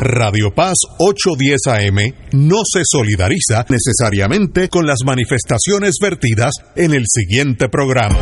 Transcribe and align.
Radio 0.00 0.50
Paz 0.54 0.76
810 0.98 1.66
AM 1.66 2.14
no 2.32 2.62
se 2.64 2.80
solidariza 2.84 3.66
necesariamente 3.68 4.70
con 4.70 4.86
las 4.86 5.00
manifestaciones 5.04 5.96
vertidas 6.00 6.54
en 6.74 6.94
el 6.94 7.04
siguiente 7.06 7.68
programa. 7.68 8.18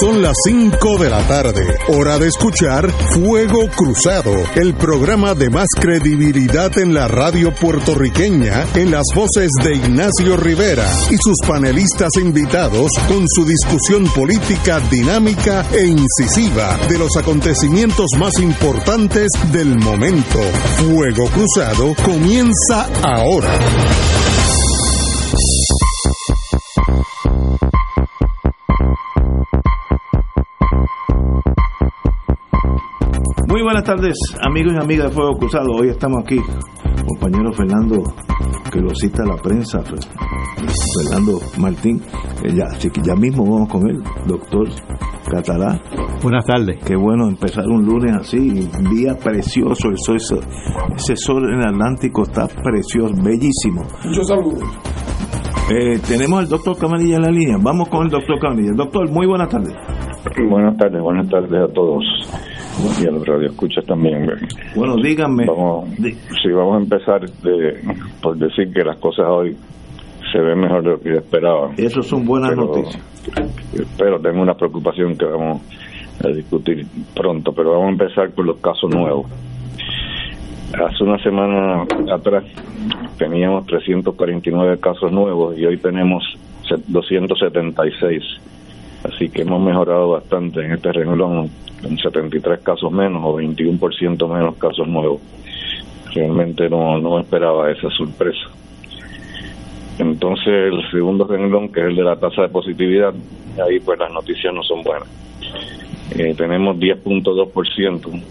Son 0.00 0.22
las 0.22 0.36
5 0.44 0.98
de 0.98 1.10
la 1.10 1.26
tarde, 1.26 1.64
hora 1.88 2.18
de 2.18 2.28
escuchar 2.28 2.88
Fuego 3.12 3.68
Cruzado, 3.74 4.32
el 4.54 4.74
programa 4.74 5.34
de 5.34 5.50
más 5.50 5.66
credibilidad 5.74 6.78
en 6.78 6.94
la 6.94 7.08
radio 7.08 7.52
puertorriqueña, 7.52 8.64
en 8.76 8.92
las 8.92 9.06
voces 9.12 9.50
de 9.64 9.74
Ignacio 9.74 10.36
Rivera 10.36 10.88
y 11.10 11.16
sus 11.16 11.38
panelistas 11.48 12.10
invitados 12.20 12.92
con 13.08 13.26
su 13.26 13.44
discusión 13.44 14.04
política 14.14 14.78
dinámica 14.88 15.66
e 15.72 15.86
incisiva 15.86 16.78
de 16.88 16.98
los 16.98 17.16
acontecimientos 17.16 18.06
más 18.20 18.38
importantes 18.38 19.28
del 19.50 19.76
momento. 19.80 20.38
Fuego 20.76 21.07
Cruzado 21.14 21.94
comienza 22.04 22.86
ahora. 23.02 23.48
Muy 33.48 33.62
buenas 33.62 33.84
tardes, 33.84 34.16
amigos 34.42 34.74
y 34.74 34.82
amigas 34.82 35.08
de 35.08 35.14
Fuego 35.14 35.38
Cruzado. 35.38 35.68
Hoy 35.78 35.88
estamos 35.88 36.22
aquí, 36.22 36.40
compañero 37.06 37.52
Fernando, 37.54 38.02
que 38.70 38.80
lo 38.80 38.94
cita 38.94 39.24
la 39.24 39.36
prensa, 39.36 39.80
Fernando 39.82 41.38
Martín. 41.58 42.00
Eh, 42.44 42.54
ya, 42.54 42.64
así 42.66 42.90
que 42.90 43.00
ya 43.02 43.14
mismo 43.14 43.44
vamos 43.44 43.68
con 43.68 43.88
él, 43.88 43.98
doctor 44.26 44.68
Catalá. 45.30 45.80
Buenas 46.22 46.44
tardes. 46.44 46.78
Qué 46.84 46.96
bueno 46.96 47.28
empezar 47.28 47.66
un 47.66 47.84
lunes 47.84 48.12
así, 48.16 48.68
día 48.90 49.14
precioso, 49.22 49.88
el 49.88 49.98
sol, 49.98 50.16
ese 50.96 51.16
sol 51.16 51.44
en 51.52 51.60
el 51.60 51.68
Atlántico 51.68 52.22
está 52.22 52.46
precioso, 52.46 53.14
bellísimo. 53.22 53.82
Muchos 54.04 54.26
saludos. 54.26 54.62
Eh, 55.70 55.98
tenemos 56.06 56.40
al 56.40 56.48
doctor 56.48 56.78
Camarilla 56.78 57.16
en 57.16 57.22
la 57.22 57.30
línea. 57.30 57.56
Vamos 57.60 57.88
con 57.88 58.04
el 58.04 58.10
doctor 58.10 58.38
Camarilla. 58.40 58.72
Doctor, 58.74 59.10
muy 59.10 59.26
buenas 59.26 59.48
tardes. 59.48 59.74
Buenas 60.48 60.76
tardes, 60.76 61.02
buenas 61.02 61.28
tardes 61.28 61.70
a 61.70 61.72
todos. 61.72 62.04
Y 63.02 63.06
a 63.06 63.10
los 63.10 63.26
radioescuchas 63.26 63.84
también. 63.86 64.30
Bueno, 64.74 64.96
díganme. 64.96 65.46
Vamos, 65.46 65.88
sí, 65.98 66.50
vamos 66.50 66.76
a 66.76 66.82
empezar 66.82 67.20
de, 67.42 67.80
por 68.22 68.36
decir 68.36 68.72
que 68.72 68.82
las 68.84 68.96
cosas 68.98 69.26
hoy 69.28 69.56
se 70.32 70.38
ven 70.38 70.60
mejor 70.60 70.82
de 70.82 70.90
lo 70.90 71.00
que 71.00 71.08
yo 71.10 71.16
esperaba. 71.16 71.70
Eso 71.76 72.02
son 72.02 72.24
buenas 72.24 72.50
Pero- 72.50 72.66
noticias. 72.66 73.02
Pero 73.98 74.20
tengo 74.20 74.40
una 74.42 74.54
preocupación 74.54 75.16
que 75.16 75.24
vamos 75.26 75.62
a 76.24 76.28
discutir 76.28 76.86
pronto, 77.14 77.52
pero 77.52 77.72
vamos 77.72 77.86
a 77.88 77.90
empezar 78.04 78.32
con 78.34 78.46
los 78.46 78.56
casos 78.58 78.90
nuevos. 78.94 79.26
Hace 80.72 81.02
una 81.04 81.18
semana 81.22 81.84
atrás 82.12 82.44
teníamos 83.18 83.66
349 83.66 84.78
casos 84.80 85.10
nuevos 85.10 85.58
y 85.58 85.64
hoy 85.66 85.78
tenemos 85.78 86.22
se- 86.68 86.82
276. 86.88 88.22
Así 89.04 89.28
que 89.28 89.42
hemos 89.42 89.60
mejorado 89.60 90.10
bastante 90.10 90.64
en 90.64 90.72
este 90.72 90.92
renglón, 90.92 91.50
con 91.82 91.98
73 91.98 92.60
casos 92.60 92.90
menos 92.90 93.22
o 93.24 93.38
21% 93.38 94.28
menos 94.28 94.56
casos 94.56 94.88
nuevos. 94.88 95.20
Realmente 96.12 96.68
no, 96.68 96.98
no 96.98 97.20
esperaba 97.20 97.70
esa 97.70 97.90
sorpresa. 97.90 98.48
Entonces 99.98 100.72
el 100.72 100.90
segundo 100.90 101.26
renglón, 101.26 101.70
que 101.70 101.80
es 101.80 101.86
el 101.86 101.96
de 101.96 102.04
la 102.04 102.16
tasa 102.16 102.42
de 102.42 102.48
positividad, 102.48 103.12
ahí 103.64 103.80
pues 103.80 103.98
las 103.98 104.12
noticias 104.12 104.52
no 104.54 104.62
son 104.62 104.82
buenas. 104.82 105.08
Eh, 106.16 106.34
tenemos 106.36 106.76
10.2% 106.76 108.22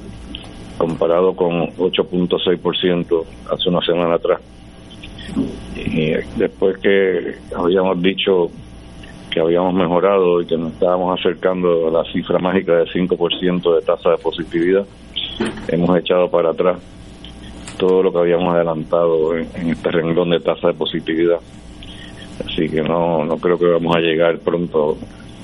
comparado 0.78 1.36
con 1.36 1.68
8.6% 1.76 3.26
hace 3.52 3.70
una 3.70 3.82
semana 3.82 4.16
atrás. 4.16 4.42
Y 5.76 6.12
después 6.38 6.78
que 6.78 7.36
habíamos 7.56 8.02
dicho 8.02 8.50
que 9.38 9.44
habíamos 9.44 9.76
mejorado 9.76 10.42
y 10.42 10.48
que 10.48 10.58
nos 10.58 10.74
estábamos 10.74 11.20
acercando 11.20 11.88
a 11.88 11.92
la 11.92 12.12
cifra 12.12 12.40
mágica 12.40 12.74
de 12.74 12.86
5% 12.86 13.76
de 13.76 13.82
tasa 13.84 14.10
de 14.12 14.18
positividad, 14.18 14.84
hemos 15.68 15.96
echado 16.00 16.30
para 16.30 16.50
atrás 16.50 16.78
todo 17.78 18.02
lo 18.02 18.12
que 18.12 18.18
habíamos 18.18 18.56
adelantado 18.56 19.38
en, 19.38 19.70
este 19.70 19.92
renglón 19.92 20.32
de 20.32 20.40
tasa 20.40 20.70
de 20.70 20.74
positividad. 20.74 21.38
Así 22.44 22.68
que 22.68 22.82
no, 22.82 23.24
no 23.26 23.38
creo 23.38 23.60
que 23.60 23.66
vamos 23.66 23.96
a 23.96 24.00
llegar 24.00 24.40
pronto 24.40 24.98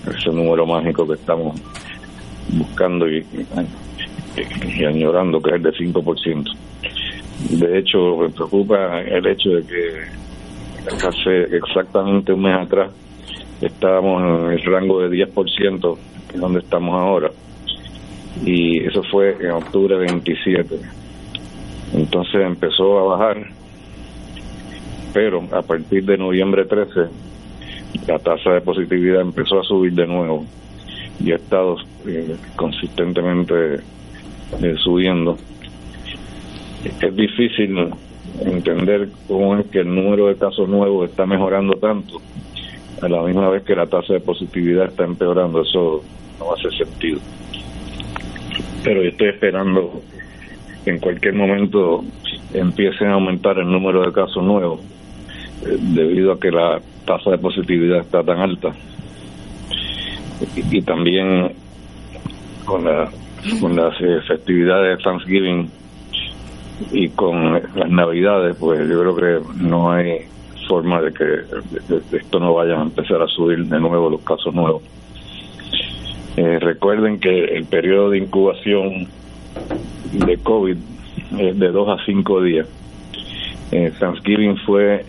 a 0.08 0.18
ese 0.18 0.32
número 0.32 0.66
mágico 0.66 1.08
que 1.08 1.14
estamos 1.14 1.56
buscando 2.50 3.08
y, 3.08 3.20
y, 3.20 4.82
y 4.82 4.86
añorando, 4.86 5.40
que 5.40 5.52
es 5.52 5.56
el 5.58 5.64
de 5.64 5.72
5%. 5.72 6.58
De 7.52 7.78
hecho, 7.78 8.18
me 8.18 8.30
preocupa 8.30 9.02
el 9.02 9.28
hecho 9.28 9.50
de 9.52 9.64
que 9.64 11.06
hace 11.06 11.56
exactamente 11.56 12.34
un 12.34 12.42
mes 12.42 12.58
atrás 12.58 12.90
estábamos 13.66 14.22
en 14.22 14.52
el 14.52 14.64
rango 14.64 15.00
de 15.02 15.10
10%, 15.10 15.98
que 16.28 16.36
es 16.36 16.42
donde 16.42 16.60
estamos 16.60 16.94
ahora. 16.94 17.32
Y 18.46 18.84
eso 18.84 19.04
fue 19.04 19.38
en 19.40 19.52
octubre 19.52 19.96
27. 19.98 20.76
Entonces 21.94 22.42
empezó 22.42 23.00
a 23.00 23.18
bajar, 23.18 23.48
pero 25.14 25.44
a 25.52 25.62
partir 25.62 26.04
de 26.06 26.18
noviembre 26.18 26.66
13 26.66 27.34
la 28.08 28.18
tasa 28.18 28.52
de 28.52 28.62
positividad 28.62 29.22
empezó 29.22 29.60
a 29.60 29.64
subir 29.64 29.94
de 29.94 30.08
nuevo 30.08 30.46
y 31.24 31.32
ha 31.32 31.36
estado 31.36 31.78
eh, 32.08 32.36
consistentemente 32.56 33.76
eh, 33.76 34.76
subiendo. 34.84 35.38
Es 36.84 37.16
difícil 37.16 37.78
entender 38.42 39.10
cómo 39.28 39.58
es 39.58 39.68
que 39.68 39.80
el 39.80 39.94
número 39.94 40.28
de 40.28 40.36
casos 40.36 40.68
nuevos 40.68 41.10
está 41.10 41.26
mejorando 41.26 41.74
tanto 41.76 42.20
a 43.04 43.10
la 43.10 43.22
misma 43.22 43.50
vez 43.50 43.64
que 43.64 43.76
la 43.76 43.86
tasa 43.86 44.14
de 44.14 44.20
positividad 44.22 44.86
está 44.86 45.04
empeorando. 45.04 45.62
Eso 45.62 46.04
no 46.40 46.54
hace 46.54 46.70
sentido. 46.78 47.20
Pero 48.84 49.02
yo 49.02 49.10
estoy 49.10 49.30
esperando 49.30 50.02
que 50.84 50.92
en 50.92 51.00
cualquier 51.00 51.34
momento 51.34 52.04
empiecen 52.54 53.10
a 53.10 53.14
aumentar 53.14 53.58
el 53.58 53.70
número 53.70 54.06
de 54.06 54.12
casos 54.12 54.44
nuevos 54.44 54.80
eh, 55.66 55.78
debido 55.80 56.34
a 56.34 56.40
que 56.40 56.52
la 56.52 56.82
tasa 57.06 57.32
de 57.32 57.38
positividad 57.38 58.00
está 58.00 58.24
tan 58.24 58.40
alta. 58.40 58.74
Y, 60.72 60.82
también 60.82 61.54
con, 62.66 62.84
la, 62.84 63.10
con 63.62 63.76
las 63.76 63.94
eh, 64.02 64.20
festividades 64.28 64.98
de 64.98 65.04
Thanksgiving 65.04 65.70
y 66.92 67.10
con 67.10 67.54
las 67.54 67.90
navidades, 67.90 68.58
pues 68.58 68.80
yo 68.90 69.00
creo 69.00 69.16
que 69.16 69.64
no 69.64 69.92
hay 69.92 70.26
forma 70.68 71.02
de 71.02 71.14
que 71.14 72.18
esto 72.18 72.40
no 72.40 72.54
vaya 72.54 72.80
a 72.80 72.82
empezar 72.84 73.22
a 73.22 73.28
subir 73.28 73.66
de 73.66 73.80
nuevo 73.80 74.10
los 74.10 74.22
casos 74.22 74.54
nuevos. 74.54 74.84
Eh, 76.36 76.60
recuerden 76.60 77.20
que 77.20 77.46
el 77.46 77.66
periodo 77.66 78.10
de 78.10 78.18
incubación 78.18 79.08
de 80.14 80.38
COVID 80.38 80.78
es 81.40 81.60
de 81.60 81.72
2 81.72 81.90
a 81.90 82.06
5 82.06 82.42
días. 82.42 82.68
Eh, 83.72 83.92
Thanksgiving 84.00 84.58
fue 84.66 85.06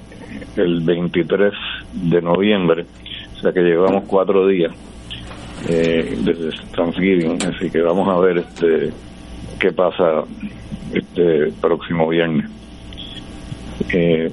el 0.57 0.81
23 0.81 1.53
de 1.93 2.23
noviembre, 2.23 2.87
o 3.37 3.41
sea 3.41 3.53
que 3.53 3.61
llevamos 3.61 4.05
cuatro 4.07 4.47
días 4.47 4.73
eh, 5.69 6.17
desde 6.21 6.51
Thanksgiving, 6.75 7.39
así 7.43 7.71
que 7.71 7.81
vamos 7.81 8.09
a 8.09 8.19
ver 8.21 8.39
este 8.39 8.91
qué 9.59 9.73
pasa 9.73 10.25
este 10.93 11.53
próximo 11.61 12.09
viernes. 12.09 12.47
Eh, 13.93 14.31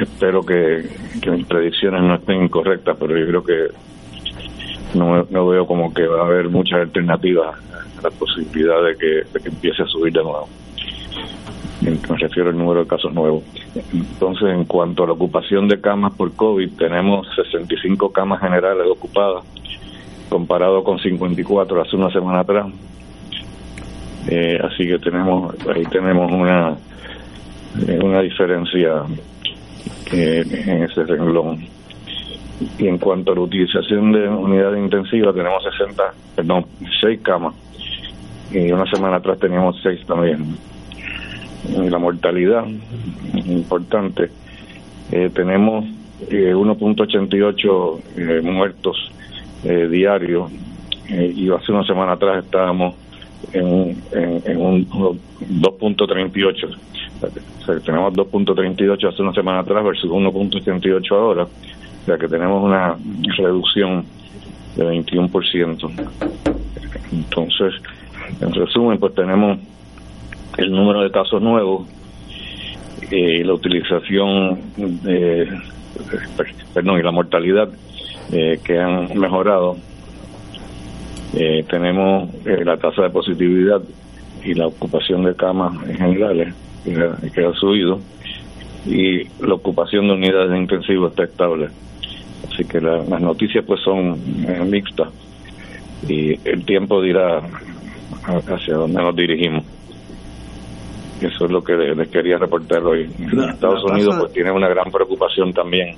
espero 0.00 0.44
que, 0.44 0.88
mis 1.30 1.46
predicciones 1.46 2.02
no 2.02 2.14
estén 2.14 2.44
incorrectas, 2.44 2.96
pero 2.98 3.16
yo 3.16 3.26
creo 3.26 3.44
que 3.44 4.98
no, 4.98 5.26
no 5.30 5.46
veo 5.46 5.66
como 5.66 5.92
que 5.94 6.06
va 6.06 6.22
a 6.22 6.26
haber 6.26 6.48
muchas 6.48 6.80
alternativas 6.80 7.56
a 7.98 8.02
la 8.02 8.10
posibilidad 8.10 8.82
de 8.82 8.96
que, 8.96 9.48
empiece 9.48 9.82
a 9.82 9.86
subir 9.86 10.12
de 10.12 10.22
nuevo. 10.22 10.48
Me 11.80 12.16
refiero 12.16 12.50
al 12.50 12.58
número 12.58 12.80
de 12.80 12.86
casos 12.86 13.12
nuevos. 13.14 13.42
Entonces, 13.92 14.50
en 14.50 14.64
cuanto 14.64 15.04
a 15.04 15.06
la 15.06 15.12
ocupación 15.14 15.66
de 15.66 15.80
camas 15.80 16.12
por 16.12 16.32
COVID, 16.34 16.76
tenemos 16.76 17.26
65 17.34 18.12
camas 18.12 18.40
generales 18.40 18.86
ocupadas, 18.90 19.44
comparado 20.28 20.84
con 20.84 20.98
54 20.98 21.80
hace 21.80 21.96
una 21.96 22.10
semana 22.10 22.40
atrás. 22.40 22.66
Eh, 24.28 24.58
así 24.62 24.86
que 24.86 24.98
tenemos 24.98 25.54
ahí 25.74 25.82
tenemos 25.86 26.30
una 26.30 26.76
eh, 27.88 27.98
una 28.02 28.20
diferencia 28.20 29.04
eh, 30.12 30.44
en 30.66 30.82
ese 30.84 31.04
renglón. 31.04 31.66
Y 32.78 32.86
en 32.86 32.98
cuanto 32.98 33.32
a 33.32 33.34
la 33.34 33.40
utilización 33.40 34.12
de 34.12 34.28
unidades 34.28 34.78
intensivas, 34.78 35.34
tenemos 35.34 35.62
60, 35.62 36.02
perdón, 36.36 36.66
6 37.00 37.20
camas. 37.22 37.54
Y 38.52 38.70
una 38.72 38.84
semana 38.90 39.16
atrás 39.16 39.38
teníamos 39.38 39.80
6 39.82 40.06
también. 40.06 40.56
Y 41.68 41.88
la 41.88 41.98
mortalidad, 41.98 42.64
importante, 43.46 44.30
eh, 45.12 45.30
tenemos 45.32 45.84
eh, 46.28 46.52
1.88 46.54 48.00
eh, 48.16 48.40
muertos 48.42 49.10
eh, 49.64 49.88
diarios. 49.88 50.50
Y 51.08 51.50
hace 51.50 51.72
una 51.72 51.84
semana 51.84 52.12
atrás 52.12 52.44
estábamos 52.44 52.94
en, 53.52 53.96
en, 54.12 54.42
en 54.46 54.56
un 54.58 54.88
2.38. 54.88 56.76
O 57.22 57.64
sea, 57.64 57.78
tenemos 57.80 58.14
2.38 58.14 59.12
hace 59.12 59.22
una 59.22 59.32
semana 59.32 59.60
atrás 59.60 59.84
versus 59.84 60.10
1.88 60.10 61.12
ahora. 61.12 61.44
O 61.44 62.04
sea 62.06 62.16
que 62.16 62.28
tenemos 62.28 62.62
una 62.62 62.96
reducción 63.36 64.04
de 64.76 64.84
21%. 64.84 65.90
Entonces, 67.12 67.74
en 68.40 68.52
resumen, 68.52 68.98
pues 68.98 69.14
tenemos 69.14 69.58
el 70.56 70.70
número 70.70 71.02
de 71.02 71.10
casos 71.10 71.42
nuevos 71.42 71.88
y 73.10 73.42
la 73.42 73.54
utilización, 73.54 74.60
de, 74.76 75.48
perdón, 76.72 77.00
y 77.00 77.02
la 77.02 77.10
mortalidad 77.10 77.68
eh, 78.32 78.60
que 78.64 78.78
han 78.78 79.18
mejorado. 79.18 79.76
Eh, 81.34 81.64
tenemos 81.68 82.28
eh, 82.46 82.64
la 82.64 82.76
tasa 82.76 83.02
de 83.02 83.10
positividad 83.10 83.82
y 84.44 84.54
la 84.54 84.66
ocupación 84.66 85.24
de 85.24 85.34
camas 85.34 85.74
en 85.88 85.96
generales 85.96 86.54
que, 86.84 87.44
ha 87.44 87.52
subido 87.54 88.00
y 88.86 89.24
la 89.44 89.54
ocupación 89.54 90.08
de 90.08 90.14
unidades 90.14 90.50
de 90.50 90.58
intensivo 90.58 91.08
está 91.08 91.24
estable. 91.24 91.68
Así 92.50 92.64
que 92.64 92.80
las 92.80 93.20
noticias 93.20 93.64
pues 93.64 93.80
son 93.82 94.18
mixtas 94.70 95.08
y 96.08 96.32
el 96.48 96.64
tiempo 96.64 97.02
dirá 97.02 97.42
hacia 98.24 98.74
dónde 98.74 99.02
nos 99.02 99.14
dirigimos. 99.14 99.64
Eso 101.20 101.44
es 101.44 101.50
lo 101.50 101.62
que 101.62 101.74
les 101.74 102.08
quería 102.08 102.38
reportar 102.38 102.82
hoy. 102.82 103.10
Estados 103.52 103.84
Unidos 103.84 104.16
pues 104.18 104.32
tiene 104.32 104.50
una 104.50 104.68
gran 104.68 104.90
preocupación 104.90 105.52
también 105.52 105.96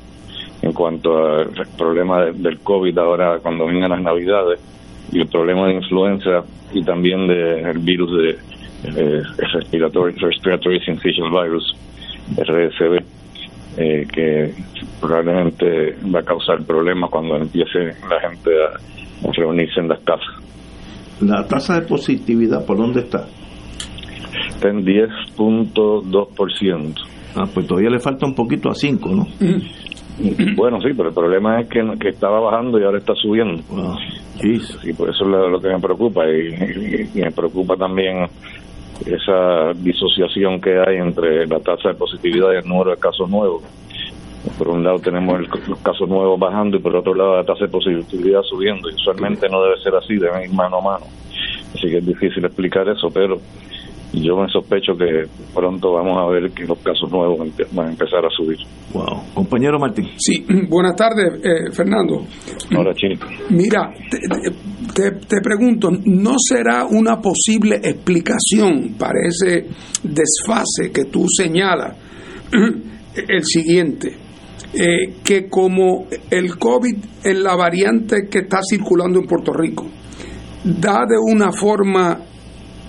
en 0.63 0.73
cuanto 0.73 1.17
al 1.17 1.51
problema 1.77 2.25
del 2.27 2.59
COVID 2.61 2.97
ahora 2.99 3.39
cuando 3.41 3.67
vengan 3.67 3.91
las 3.91 4.03
navidades 4.03 4.61
y 5.11 5.21
el 5.21 5.27
problema 5.27 5.67
de 5.67 5.75
influenza 5.75 6.45
y 6.73 6.83
también 6.83 7.27
del 7.27 7.79
virus 7.79 8.11
de 8.13 8.39
eh, 8.85 9.23
respiratory, 9.55 10.15
respiratory 10.15 10.81
syncytial 10.81 11.31
virus, 11.31 11.77
RSV, 12.37 12.99
eh, 13.79 14.07
que 14.13 14.53
probablemente 15.01 15.97
va 16.15 16.21
a 16.21 16.25
causar 16.25 16.63
problemas 16.65 17.11
cuando 17.11 17.37
empiece 17.37 17.95
la 18.09 18.21
gente 18.29 18.51
a, 18.51 18.79
reunirse 19.33 19.81
en 19.81 19.89
las 19.89 20.01
casas. 20.01 20.27
¿La 21.21 21.47
tasa 21.47 21.81
de 21.81 21.87
positividad 21.87 22.67
por 22.67 22.77
dónde 22.77 23.01
está? 23.01 23.27
Está 24.49 24.69
en 24.69 24.85
10.2%. 24.85 26.95
Ah, 27.37 27.45
pues 27.55 27.67
todavía 27.67 27.91
le 27.91 28.01
falta 28.01 28.27
un 28.27 28.35
poquito 28.35 28.69
a 28.69 28.75
5, 28.75 29.09
¿no? 29.11 29.27
Bueno, 30.57 30.79
sí, 30.81 30.89
pero 30.97 31.09
el 31.09 31.15
problema 31.15 31.61
es 31.61 31.69
que, 31.69 31.81
que 31.99 32.11
estaba 32.11 32.39
bajando 32.39 32.79
y 32.79 32.85
ahora 32.85 32.99
está 32.99 33.15
subiendo. 33.15 33.63
Ah, 33.73 33.97
Y 34.43 34.93
por 34.93 35.09
eso 35.09 35.25
es 35.25 35.31
lo, 35.31 35.59
que 35.59 35.69
me 35.69 35.81
preocupa. 35.81 36.23
Y, 36.29 37.19
me 37.19 37.31
preocupa 37.31 37.77
también 37.77 38.27
esa 39.07 39.73
disociación 39.75 40.61
que 40.61 40.79
hay 40.79 40.97
entre 40.97 41.47
la 41.47 41.61
tasa 41.61 41.89
de 41.89 41.95
positividad 41.95 42.53
y 42.53 42.57
el 42.57 42.69
número 42.69 42.91
de 42.91 42.97
casos 42.99 43.29
nuevos. 43.29 43.63
Por 44.59 44.69
un 44.69 44.83
lado 44.83 44.99
tenemos 44.99 45.41
los 45.69 45.79
casos 45.79 46.09
nuevos 46.09 46.39
bajando 46.39 46.77
y 46.77 46.81
por 46.81 46.95
otro 46.97 47.15
lado 47.15 47.37
la 47.37 47.45
tasa 47.45 47.65
de 47.65 47.71
positividad 47.71 48.43
subiendo. 48.43 48.91
Y 48.91 48.95
usualmente 48.95 49.49
no 49.49 49.63
debe 49.63 49.81
ser 49.81 49.95
así, 49.95 50.17
deben 50.17 50.43
ir 50.43 50.53
mano 50.53 50.79
a 50.79 50.83
mano. 50.83 51.07
Así 51.75 51.89
que 51.89 51.99
es 51.99 52.07
difícil 52.07 52.45
explicar 52.45 52.89
eso, 52.89 53.09
pero 53.11 53.41
yo 54.21 54.37
me 54.37 54.47
sospecho 54.49 54.93
que 54.95 55.25
pronto 55.55 55.93
vamos 55.93 56.19
a 56.19 56.31
ver 56.31 56.51
que 56.53 56.65
los 56.65 56.79
casos 56.79 57.11
nuevos 57.11 57.39
van 57.73 57.87
a 57.87 57.91
empezar 57.91 58.25
a 58.25 58.29
subir. 58.31 58.59
Wow. 58.93 59.23
Compañero 59.35 59.79
Martín. 59.79 60.07
Sí, 60.19 60.45
buenas 60.69 60.95
tardes, 60.97 61.41
eh, 61.43 61.73
Fernando. 61.73 62.27
Hola, 62.77 62.93
Chino. 62.95 63.15
Mira, 63.51 63.91
te, 64.11 64.19
te, 64.95 65.11
te, 65.27 65.41
pregunto, 65.41 65.89
¿no 66.05 66.35
será 66.39 66.85
una 66.85 67.21
posible 67.21 67.77
explicación 67.77 68.95
para 68.99 69.21
ese 69.27 69.67
desfase 70.03 70.93
que 70.93 71.07
tú 71.07 71.25
señalas 71.29 71.97
el 72.53 73.45
siguiente? 73.45 74.17
Eh, 74.75 75.17
que 75.23 75.51
como 75.51 76.07
el 76.31 76.57
COVID 76.59 76.97
en 77.25 77.43
la 77.43 77.55
variante 77.57 78.27
que 78.31 78.39
está 78.39 78.61
circulando 78.63 79.21
en 79.21 79.27
Puerto 79.27 79.53
Rico 79.53 79.87
da 80.65 81.05
de 81.07 81.19
una 81.19 81.53
forma 81.53 82.19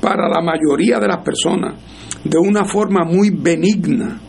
para 0.04 0.28
la 0.28 0.42
mayoría 0.42 1.00
de 1.00 1.08
las 1.08 1.24
personas 1.24 1.76
de 2.26 2.38
una 2.38 2.66
forma 2.66 3.06
muy 3.06 3.30
benigna, 3.30 4.20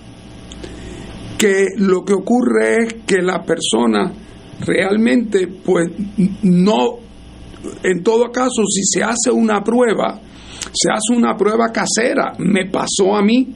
que 1.37 1.67
lo 1.79 2.05
que 2.05 2.13
ocurre 2.13 2.77
es 2.85 2.95
que 3.05 3.21
la 3.21 3.43
persona 3.43 4.13
realmente, 4.61 5.49
pues 5.49 5.91
no, 6.45 6.99
en 7.83 8.05
todo 8.05 8.31
caso, 8.31 8.63
si 8.69 8.85
se 8.85 9.03
hace 9.03 9.33
una 9.33 9.65
prueba, 9.65 10.21
se 10.73 10.93
hace 10.93 11.17
una 11.17 11.37
prueba 11.37 11.73
casera. 11.73 12.35
Me 12.39 12.71
pasó 12.71 13.17
a 13.17 13.23
mí 13.23 13.53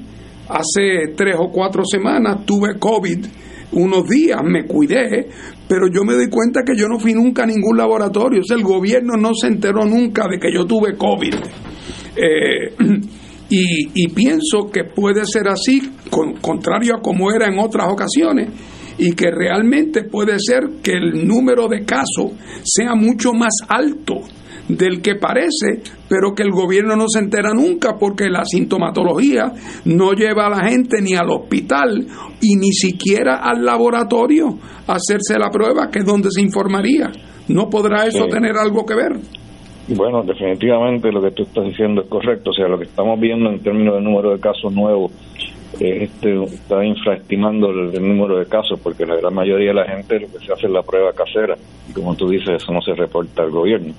hace 0.48 1.14
tres 1.16 1.36
o 1.38 1.50
cuatro 1.52 1.84
semanas, 1.84 2.44
tuve 2.44 2.80
COVID 2.80 3.26
unos 3.70 4.08
días, 4.08 4.40
me 4.42 4.66
cuidé, 4.66 5.28
pero 5.68 5.86
yo 5.92 6.02
me 6.02 6.14
doy 6.14 6.28
cuenta 6.28 6.62
que 6.66 6.76
yo 6.76 6.88
no 6.88 6.98
fui 6.98 7.14
nunca 7.14 7.44
a 7.44 7.46
ningún 7.46 7.76
laboratorio. 7.76 8.40
O 8.40 8.54
el 8.54 8.62
gobierno 8.62 9.14
no 9.16 9.30
se 9.34 9.46
enteró 9.46 9.84
nunca 9.84 10.26
de 10.28 10.40
que 10.40 10.52
yo 10.52 10.64
tuve 10.64 10.96
COVID. 10.96 11.34
Eh, 12.20 12.74
y, 13.50 14.02
y, 14.02 14.08
pienso 14.08 14.70
que 14.72 14.84
puede 14.84 15.24
ser 15.24 15.48
así, 15.48 15.80
con, 16.10 16.34
contrario 16.34 16.96
a 16.96 17.00
como 17.00 17.30
era 17.30 17.46
en 17.46 17.58
otras 17.58 17.86
ocasiones, 17.88 18.48
y 18.98 19.12
que 19.12 19.30
realmente 19.30 20.02
puede 20.02 20.38
ser 20.40 20.80
que 20.82 20.92
el 20.92 21.26
número 21.26 21.68
de 21.68 21.84
casos 21.84 22.32
sea 22.64 22.94
mucho 22.94 23.32
más 23.32 23.54
alto 23.68 24.22
del 24.68 25.00
que 25.00 25.14
parece, 25.14 25.82
pero 26.08 26.34
que 26.34 26.42
el 26.42 26.50
gobierno 26.50 26.94
no 26.94 27.06
se 27.08 27.20
entera 27.20 27.52
nunca 27.54 27.96
porque 27.98 28.28
la 28.28 28.44
sintomatología 28.44 29.52
no 29.86 30.12
lleva 30.12 30.46
a 30.46 30.50
la 30.50 30.68
gente 30.68 31.00
ni 31.00 31.14
al 31.14 31.30
hospital 31.30 32.06
y 32.40 32.56
ni 32.56 32.72
siquiera 32.72 33.36
al 33.36 33.64
laboratorio 33.64 34.58
a 34.86 34.94
hacerse 34.94 35.38
la 35.38 35.50
prueba, 35.50 35.88
que 35.90 36.00
es 36.00 36.04
donde 36.04 36.28
se 36.30 36.42
informaría. 36.42 37.10
¿No 37.48 37.70
podrá 37.70 38.06
eso 38.06 38.24
sí. 38.24 38.30
tener 38.30 38.56
algo 38.56 38.84
que 38.84 38.94
ver? 38.94 39.18
Bueno, 39.88 40.23
definitivamente 40.23 41.11
lo 41.11 41.23
que 41.23 41.31
tú 41.31 41.44
estás 41.44 41.64
diciendo 41.64 42.02
es 42.02 42.08
correcto. 42.08 42.50
O 42.50 42.52
sea, 42.52 42.69
lo 42.69 42.79
que 42.79 42.85
estamos 42.85 43.19
viendo 43.19 43.49
en 43.50 43.61
términos 43.61 43.94
de 43.94 44.00
número 44.02 44.32
de 44.32 44.40
casos 44.40 44.73
nuevos 44.73 45.11
este, 45.81 46.43
está 46.44 46.85
infraestimando 46.85 47.70
el, 47.70 47.94
el, 47.94 48.08
número 48.08 48.38
de 48.38 48.46
casos 48.46 48.81
porque 48.81 49.06
la 49.06 49.17
gran 49.17 49.35
mayoría 49.35 49.69
de 49.69 49.75
la 49.75 49.85
gente 49.85 50.19
lo 50.19 50.26
que 50.26 50.44
se 50.44 50.52
hace 50.52 50.67
es 50.67 50.73
la 50.73 50.82
prueba 50.82 51.12
casera 51.12 51.56
y 51.88 51.93
como 51.93 52.17
tú 52.17 52.29
dices 52.31 52.62
eso 52.62 52.73
no 52.73 52.81
se 52.81 52.94
reporta 52.94 53.43
al 53.43 53.50
gobierno 53.50 53.93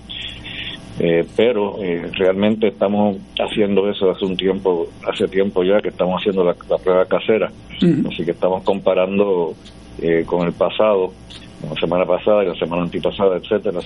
eh, 1.00 1.26
pero 1.38 1.82
eh, 1.82 2.10
realmente 2.14 2.68
estamos 2.68 3.18
haciendo 3.40 3.88
eso 3.90 4.10
hace 4.10 4.26
un 4.26 4.36
tiempo 4.36 4.88
hace 5.08 5.28
tiempo 5.28 5.64
ya 5.64 5.80
que 5.80 5.90
estamos 5.90 6.20
haciendo 6.20 6.44
la, 6.44 6.56
la 6.68 6.78
prueba 6.78 7.06
casera 7.06 7.52
uh 7.82 7.86
-huh. 7.86 8.12
así 8.12 8.26
que 8.26 8.32
estamos 8.32 8.64
comparando 8.64 9.54
eh, 10.02 10.24
con 10.26 10.48
el 10.48 10.54
pasado 10.54 11.12
la 11.68 11.76
semana 11.80 12.06
pasada 12.06 12.44
y 12.44 12.48
la 12.48 12.56
semana 12.56 12.84
antipasada, 12.84 13.38
etcétera, 13.38 13.80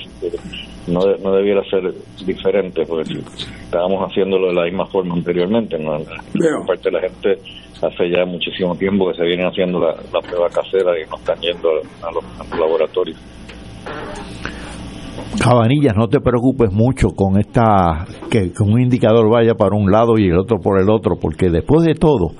no, 0.87 0.99
no 1.17 1.31
debiera 1.33 1.63
ser 1.69 1.93
diferente, 2.25 2.85
porque 2.85 3.19
estábamos 3.63 4.09
haciéndolo 4.09 4.49
de 4.49 4.53
la 4.53 4.63
misma 4.65 4.85
forma 4.87 5.15
anteriormente, 5.15 5.77
¿no? 5.79 5.97
La 5.99 6.65
parte 6.67 6.89
de 6.89 6.91
la 6.91 7.01
gente 7.01 7.39
hace 7.81 8.09
ya 8.09 8.25
muchísimo 8.25 8.75
tiempo 8.75 9.11
que 9.11 9.17
se 9.17 9.25
vienen 9.25 9.47
haciendo 9.47 9.79
la, 9.79 9.95
la 10.13 10.19
prueba 10.21 10.49
casera 10.49 10.97
y 10.99 11.09
no 11.09 11.17
están 11.17 11.39
yendo 11.41 11.69
a 11.69 12.11
los, 12.11 12.23
a 12.39 12.43
los 12.49 12.59
laboratorios. 12.59 13.17
Cabanillas, 15.39 15.95
no 15.97 16.07
te 16.07 16.19
preocupes 16.19 16.71
mucho 16.71 17.09
con 17.09 17.39
esta 17.39 18.05
que, 18.29 18.51
un 18.59 18.79
indicador 18.79 19.29
vaya 19.29 19.55
para 19.55 19.75
un 19.75 19.91
lado 19.91 20.17
y 20.17 20.27
el 20.27 20.37
otro 20.37 20.59
por 20.59 20.79
el 20.79 20.89
otro, 20.89 21.17
porque 21.19 21.49
después 21.49 21.85
de 21.85 21.95
todo, 21.95 22.31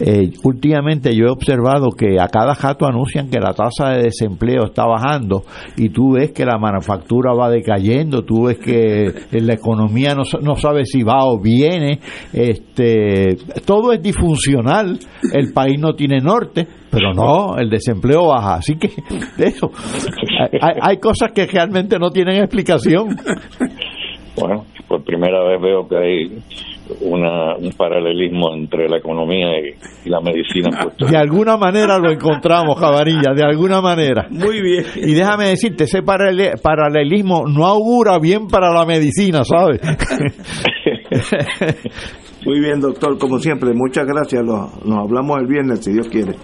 eh, 0.00 0.30
últimamente 0.44 1.14
yo 1.14 1.26
he 1.26 1.30
observado 1.30 1.90
que 1.90 2.18
a 2.20 2.28
cada 2.28 2.54
jato 2.54 2.86
anuncian 2.86 3.28
que 3.28 3.38
la 3.38 3.52
tasa 3.52 3.90
de 3.90 4.04
desempleo 4.04 4.64
está 4.64 4.86
bajando 4.86 5.44
y 5.76 5.90
tú 5.90 6.14
ves 6.14 6.32
que 6.32 6.44
la 6.44 6.58
manufactura 6.58 7.32
va 7.32 7.50
decayendo, 7.50 8.24
tú 8.24 8.46
ves 8.46 8.58
que 8.58 9.12
la 9.30 9.54
economía 9.54 10.14
no, 10.14 10.22
no 10.42 10.56
sabe 10.56 10.84
si 10.84 11.02
va 11.02 11.26
o 11.26 11.40
viene, 11.40 12.00
este, 12.32 13.36
todo 13.64 13.92
es 13.92 14.02
disfuncional, 14.02 14.98
el 15.32 15.52
país 15.52 15.78
no 15.78 15.94
tiene 15.94 16.18
norte, 16.18 16.66
pero 16.90 17.12
no, 17.12 17.56
el 17.56 17.70
desempleo 17.70 18.28
baja. 18.28 18.56
Así 18.56 18.78
que 18.78 18.90
eso, 19.38 19.70
hay, 20.60 20.74
hay, 20.80 20.96
cosas 20.98 21.32
que 21.32 21.46
realmente 21.46 21.98
no 21.98 22.10
tienen 22.10 22.36
explicación. 22.36 23.16
Bueno, 24.36 24.64
por 24.86 25.02
primera 25.04 25.42
vez 25.44 25.60
veo 25.60 25.88
que 25.88 25.96
hay 25.96 26.42
una, 27.00 27.56
un 27.56 27.72
paralelismo 27.72 28.54
entre 28.54 28.88
la 28.88 28.98
economía 28.98 29.48
y, 29.60 29.74
y 30.06 30.10
la 30.10 30.20
medicina. 30.20 30.70
De 30.98 31.16
alguna 31.16 31.56
manera 31.56 31.98
lo 31.98 32.10
encontramos, 32.10 32.78
Cabanilla, 32.78 33.32
de 33.34 33.44
alguna 33.44 33.80
manera. 33.80 34.26
Muy 34.30 34.60
bien. 34.62 34.84
Y 34.96 35.14
déjame 35.14 35.48
decirte, 35.48 35.84
ese 35.84 36.02
paralelismo 36.02 37.44
no 37.46 37.66
augura 37.66 38.18
bien 38.18 38.48
para 38.48 38.72
la 38.72 38.84
medicina, 38.86 39.44
¿sabes? 39.44 39.80
Muy 42.46 42.60
bien, 42.60 42.80
doctor, 42.80 43.18
como 43.18 43.38
siempre, 43.38 43.72
muchas 43.74 44.06
gracias. 44.06 44.44
Nos, 44.44 44.84
nos 44.84 44.98
hablamos 44.98 45.38
el 45.40 45.46
viernes, 45.46 45.84
si 45.84 45.92
Dios 45.92 46.08
quiere. 46.08 46.34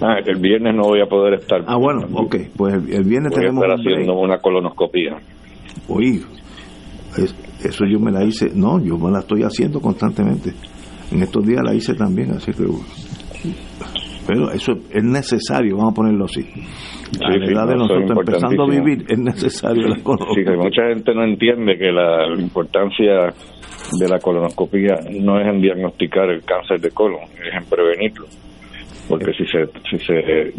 Ah, 0.00 0.18
el 0.24 0.40
viernes 0.40 0.74
no 0.74 0.82
voy 0.88 1.00
a 1.00 1.06
poder 1.06 1.34
estar. 1.34 1.62
Ah, 1.66 1.76
bueno, 1.76 2.06
ok. 2.14 2.36
Pues 2.56 2.74
el, 2.74 2.92
el 2.92 3.04
viernes 3.04 3.32
voy 3.32 3.40
tenemos. 3.40 3.62
A 3.62 3.74
estar 3.74 3.80
haciendo 3.80 4.14
una 4.14 4.38
colonoscopía. 4.38 5.16
Uy, 5.88 6.22
es, 7.16 7.34
eso 7.64 7.84
yo 7.86 7.98
me 7.98 8.10
la 8.10 8.24
hice, 8.24 8.50
no, 8.54 8.82
yo 8.82 8.98
me 8.98 9.10
la 9.10 9.20
estoy 9.20 9.42
haciendo 9.42 9.80
constantemente. 9.80 10.52
En 11.12 11.22
estos 11.22 11.46
días 11.46 11.62
la 11.64 11.74
hice 11.74 11.94
también, 11.94 12.32
así 12.32 12.52
que 12.52 12.64
pero 14.26 14.50
eso 14.50 14.72
es 14.90 15.04
necesario, 15.04 15.76
vamos 15.76 15.92
a 15.92 15.94
ponerlo 15.94 16.24
así. 16.24 16.44
A 17.24 17.30
la 17.30 17.46
edad 17.46 17.68
de 17.68 17.76
nosotros 17.76 18.10
empezando 18.10 18.64
a 18.64 18.68
vivir 18.68 19.04
es 19.08 19.18
necesario 19.18 19.88
la 19.88 19.96
Sí, 19.96 20.44
que 20.44 20.56
mucha 20.56 20.88
gente 20.88 21.14
no 21.14 21.24
entiende 21.24 21.78
que 21.78 21.92
la, 21.92 22.26
importancia 22.36 23.32
de 23.98 24.08
la 24.08 24.18
colonoscopia 24.18 24.96
no 25.20 25.40
es 25.40 25.46
en 25.46 25.60
diagnosticar 25.60 26.28
el 26.30 26.42
cáncer 26.44 26.80
de 26.80 26.90
colon, 26.90 27.22
es 27.22 27.54
en 27.54 27.68
prevenirlo. 27.68 28.26
Porque 29.08 29.32
si 29.34 29.46
se, 29.46 29.66
si 29.88 30.04
se 30.04 30.52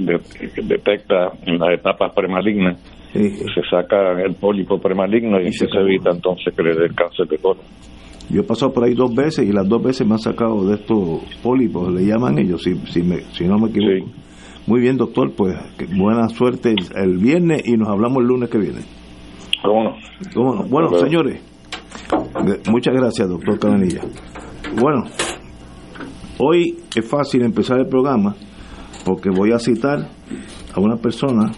detecta 0.64 1.32
en 1.46 1.60
las 1.60 1.78
etapas 1.78 2.14
premalignas, 2.14 2.80
se 3.12 3.62
saca 3.70 4.12
el 4.22 4.36
pólipo 4.36 4.80
premaligno 4.80 5.42
y, 5.42 5.52
se, 5.52 5.68
se 5.68 5.80
evita 5.80 6.12
entonces 6.12 6.56
que 6.56 6.64
le 6.64 6.76
dé 6.76 6.86
el 6.86 6.96
cáncer 6.96 7.28
de 7.28 7.38
colon. 7.40 7.66
Yo 8.30 8.42
he 8.42 8.44
pasado 8.44 8.74
por 8.74 8.84
ahí 8.84 8.94
dos 8.94 9.14
veces 9.16 9.48
y 9.48 9.54
las 9.54 9.68
dos 9.68 9.82
veces 9.82 10.06
me 10.06 10.14
han 10.14 10.20
sacado 10.20 10.66
de 10.68 10.76
estos 10.76 11.22
pólipos, 11.42 11.92
le 11.94 12.06
llaman 12.06 12.38
ellos, 12.38 12.62
si, 12.62 12.76
si, 12.92 13.02
me, 13.02 13.22
si 13.32 13.46
no 13.46 13.58
me 13.58 13.70
equivoco. 13.70 14.12
Muy 14.66 14.82
bien, 14.82 14.98
doctor, 14.98 15.32
pues 15.34 15.56
buena 15.96 16.28
suerte 16.28 16.76
el, 16.96 17.18
viernes 17.18 17.62
y 17.66 17.78
nos 17.78 17.88
hablamos 17.88 18.18
el 18.18 18.28
lunes 18.28 18.50
que 18.50 18.58
viene. 18.58 18.82
¿Cómo 19.64 19.84
no? 19.84 19.96
¿Cómo 20.34 20.56
no? 20.56 20.64
Bueno, 20.64 20.90
señores, 21.00 21.42
muchas 22.70 22.94
gracias, 22.94 23.30
doctor 23.30 23.58
Cananilla. 23.60 24.02
Bueno, 24.78 25.06
hoy 26.38 26.80
es 26.94 27.10
fácil 27.10 27.44
empezar 27.44 27.80
el 27.80 27.88
programa 27.88 28.36
porque 29.06 29.30
voy 29.30 29.54
a 29.54 29.60
citar 29.60 30.10
a 30.74 30.80
una 30.82 30.98
persona 30.98 31.54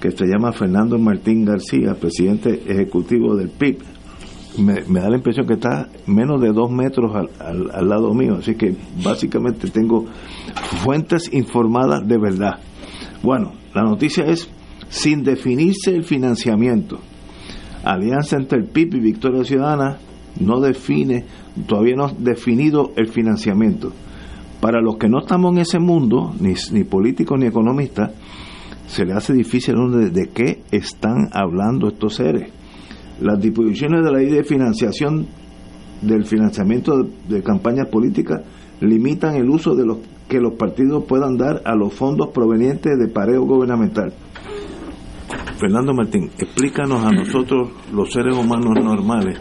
que 0.00 0.10
se 0.10 0.24
llama 0.24 0.52
Fernando 0.52 0.98
Martín 0.98 1.44
García, 1.44 1.92
presidente 1.92 2.62
ejecutivo 2.66 3.36
del 3.36 3.50
PIB 3.50 3.82
me, 4.58 5.00
da 5.00 5.08
la 5.08 5.16
impresión 5.16 5.46
que 5.46 5.54
está 5.54 5.88
menos 6.06 6.40
de 6.40 6.52
dos 6.52 6.70
metros 6.70 7.14
al, 7.14 7.70
al, 7.72 7.88
lado 7.88 8.12
mío, 8.14 8.36
así 8.38 8.54
que 8.54 8.74
básicamente 9.02 9.70
tengo 9.70 10.06
fuentes 10.82 11.32
informadas 11.32 12.06
de 12.06 12.18
verdad. 12.18 12.58
Bueno, 13.22 13.52
la 13.74 13.82
noticia 13.82 14.24
es, 14.24 14.50
sin 14.88 15.22
definirse 15.22 15.94
el 15.94 16.04
financiamiento, 16.04 16.98
Alianza 17.84 18.36
entre 18.36 18.58
el 18.58 18.66
PIB 18.66 18.96
y 18.96 19.00
Victoria 19.00 19.44
Ciudadana 19.44 19.98
no 20.38 20.60
define, 20.60 21.24
todavía 21.66 21.96
no 21.96 22.06
ha 22.06 22.12
definido 22.12 22.92
el 22.96 23.08
financiamiento. 23.08 23.92
Para 24.60 24.82
los 24.82 24.98
que 24.98 25.08
no 25.08 25.20
estamos 25.20 25.52
en 25.52 25.58
ese 25.60 25.78
mundo, 25.78 26.34
ni, 26.38 26.52
ni 26.72 26.84
políticos 26.84 27.38
ni 27.38 27.46
economistas, 27.46 28.10
se 28.86 29.06
le 29.06 29.14
hace 29.14 29.32
difícil 29.32 29.76
de, 29.92 30.10
de 30.10 30.28
qué 30.28 30.62
están 30.70 31.30
hablando 31.32 31.88
estos 31.88 32.16
seres 32.16 32.52
las 33.20 33.40
disposiciones 33.40 34.04
de 34.04 34.10
la 34.10 34.18
ley 34.18 34.30
de 34.30 34.44
financiación 34.44 35.26
del 36.02 36.24
financiamiento 36.24 37.02
de, 37.28 37.42
campañas 37.42 37.88
políticas 37.88 38.40
limitan 38.80 39.34
el 39.36 39.48
uso 39.50 39.74
de 39.74 39.84
los 39.84 39.98
que 40.28 40.40
los 40.40 40.54
partidos 40.54 41.04
puedan 41.04 41.36
dar 41.36 41.60
a 41.64 41.74
los 41.74 41.92
fondos 41.92 42.30
provenientes 42.32 42.98
de 42.98 43.08
pareo 43.08 43.42
gubernamental. 43.42 44.12
Fernando 45.58 45.92
Martín, 45.92 46.30
explícanos 46.38 47.04
a 47.04 47.10
nosotros, 47.10 47.70
los 47.92 48.10
seres 48.10 48.36
humanos 48.36 48.72
normales, 48.82 49.38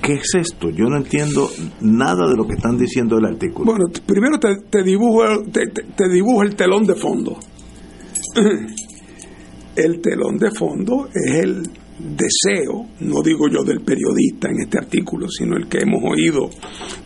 ¿qué 0.00 0.14
es 0.14 0.34
esto? 0.36 0.70
Yo 0.70 0.84
no 0.84 0.98
entiendo 0.98 1.48
nada 1.80 2.28
de 2.28 2.36
lo 2.36 2.46
que 2.46 2.54
están 2.54 2.78
diciendo 2.78 3.18
el 3.18 3.24
artículo. 3.24 3.72
Bueno, 3.72 3.86
primero 4.06 4.38
te, 4.38 4.82
dibujo, 4.84 5.24
te 5.50 6.08
dibujo 6.08 6.42
el 6.42 6.54
telón 6.54 6.84
de 6.86 6.94
fondo. 6.94 7.36
El 9.76 10.00
telón 10.00 10.36
de 10.36 10.50
fondo 10.50 11.08
es 11.14 11.44
el 11.44 11.62
deseo, 12.00 12.86
no 13.00 13.22
digo 13.22 13.48
yo 13.48 13.62
del 13.62 13.80
periodista 13.80 14.48
en 14.50 14.62
este 14.62 14.78
artículo, 14.78 15.28
sino 15.28 15.56
el 15.56 15.68
que 15.68 15.78
hemos 15.78 16.02
oído 16.02 16.48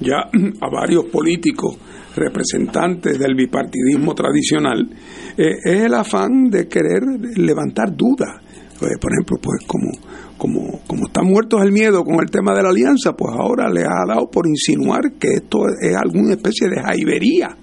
ya 0.00 0.28
a 0.60 0.70
varios 0.70 1.06
políticos 1.06 1.76
representantes 2.16 3.18
del 3.18 3.34
bipartidismo 3.34 4.14
tradicional, 4.14 4.88
eh, 5.36 5.56
es 5.64 5.80
el 5.82 5.94
afán 5.94 6.44
de 6.50 6.68
querer 6.68 7.02
levantar 7.36 7.94
dudas. 7.96 8.40
Eh, 8.80 8.98
por 9.00 9.12
ejemplo, 9.12 9.38
pues 9.42 9.64
como, 9.66 9.90
como, 10.38 10.80
como 10.86 11.06
está 11.06 11.22
muerto 11.22 11.62
el 11.62 11.72
miedo 11.72 12.04
con 12.04 12.20
el 12.20 12.30
tema 12.30 12.54
de 12.54 12.62
la 12.62 12.70
alianza, 12.70 13.12
pues 13.12 13.34
ahora 13.36 13.68
le 13.70 13.82
ha 13.82 14.06
dado 14.06 14.30
por 14.30 14.46
insinuar 14.46 15.14
que 15.18 15.34
esto 15.34 15.66
es 15.80 15.96
alguna 15.96 16.34
especie 16.34 16.68
de 16.68 16.82
jaibería 16.82 17.56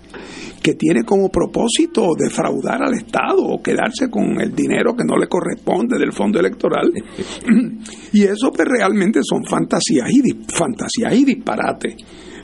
que 0.62 0.76
tiene 0.76 1.04
como 1.04 1.30
propósito 1.30 2.10
defraudar 2.18 2.84
al 2.84 2.94
Estado 2.94 3.44
o 3.44 3.62
quedarse 3.62 4.10
con 4.10 4.40
el 4.40 4.54
dinero 4.54 4.96
que 4.96 5.04
no 5.04 5.18
le 5.18 5.28
corresponde 5.28 5.98
del 5.98 6.14
fondo 6.14 6.40
electoral. 6.40 6.92
y 8.14 8.24
eso 8.24 8.52
pues 8.52 8.68
realmente 8.68 9.22
son 9.24 9.44
fantasías 9.44 10.10
y, 10.10 10.22
fantasías 10.54 11.14
y 11.14 11.26
disparates 11.26 11.96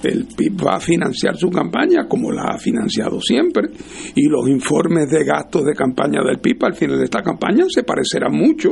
el 0.07 0.27
PIB 0.35 0.67
va 0.67 0.75
a 0.75 0.79
financiar 0.79 1.35
su 1.37 1.49
campaña 1.49 2.07
como 2.07 2.31
la 2.31 2.43
ha 2.53 2.57
financiado 2.57 3.19
siempre 3.19 3.69
y 4.15 4.27
los 4.27 4.47
informes 4.47 5.09
de 5.09 5.23
gastos 5.23 5.63
de 5.63 5.73
campaña 5.73 6.21
del 6.23 6.39
PIB 6.39 6.65
al 6.65 6.75
final 6.75 6.97
de 6.97 7.05
esta 7.05 7.21
campaña 7.21 7.65
se 7.67 7.83
parecerán 7.83 8.33
mucho 8.33 8.69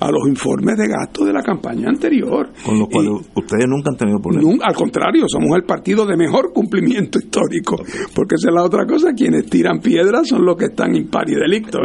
a 0.00 0.10
los 0.10 0.28
informes 0.28 0.76
de 0.76 0.88
gastos 0.88 1.26
de 1.26 1.32
la 1.32 1.42
campaña 1.42 1.88
anterior. 1.88 2.50
Con 2.64 2.78
lo 2.78 2.86
cual 2.86 3.08
ustedes 3.34 3.66
nunca 3.66 3.90
han 3.90 3.96
tenido 3.96 4.18
problemas. 4.18 4.58
al 4.62 4.74
contrario, 4.74 5.24
somos 5.28 5.56
el 5.56 5.64
partido 5.64 6.06
de 6.06 6.16
mejor 6.16 6.52
cumplimiento 6.52 7.18
histórico, 7.18 7.76
porque 8.14 8.36
esa 8.36 8.48
es 8.48 8.54
la 8.54 8.62
otra 8.62 8.86
cosa, 8.86 9.12
quienes 9.12 9.46
tiran 9.46 9.80
piedras 9.80 10.28
son 10.28 10.44
los 10.44 10.56
que 10.56 10.66
están 10.66 10.94
impar 10.94 11.28
y 11.28 11.34
delicto. 11.34 11.78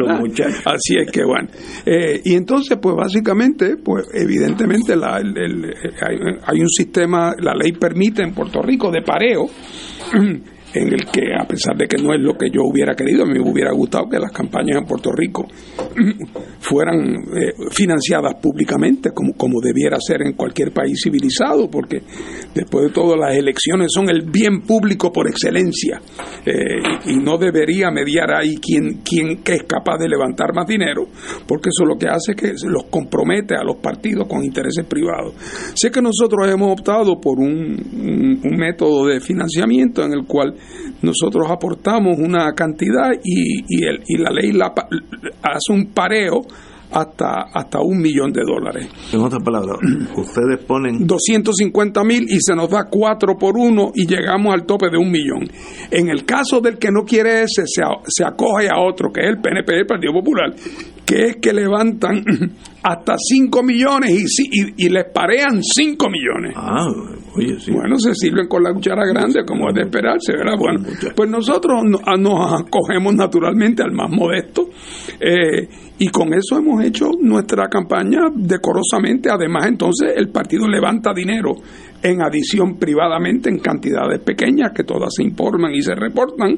Así 0.65 0.95
es 0.97 1.11
que 1.11 1.23
bueno. 1.23 1.49
Eh, 1.85 2.21
y 2.23 2.35
entonces, 2.35 2.77
pues 2.81 2.95
básicamente, 2.95 3.77
pues 3.77 4.07
evidentemente 4.13 4.95
la, 4.95 5.15
hay 5.17 6.61
un 6.61 6.69
sistema, 6.69 7.33
la 7.39 7.53
ley 7.53 7.73
permite 7.73 8.23
en 8.23 8.33
Puerto 8.33 8.61
Rico 8.61 8.88
de 8.91 9.01
pareo 9.01 9.49
en 10.73 10.93
el 10.93 11.05
que, 11.05 11.33
a 11.33 11.45
pesar 11.45 11.75
de 11.75 11.87
que 11.87 11.97
no 11.97 12.13
es 12.13 12.21
lo 12.21 12.37
que 12.37 12.49
yo 12.51 12.61
hubiera 12.63 12.93
querido, 12.95 13.23
a 13.23 13.25
mí 13.25 13.39
me 13.39 13.51
hubiera 13.51 13.71
gustado 13.71 14.07
que 14.09 14.19
las 14.19 14.31
campañas 14.31 14.77
en 14.77 14.85
Puerto 14.85 15.11
Rico 15.11 15.47
fueran 16.59 16.99
eh, 16.99 17.53
financiadas 17.71 18.35
públicamente, 18.41 19.09
como, 19.13 19.33
como 19.33 19.59
debiera 19.61 19.97
ser 19.99 20.21
en 20.21 20.33
cualquier 20.33 20.71
país 20.71 20.99
civilizado, 21.03 21.69
porque 21.69 22.03
después 22.53 22.87
de 22.87 22.93
todo 22.93 23.15
las 23.15 23.35
elecciones 23.35 23.87
son 23.93 24.09
el 24.09 24.29
bien 24.29 24.61
público 24.61 25.11
por 25.11 25.27
excelencia, 25.27 26.01
eh, 26.45 26.81
y, 27.05 27.19
no 27.19 27.37
debería 27.37 27.91
mediar 27.91 28.31
ahí 28.31 28.57
quien, 28.57 29.01
quien 29.03 29.43
que 29.43 29.55
es 29.55 29.63
capaz 29.63 29.97
de 29.97 30.07
levantar 30.07 30.53
más 30.53 30.67
dinero, 30.67 31.07
porque 31.47 31.69
eso 31.69 31.85
lo 31.85 31.97
que 31.97 32.07
hace 32.07 32.31
es 32.31 32.35
que 32.35 32.53
los 32.67 32.85
compromete 32.85 33.55
a 33.55 33.63
los 33.63 33.77
partidos 33.77 34.27
con 34.27 34.43
intereses 34.43 34.85
privados. 34.85 35.33
Sé 35.75 35.91
que 35.91 36.01
nosotros 36.01 36.47
hemos 36.49 36.71
optado 36.71 37.19
por 37.19 37.39
un 37.39 38.39
método 38.57 39.07
de 39.07 39.19
financiamiento 39.19 40.03
en 40.03 40.13
el 40.13 40.25
cual 40.25 40.55
nosotros 41.01 41.49
aportamos 41.49 42.17
una 42.17 42.53
cantidad 42.53 43.11
y, 43.23 43.63
y, 43.67 43.85
el, 43.85 44.03
y 44.07 44.17
la 44.17 44.29
ley 44.31 44.51
la, 44.51 44.73
hace 45.43 45.73
un 45.73 45.87
pareo 45.87 46.41
hasta, 46.91 47.49
hasta 47.53 47.79
un 47.79 47.99
millón 47.99 48.31
de 48.31 48.41
dólares. 48.43 48.89
En 49.13 49.21
otras 49.21 49.43
palabras, 49.43 49.77
ustedes 50.17 50.59
ponen... 50.65 51.05
250 51.05 52.03
mil 52.03 52.23
y 52.29 52.39
se 52.39 52.55
nos 52.55 52.69
da 52.69 52.85
cuatro 52.89 53.37
por 53.37 53.57
uno 53.57 53.91
y 53.93 54.07
llegamos 54.07 54.53
al 54.53 54.65
tope 54.65 54.89
de 54.89 54.97
un 54.97 55.11
millón. 55.11 55.49
En 55.91 56.09
el 56.09 56.25
caso 56.25 56.61
del 56.61 56.77
que 56.77 56.91
no 56.91 57.03
quiere 57.03 57.43
ese, 57.43 57.63
se, 57.65 57.83
se 58.07 58.23
acoge 58.23 58.67
a 58.69 58.79
otro, 58.79 59.11
que 59.11 59.21
es 59.21 59.27
el 59.29 59.41
PNP, 59.41 59.79
el 59.79 59.85
Partido 59.85 60.13
Popular, 60.13 60.53
que 61.05 61.27
es 61.27 61.35
que 61.37 61.53
levantan 61.53 62.23
hasta 62.83 63.15
5 63.17 63.63
millones 63.63 64.11
y, 64.11 64.43
y, 64.43 64.85
y 64.85 64.89
les 64.89 65.05
parean 65.11 65.61
5 65.61 66.07
millones. 66.09 66.53
Ah, 66.55 66.87
bueno, 67.71 67.97
se 67.99 68.13
sirven 68.13 68.47
con 68.47 68.63
la 68.63 68.73
cuchara 68.73 69.05
grande, 69.05 69.43
como 69.45 69.69
es 69.69 69.75
de 69.75 69.81
esperarse, 69.81 70.33
¿verdad? 70.33 70.53
Bueno, 70.57 70.83
pues 71.15 71.29
nosotros 71.29 71.83
ah, 72.05 72.15
nos 72.17 72.61
acogemos 72.61 73.13
naturalmente 73.15 73.83
al 73.83 73.91
más 73.91 74.09
modesto 74.09 74.69
eh, 75.19 75.67
y 75.97 76.07
con 76.09 76.33
eso 76.33 76.57
hemos 76.57 76.78
hecho 76.81 77.11
nuestra 77.21 77.67
campaña 77.67 78.21
decorosamente. 78.33 79.29
Además, 79.31 79.67
entonces 79.67 80.13
el 80.15 80.29
partido 80.29 80.67
levanta 80.67 81.13
dinero 81.13 81.55
en 82.01 82.21
adición 82.21 82.77
privadamente 82.77 83.49
en 83.49 83.59
cantidades 83.59 84.19
pequeñas 84.21 84.71
que 84.73 84.83
todas 84.83 85.09
se 85.15 85.23
informan 85.23 85.73
y 85.73 85.81
se 85.81 85.95
reportan 85.95 86.57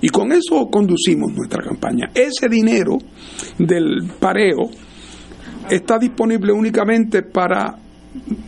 y 0.00 0.08
con 0.08 0.32
eso 0.32 0.68
conducimos 0.70 1.32
nuestra 1.32 1.62
campaña. 1.62 2.10
Ese 2.14 2.48
dinero 2.48 2.98
del 3.58 4.10
pareo 4.18 4.70
está 5.70 5.98
disponible 5.98 6.52
únicamente 6.52 7.22
para 7.22 7.76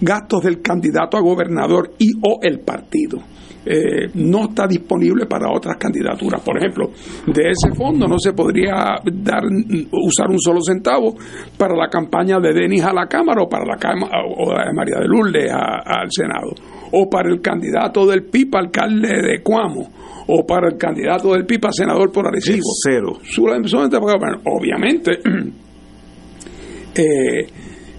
gastos 0.01 0.43
del 0.43 0.61
candidato 0.61 1.17
a 1.17 1.21
gobernador 1.21 1.95
y 1.99 2.13
o 2.23 2.39
el 2.43 2.61
partido. 2.61 3.34
Eh, 3.67 4.11
no 4.15 4.45
está 4.45 4.67
disponible 4.67 5.27
para 5.27 5.51
otras 5.51 5.77
candidaturas. 5.79 6.43
Por 6.43 6.59
ejemplo, 6.59 6.91
de 7.27 7.51
ese 7.51 7.75
fondo 7.75 8.07
no 8.07 8.19
se 8.19 8.33
podría 8.33 8.97
dar 9.05 9.43
usar 9.91 10.29
un 10.31 10.39
solo 10.39 10.61
centavo 10.61 11.15
para 11.57 11.75
la 11.75 11.89
campaña 11.89 12.39
de 12.41 12.53
Denis 12.53 12.85
a 12.85 12.93
la 12.93 13.07
Cámara 13.07 13.43
o 13.43 13.49
para 13.49 13.65
la 13.65 13.77
Cámara 13.77 14.19
o 14.27 14.51
de 14.51 14.73
María 14.75 14.99
de 15.01 15.09
Lourdes 15.09 15.51
al 15.51 16.09
Senado 16.11 16.53
o 16.93 17.09
para 17.09 17.31
el 17.31 17.41
candidato 17.41 18.07
del 18.07 18.25
PIPA 18.25 18.59
alcalde 18.59 19.23
de 19.23 19.43
Cuamo 19.43 19.89
o 20.27 20.47
para 20.47 20.69
el 20.69 20.79
candidato 20.79 21.33
del 21.33 21.45
PIPA 21.45 21.73
senador 21.73 22.13
por 22.13 22.27
Arecibo. 22.27 22.63
Cero. 22.83 23.19
Obviamente, 24.45 25.19
eh, 26.95 27.47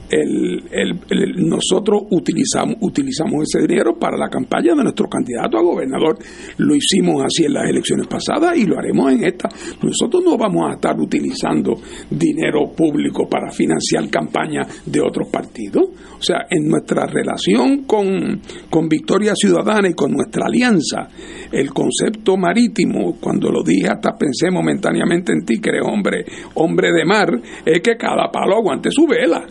el, 0.10 1.02
nosotros 1.38 2.04
utilizamos, 2.12 2.78
utilizamos 2.82 3.44
ese 3.44 3.68
dinero 3.68 3.98
para 4.00 4.18
la 4.18 4.30
campaña 4.30 4.76
de 4.76 4.84
nuestro 4.84 5.08
candidato 5.08 5.58
a 5.58 5.62
gobernador. 5.62 6.18
Lo 6.58 6.76
hicimos 6.76 7.24
así 7.24 7.46
en 7.46 7.54
las 7.54 7.70
elecciones 7.70 8.08
pasadas 8.08 8.58
y 8.58 8.66
lo 8.66 8.78
haremos 8.78 9.12
en 9.12 9.26
esta. 9.26 9.50
Nosotros 9.82 10.24
no 10.24 10.38
vamos 10.38 10.70
a 10.70 10.76
estar 10.76 11.00
utilizando 11.00 11.76
dinero 12.10 12.72
público 12.76 13.28
para 13.28 13.52
financiar 13.52 14.10
campañas 14.10 14.84
de 14.86 15.02
otros 15.02 15.30
partidos. 15.30 15.90
O 16.18 16.22
sea, 16.22 16.48
en 16.50 16.68
nuestra 16.68 17.06
relación 17.06 17.84
con, 17.84 18.42
con 18.70 18.88
Victoria 18.88 19.34
Ciudadana 19.36 19.90
y 19.90 19.94
con 19.94 20.12
nuestra 20.12 20.46
alianza, 20.46 21.10
el 21.52 21.70
concepto 21.72 22.38
marítimo, 22.38 23.18
cuando 23.20 23.50
lo 23.50 23.64
dije 23.64 23.90
hasta 23.90 24.16
pensé 24.18 24.50
momentáneamente 24.52 25.34
en 25.34 25.46
ti, 25.46 25.60
que 25.60 25.70
eres 25.70 25.84
hombre, 25.86 26.26
hombre 26.56 26.92
de 26.92 27.06
mar, 27.06 27.30
es 27.66 27.82
que 27.82 27.96
cada 27.98 28.30
palo 28.32 28.58
aguante 28.58 28.90
su 28.92 29.06
vela. 29.06 29.46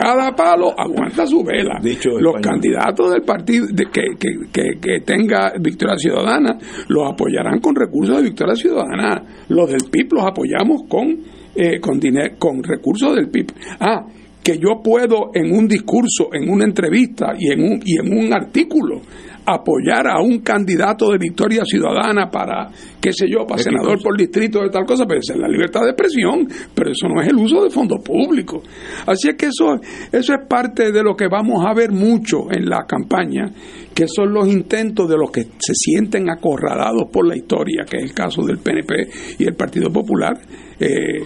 Cada 0.00 0.34
palo 0.34 0.74
aguanta 0.76 1.26
su 1.26 1.42
vela. 1.42 1.80
los 2.20 2.36
candidatos 2.40 3.12
del 3.12 3.22
partido 3.22 3.66
que, 3.92 5.00
tenga 5.04 5.52
Victoria 5.60 5.96
Ciudadana 5.96 6.58
los 6.88 7.12
apoyarán 7.12 7.60
con 7.60 7.74
recursos 7.74 8.16
de 8.16 8.22
Victoria 8.22 8.54
Ciudadana. 8.54 9.22
Los 9.48 9.70
del 9.70 9.90
PIB 9.90 10.12
los 10.12 10.24
apoyamos 10.24 10.82
con, 10.88 11.18
eh, 11.54 11.80
con, 11.80 11.98
dinero, 11.98 12.34
con 12.38 12.62
recursos 12.62 13.14
del 13.14 13.28
PIB. 13.28 13.52
Ah, 13.80 14.06
que 14.42 14.58
yo 14.58 14.80
puedo 14.82 15.30
en 15.34 15.52
un 15.52 15.66
discurso, 15.66 16.28
en 16.32 16.48
una 16.48 16.64
entrevista 16.64 17.32
y 17.36 17.52
en 17.52 17.62
un, 17.62 17.80
y 17.84 17.98
en 17.98 18.16
un 18.16 18.32
artículo 18.32 19.00
apoyar 19.46 20.08
a 20.08 20.20
un 20.20 20.40
candidato 20.40 21.10
de 21.10 21.18
victoria 21.18 21.64
ciudadana 21.64 22.28
para, 22.28 22.68
qué 23.00 23.12
sé 23.12 23.26
yo, 23.30 23.46
para 23.46 23.62
senador 23.62 24.02
por 24.02 24.16
distrito 24.16 24.60
de 24.60 24.70
tal 24.70 24.84
cosa, 24.84 25.04
pero 25.06 25.20
es 25.20 25.36
la 25.36 25.48
libertad 25.48 25.82
de 25.82 25.90
expresión, 25.90 26.48
pero 26.74 26.90
eso 26.90 27.08
no 27.08 27.22
es 27.22 27.28
el 27.28 27.36
uso 27.36 27.62
de 27.62 27.70
fondos 27.70 28.02
públicos. 28.02 28.64
Así 29.06 29.28
es 29.28 29.36
que 29.36 29.46
eso, 29.46 29.80
eso 30.10 30.34
es 30.34 30.46
parte 30.48 30.90
de 30.90 31.02
lo 31.02 31.14
que 31.14 31.28
vamos 31.28 31.64
a 31.64 31.72
ver 31.74 31.92
mucho 31.92 32.50
en 32.50 32.68
la 32.68 32.84
campaña, 32.86 33.50
que 33.96 34.06
son 34.08 34.30
los 34.30 34.46
intentos 34.46 35.08
de 35.08 35.16
los 35.16 35.30
que 35.30 35.44
se 35.58 35.72
sienten 35.72 36.28
acorralados 36.28 37.08
por 37.10 37.26
la 37.26 37.34
historia, 37.34 37.86
que 37.88 37.96
es 37.96 38.02
el 38.02 38.12
caso 38.12 38.42
del 38.42 38.58
PNP 38.58 38.94
y 39.38 39.44
el 39.44 39.54
Partido 39.54 39.90
Popular, 39.90 40.38
eh, 40.78 41.22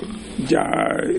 ya 0.47 0.63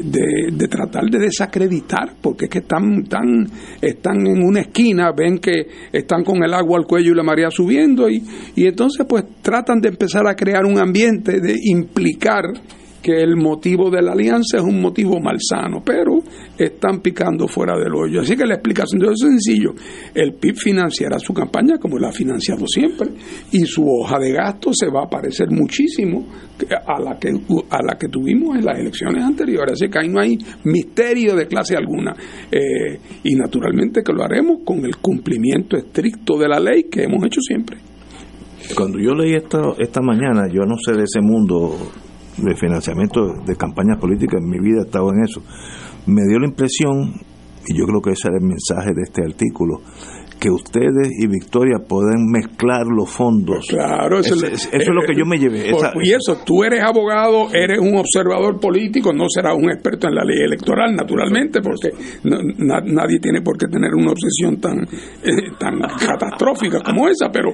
de, 0.01 0.67
tratar 0.69 1.03
de 1.11 1.19
desacreditar, 1.19 2.13
porque 2.21 2.45
es 2.45 2.51
que 2.51 2.59
están, 2.59 3.01
están, 3.03 3.45
están 3.81 4.25
en 4.27 4.41
una 4.41 4.61
esquina, 4.61 5.11
ven 5.11 5.39
que 5.39 5.67
están 5.91 6.23
con 6.23 6.41
el 6.41 6.53
agua 6.53 6.79
al 6.79 6.85
cuello 6.85 7.11
y 7.11 7.15
la 7.15 7.23
marea 7.23 7.51
subiendo, 7.51 8.09
y, 8.09 8.23
y 8.55 8.65
entonces 8.65 9.05
pues 9.05 9.25
tratan 9.41 9.81
de 9.81 9.89
empezar 9.89 10.25
a 10.27 10.35
crear 10.35 10.63
un 10.63 10.79
ambiente 10.79 11.41
de 11.41 11.53
implicar 11.65 12.45
que 13.01 13.21
el 13.21 13.35
motivo 13.35 13.89
de 13.89 14.01
la 14.01 14.11
alianza 14.11 14.57
es 14.57 14.63
un 14.63 14.79
motivo 14.79 15.19
malsano, 15.19 15.81
pero 15.83 16.19
están 16.57 17.01
picando 17.01 17.47
fuera 17.47 17.77
del 17.77 17.93
hoyo. 17.93 18.21
Así 18.21 18.35
que 18.35 18.45
la 18.45 18.55
explicación 18.55 19.03
es 19.03 19.19
sencillo. 19.19 19.73
El 20.13 20.33
PIB 20.33 20.55
financiará 20.55 21.17
su 21.19 21.33
campaña 21.33 21.77
como 21.77 21.97
la 21.97 22.09
ha 22.09 22.11
financiado 22.11 22.65
siempre 22.67 23.09
y 23.51 23.61
su 23.65 23.83
hoja 23.87 24.19
de 24.19 24.31
gasto 24.33 24.71
se 24.73 24.87
va 24.87 25.03
a 25.05 25.09
parecer 25.09 25.49
muchísimo 25.49 26.27
a 26.85 27.01
la 27.01 27.17
que, 27.17 27.29
a 27.69 27.83
la 27.83 27.97
que 27.97 28.07
tuvimos 28.07 28.57
en 28.57 28.65
las 28.65 28.77
elecciones 28.77 29.23
anteriores. 29.23 29.73
Así 29.73 29.89
que 29.89 29.99
ahí 29.99 30.09
no 30.09 30.19
hay 30.19 30.37
misterio 30.63 31.35
de 31.35 31.47
clase 31.47 31.75
alguna. 31.75 32.15
Eh, 32.51 32.99
y 33.23 33.35
naturalmente 33.35 34.03
que 34.03 34.13
lo 34.13 34.23
haremos 34.23 34.59
con 34.63 34.85
el 34.85 34.97
cumplimiento 34.97 35.75
estricto 35.75 36.37
de 36.37 36.47
la 36.47 36.59
ley 36.59 36.83
que 36.83 37.03
hemos 37.03 37.25
hecho 37.25 37.41
siempre. 37.41 37.77
Cuando 38.75 38.99
yo 38.99 39.13
leí 39.13 39.33
esto 39.33 39.75
esta 39.79 40.01
mañana, 40.01 40.47
yo 40.47 40.61
no 40.61 40.75
sé 40.77 40.93
de 40.93 41.03
ese 41.03 41.19
mundo 41.21 41.75
de 42.37 42.55
financiamiento 42.55 43.33
de 43.45 43.55
campañas 43.55 43.97
políticas, 43.99 44.41
en 44.41 44.49
mi 44.49 44.59
vida 44.59 44.81
he 44.81 44.85
estado 44.85 45.11
en 45.13 45.23
eso, 45.23 45.41
me 46.05 46.21
dio 46.27 46.39
la 46.39 46.47
impresión, 46.47 47.13
y 47.67 47.77
yo 47.77 47.85
creo 47.85 48.01
que 48.01 48.11
ese 48.11 48.27
era 48.27 48.37
el 48.37 48.45
mensaje 48.45 48.93
de 48.93 49.03
este 49.03 49.23
artículo, 49.23 49.81
que 50.41 50.49
ustedes 50.49 51.07
y 51.19 51.27
Victoria 51.27 51.77
pueden 51.87 52.25
mezclar 52.31 52.87
los 52.87 53.07
fondos. 53.07 53.63
Claro, 53.69 54.19
eso, 54.19 54.33
es 54.43 54.87
lo 54.87 55.03
que 55.05 55.15
yo 55.15 55.23
me 55.23 55.37
llevé. 55.37 55.69
y 56.01 56.11
eso, 56.11 56.41
tú 56.43 56.63
eres 56.63 56.81
abogado, 56.83 57.53
eres 57.53 57.77
un 57.79 57.95
observador 57.95 58.59
político, 58.59 59.13
no 59.13 59.25
serás 59.29 59.55
un 59.55 59.69
experto 59.69 60.07
en 60.07 60.15
la 60.15 60.23
ley 60.23 60.39
electoral, 60.39 60.95
naturalmente, 60.95 61.61
porque 61.61 61.89
nadie 62.23 63.19
tiene 63.19 63.41
por 63.43 63.55
qué 63.55 63.67
tener 63.67 63.93
una 63.93 64.13
obsesión 64.13 64.59
tan, 64.59 64.81
eh, 64.81 65.51
tan 65.59 65.79
catastrófica 65.79 66.79
como 66.81 67.07
esa, 67.07 67.29
pero, 67.31 67.53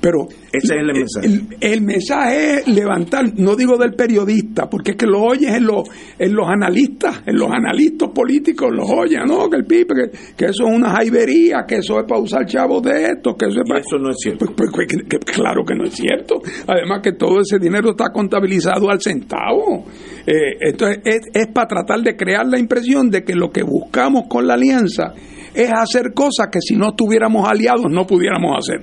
pero 0.00 0.26
ese 0.52 0.74
es 0.74 0.80
el 0.80 0.86
mensaje. 0.86 1.56
El, 1.60 1.82
mensaje 1.82 2.54
es 2.54 2.66
levantar, 2.66 3.38
no 3.38 3.54
digo 3.54 3.78
del 3.78 3.94
periodista, 3.94 4.68
porque 4.68 4.92
es 4.92 4.96
que 4.96 5.06
lo 5.06 5.22
oyes 5.22 5.54
en 5.54 5.64
los, 5.64 5.88
en 6.18 6.34
los 6.34 6.48
analistas, 6.48 7.22
en 7.24 7.36
los 7.36 7.52
analistas 7.52 8.10
políticos, 8.12 8.68
los 8.72 8.90
oyes, 8.90 9.20
no, 9.24 9.48
que 9.48 9.58
el 9.58 9.64
PIB, 9.64 9.86
que, 9.86 10.34
que 10.36 10.44
eso 10.46 10.66
es 10.66 10.74
una 10.74 10.90
jaibería, 10.90 11.64
que 11.68 11.76
eso 11.76 12.00
es 12.00 12.15
usar 12.18 12.46
chavos 12.46 12.82
de 12.82 13.04
esto, 13.04 13.36
que 13.36 13.46
eso, 13.46 13.98
no 13.98 14.10
es 14.10 14.16
cierto. 14.18 14.46
Pues, 14.56 14.70
pues, 14.72 14.86
claro 15.24 15.64
que 15.64 15.74
no 15.74 15.84
es 15.84 15.94
cierto. 15.94 16.40
Además 16.66 17.00
que 17.02 17.12
todo 17.12 17.40
ese 17.40 17.58
dinero 17.58 17.90
está 17.90 18.10
contabilizado 18.12 18.90
al 18.90 19.00
centavo. 19.00 19.84
Eh, 20.26 20.56
entonces 20.60 21.02
es, 21.04 21.20
es 21.32 21.46
para 21.48 21.68
tratar 21.68 22.00
de 22.00 22.16
crear 22.16 22.46
la 22.46 22.58
impresión 22.58 23.10
de 23.10 23.24
que 23.24 23.34
lo 23.34 23.50
que 23.50 23.62
buscamos 23.62 24.24
con 24.28 24.46
la 24.46 24.54
alianza 24.54 25.14
es 25.54 25.70
hacer 25.72 26.12
cosas 26.14 26.48
que 26.52 26.60
si 26.60 26.76
no 26.76 26.88
estuviéramos 26.88 27.48
aliados 27.48 27.86
no 27.90 28.06
pudiéramos 28.06 28.56
hacer. 28.58 28.82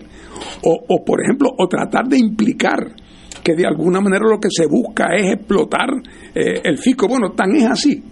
O, 0.64 0.80
o 0.88 1.04
por 1.06 1.22
ejemplo, 1.22 1.50
o 1.58 1.68
tratar 1.68 2.08
de 2.08 2.18
implicar 2.18 2.96
que 3.44 3.56
de 3.56 3.66
alguna 3.66 4.00
manera 4.00 4.26
lo 4.28 4.40
que 4.40 4.50
se 4.50 4.66
busca 4.66 5.14
es 5.16 5.34
explotar 5.34 5.90
eh, 6.34 6.62
el 6.64 6.78
fisco. 6.78 7.08
Bueno, 7.08 7.32
tan 7.32 7.56
es 7.56 7.66
así. 7.66 8.04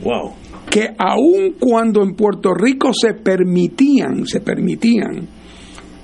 Wow 0.00 0.47
que 0.70 0.94
aun 0.98 1.54
cuando 1.58 2.02
en 2.02 2.14
Puerto 2.14 2.52
Rico 2.54 2.92
se 2.92 3.14
permitían, 3.14 4.26
se 4.26 4.40
permitían 4.40 5.26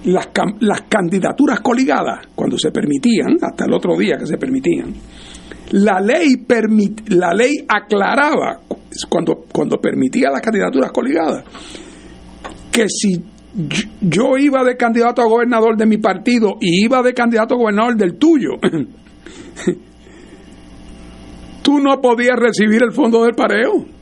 las, 0.05 0.29
las 0.61 0.83
candidaturas 0.83 1.61
coligadas, 1.61 2.27
cuando 2.35 2.59
se 2.59 2.71
permitían, 2.71 3.37
hasta 3.41 3.65
el 3.67 3.75
otro 3.75 3.97
día 3.97 4.17
que 4.19 4.27
se 4.27 4.37
permitían, 4.37 4.93
la 5.73 6.01
ley, 6.01 6.37
permit, 6.47 7.09
la 7.11 7.33
ley 7.33 7.65
aclaraba, 7.69 8.61
cuando, 9.09 9.45
cuando 9.53 9.79
permitía 9.79 10.31
las 10.31 10.41
candidaturas 10.41 10.93
coligadas, 10.93 11.45
que 12.71 12.87
si 12.89 13.23
yo 14.01 14.37
iba 14.39 14.65
de 14.65 14.77
candidato 14.77 15.23
a 15.23 15.27
gobernador 15.27 15.77
de 15.77 15.87
mi 15.87 15.99
partido 15.99 16.55
y 16.61 16.85
iba 16.85 17.03
de 17.03 17.15
candidato 17.15 17.55
a 17.55 17.59
gobernador 17.59 17.97
del 17.97 18.17
tuyo, 18.19 18.51
tú 21.63 21.79
no 21.79 22.01
podías 22.01 22.37
recibir 22.39 22.83
el 22.83 22.93
fondo 22.93 23.23
del 23.23 23.35
pareo 23.35 23.94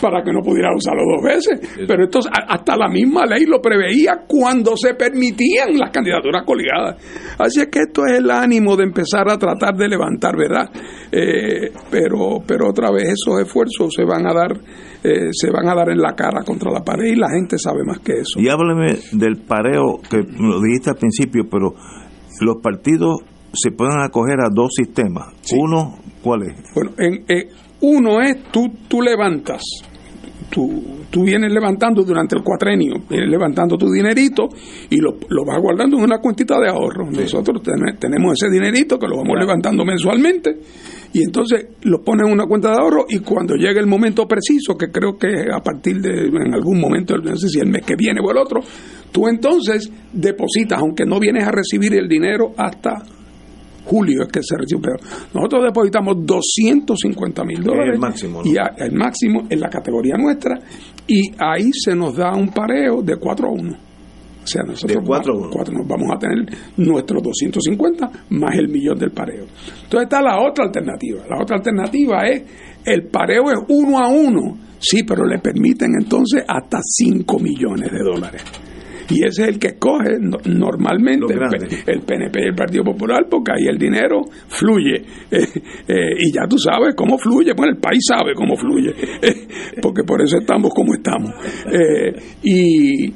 para 0.00 0.22
que 0.22 0.32
no 0.32 0.40
pudiera 0.40 0.74
usarlo 0.74 1.02
dos 1.04 1.22
veces. 1.22 1.86
Pero 1.86 2.04
esto, 2.04 2.20
hasta 2.48 2.76
la 2.76 2.88
misma 2.88 3.26
ley 3.26 3.44
lo 3.46 3.60
preveía 3.60 4.24
cuando 4.26 4.76
se 4.76 4.94
permitían 4.94 5.76
las 5.76 5.90
candidaturas 5.90 6.44
coligadas. 6.44 6.96
Así 7.38 7.60
es 7.60 7.68
que 7.68 7.80
esto 7.80 8.06
es 8.06 8.18
el 8.18 8.30
ánimo 8.30 8.76
de 8.76 8.84
empezar 8.84 9.28
a 9.28 9.38
tratar 9.38 9.74
de 9.76 9.88
levantar, 9.88 10.36
¿verdad? 10.36 10.70
Eh, 11.12 11.72
pero, 11.90 12.42
pero 12.46 12.70
otra 12.70 12.90
vez 12.90 13.08
esos 13.08 13.40
esfuerzos 13.40 13.92
se 13.94 14.04
van 14.04 14.26
a 14.26 14.34
dar, 14.34 14.52
eh, 15.02 15.30
se 15.32 15.50
van 15.50 15.68
a 15.68 15.74
dar 15.74 15.90
en 15.90 15.98
la 15.98 16.14
cara 16.14 16.42
contra 16.44 16.70
la 16.70 16.82
pared 16.82 17.12
y 17.12 17.16
la 17.16 17.30
gente 17.30 17.58
sabe 17.58 17.84
más 17.84 18.00
que 18.00 18.12
eso. 18.20 18.40
Y 18.40 18.48
hábleme 18.48 18.96
del 19.12 19.36
pareo 19.38 20.00
que 20.08 20.18
lo 20.38 20.60
dijiste 20.60 20.90
al 20.90 20.96
principio, 20.96 21.44
pero 21.50 21.74
los 22.40 22.56
partidos 22.62 23.20
se 23.52 23.70
pueden 23.70 24.00
acoger 24.00 24.40
a 24.40 24.50
dos 24.52 24.70
sistemas. 24.76 25.28
Uno, 25.56 25.96
¿cuál 26.22 26.42
es? 26.42 26.54
Bueno, 26.74 26.90
en, 26.98 27.24
eh, 27.28 27.48
uno 27.80 28.20
es 28.20 28.44
tú, 28.50 28.68
tú 28.88 29.00
levantas, 29.00 29.62
tú, 30.50 30.82
tú 31.10 31.24
vienes 31.24 31.52
levantando 31.52 32.02
durante 32.02 32.36
el 32.36 32.42
cuatrenio, 32.42 32.96
vienes 33.08 33.30
levantando 33.30 33.76
tu 33.76 33.90
dinerito 33.90 34.48
y 34.90 34.96
lo, 34.96 35.16
lo 35.28 35.44
vas 35.44 35.60
guardando 35.60 35.96
en 35.96 36.04
una 36.04 36.18
cuentita 36.18 36.58
de 36.58 36.68
ahorro. 36.68 37.10
Nosotros 37.10 37.62
tenemos 37.98 38.32
ese 38.32 38.50
dinerito 38.50 38.98
que 38.98 39.06
lo 39.06 39.18
vamos 39.18 39.36
levantando 39.38 39.84
mensualmente 39.84 40.58
y 41.12 41.22
entonces 41.22 41.66
lo 41.82 42.02
pones 42.02 42.26
en 42.26 42.32
una 42.32 42.46
cuenta 42.46 42.70
de 42.70 42.78
ahorro 42.78 43.04
y 43.08 43.20
cuando 43.20 43.54
llegue 43.54 43.80
el 43.80 43.86
momento 43.86 44.26
preciso, 44.26 44.76
que 44.76 44.90
creo 44.90 45.16
que 45.16 45.28
a 45.52 45.60
partir 45.60 46.00
de 46.00 46.28
en 46.28 46.54
algún 46.54 46.80
momento, 46.80 47.16
no 47.16 47.36
sé 47.36 47.48
si 47.48 47.60
el 47.60 47.68
mes 47.68 47.82
que 47.84 47.94
viene 47.96 48.20
o 48.20 48.30
el 48.30 48.38
otro, 48.38 48.60
tú 49.12 49.28
entonces 49.28 49.90
depositas, 50.12 50.78
aunque 50.80 51.04
no 51.06 51.18
vienes 51.18 51.44
a 51.44 51.50
recibir 51.50 51.94
el 51.94 52.08
dinero 52.08 52.52
hasta 52.56 53.02
julio 53.88 54.22
es 54.22 54.28
que 54.28 54.40
se 54.42 54.56
recibe 54.56 54.92
Nosotros 55.34 55.64
depositamos 55.64 56.16
250 56.24 57.44
mil 57.44 57.62
dólares. 57.62 57.94
El 57.94 58.00
máximo. 58.00 58.42
Y 58.44 58.54
el 58.56 58.92
máximo 58.92 59.42
en 59.48 59.60
la 59.60 59.68
categoría 59.68 60.16
nuestra. 60.16 60.58
Y 61.06 61.32
ahí 61.38 61.70
se 61.72 61.94
nos 61.94 62.16
da 62.16 62.34
un 62.34 62.50
pareo 62.50 63.02
de 63.02 63.16
4 63.16 63.48
a 63.48 63.50
1. 63.50 63.72
O 64.42 64.46
sea, 64.46 64.62
nosotros 64.62 65.04
nos 65.04 65.86
vamos 65.86 66.10
a 66.14 66.18
tener 66.18 66.46
nuestros 66.76 67.22
250 67.22 68.10
más 68.30 68.56
el 68.56 68.68
millón 68.68 68.98
del 68.98 69.10
pareo. 69.10 69.44
Entonces 69.44 70.02
está 70.04 70.22
la 70.22 70.38
otra 70.40 70.66
alternativa. 70.66 71.24
La 71.28 71.42
otra 71.42 71.56
alternativa 71.56 72.22
es 72.26 72.44
el 72.84 73.08
pareo 73.08 73.50
es 73.50 73.58
uno 73.68 73.98
a 73.98 74.08
uno. 74.08 74.56
Sí, 74.78 75.02
pero 75.02 75.26
le 75.26 75.38
permiten 75.38 75.90
entonces 76.00 76.44
hasta 76.46 76.78
5 76.82 77.38
millones 77.40 77.90
de 77.90 77.98
dólares 77.98 78.42
y 79.10 79.24
ese 79.24 79.42
es 79.42 79.48
el 79.48 79.58
que 79.58 79.68
escoge 79.68 80.18
normalmente 80.18 81.34
el, 81.86 82.00
PNP 82.00 82.40
y 82.40 82.48
el 82.48 82.54
Partido 82.54 82.84
Popular 82.84 83.26
porque 83.30 83.52
ahí 83.52 83.66
el 83.66 83.78
dinero 83.78 84.22
fluye. 84.48 85.02
Y 86.20 86.32
ya 86.32 86.46
tú 86.48 86.58
sabes 86.58 86.94
cómo 86.94 87.16
fluye, 87.16 87.52
bueno 87.56 87.72
el 87.72 87.80
país 87.80 88.04
sabe 88.06 88.34
cómo 88.34 88.56
fluye 88.56 88.94
porque 89.82 90.02
por 90.04 90.20
eso 90.22 90.38
estamos 90.38 90.72
como 90.74 90.94
estamos. 90.94 91.32
Y 92.42 93.12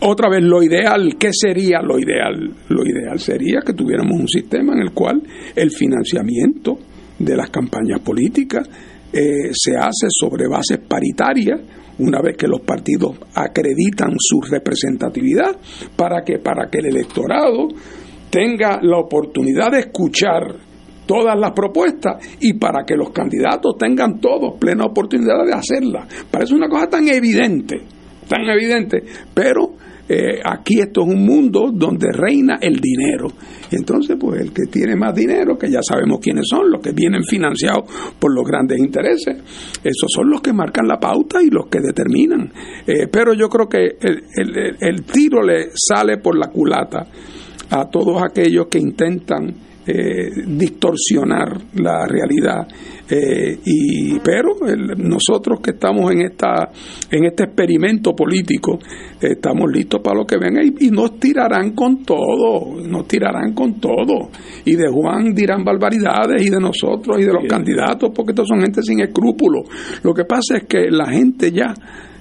otra 0.00 0.28
vez 0.28 0.42
lo 0.42 0.62
ideal, 0.62 1.16
¿qué 1.18 1.30
sería 1.32 1.80
lo 1.82 1.98
ideal? 1.98 2.54
Lo 2.68 2.84
ideal 2.84 3.18
sería 3.18 3.60
que 3.64 3.72
tuviéramos 3.72 4.18
un 4.18 4.28
sistema 4.28 4.74
en 4.74 4.80
el 4.80 4.92
cual 4.92 5.22
el 5.54 5.70
financiamiento 5.70 6.78
de 7.18 7.36
las 7.36 7.50
campañas 7.50 8.00
políticas 8.00 8.68
eh, 9.12 9.50
se 9.52 9.76
hace 9.76 10.06
sobre 10.10 10.46
bases 10.46 10.78
paritarias 10.86 11.60
una 11.98 12.20
vez 12.20 12.36
que 12.36 12.46
los 12.46 12.60
partidos 12.60 13.16
acreditan 13.34 14.14
su 14.18 14.40
representatividad 14.40 15.56
para 15.96 16.22
que 16.22 16.38
para 16.38 16.68
que 16.70 16.78
el 16.78 16.86
electorado 16.86 17.68
tenga 18.30 18.80
la 18.82 18.98
oportunidad 18.98 19.70
de 19.72 19.80
escuchar 19.80 20.68
todas 21.06 21.38
las 21.38 21.52
propuestas 21.52 22.36
y 22.40 22.52
para 22.54 22.84
que 22.84 22.94
los 22.94 23.10
candidatos 23.10 23.76
tengan 23.78 24.20
todos 24.20 24.58
plena 24.60 24.84
oportunidad 24.84 25.44
de 25.46 25.54
hacerlas. 25.54 26.06
Parece 26.30 26.54
una 26.54 26.68
cosa 26.68 26.86
tan 26.86 27.08
evidente, 27.08 27.80
tan 28.28 28.42
evidente, 28.42 29.02
pero 29.32 29.72
eh, 30.08 30.40
aquí 30.42 30.80
esto 30.80 31.02
es 31.02 31.14
un 31.14 31.24
mundo 31.24 31.70
donde 31.72 32.08
reina 32.12 32.58
el 32.60 32.80
dinero. 32.80 33.28
Entonces, 33.70 34.16
pues 34.18 34.40
el 34.40 34.52
que 34.52 34.66
tiene 34.70 34.96
más 34.96 35.14
dinero, 35.14 35.58
que 35.58 35.70
ya 35.70 35.82
sabemos 35.82 36.18
quiénes 36.20 36.46
son, 36.48 36.70
los 36.70 36.80
que 36.80 36.92
vienen 36.92 37.22
financiados 37.24 37.84
por 38.18 38.34
los 38.34 38.44
grandes 38.46 38.78
intereses, 38.78 39.36
esos 39.84 40.10
son 40.10 40.30
los 40.30 40.40
que 40.40 40.52
marcan 40.52 40.86
la 40.88 40.98
pauta 40.98 41.42
y 41.42 41.50
los 41.50 41.66
que 41.66 41.80
determinan. 41.80 42.50
Eh, 42.86 43.08
pero 43.10 43.34
yo 43.34 43.48
creo 43.48 43.68
que 43.68 43.98
el, 44.00 44.76
el 44.80 45.02
tiro 45.04 45.42
le 45.42 45.70
sale 45.74 46.18
por 46.18 46.38
la 46.38 46.48
culata 46.48 47.06
a 47.70 47.90
todos 47.90 48.22
aquellos 48.22 48.68
que 48.68 48.78
intentan 48.78 49.67
eh, 49.90 50.30
distorsionar 50.46 51.56
la 51.76 52.06
realidad. 52.06 52.68
Eh, 53.08 53.58
y 53.64 54.18
pero 54.18 54.50
nosotros 54.98 55.60
que 55.62 55.70
estamos 55.70 56.12
en 56.12 56.26
esta 56.26 56.68
en 57.10 57.24
este 57.24 57.44
experimento 57.44 58.12
político 58.12 58.78
estamos 59.18 59.72
listos 59.72 60.02
para 60.04 60.18
lo 60.18 60.26
que 60.26 60.36
venga 60.36 60.60
y, 60.62 60.90
nos 60.90 61.18
tirarán 61.18 61.70
con 61.70 62.04
todo 62.04 62.78
nos 62.86 63.08
tirarán 63.08 63.54
con 63.54 63.80
todo. 63.80 64.28
Y 64.66 64.76
de 64.76 64.90
Juan 64.92 65.32
dirán 65.32 65.64
barbaridades 65.64 66.42
y 66.42 66.50
de 66.50 66.60
nosotros 66.60 67.18
y 67.18 67.24
de 67.24 67.32
los 67.32 67.44
candidatos 67.48 68.10
porque 68.14 68.32
estos 68.32 68.46
son 68.46 68.60
gente 68.60 68.82
sin 68.82 69.00
escrúpulos. 69.00 69.64
Lo 70.02 70.12
que 70.12 70.26
pasa 70.26 70.58
es 70.58 70.64
que 70.64 70.90
la 70.90 71.06
gente 71.06 71.50
ya 71.50 71.72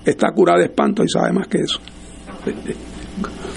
está 0.05 0.31
curada 0.31 0.59
de 0.59 0.65
espanto 0.67 1.03
y 1.03 1.09
sabe 1.09 1.33
más 1.33 1.49
que 1.49 1.57
eso. 1.57 1.81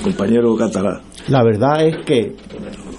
Compañero 0.03 0.57
Catalá. 0.57 1.01
La 1.29 1.45
verdad 1.45 1.87
es 1.87 1.97
que 2.05 2.35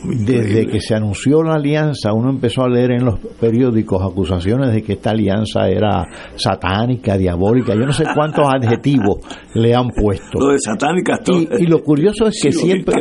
desde 0.03 0.67
que 0.67 0.79
se 0.79 0.95
anunció 0.95 1.43
la 1.43 1.55
alianza, 1.55 2.13
uno 2.13 2.29
empezó 2.29 2.63
a 2.63 2.69
leer 2.69 2.91
en 2.91 3.05
los 3.05 3.19
periódicos 3.39 4.01
acusaciones 4.01 4.73
de 4.73 4.81
que 4.81 4.93
esta 4.93 5.11
alianza 5.11 5.67
era 5.69 6.07
satánica, 6.35 7.17
diabólica, 7.17 7.73
yo 7.75 7.85
no 7.85 7.93
sé 7.93 8.05
cuántos 8.15 8.47
adjetivos 8.53 9.19
le 9.53 9.75
han 9.75 9.89
puesto. 9.89 10.39
Lo 10.39 10.47
de 10.47 10.59
satánica 10.59 11.19
y, 11.27 11.63
y, 11.63 11.67
lo 11.67 11.81
curioso 11.83 12.27
es 12.27 12.39
que 12.43 12.51
siempre... 12.51 12.95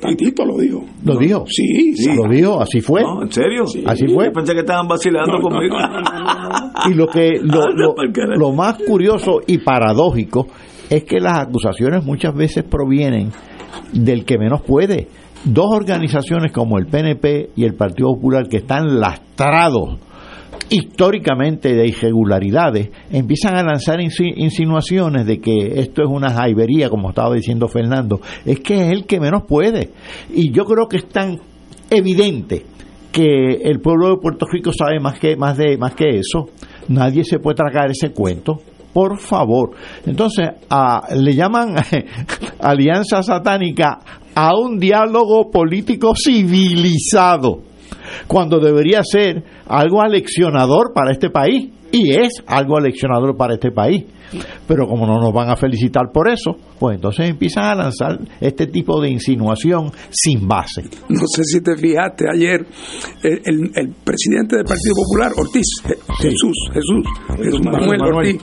Tantito 0.00 0.44
lo 0.44 0.58
dijo. 0.58 0.84
¿Lo 1.04 1.16
dijo? 1.16 1.44
Sí, 1.46 1.94
sí. 1.96 2.10
¿Lo 2.14 2.28
dijo? 2.30 2.60
¿Así 2.60 2.80
fue? 2.80 3.02
No, 3.02 3.22
¿en 3.22 3.32
serio? 3.32 3.64
¿Así 3.86 4.06
fue? 4.06 4.26
Yo 4.26 4.32
pensé 4.32 4.52
que 4.52 4.60
estaban 4.60 4.86
vacilando 4.86 5.38
conmigo. 5.40 5.76
y 6.88 6.94
lo 6.94 7.06
que 7.06 7.40
lo, 7.42 7.68
lo, 7.70 7.94
lo 8.36 8.52
más 8.52 8.78
curioso 8.86 9.40
y 9.46 9.58
paradójico 9.58 10.46
es 10.88 11.04
que 11.04 11.18
las 11.18 11.38
acusaciones 11.38 12.04
muchas 12.04 12.34
veces 12.34 12.64
provienen 12.64 13.30
del 13.92 14.24
que 14.24 14.38
menos 14.38 14.62
puede 14.62 15.08
dos 15.44 15.66
organizaciones 15.70 16.52
como 16.52 16.78
el 16.78 16.86
PNP 16.86 17.50
y 17.56 17.64
el 17.64 17.74
Partido 17.74 18.14
Popular 18.14 18.48
que 18.48 18.58
están 18.58 18.98
lastrados 18.98 19.98
históricamente 20.70 21.74
de 21.74 21.86
irregularidades, 21.86 22.88
empiezan 23.10 23.56
a 23.56 23.62
lanzar 23.62 24.00
insinuaciones 24.00 25.26
de 25.26 25.38
que 25.38 25.78
esto 25.80 26.02
es 26.02 26.08
una 26.08 26.30
jaibería, 26.30 26.88
como 26.88 27.10
estaba 27.10 27.34
diciendo 27.34 27.68
Fernando, 27.68 28.20
es 28.44 28.60
que 28.60 28.74
es 28.74 28.92
el 28.92 29.04
que 29.04 29.20
menos 29.20 29.42
puede. 29.46 29.90
Y 30.32 30.52
yo 30.52 30.64
creo 30.64 30.88
que 30.88 30.96
es 30.96 31.08
tan 31.08 31.38
evidente 31.90 32.64
que 33.12 33.60
el 33.62 33.80
pueblo 33.80 34.10
de 34.10 34.16
Puerto 34.16 34.46
Rico 34.50 34.72
sabe 34.72 34.98
más 35.00 35.18
que, 35.18 35.36
más 35.36 35.56
de, 35.56 35.76
más 35.76 35.94
que 35.94 36.18
eso. 36.18 36.48
Nadie 36.88 37.24
se 37.24 37.38
puede 37.38 37.56
tragar 37.56 37.90
ese 37.90 38.10
cuento 38.12 38.60
por 38.94 39.18
favor. 39.18 39.72
Entonces, 40.06 40.48
le 41.14 41.34
llaman 41.34 41.74
alianza 42.60 43.22
satánica 43.22 43.98
a 44.34 44.56
un 44.56 44.78
diálogo 44.78 45.50
político 45.50 46.14
civilizado, 46.16 47.60
cuando 48.26 48.58
debería 48.60 49.02
ser 49.02 49.42
algo 49.66 50.00
aleccionador 50.00 50.92
para 50.94 51.12
este 51.12 51.28
país, 51.28 51.70
y 51.92 52.10
es 52.12 52.42
algo 52.46 52.78
aleccionador 52.78 53.36
para 53.36 53.54
este 53.54 53.70
país. 53.70 54.04
Pero 54.66 54.86
como 54.86 55.06
no 55.06 55.20
nos 55.20 55.32
van 55.32 55.50
a 55.50 55.56
felicitar 55.56 56.10
por 56.12 56.28
eso, 56.28 56.56
pues 56.78 56.96
entonces 56.96 57.28
empiezan 57.28 57.64
a 57.64 57.74
lanzar 57.74 58.18
este 58.40 58.66
tipo 58.66 59.00
de 59.00 59.10
insinuación 59.10 59.90
sin 60.10 60.46
base. 60.46 60.82
No 61.08 61.26
sé 61.26 61.44
si 61.44 61.60
te 61.60 61.76
fijaste 61.76 62.26
ayer, 62.32 62.66
el, 63.22 63.94
presidente 64.04 64.56
del 64.56 64.64
Partido 64.64 64.94
Popular, 64.94 65.32
Ortiz, 65.36 65.66
Jesús, 66.18 66.56
Jesús, 66.72 67.06
Jesús 67.36 67.60
Manuel, 67.64 68.00
Ortiz, 68.02 68.42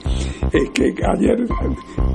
que 0.73 0.93
ayer 1.13 1.45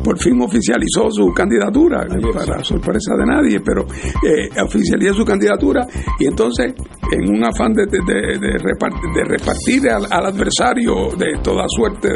por 0.03 0.19
fin 0.19 0.41
oficializó 0.41 1.11
su 1.11 1.33
candidatura, 1.35 2.07
para 2.33 2.63
sorpresa 2.63 3.15
de 3.19 3.27
nadie, 3.27 3.61
pero 3.61 3.83
eh, 3.83 4.49
oficializó 4.65 5.15
su 5.15 5.25
candidatura 5.25 5.87
y 6.19 6.27
entonces 6.27 6.75
en 7.13 7.29
un 7.29 7.45
afán 7.45 7.73
de, 7.73 7.87
de, 7.87 9.27
repartir, 9.27 9.89
al, 9.91 10.07
al, 10.11 10.27
adversario 10.27 11.11
de 11.17 11.39
toda 11.43 11.65
suerte, 11.69 12.09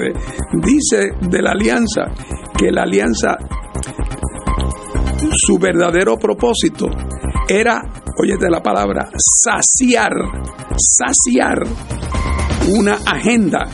dice 0.62 1.10
de 1.28 1.42
la 1.42 1.49
alianza 1.50 2.02
que 2.56 2.70
la 2.70 2.82
alianza 2.82 3.36
su 5.36 5.58
verdadero 5.58 6.16
propósito 6.16 6.86
era, 7.48 7.82
de 8.38 8.50
la 8.50 8.62
palabra, 8.62 9.08
saciar, 9.16 10.12
saciar 10.76 11.58
una 12.68 12.94
agenda 13.06 13.66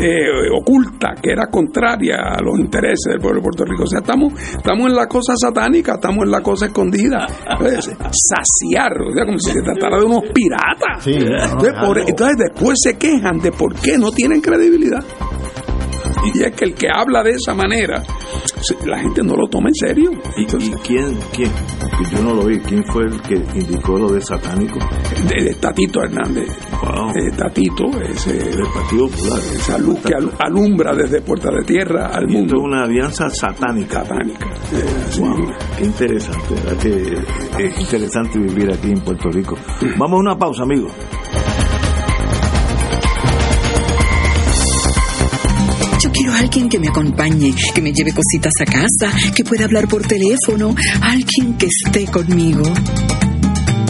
eh, 0.00 0.48
oculta 0.56 1.14
que 1.20 1.32
era 1.32 1.48
contraria 1.50 2.16
a 2.36 2.40
los 2.40 2.58
intereses 2.58 3.10
del 3.10 3.20
pueblo 3.20 3.40
de 3.40 3.44
Puerto 3.44 3.64
Rico. 3.64 3.82
O 3.82 3.86
sea, 3.86 3.98
estamos, 3.98 4.32
estamos 4.38 4.88
en 4.88 4.94
la 4.94 5.06
cosa 5.06 5.34
satánica, 5.36 5.94
estamos 5.94 6.24
en 6.24 6.30
la 6.30 6.40
cosa 6.40 6.66
escondida. 6.66 7.26
saciar, 7.26 8.92
o 9.02 9.12
sea, 9.12 9.26
como 9.26 9.38
si 9.38 9.52
se 9.52 9.62
tratara 9.62 9.98
de 9.98 10.04
unos 10.04 10.22
piratas. 10.32 11.06
entonces 12.06 12.36
después 12.38 12.78
se 12.80 12.96
quejan 12.96 13.38
de 13.38 13.50
por 13.52 13.74
qué 13.74 13.98
no 13.98 14.12
tienen 14.12 14.40
credibilidad. 14.40 15.04
Y 16.34 16.42
es 16.42 16.54
que 16.54 16.64
el 16.64 16.74
que 16.74 16.88
habla 16.92 17.22
de 17.22 17.30
esa 17.32 17.54
manera, 17.54 18.02
la 18.86 18.98
gente 18.98 19.22
no 19.22 19.34
lo 19.34 19.48
toma 19.48 19.68
en 19.68 19.74
serio. 19.74 20.10
¿Y, 20.36 20.46
quién, 20.46 21.18
quién? 21.34 21.50
Yo 22.12 22.22
no 22.22 22.34
lo 22.34 22.44
vi. 22.44 22.58
¿Quién 22.60 22.84
fue 22.84 23.04
el 23.04 23.20
que 23.22 23.34
indicó 23.34 23.98
lo 23.98 24.10
de 24.10 24.20
satánico? 24.20 24.78
De, 25.28 25.54
Tatito 25.54 26.02
Hernández. 26.02 26.48
Wow. 26.82 27.12
Tatito, 27.36 27.86
ese, 28.02 28.32
del 28.32 28.66
Partido 28.72 29.08
Popular. 29.08 29.38
Esa 29.38 29.78
luz 29.78 29.98
que 30.00 30.14
alumbra 30.38 30.94
desde 30.94 31.20
Puerta 31.20 31.50
de 31.50 31.64
Tierra 31.64 32.08
al 32.08 32.26
mundo. 32.28 32.56
Es 32.56 32.62
una 32.62 32.82
alianza 32.84 33.28
satánica. 33.30 34.04
Satánica. 34.04 34.46
wow. 35.18 35.52
Qué 35.76 35.84
interesante, 35.84 36.54
¿verdad? 36.54 36.76
Que 37.56 37.64
es 37.64 37.80
interesante 37.80 38.38
vivir 38.38 38.72
aquí 38.72 38.90
en 38.90 39.00
Puerto 39.00 39.28
Rico. 39.30 39.56
Vamos 39.96 40.18
a 40.18 40.20
una 40.20 40.36
pausa, 40.36 40.62
amigos. 40.62 40.92
Quiero 46.28 46.44
alguien 46.44 46.68
que 46.68 46.78
me 46.78 46.88
acompañe, 46.88 47.54
que 47.74 47.80
me 47.80 47.90
lleve 47.90 48.12
cositas 48.12 48.52
a 48.60 48.66
casa, 48.66 49.16
que 49.34 49.44
pueda 49.44 49.64
hablar 49.64 49.88
por 49.88 50.06
teléfono, 50.06 50.74
alguien 51.00 51.56
que 51.56 51.68
esté 51.68 52.04
conmigo. 52.04 52.64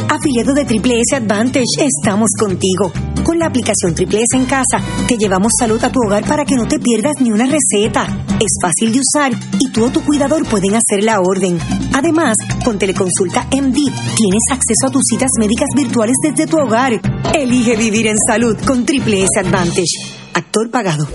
Afiliado 0.08 0.54
de 0.54 0.64
Triple 0.64 1.00
S 1.00 1.16
Advantage, 1.16 1.64
estamos 1.80 2.28
contigo. 2.38 2.92
Con 3.24 3.40
la 3.40 3.46
aplicación 3.46 3.92
Triple 3.92 4.20
S 4.20 4.36
en 4.36 4.44
casa, 4.44 4.80
te 5.08 5.16
llevamos 5.16 5.50
salud 5.58 5.82
a 5.82 5.90
tu 5.90 5.98
hogar 6.06 6.24
para 6.28 6.44
que 6.44 6.54
no 6.54 6.68
te 6.68 6.78
pierdas 6.78 7.14
ni 7.18 7.32
una 7.32 7.44
receta. 7.44 8.06
Es 8.38 8.56
fácil 8.62 8.92
de 8.92 9.00
usar 9.00 9.32
y 9.58 9.72
tú 9.72 9.86
o 9.86 9.90
tu 9.90 10.04
cuidador 10.04 10.46
pueden 10.46 10.76
hacer 10.76 11.02
la 11.02 11.18
orden. 11.18 11.58
Además, 11.92 12.36
con 12.64 12.78
Teleconsulta 12.78 13.48
MD, 13.50 13.74
tienes 14.14 14.44
acceso 14.52 14.86
a 14.86 14.92
tus 14.92 15.02
citas 15.10 15.30
médicas 15.40 15.70
virtuales 15.74 16.14
desde 16.22 16.46
tu 16.46 16.56
hogar. 16.56 17.00
Elige 17.34 17.74
vivir 17.74 18.06
en 18.06 18.16
salud 18.28 18.56
con 18.64 18.86
Triple 18.86 19.24
S 19.24 19.40
Advantage. 19.40 20.14
Actor 20.34 20.70
pagado. 20.70 21.08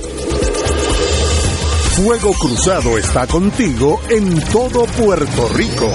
Fuego 1.96 2.34
Cruzado 2.34 2.98
está 2.98 3.28
contigo 3.28 4.02
en 4.10 4.42
todo 4.52 4.86
Puerto 4.86 5.48
Rico. 5.50 5.92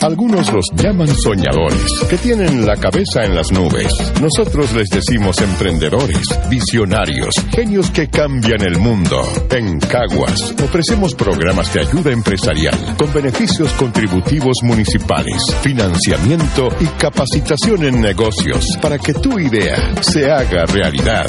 Algunos 0.00 0.50
los 0.50 0.64
llaman 0.74 1.08
soñadores, 1.08 2.00
que 2.08 2.16
tienen 2.16 2.64
la 2.64 2.76
cabeza 2.76 3.24
en 3.24 3.34
las 3.34 3.52
nubes. 3.52 3.92
Nosotros 4.22 4.72
les 4.72 4.88
decimos 4.88 5.38
emprendedores, 5.42 6.22
visionarios, 6.48 7.34
genios 7.50 7.90
que 7.90 8.08
cambian 8.08 8.62
el 8.62 8.78
mundo. 8.78 9.22
En 9.50 9.78
Caguas 9.78 10.54
ofrecemos 10.64 11.14
programas 11.14 11.72
de 11.74 11.80
ayuda 11.80 12.10
empresarial 12.10 12.96
con 12.96 13.12
beneficios 13.12 13.70
contributivos 13.74 14.56
municipales, 14.62 15.42
financiamiento 15.60 16.68
y 16.80 16.86
capacitación 16.98 17.84
en 17.84 18.00
negocios 18.00 18.64
para 18.80 18.98
que 18.98 19.12
tu 19.12 19.38
idea 19.38 19.94
se 20.00 20.30
haga 20.30 20.64
realidad. 20.64 21.26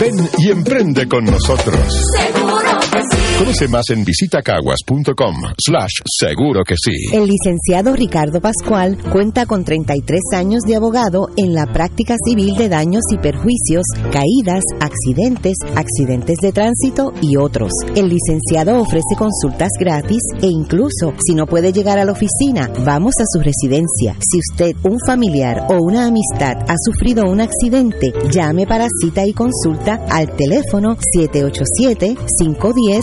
Ven 0.00 0.28
y 0.38 0.50
emprende 0.50 1.08
con 1.08 1.24
nosotros. 1.24 2.04
Conoce 3.38 3.68
más 3.68 3.84
en 3.90 4.02
visitacaguas.com 4.02 5.34
slash 5.58 6.00
seguro 6.06 6.64
que 6.64 6.74
sí. 6.74 7.14
El 7.14 7.26
licenciado 7.26 7.94
Ricardo 7.94 8.40
Pascual 8.40 8.96
cuenta 9.12 9.44
con 9.44 9.62
33 9.62 10.20
años 10.34 10.62
de 10.62 10.74
abogado 10.74 11.28
en 11.36 11.52
la 11.52 11.66
práctica 11.66 12.14
civil 12.26 12.56
de 12.56 12.70
daños 12.70 13.02
y 13.12 13.18
perjuicios, 13.18 13.84
caídas, 14.10 14.64
accidentes, 14.80 15.58
accidentes 15.74 16.38
de 16.40 16.52
tránsito 16.52 17.12
y 17.20 17.36
otros. 17.36 17.72
El 17.94 18.08
licenciado 18.08 18.80
ofrece 18.80 19.14
consultas 19.18 19.68
gratis 19.78 20.22
e 20.40 20.46
incluso, 20.46 21.12
si 21.22 21.34
no 21.34 21.44
puede 21.44 21.74
llegar 21.74 21.98
a 21.98 22.06
la 22.06 22.12
oficina, 22.12 22.70
vamos 22.86 23.12
a 23.20 23.24
su 23.30 23.42
residencia. 23.42 24.16
Si 24.18 24.38
usted, 24.38 24.74
un 24.82 24.96
familiar 25.06 25.66
o 25.68 25.76
una 25.82 26.06
amistad 26.06 26.56
ha 26.68 26.76
sufrido 26.82 27.24
un 27.30 27.42
accidente, 27.42 28.14
llame 28.30 28.66
para 28.66 28.86
cita 29.02 29.26
y 29.26 29.34
consulta 29.34 30.00
al 30.08 30.34
teléfono 30.36 30.96
787 31.12 32.16
510 32.38 33.02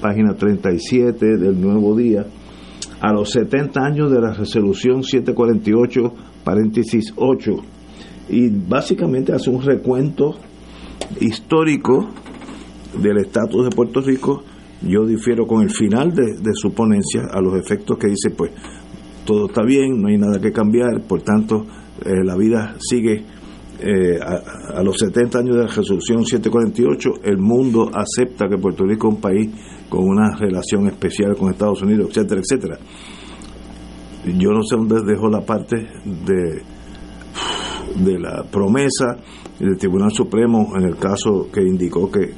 página 0.00 0.34
37 0.34 1.36
del 1.36 1.60
Nuevo 1.60 1.96
Día, 1.96 2.26
a 3.00 3.12
los 3.12 3.30
70 3.30 3.80
años 3.80 4.10
de 4.10 4.20
la 4.20 4.32
resolución 4.32 5.02
748, 5.02 6.12
paréntesis 6.44 7.12
8, 7.16 7.50
y 8.30 8.48
básicamente 8.48 9.32
hace 9.32 9.50
un 9.50 9.62
recuento 9.62 10.36
histórico 11.20 12.08
del 13.00 13.18
estatus 13.18 13.64
de 13.64 13.70
Puerto 13.70 14.00
Rico. 14.00 14.42
Yo 14.82 15.04
difiero 15.04 15.46
con 15.46 15.62
el 15.62 15.70
final 15.70 16.12
de, 16.12 16.52
su 16.54 16.72
ponencia 16.72 17.22
a 17.30 17.40
los 17.40 17.54
efectos 17.54 17.98
que 17.98 18.08
dice, 18.08 18.30
pues 18.30 18.52
todo 19.24 19.46
está 19.46 19.62
bien, 19.62 20.00
no 20.00 20.08
hay 20.08 20.16
nada 20.16 20.40
que 20.40 20.52
cambiar, 20.52 21.02
por 21.06 21.22
tanto 21.22 21.66
eh, 22.04 22.24
la 22.24 22.36
vida 22.36 22.76
sigue 22.78 23.24
eh, 23.78 24.18
a, 24.20 24.78
a, 24.78 24.82
los 24.82 24.96
70 24.98 25.38
años 25.38 25.56
de 25.56 25.62
la 25.62 25.66
resolución 25.66 26.24
748, 26.24 27.10
el 27.24 27.38
mundo 27.38 27.90
acepta 27.92 28.48
que 28.48 28.56
Puerto 28.56 28.84
Rico 28.84 29.08
es 29.08 29.14
un 29.14 29.20
país 29.20 29.50
con 29.90 30.08
una 30.08 30.34
relación 30.36 30.86
especial 30.86 31.36
con 31.36 31.50
Estados 31.50 31.82
Unidos, 31.82 32.08
etcétera, 32.10 32.40
etcétera. 32.40 32.78
Yo 34.38 34.52
no 34.52 34.62
sé 34.62 34.76
dónde 34.76 35.02
dejó 35.02 35.28
la 35.28 35.40
parte 35.40 35.76
de, 35.76 36.62
de 38.02 38.18
la 38.18 38.44
promesa 38.44 39.16
del 39.58 39.76
Tribunal 39.76 40.12
Supremo 40.12 40.72
en 40.76 40.84
el 40.84 40.96
caso 40.96 41.48
que 41.52 41.60
indicó 41.60 42.10
que, 42.10 42.30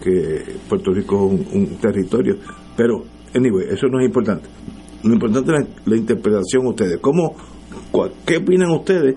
Puerto 0.69 0.93
Rico 0.93 1.31
es 1.31 1.55
un, 1.55 1.67
territorio, 1.77 2.37
pero, 2.77 3.05
anyway, 3.35 3.67
eso 3.71 3.87
no 3.89 4.01
es 4.01 4.07
importante. 4.07 4.49
Lo 5.05 5.13
importante 5.13 5.53
es 5.53 5.61
la, 5.61 5.67
la 5.85 5.97
interpretación 5.97 6.63
de 6.63 6.69
ustedes. 6.71 6.99
¿Cómo, 7.01 7.35
¿Qué 8.25 8.39
opinan 8.39 8.71
ustedes 8.71 9.17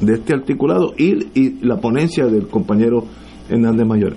de 0.00 0.14
este 0.14 0.34
articulado 0.34 0.92
y, 0.96 1.28
y 1.38 1.64
la 1.64 1.76
ponencia 1.76 2.26
del 2.26 2.48
compañero 2.48 3.04
Hernández 3.50 3.86
Mayor? 3.86 4.16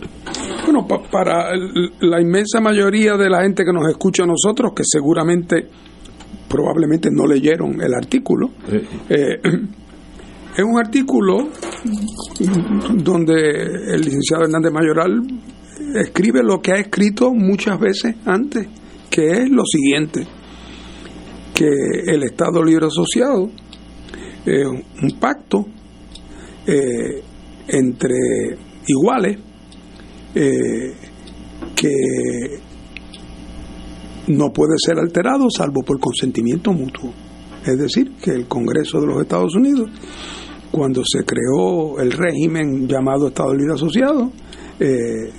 Bueno, 0.65 0.87
pa 0.87 1.01
para 1.09 1.51
la 1.99 2.21
inmensa 2.21 2.61
mayoría 2.61 3.17
de 3.17 3.29
la 3.29 3.41
gente 3.41 3.63
que 3.65 3.73
nos 3.73 3.89
escucha 3.89 4.23
a 4.23 4.27
nosotros, 4.27 4.73
que 4.75 4.83
seguramente, 4.85 5.67
probablemente 6.47 7.09
no 7.11 7.25
leyeron 7.25 7.81
el 7.81 7.93
artículo, 7.93 8.51
eh. 8.71 8.87
Eh, 9.09 9.39
es 10.57 10.63
un 10.63 10.79
artículo 10.79 11.49
donde 12.95 13.33
el 13.93 14.01
licenciado 14.01 14.43
Hernández 14.43 14.71
Mayoral 14.71 15.21
escribe 15.95 16.41
lo 16.43 16.61
que 16.61 16.71
ha 16.71 16.77
escrito 16.77 17.33
muchas 17.33 17.79
veces 17.79 18.15
antes, 18.25 18.67
que 19.09 19.31
es 19.31 19.49
lo 19.49 19.63
siguiente, 19.65 20.25
que 21.53 21.67
el 22.07 22.23
Estado 22.23 22.63
Libre 22.63 22.87
Asociado 22.87 23.49
es 24.45 24.65
un 24.65 25.19
pacto 25.19 25.65
eh, 26.65 27.21
entre 27.67 28.15
iguales 28.87 29.37
eh, 30.35 30.93
que 31.75 31.91
no 34.27 34.51
puede 34.51 34.73
ser 34.77 34.99
alterado 34.99 35.49
salvo 35.49 35.83
por 35.83 35.99
consentimiento 35.99 36.71
mutuo. 36.71 37.13
Es 37.65 37.77
decir, 37.77 38.13
que 38.21 38.31
el 38.31 38.47
Congreso 38.47 38.99
de 38.99 39.07
los 39.07 39.21
Estados 39.21 39.55
Unidos, 39.55 39.89
cuando 40.71 41.03
se 41.05 41.23
creó 41.23 41.99
el 41.99 42.11
régimen 42.11 42.87
llamado 42.87 43.27
Estado 43.27 43.53
Libre 43.53 43.73
Asociado, 43.75 44.31
eh, 44.79 45.31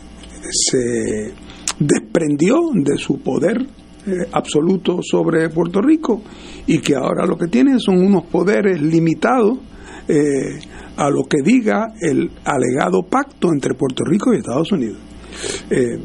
se 0.50 1.34
desprendió 1.78 2.56
de 2.74 2.96
su 2.96 3.18
poder 3.18 3.66
eh, 4.06 4.28
absoluto 4.32 5.00
sobre 5.02 5.48
Puerto 5.48 5.80
Rico 5.80 6.22
y 6.66 6.78
que 6.78 6.94
ahora 6.94 7.26
lo 7.26 7.36
que 7.36 7.48
tienen 7.48 7.80
son 7.80 8.04
unos 8.04 8.24
poderes 8.26 8.80
limitados 8.80 9.58
eh, 10.06 10.60
a 10.96 11.10
lo 11.10 11.24
que 11.24 11.42
diga 11.42 11.94
el 12.00 12.30
alegado 12.44 13.02
pacto 13.02 13.48
entre 13.52 13.74
Puerto 13.74 14.04
Rico 14.04 14.32
y 14.32 14.38
Estados 14.38 14.72
Unidos. 14.72 14.98
Eh, 15.70 15.98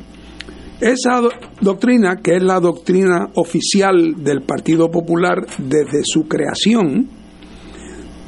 esa 0.82 1.19
do 1.19 1.30
doctrina, 1.62 2.21
que 2.23 2.38
es 2.38 2.43
la 2.43 2.60
doctrina 2.60 3.30
oficial 3.36 4.23
del 4.23 4.43
Partido 4.43 4.89
Popular 4.89 5.45
desde 5.58 6.02
su 6.04 6.28
creación, 6.28 7.10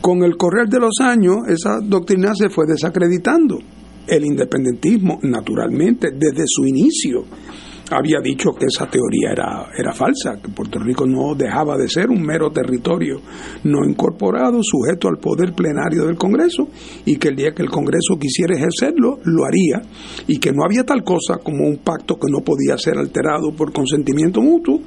con 0.02 0.24
el 0.24 0.36
correr 0.36 0.68
de 0.68 0.80
los 0.80 0.96
años 1.00 1.38
esa 1.48 1.80
doctrina 1.82 2.34
se 2.36 2.50
fue 2.50 2.66
desacreditando. 2.68 3.60
el 4.08 4.26
independentismo, 4.26 5.20
naturalmente, 5.22 6.10
desde 6.12 6.44
su 6.46 6.66
inicio 6.66 7.24
había 7.92 8.20
dicho 8.22 8.52
que 8.52 8.66
esa 8.66 8.90
teoría 8.90 9.32
era, 9.32 9.70
era 9.78 9.94
falsa, 9.94 10.40
que 10.42 10.52
Puerto 10.52 10.80
Rico 10.80 11.06
no 11.06 11.36
dejaba 11.36 11.78
de 11.78 11.88
ser 11.88 12.10
un 12.10 12.22
mero 12.22 12.50
territorio 12.52 13.22
no 13.64 13.86
incorporado, 13.88 14.60
sujeto 14.62 15.08
al 15.08 15.18
poder 15.18 15.54
plenario 15.54 16.06
del 16.06 16.18
Congreso, 16.18 16.68
y 17.06 17.18
que 17.18 17.30
el 17.30 17.36
día 17.36 17.52
que 17.52 17.64
el 17.64 17.70
Congreso 17.70 18.18
quisiera 18.20 18.56
ejercerlo, 18.56 19.20
lo 19.26 19.46
haría, 19.46 19.82
y 20.28 20.40
que 20.40 20.52
no 20.52 20.64
había 20.64 20.84
tal 20.84 21.04
cosa 21.04 21.38
como 21.44 21.68
un 21.68 21.78
pacto 21.78 22.16
que 22.16 22.32
no 22.32 22.40
podía 22.40 22.78
ser 22.78 22.98
alterado 22.98 23.52
por 23.56 23.74
consentimiento 23.74 24.42
mutuo, 24.42 24.80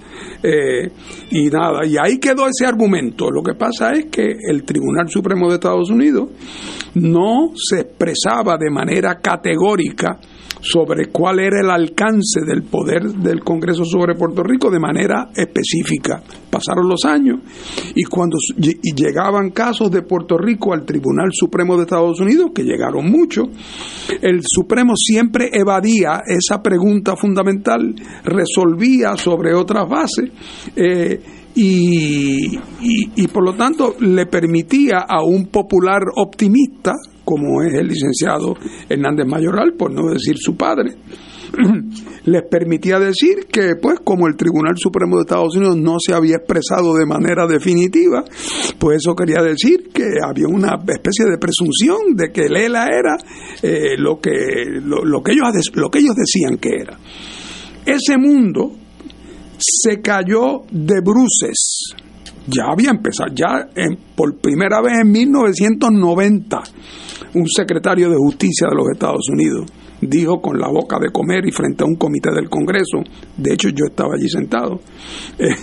eh, 0.43 0.91
y 1.31 1.49
nada, 1.49 1.87
y 1.87 1.97
ahí 1.97 2.19
quedó 2.19 2.47
ese 2.47 2.67
argumento. 2.67 3.31
Lo 3.31 3.43
que 3.43 3.55
pasa 3.55 3.93
es 3.93 4.07
que 4.07 4.37
el 4.51 4.65
Tribunal 4.65 5.09
Supremo 5.09 5.49
de 5.49 5.55
Estados 5.55 5.91
Unidos 5.91 6.31
no 6.95 7.53
se 7.55 7.81
expresaba 7.81 8.57
de 8.57 8.71
manera 8.71 9.21
categórica 9.21 10.19
sobre 10.65 11.07
cuál 11.07 11.41
era 11.41 11.61
el 11.61 11.71
alcance 11.71 12.41
del 12.47 12.63
poder 12.63 13.03
del 13.03 13.41
Congreso 13.41 13.85
sobre 13.85 14.15
Puerto 14.15 14.43
Rico 14.43 14.71
de 14.71 14.81
manera 14.81 15.29
específica. 15.37 16.23
Pasaron 16.51 16.89
los 16.89 17.05
años 17.05 17.41
y 17.95 18.05
cuando 18.05 18.39
llegaban 18.57 19.51
casos 19.51 19.91
de 19.91 20.03
Puerto 20.03 20.39
Rico 20.39 20.73
al 20.73 20.87
Tribunal 20.87 21.29
Supremo 21.33 21.77
de 21.77 21.83
Estados 21.83 22.19
Unidos, 22.21 22.53
que 22.55 22.63
llegaron 22.63 23.11
muchos, 23.11 23.49
el 24.23 24.41
Supremo 24.43 24.95
siempre 24.97 25.51
evadía 25.53 26.23
esa 26.27 26.63
pregunta 26.63 27.15
fundamental, 27.15 27.95
resolvía 28.25 29.17
sobre 29.17 29.55
otras 29.55 29.89
bases. 29.89 30.31
Eh, 30.75 31.21
y, 31.57 32.59
y, 32.81 33.29
por 33.29 33.45
lo 33.45 33.55
tanto 33.55 33.95
le 34.01 34.27
permitía 34.27 35.05
a 35.09 35.23
un 35.23 35.47
popular 35.47 36.03
optimista, 36.17 36.95
como 37.25 37.63
es 37.63 37.75
el 37.75 37.89
licenciado 37.89 38.55
Hernández 38.89 39.27
Mayoral, 39.27 39.75
por 39.75 39.93
no 39.93 40.11
decir 40.13 40.37
su 40.39 40.57
padre, 40.57 40.95
les 42.25 42.43
permitía 42.51 42.99
decir 42.99 43.47
que, 43.51 43.75
pues, 43.81 44.01
como 44.05 44.27
el 44.27 44.37
Tribunal 44.37 44.75
Supremo 44.77 45.17
de 45.17 45.23
Estados 45.23 45.57
Unidos 45.57 45.77
no 45.77 45.97
se 45.99 46.15
había 46.15 46.37
expresado 46.37 46.95
de 46.95 47.07
manera 47.07 47.47
definitiva, 47.47 48.25
pues 48.79 48.99
eso 48.99 49.15
quería 49.15 49.43
decir 49.43 49.91
que 49.93 50.05
había 50.25 50.47
una 50.49 50.79
especie 50.89 51.27
de 51.27 51.39
presunción 51.39 52.15
de 52.15 52.31
que 52.33 52.49
Lela 52.49 52.89
era 52.89 53.17
eh, 53.63 53.97
lo, 53.99 54.21
que, 54.21 54.31
lo, 54.83 55.23
que 55.23 55.33
ellos, 55.33 55.71
lo 55.75 55.91
que 55.91 55.99
ellos 55.99 56.15
decían 56.17 56.59
que 56.59 56.71
era. 56.81 56.99
Ese 57.87 58.17
mundo 58.17 58.73
se 59.59 60.01
cayó 60.01 60.63
de 60.71 61.01
bruces. 61.01 61.95
Ya 62.47 62.65
había 62.71 62.91
empezado, 62.91 63.31
ya 63.35 63.69
por 64.15 64.37
primera 64.37 64.81
vez 64.83 65.01
en 65.01 65.11
1990, 65.11 66.63
un 67.35 67.49
secretario 67.49 68.11
de 68.11 68.17
justicia 68.17 68.69
de 68.69 68.77
los 68.77 68.91
Estados 68.93 69.29
Unidos 69.31 69.67
dijo 70.01 70.41
con 70.41 70.59
la 70.59 70.69
boca 70.69 70.99
de 70.99 71.11
comer 71.11 71.47
y 71.47 71.53
frente 71.53 71.85
a 71.85 71.87
un 71.87 71.97
comité 71.97 72.31
del 72.31 72.49
Congreso, 72.49 72.99
de 73.37 73.55
hecho 73.55 73.69
yo 73.71 73.87
estaba 73.89 74.15
allí 74.15 74.29
sentado, 74.29 74.81
eh, 75.39 75.57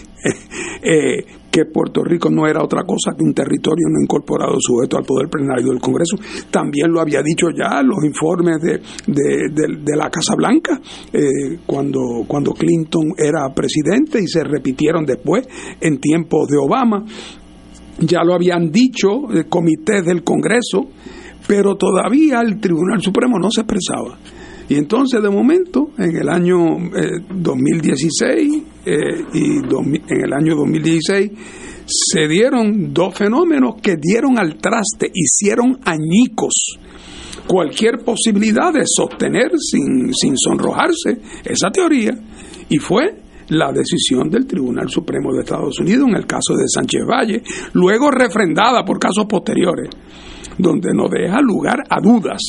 eh, 0.82 1.26
que 1.52 1.66
Puerto 1.66 2.04
Rico 2.04 2.30
no 2.30 2.48
era 2.48 2.64
otra 2.64 2.84
cosa 2.84 3.12
que 3.16 3.24
un 3.24 3.34
territorio 3.34 3.86
no 3.90 4.02
incorporado 4.02 4.56
sujeto 4.60 4.98
al 4.98 5.04
poder 5.04 5.30
plenario 5.30 5.68
del 5.68 5.82
Congreso. 5.82 6.16
También 6.50 6.92
lo 6.92 7.02
había 7.02 7.22
dicho 7.22 7.48
ya 7.50 7.84
los 7.84 8.04
informes 8.04 8.62
de, 8.62 8.80
de, 9.08 9.96
la 9.96 10.10
Casa 10.10 10.34
Blanca 10.36 10.80
eh, 11.12 11.60
cuando, 11.66 12.24
cuando 12.26 12.54
Clinton 12.54 13.14
era 13.18 13.54
presidente 13.54 14.20
y 14.22 14.28
se 14.28 14.44
repitieron 14.44 15.06
después 15.06 15.48
en 15.82 16.00
tiempos 16.00 16.48
de 16.48 16.58
Obama. 16.58 17.04
Ya 18.00 18.24
lo 18.24 18.34
habían 18.34 18.72
dicho 18.72 19.10
comités 19.50 20.06
del 20.06 20.24
Congreso, 20.24 20.88
pero 21.48 21.76
todavía 21.76 22.40
el 22.40 22.60
Tribunal 22.60 23.02
Supremo 23.02 23.38
no 23.38 23.52
se 23.52 23.62
expresaba. 23.62 24.18
Y 24.72 24.76
entonces, 24.78 25.22
de 25.22 25.30
momento, 25.30 25.90
en 25.98 26.16
el 26.16 26.30
año 26.30 26.56
2016 27.30 28.64
eh, 28.86 28.94
eh, 28.94 29.26
y 29.34 29.58
en 29.58 30.24
el 30.24 30.32
año 30.32 30.56
2016, 30.56 31.30
se 31.86 32.28
dieron 32.30 32.94
dos 32.94 33.14
fenómenos 33.14 33.82
que 33.84 33.98
dieron 33.98 34.40
al 34.40 34.56
traste, 34.56 35.12
hicieron 35.14 35.78
añicos 35.84 36.78
cualquier 37.46 38.06
posibilidad 38.06 38.72
de 38.72 38.84
sostener 38.86 39.52
sin, 39.60 40.14
sin 40.14 40.38
sonrojarse 40.38 41.20
esa 41.44 41.70
teoría. 41.70 42.18
Y 42.70 42.78
fue 42.78 43.14
la 43.50 43.74
decisión 43.74 44.30
del 44.30 44.48
Tribunal 44.48 44.88
Supremo 44.88 45.34
de 45.34 45.42
Estados 45.42 45.78
Unidos 45.82 46.08
en 46.08 46.16
el 46.16 46.26
caso 46.26 46.56
de 46.56 46.70
Sánchez 46.70 47.02
Valle, 47.06 47.44
luego 47.74 48.10
refrendada 48.10 48.86
por 48.86 49.00
casos 49.00 49.26
posteriores, 49.26 49.90
donde 50.58 50.94
no 50.94 51.10
deja 51.10 51.42
lugar 51.42 51.84
a 51.90 52.00
dudas 52.02 52.40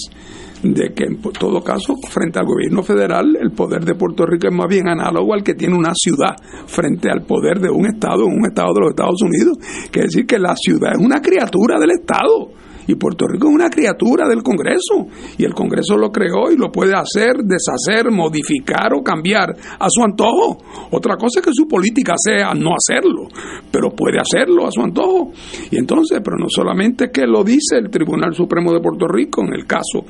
de 0.63 0.93
que 0.95 1.05
en 1.05 1.21
todo 1.21 1.61
caso, 1.63 1.95
frente 2.09 2.39
al 2.39 2.47
gobierno 2.47 2.83
federal, 2.83 3.37
el 3.41 3.51
poder 3.51 3.85
de 3.85 3.95
Puerto 3.95 4.25
Rico 4.27 4.49
es 4.49 4.55
más 4.55 4.69
bien 4.69 4.89
análogo 4.89 5.35
al 5.35 5.43
que 5.43 5.55
tiene 5.55 5.77
una 5.77 5.93
ciudad 5.95 6.37
frente 6.67 7.11
al 7.11 7.23
poder 7.23 7.59
de 7.59 7.71
un 7.71 7.87
Estado, 7.87 8.25
un 8.27 8.47
Estado 8.47 8.73
de 8.75 8.81
los 8.81 8.91
Estados 8.91 9.23
Unidos. 9.23 9.59
Quiere 9.91 10.07
decir 10.07 10.27
que 10.27 10.39
la 10.39 10.55
ciudad 10.57 10.93
es 10.93 11.05
una 11.05 11.21
criatura 11.21 11.79
del 11.79 11.91
Estado 11.91 12.51
y 12.87 12.95
Puerto 12.95 13.27
Rico 13.27 13.49
es 13.49 13.55
una 13.55 13.71
criatura 13.71 14.29
del 14.29 14.43
Congreso 14.43 15.07
y 15.39 15.45
el 15.45 15.55
Congreso 15.55 15.97
lo 15.97 16.11
creó 16.11 16.51
y 16.51 16.57
lo 16.57 16.71
puede 16.71 16.95
hacer, 16.95 17.37
deshacer, 17.45 18.11
modificar 18.11 18.93
o 18.95 19.03
cambiar 19.03 19.55
a 19.79 19.87
su 19.89 20.03
antojo. 20.03 20.59
Otra 20.91 21.17
cosa 21.17 21.41
es 21.41 21.47
que 21.47 21.53
su 21.53 21.67
política 21.67 22.15
sea 22.17 22.55
no 22.55 22.71
hacerlo, 22.75 23.29
pero 23.71 23.91
puede 23.91 24.19
hacerlo 24.19 24.67
a 24.67 24.71
su 24.71 24.83
antojo. 24.83 25.33
Y 25.71 25.79
entonces, 25.79 26.21
pero 26.25 26.37
no 26.37 26.47
solamente 26.49 27.11
que 27.11 27.27
lo 27.27 27.45
dice 27.45 27.77
el 27.77 27.91
Tribunal 27.91 28.35
Supremo 28.35 28.73
de 28.73 28.81
Puerto 28.81 29.07
Rico 29.07 29.43
en 29.43 29.55
el 29.55 29.67
caso 29.67 30.05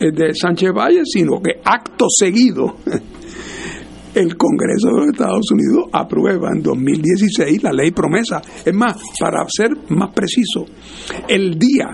eh, 0.00 0.10
de 0.12 0.34
Sánchez 0.34 0.70
Valle, 0.72 1.02
sino 1.04 1.40
que 1.40 1.60
acto 1.64 2.06
seguido 2.08 2.76
el 4.14 4.36
Congreso 4.36 4.88
de 4.88 5.00
los 5.00 5.08
Estados 5.08 5.50
Unidos 5.50 5.88
aprueba 5.92 6.50
en 6.54 6.62
2016 6.62 7.62
la 7.62 7.72
ley 7.72 7.90
promesa. 7.90 8.40
Es 8.64 8.74
más, 8.74 8.96
para 9.20 9.44
ser 9.48 9.70
más 9.90 10.10
preciso, 10.14 10.66
el 11.28 11.58
día 11.58 11.90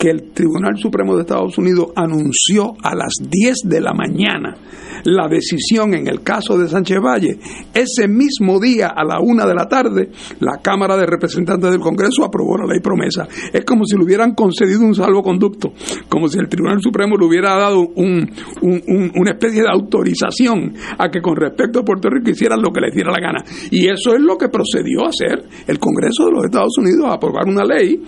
que 0.00 0.08
el 0.08 0.32
Tribunal 0.32 0.78
Supremo 0.78 1.14
de 1.14 1.22
Estados 1.22 1.58
Unidos 1.58 1.88
anunció 1.94 2.74
a 2.82 2.94
las 2.94 3.12
10 3.20 3.68
de 3.68 3.80
la 3.82 3.92
mañana 3.92 4.56
la 5.04 5.28
decisión 5.28 5.94
en 5.94 6.08
el 6.08 6.22
caso 6.22 6.58
de 6.58 6.68
Sánchez 6.68 6.98
Valle, 7.00 7.38
ese 7.74 8.08
mismo 8.08 8.60
día 8.60 8.88
a 8.88 9.04
la 9.04 9.20
una 9.20 9.46
de 9.46 9.54
la 9.54 9.68
tarde, 9.68 10.10
la 10.40 10.58
Cámara 10.62 10.96
de 10.96 11.06
Representantes 11.06 11.70
del 11.70 11.80
Congreso 11.80 12.24
aprobó 12.24 12.56
la 12.58 12.66
ley 12.66 12.80
promesa. 12.80 13.26
Es 13.52 13.64
como 13.64 13.84
si 13.84 13.96
le 13.96 14.04
hubieran 14.04 14.34
concedido 14.34 14.80
un 14.80 14.94
salvoconducto, 14.94 15.72
como 16.08 16.28
si 16.28 16.38
el 16.38 16.48
Tribunal 16.48 16.80
Supremo 16.80 17.16
le 17.16 17.26
hubiera 17.26 17.56
dado 17.56 17.80
un, 17.80 18.30
una 18.62 19.30
especie 19.30 19.62
de 19.62 19.68
autorización 19.70 20.74
a 20.98 21.08
que 21.08 21.20
con 21.20 21.36
respecto 21.36 21.80
a 21.80 21.84
Puerto 21.84 22.08
Rico 22.10 22.30
hicieran 22.30 22.60
lo 22.62 22.72
que 22.72 22.80
les 22.80 22.94
diera 22.94 23.10
la 23.10 23.20
gana. 23.20 23.44
Y 23.70 23.88
eso 23.88 24.14
es 24.14 24.20
lo 24.20 24.36
que 24.36 24.48
procedió 24.48 25.04
a 25.04 25.08
hacer 25.08 25.44
el 25.66 25.78
Congreso 25.78 26.26
de 26.26 26.32
los 26.32 26.44
Estados 26.44 26.76
Unidos, 26.78 27.06
a 27.06 27.14
aprobar 27.14 27.46
una 27.46 27.64
ley 27.64 28.02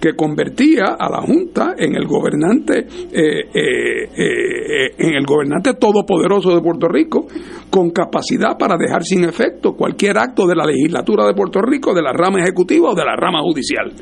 que 0.00 0.14
convertía 0.14 0.96
a 0.98 1.10
la 1.10 1.20
Junta 1.22 1.74
en 1.76 1.94
el 1.94 2.06
gobernante, 2.06 2.78
eh, 2.78 3.48
eh, 3.52 4.08
eh, 4.16 4.94
en 4.98 5.14
el 5.14 5.24
gobernante 5.24 5.74
todopoderoso 5.74 6.37
de 6.40 6.60
Puerto 6.60 6.88
Rico, 6.88 7.26
con 7.70 7.90
capacidad 7.90 8.56
para 8.58 8.76
dejar 8.76 9.04
sin 9.04 9.24
efecto 9.24 9.74
cualquier 9.74 10.18
acto 10.18 10.46
de 10.46 10.54
la 10.54 10.64
legislatura 10.64 11.26
de 11.26 11.34
Puerto 11.34 11.60
Rico, 11.60 11.94
de 11.94 12.02
la 12.02 12.12
rama 12.12 12.40
ejecutiva 12.40 12.90
o 12.90 12.94
de 12.94 13.04
la 13.04 13.16
rama 13.16 13.40
judicial 13.42 13.92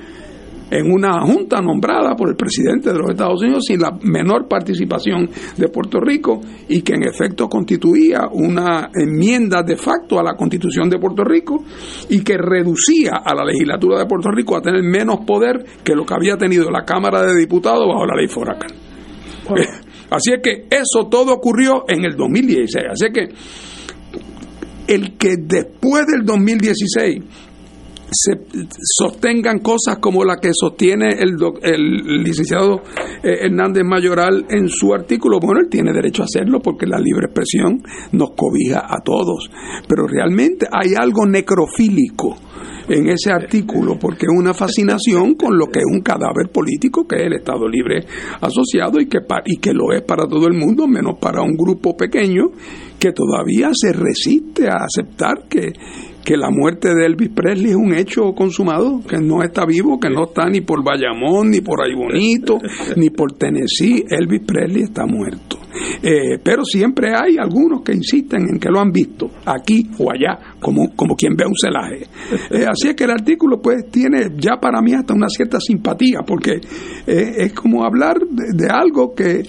en 0.70 0.90
una 0.90 1.20
junta 1.22 1.60
nombrada 1.60 2.14
por 2.16 2.28
el 2.28 2.36
presidente 2.36 2.92
de 2.92 2.98
los 2.98 3.10
Estados 3.10 3.42
Unidos 3.42 3.64
sin 3.66 3.80
la 3.80 3.96
menor 4.02 4.48
participación 4.48 5.28
de 5.56 5.68
Puerto 5.68 6.00
Rico 6.00 6.40
y 6.68 6.82
que 6.82 6.94
en 6.94 7.04
efecto 7.04 7.48
constituía 7.48 8.22
una 8.32 8.90
enmienda 8.94 9.62
de 9.62 9.76
facto 9.76 10.18
a 10.18 10.24
la 10.24 10.34
constitución 10.34 10.90
de 10.90 10.98
Puerto 10.98 11.22
Rico 11.24 11.62
y 12.08 12.22
que 12.22 12.36
reducía 12.36 13.22
a 13.24 13.34
la 13.34 13.44
legislatura 13.44 13.98
de 13.98 14.06
Puerto 14.06 14.30
Rico 14.30 14.56
a 14.56 14.60
tener 14.60 14.82
menos 14.82 15.20
poder 15.26 15.64
que 15.84 15.94
lo 15.94 16.04
que 16.04 16.14
había 16.14 16.36
tenido 16.36 16.70
la 16.70 16.84
Cámara 16.84 17.22
de 17.22 17.36
Diputados 17.36 17.86
bajo 17.86 18.06
la 18.06 18.16
ley 18.16 18.28
Foracan. 18.28 18.70
Así 20.10 20.32
es 20.32 20.40
que 20.42 20.66
eso 20.70 21.08
todo 21.08 21.34
ocurrió 21.34 21.84
en 21.88 22.04
el 22.04 22.16
2016. 22.16 22.86
Así 22.90 23.06
que 23.12 23.28
el 24.92 25.16
que 25.16 25.36
después 25.38 26.06
del 26.06 26.24
2016 26.24 27.22
se 28.10 28.32
sostengan 28.82 29.58
cosas 29.58 29.98
como 30.00 30.24
la 30.24 30.36
que 30.36 30.50
sostiene 30.52 31.08
el, 31.18 31.36
el 31.62 32.22
licenciado 32.22 32.82
eh, 33.22 33.46
Hernández 33.46 33.82
Mayoral 33.84 34.46
en 34.48 34.68
su 34.68 34.94
artículo, 34.94 35.40
bueno, 35.40 35.60
él 35.60 35.68
tiene 35.68 35.92
derecho 35.92 36.22
a 36.22 36.26
hacerlo 36.26 36.60
porque 36.60 36.86
la 36.86 36.98
libre 36.98 37.26
expresión 37.26 37.82
nos 38.12 38.30
cobija 38.30 38.86
a 38.88 39.00
todos, 39.02 39.50
pero 39.88 40.06
realmente 40.06 40.66
hay 40.70 40.94
algo 40.96 41.26
necrofílico 41.26 42.36
en 42.88 43.08
ese 43.08 43.30
artículo 43.30 43.98
porque 43.98 44.26
es 44.26 44.38
una 44.38 44.54
fascinación 44.54 45.34
con 45.34 45.56
lo 45.58 45.66
que 45.66 45.80
es 45.80 45.84
un 45.90 46.00
cadáver 46.00 46.50
político 46.52 47.06
que 47.06 47.16
es 47.16 47.22
el 47.22 47.34
Estado 47.34 47.68
Libre 47.68 48.04
Asociado 48.40 49.00
y 49.00 49.06
que, 49.06 49.18
y 49.46 49.56
que 49.58 49.72
lo 49.72 49.92
es 49.92 50.02
para 50.02 50.26
todo 50.26 50.46
el 50.46 50.54
mundo, 50.54 50.86
menos 50.86 51.18
para 51.20 51.42
un 51.42 51.56
grupo 51.56 51.96
pequeño 51.96 52.50
que 52.98 53.12
todavía 53.12 53.70
se 53.72 53.92
resiste 53.92 54.68
a 54.68 54.84
aceptar 54.84 55.48
que, 55.48 55.72
que 56.26 56.36
la 56.36 56.50
muerte 56.50 56.92
de 56.92 57.06
Elvis 57.06 57.28
Presley 57.28 57.70
es 57.70 57.76
un 57.76 57.94
hecho 57.94 58.32
consumado, 58.34 59.00
que 59.08 59.16
no 59.18 59.44
está 59.44 59.64
vivo, 59.64 60.00
que 60.00 60.10
no 60.10 60.24
está 60.24 60.48
ni 60.48 60.60
por 60.60 60.82
Bayamón, 60.82 61.52
ni 61.52 61.60
por 61.60 61.80
Ay 61.80 61.94
Bonito, 61.94 62.58
ni 62.96 63.10
por 63.10 63.34
Tennessee. 63.34 64.04
Elvis 64.10 64.42
Presley 64.44 64.82
está 64.82 65.06
muerto. 65.06 65.56
Eh, 66.02 66.40
pero 66.42 66.64
siempre 66.64 67.12
hay 67.14 67.36
algunos 67.38 67.82
que 67.82 67.92
insisten 67.92 68.42
en 68.50 68.58
que 68.58 68.68
lo 68.68 68.80
han 68.80 68.90
visto 68.90 69.30
aquí 69.44 69.88
o 70.00 70.10
allá, 70.10 70.56
como, 70.58 70.96
como 70.96 71.14
quien 71.14 71.36
ve 71.36 71.44
un 71.46 71.54
celaje. 71.54 72.08
Eh, 72.50 72.66
así 72.68 72.88
es 72.88 72.96
que 72.96 73.04
el 73.04 73.12
artículo 73.12 73.62
pues 73.62 73.88
tiene 73.88 74.32
ya 74.36 74.56
para 74.60 74.82
mí 74.82 74.94
hasta 74.94 75.14
una 75.14 75.28
cierta 75.28 75.60
simpatía, 75.60 76.22
porque 76.26 76.54
eh, 77.06 77.34
es 77.36 77.52
como 77.52 77.84
hablar 77.84 78.18
de, 78.18 78.66
algo 78.68 79.14
que, 79.14 79.42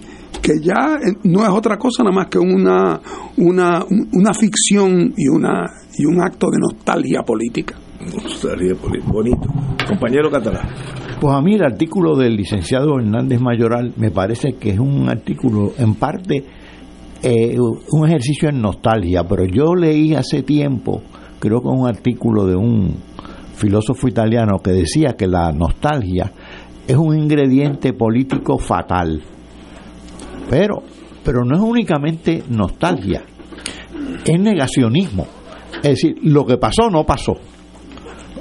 que 0.44 0.54
ya 0.62 1.00
no 1.24 1.42
es 1.42 1.50
otra 1.50 1.78
cosa 1.80 2.04
nada 2.04 2.16
más 2.16 2.28
que 2.28 2.38
una, 2.38 3.02
una, 3.38 3.84
una 4.14 4.34
ficción 4.36 5.16
y 5.18 5.28
una 5.28 5.87
y 5.98 6.06
un 6.06 6.22
acto 6.22 6.48
de 6.52 6.58
nostalgia 6.60 7.22
política. 7.24 7.76
Nostalgia 8.00 8.76
política, 8.76 9.12
bonito. 9.12 9.48
Compañero 9.88 10.30
Catalán. 10.30 10.68
Pues 11.20 11.34
a 11.34 11.42
mí 11.42 11.56
el 11.56 11.64
artículo 11.64 12.16
del 12.16 12.36
licenciado 12.36 13.00
Hernández 13.00 13.42
Mayoral 13.42 13.94
me 13.98 14.12
parece 14.12 14.54
que 14.54 14.72
es 14.72 14.80
un 14.80 15.10
artículo 15.10 15.74
en 15.78 15.96
parte 15.96 16.46
eh, 17.24 17.58
un 17.60 18.08
ejercicio 18.08 18.50
en 18.50 18.62
nostalgia, 18.62 19.24
pero 19.24 19.44
yo 19.46 19.74
leí 19.74 20.14
hace 20.14 20.44
tiempo, 20.44 21.02
creo 21.40 21.62
que 21.62 21.68
un 21.68 21.88
artículo 21.88 22.46
de 22.46 22.56
un 22.56 22.96
filósofo 23.56 24.08
italiano 24.08 24.60
que 24.64 24.72
decía 24.72 25.16
que 25.18 25.28
la 25.28 25.52
nostalgia 25.52 26.32
es 26.88 26.96
un 26.96 27.18
ingrediente 27.18 27.94
político 27.94 28.60
fatal. 28.60 29.24
Pero, 30.48 30.84
pero 31.24 31.44
no 31.44 31.56
es 31.56 31.62
únicamente 31.62 32.44
nostalgia, 32.50 33.24
es 34.24 34.40
negacionismo. 34.40 35.37
Es 35.78 35.90
decir, 35.90 36.16
lo 36.24 36.46
que 36.46 36.58
pasó 36.58 36.90
no 36.90 37.04
pasó. 37.06 37.34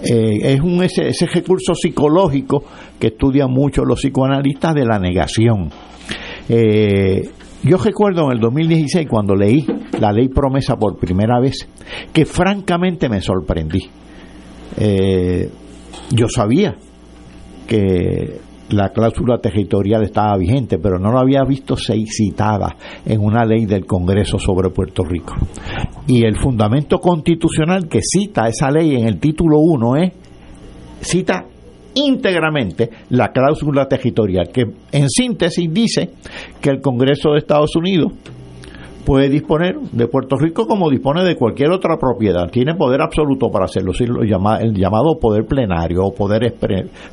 Eh, 0.03 0.53
es 0.55 0.61
un 0.61 0.82
ese, 0.82 1.09
ese 1.09 1.26
recurso 1.26 1.74
psicológico 1.74 2.62
que 2.99 3.09
estudian 3.09 3.51
mucho 3.51 3.84
los 3.84 4.01
psicoanalistas 4.01 4.74
de 4.74 4.84
la 4.84 4.99
negación. 4.99 5.70
Eh, 6.49 7.22
yo 7.62 7.78
recuerdo 7.78 8.26
en 8.26 8.32
el 8.32 8.41
2016 8.41 9.09
cuando 9.09 9.34
leí 9.34 9.66
la 9.99 10.12
ley 10.12 10.28
promesa 10.28 10.76
por 10.76 10.99
primera 10.99 11.41
vez, 11.41 11.68
que 12.12 12.24
francamente 12.24 13.09
me 13.09 13.20
sorprendí. 13.20 13.80
Eh, 14.76 15.51
yo 16.11 16.28
sabía 16.28 16.76
que 17.66 18.41
la 18.70 18.90
cláusula 18.90 19.38
territorial 19.38 20.02
estaba 20.02 20.36
vigente, 20.36 20.78
pero 20.78 20.98
no 20.98 21.12
lo 21.12 21.18
había 21.18 21.44
visto 21.44 21.76
citada 21.76 22.76
en 23.04 23.20
una 23.20 23.44
ley 23.44 23.66
del 23.66 23.86
Congreso 23.86 24.38
sobre 24.38 24.70
Puerto 24.70 25.04
Rico. 25.04 25.34
Y 26.06 26.24
el 26.24 26.36
fundamento 26.36 26.98
constitucional 26.98 27.88
que 27.88 28.00
cita 28.02 28.48
esa 28.48 28.70
ley 28.70 28.96
en 28.96 29.06
el 29.06 29.18
título 29.18 29.58
1 29.60 29.96
es, 29.96 30.12
cita 31.00 31.44
íntegramente 31.94 32.90
la 33.10 33.28
cláusula 33.28 33.86
territorial, 33.86 34.50
que 34.52 34.64
en 34.92 35.08
síntesis 35.08 35.72
dice 35.72 36.10
que 36.60 36.70
el 36.70 36.80
Congreso 36.80 37.30
de 37.30 37.38
Estados 37.38 37.74
Unidos 37.76 38.12
puede 39.07 39.28
disponer 39.30 39.78
de 39.78 40.09
Puerto 40.09 40.36
Rico 40.36 40.66
como 40.66 40.90
dispone 40.90 41.22
de 41.24 41.36
cualquier 41.36 41.70
otra 41.70 41.96
propiedad. 41.96 42.50
Tiene 42.50 42.74
poder 42.74 43.00
absoluto 43.00 43.48
para 43.48 43.66
hacerlo, 43.66 43.92
el 43.98 44.74
llamado 44.74 45.18
poder 45.20 45.46
plenario 45.46 46.00
o 46.02 46.12
poderes 46.12 46.52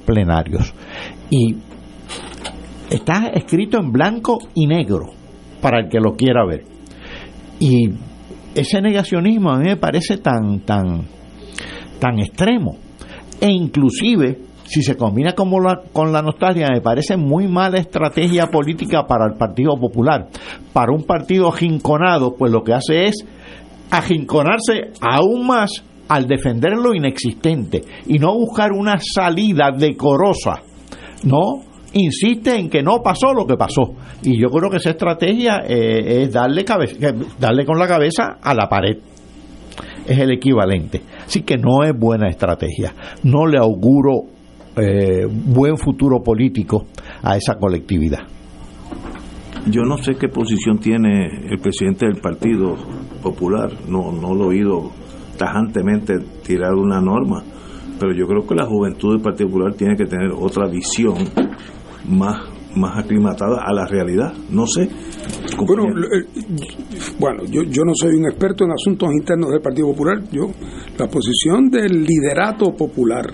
plenarios. 0.03 0.73
Y 1.29 1.55
está 2.89 3.27
escrito 3.27 3.77
en 3.79 3.91
blanco 3.91 4.39
y 4.55 4.65
negro 4.65 5.05
para 5.61 5.81
el 5.81 5.89
que 5.89 5.99
lo 5.99 6.15
quiera 6.15 6.45
ver. 6.45 6.63
Y 7.59 7.91
ese 8.55 8.81
negacionismo 8.81 9.51
a 9.51 9.59
mí 9.59 9.65
me 9.65 9.77
parece 9.77 10.17
tan, 10.17 10.61
tan, 10.61 11.05
tan 11.99 12.19
extremo. 12.19 12.75
E 13.39 13.51
inclusive 13.51 14.39
si 14.65 14.81
se 14.81 14.95
combina 14.95 15.33
con 15.33 15.49
la, 15.63 15.81
con 15.91 16.11
la 16.11 16.21
nostalgia, 16.21 16.69
me 16.71 16.81
parece 16.81 17.17
muy 17.17 17.47
mala 17.47 17.79
estrategia 17.79 18.47
política 18.47 19.05
para 19.05 19.25
el 19.25 19.37
Partido 19.37 19.77
Popular. 19.77 20.27
Para 20.71 20.93
un 20.93 21.03
partido 21.03 21.49
ajinconado, 21.49 22.35
pues 22.35 22.51
lo 22.51 22.63
que 22.63 22.73
hace 22.73 23.07
es 23.07 23.25
ajinconarse 23.91 24.91
aún 25.01 25.45
más 25.47 25.83
al 26.07 26.27
defender 26.27 26.73
lo 26.73 26.93
inexistente 26.93 27.83
y 28.05 28.19
no 28.19 28.33
buscar 28.33 28.71
una 28.71 28.97
salida 28.99 29.71
decorosa. 29.77 30.61
No, 31.23 31.61
insiste 31.93 32.55
en 32.55 32.69
que 32.69 32.81
no 32.81 33.01
pasó 33.01 33.33
lo 33.33 33.45
que 33.45 33.55
pasó. 33.55 33.93
Y 34.21 34.39
yo 34.39 34.49
creo 34.49 34.69
que 34.69 34.77
esa 34.77 34.91
estrategia 34.91 35.63
eh, 35.67 36.23
es 36.23 36.33
darle, 36.33 36.65
darle 37.39 37.65
con 37.65 37.77
la 37.77 37.87
cabeza 37.87 38.37
a 38.41 38.53
la 38.53 38.67
pared. 38.67 38.97
Es 40.05 40.17
el 40.17 40.31
equivalente. 40.31 41.01
Así 41.25 41.43
que 41.43 41.57
no 41.57 41.83
es 41.83 41.97
buena 41.97 42.27
estrategia. 42.27 42.93
No 43.23 43.45
le 43.45 43.57
auguro 43.57 44.32
eh, 44.75 45.25
buen 45.27 45.77
futuro 45.77 46.21
político 46.21 46.85
a 47.21 47.37
esa 47.37 47.55
colectividad. 47.55 48.19
Yo 49.67 49.83
no 49.83 49.97
sé 49.97 50.15
qué 50.15 50.27
posición 50.27 50.79
tiene 50.79 51.47
el 51.49 51.59
presidente 51.59 52.05
del 52.05 52.19
Partido 52.19 52.75
Popular, 53.21 53.71
no, 53.87 54.11
no 54.11 54.33
lo 54.33 54.45
he 54.45 54.57
oído 54.57 54.91
tajantemente 55.37 56.19
tirar 56.45 56.73
una 56.73 56.99
norma, 56.99 57.43
pero 57.99 58.13
yo 58.13 58.27
creo 58.27 58.45
que 58.45 58.55
la 58.55 58.65
juventud 58.65 59.13
del 59.13 59.21
Partido 59.21 59.49
Popular 59.49 59.73
tiene 59.75 59.95
que 59.95 60.05
tener 60.05 60.31
otra 60.31 60.67
visión 60.67 61.15
más 62.09 62.53
más 62.75 62.97
aclimatada 62.97 63.61
a 63.63 63.73
la 63.73 63.85
realidad. 63.85 64.33
No 64.49 64.65
sé. 64.65 64.89
Bueno, 65.65 65.83
eh, 65.83 66.25
bueno 67.19 67.43
yo, 67.45 67.61
yo 67.63 67.83
no 67.85 67.93
soy 67.95 68.15
un 68.15 68.25
experto 68.25 68.65
en 68.65 68.71
asuntos 68.71 69.09
internos 69.11 69.51
del 69.51 69.61
Partido 69.61 69.87
Popular. 69.87 70.21
Yo 70.31 70.47
La 70.97 71.07
posición 71.07 71.69
del 71.69 72.03
liderato 72.03 72.75
popular 72.75 73.25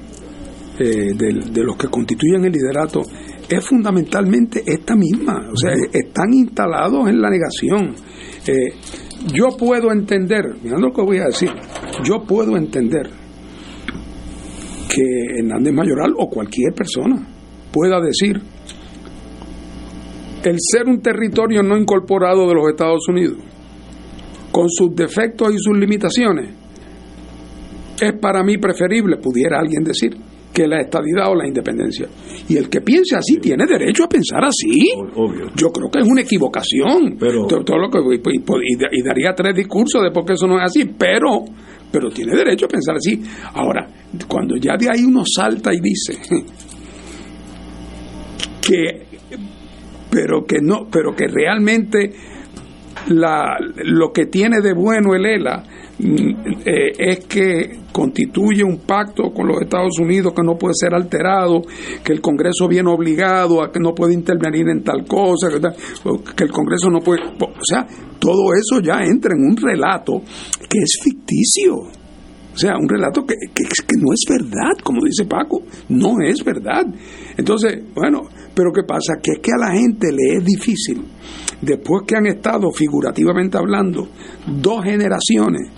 eh, 0.80 1.14
de, 1.14 1.64
los 1.64 1.76
que 1.76 1.90
constituyen 1.90 2.46
el 2.46 2.54
liderato 2.54 3.02
es 3.50 3.68
fundamentalmente 3.68 4.64
esta 4.66 4.96
misma, 4.96 5.50
o 5.52 5.58
sea, 5.58 5.72
están 5.92 6.34
instalados 6.34 7.10
en 7.10 7.22
la 7.22 7.30
negación. 7.30 7.96
Eh, 8.48 8.74
yo 9.34 9.50
puedo 9.58 9.92
entender, 9.92 10.56
mirando 10.64 10.88
lo 10.88 10.94
que 10.94 11.02
voy 11.02 11.18
a 11.18 11.26
decir, 11.26 11.50
yo 12.06 12.24
puedo 12.24 12.56
entender 12.56 13.10
que 14.88 15.40
Hernández 15.40 15.74
Mayoral 15.74 16.14
o 16.18 16.30
cualquier 16.30 16.74
persona 16.74 17.28
pueda 17.72 18.00
decir 18.00 18.42
el 20.44 20.56
ser 20.60 20.88
un 20.88 21.02
territorio 21.02 21.62
no 21.62 21.78
incorporado 21.78 22.48
de 22.48 22.56
los 22.56 22.70
Estados 22.70 23.06
Unidos, 23.10 23.38
con 24.52 24.70
sus 24.70 24.96
defectos 24.96 25.54
y 25.54 25.58
sus 25.58 25.78
limitaciones, 25.78 26.52
es 28.02 28.14
para 28.14 28.44
mí 28.44 28.58
preferible, 28.58 29.18
pudiera 29.18 29.60
alguien 29.60 29.84
decir, 29.84 30.16
que 30.60 30.68
la 30.68 30.82
estadidad 30.82 31.32
o 31.32 31.36
la 31.36 31.48
independencia. 31.48 32.06
Y 32.50 32.58
el 32.58 32.70
que 32.70 32.82
piense 32.82 33.16
así 33.16 33.38
tiene 33.38 33.66
derecho 33.66 34.04
a 34.04 34.10
pensar 34.10 34.44
así. 34.44 34.90
Yo 35.56 35.72
creo 35.72 35.90
que 35.90 36.00
es 36.00 36.06
una 36.06 36.20
equivocación. 36.20 37.16
Pero, 37.18 37.48
todo, 37.48 37.78
lo 37.78 37.90
que, 37.90 38.00
y, 38.02 39.02
daría 39.02 39.34
tres 39.34 39.56
discursos 39.56 40.04
de 40.04 40.12
por 40.12 40.26
qué 40.26 40.34
eso 40.34 40.48
no 40.48 40.58
es 40.58 40.66
así, 40.66 40.84
pero, 40.84 41.46
pero 41.90 42.10
tiene 42.10 42.36
derecho 42.36 42.66
a 42.66 42.68
pensar 42.68 42.98
así. 42.98 43.24
Ahora, 43.54 43.88
cuando 44.28 44.58
ya 44.58 44.76
de 44.78 44.90
ahí 44.90 45.06
uno 45.06 45.24
salta 45.26 45.74
y 45.74 45.80
dice 45.80 46.20
que, 48.62 49.08
pero 50.12 50.44
que 50.44 50.58
no, 50.62 50.90
pero 50.92 51.16
que 51.16 51.28
realmente 51.28 52.12
la, 53.08 53.56
lo 53.86 54.12
que 54.12 54.26
tiene 54.26 54.60
de 54.60 54.74
bueno 54.74 55.16
el 55.16 55.26
ELA 55.26 55.64
eh, 56.02 56.94
es 56.98 57.26
que 57.26 57.80
constituye 57.92 58.64
un 58.64 58.78
pacto 58.80 59.32
con 59.34 59.48
los 59.48 59.62
Estados 59.62 60.00
Unidos 60.00 60.34
que 60.34 60.44
no 60.44 60.58
puede 60.58 60.74
ser 60.76 60.94
alterado, 60.94 61.62
que 62.04 62.14
el 62.14 62.22
Congreso 62.22 62.70
viene 62.70 62.90
obligado 62.90 63.62
a 63.62 63.70
que 63.70 63.80
no 63.80 63.94
puede 63.94 64.14
intervenir 64.14 64.70
en 64.70 64.82
tal 64.82 65.06
cosa, 65.06 65.50
que, 65.50 66.44
el 66.44 66.52
Congreso 66.52 66.90
no 66.90 67.00
puede... 67.00 67.22
O 67.24 67.66
sea, 67.66 67.86
todo 68.18 68.54
eso 68.54 68.82
ya 68.82 69.04
entra 69.04 69.34
en 69.36 69.44
un 69.44 69.58
relato 69.58 70.22
que 70.70 70.80
es 70.80 71.00
ficticio. 71.04 71.76
O 71.76 72.58
sea, 72.58 72.78
un 72.78 72.88
relato 72.88 73.26
que, 73.26 73.36
que, 73.54 73.64
que, 73.64 73.96
no 73.98 74.14
es 74.14 74.26
verdad, 74.28 74.78
como 74.84 75.02
dice 75.06 75.26
Paco, 75.26 75.64
no 75.90 76.16
es 76.24 76.44
verdad. 76.44 76.86
Entonces, 77.38 77.84
bueno, 77.94 78.22
pero 78.54 78.72
¿qué 78.74 78.84
pasa? 78.84 79.16
Que 79.22 79.32
es 79.32 79.40
que 79.40 79.52
a 79.52 79.66
la 79.68 79.74
gente 79.74 80.08
le 80.12 80.38
es 80.38 80.46
difícil 80.46 81.04
después 81.62 82.04
que 82.08 82.16
han 82.16 82.28
estado, 82.28 82.72
figurativamente 82.72 83.58
hablando, 83.58 84.08
dos 84.46 84.84
generaciones 84.84 85.72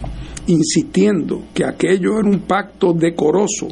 insistiendo 0.47 1.43
que 1.53 1.65
aquello 1.65 2.19
era 2.19 2.29
un 2.29 2.41
pacto 2.41 2.93
decoroso 2.93 3.67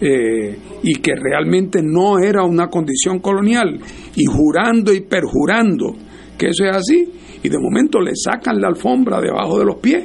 eh, 0.00 0.56
y 0.82 0.94
que 0.94 1.12
realmente 1.14 1.80
no 1.82 2.18
era 2.18 2.42
una 2.42 2.68
condición 2.68 3.18
colonial, 3.18 3.78
y 4.16 4.24
jurando 4.24 4.94
y 4.94 5.02
perjurando 5.02 5.94
que 6.38 6.48
eso 6.48 6.64
es 6.64 6.74
así, 6.74 7.04
y 7.42 7.48
de 7.48 7.58
momento 7.58 8.00
le 8.00 8.12
sacan 8.14 8.60
la 8.60 8.68
alfombra 8.68 9.20
debajo 9.20 9.58
de 9.58 9.66
los 9.66 9.76
pies, 9.76 10.04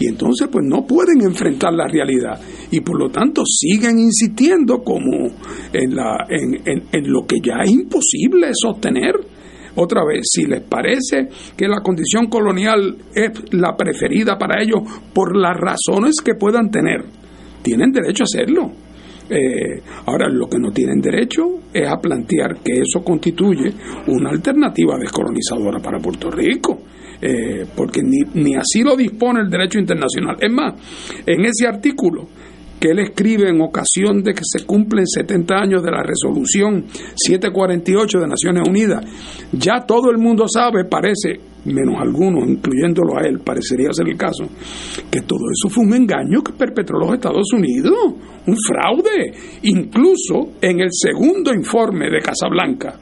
y 0.00 0.06
entonces 0.08 0.48
pues 0.50 0.64
no 0.66 0.84
pueden 0.84 1.22
enfrentar 1.22 1.72
la 1.72 1.86
realidad, 1.86 2.40
y 2.72 2.80
por 2.80 2.98
lo 2.98 3.10
tanto 3.10 3.42
siguen 3.46 4.00
insistiendo 4.00 4.82
como 4.82 5.28
en, 5.72 5.94
la, 5.94 6.26
en, 6.28 6.82
en 6.90 7.12
lo 7.12 7.24
que 7.24 7.36
ya 7.40 7.60
es 7.62 7.70
imposible 7.70 8.48
sostener 8.52 9.14
otra 9.80 10.04
vez, 10.04 10.22
si 10.24 10.44
les 10.44 10.60
parece 10.62 11.28
que 11.56 11.68
la 11.68 11.80
condición 11.80 12.26
colonial 12.26 12.96
es 13.14 13.30
la 13.52 13.76
preferida 13.76 14.36
para 14.36 14.60
ellos 14.62 14.80
por 15.12 15.36
las 15.36 15.56
razones 15.56 16.16
que 16.24 16.34
puedan 16.34 16.70
tener, 16.70 17.04
tienen 17.62 17.92
derecho 17.92 18.24
a 18.24 18.26
hacerlo. 18.26 18.72
Eh, 19.30 19.82
ahora, 20.06 20.28
lo 20.28 20.48
que 20.48 20.58
no 20.58 20.70
tienen 20.70 21.00
derecho 21.00 21.60
es 21.72 21.86
a 21.86 21.98
plantear 21.98 22.56
que 22.62 22.80
eso 22.80 23.04
constituye 23.04 23.72
una 24.08 24.30
alternativa 24.30 24.96
descolonizadora 24.98 25.78
para 25.80 25.98
Puerto 25.98 26.30
Rico. 26.30 26.80
Eh, 27.20 27.66
porque 27.74 28.00
ni, 28.02 28.20
ni 28.34 28.54
así 28.54 28.84
lo 28.84 28.96
dispone 28.96 29.40
el 29.40 29.50
derecho 29.50 29.78
internacional. 29.78 30.36
Es 30.40 30.52
más, 30.52 30.74
en 31.26 31.44
ese 31.44 31.66
artículo 31.66 32.28
que 32.78 32.90
él 32.90 33.00
escribe 33.00 33.48
en 33.48 33.60
ocasión 33.60 34.22
de 34.22 34.34
que 34.34 34.42
se 34.44 34.64
cumplen 34.64 35.06
70 35.06 35.54
años 35.54 35.82
de 35.82 35.90
la 35.90 36.02
resolución 36.02 36.84
748 37.14 38.18
de 38.18 38.26
Naciones 38.26 38.68
Unidas, 38.68 39.04
ya 39.52 39.84
todo 39.86 40.10
el 40.10 40.18
mundo 40.18 40.46
sabe, 40.48 40.84
parece, 40.84 41.40
menos 41.64 41.96
algunos, 42.00 42.48
incluyéndolo 42.48 43.18
a 43.18 43.26
él, 43.26 43.40
parecería 43.40 43.92
ser 43.92 44.08
el 44.08 44.16
caso, 44.16 44.44
que 45.10 45.22
todo 45.22 45.40
eso 45.50 45.68
fue 45.68 45.84
un 45.84 45.94
engaño 45.94 46.42
que 46.42 46.52
perpetró 46.52 46.98
los 46.98 47.14
Estados 47.14 47.52
Unidos, 47.52 48.14
un 48.46 48.56
fraude. 48.56 49.32
Incluso 49.62 50.52
en 50.60 50.80
el 50.80 50.90
segundo 50.92 51.52
informe 51.52 52.10
de 52.10 52.20
Casablanca 52.20 52.94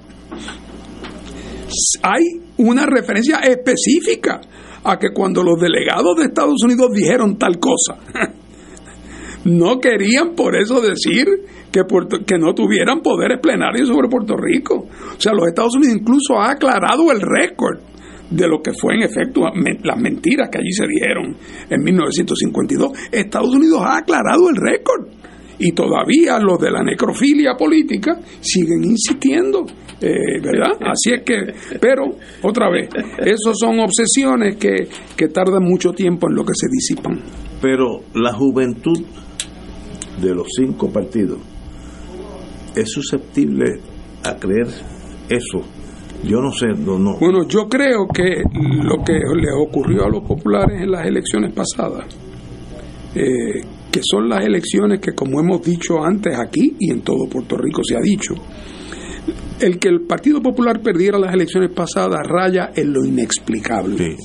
hay 2.03 2.23
una 2.59 2.87
referencia 2.87 3.39
específica 3.39 4.41
a 4.85 4.99
que 4.99 5.11
cuando 5.13 5.43
los 5.43 5.61
delegados 5.61 6.17
de 6.17 6.27
Estados 6.27 6.63
Unidos 6.65 6.93
dijeron 6.93 7.37
tal 7.37 7.59
cosa, 7.59 7.99
no 9.47 9.79
querían 9.79 10.35
por 10.35 10.57
eso 10.57 10.81
decir 10.81 11.25
que, 11.71 11.83
que 12.27 12.39
no 12.39 12.53
tuvieran 12.53 13.01
poderes 13.01 13.39
plenarios 13.41 13.89
sobre 13.89 14.09
Puerto 14.09 14.37
Rico. 14.37 14.87
O 15.17 15.21
sea, 15.21 15.33
los 15.33 15.47
Estados 15.47 15.77
Unidos 15.77 15.97
incluso 16.01 16.39
ha 16.39 16.51
aclarado 16.51 17.13
el 17.13 17.21
récord 17.21 17.79
de 18.29 18.49
lo 18.49 18.61
que 18.61 18.73
fue 18.73 18.95
en 18.97 19.03
efecto 19.03 19.43
las 19.85 20.01
mentiras 20.01 20.49
que 20.51 20.59
allí 20.59 20.73
se 20.73 20.87
dieron 20.89 21.37
en 21.71 21.81
1952. 21.81 22.91
Estados 23.13 23.55
Unidos 23.55 23.83
ha 23.83 23.99
aclarado 23.99 24.51
el 24.51 24.57
récord 24.57 25.09
y 25.59 25.73
todavía 25.73 26.39
los 26.41 26.59
de 26.59 26.71
la 26.71 26.83
necrofilia 26.83 27.55
política 27.55 28.19
siguen 28.41 28.83
insistiendo, 28.83 29.65
eh, 30.01 30.41
¿verdad? 30.43 30.73
Así 30.81 31.15
es 31.15 31.23
que, 31.23 31.79
pero 31.81 32.17
otra 32.43 32.69
vez, 32.69 32.89
esos 33.19 33.57
son 33.59 33.79
obsesiones 33.79 34.57
que, 34.57 34.89
que 35.17 35.29
tardan 35.29 35.63
mucho 35.63 35.93
tiempo 35.93 36.29
en 36.29 36.35
lo 36.35 36.45
que 36.45 36.53
se 36.55 36.67
disipan. 36.69 37.21
Pero 37.63 38.01
la 38.15 38.35
juventud 38.35 39.03
de 40.21 40.35
los 40.35 40.47
cinco 40.57 40.91
partidos 40.91 41.39
es 42.75 42.91
susceptible 42.91 43.81
a 44.23 44.37
creer 44.37 44.69
eso. 45.29 45.63
Yo 46.25 46.41
no 46.41 46.51
sé, 46.53 46.69
no, 46.69 46.99
no. 46.99 47.19
Bueno, 47.19 47.47
yo 47.49 47.69
creo 47.69 48.07
que 48.13 48.43
lo 48.53 49.03
que 49.05 49.15
le 49.15 49.53
ocurrió 49.53 50.05
a 50.05 50.09
los 50.09 50.23
populares 50.23 50.83
en 50.83 50.91
las 50.91 51.07
elecciones 51.07 51.53
pasadas, 51.53 52.07
eh, 53.15 53.61
que 53.91 54.01
son 54.03 54.29
las 54.29 54.45
elecciones 54.45 55.01
que, 55.01 55.13
como 55.13 55.41
hemos 55.41 55.63
dicho 55.63 56.03
antes 56.03 56.39
aquí 56.39 56.77
y 56.79 56.91
en 56.91 57.03
todo 57.03 57.29
Puerto 57.29 57.57
Rico 57.57 57.83
se 57.85 57.97
ha 57.97 58.01
dicho, 58.01 58.35
el 59.61 59.79
que 59.79 59.89
el 59.89 60.03
Partido 60.03 60.41
Popular 60.41 60.81
perdiera 60.81 61.19
las 61.19 61.33
elecciones 61.33 61.71
pasadas 61.73 62.21
raya 62.27 62.71
en 62.75 62.93
lo 62.93 63.05
inexplicable. 63.05 64.17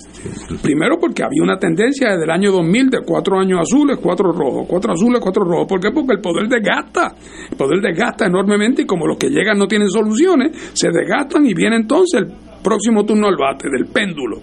Primero 0.62 0.98
porque 1.00 1.24
había 1.24 1.44
una 1.44 1.58
tendencia 1.58 2.10
desde 2.10 2.24
el 2.24 2.32
año 2.32 2.52
2000 2.52 2.90
de 2.90 3.00
cuatro 3.06 3.40
años 3.40 3.60
azules, 3.62 3.98
cuatro 4.02 4.32
rojos, 4.32 4.66
cuatro 4.68 4.94
azules, 4.94 5.20
cuatro 5.22 5.44
rojos. 5.44 5.68
¿Por 5.68 5.80
qué? 5.80 5.92
Porque 5.92 6.14
el 6.14 6.22
poder 6.22 6.48
desgasta. 6.48 7.16
El 7.50 7.58
poder 7.58 7.80
desgasta 7.82 8.26
enormemente 8.26 8.84
y 8.84 8.86
como 8.86 9.08
los 9.08 9.18
que 9.18 9.30
llegan 9.30 9.58
no 9.58 9.68
tienen 9.68 9.90
soluciones, 9.90 10.72
se 10.74 10.90
desgastan 10.90 11.46
y 11.46 11.54
viene 11.54 11.78
entonces 11.78 12.22
el 12.22 12.28
próximo 12.62 13.06
turno 13.06 13.28
al 13.28 13.38
bate 13.38 13.70
del 13.70 13.86
péndulo. 13.86 14.42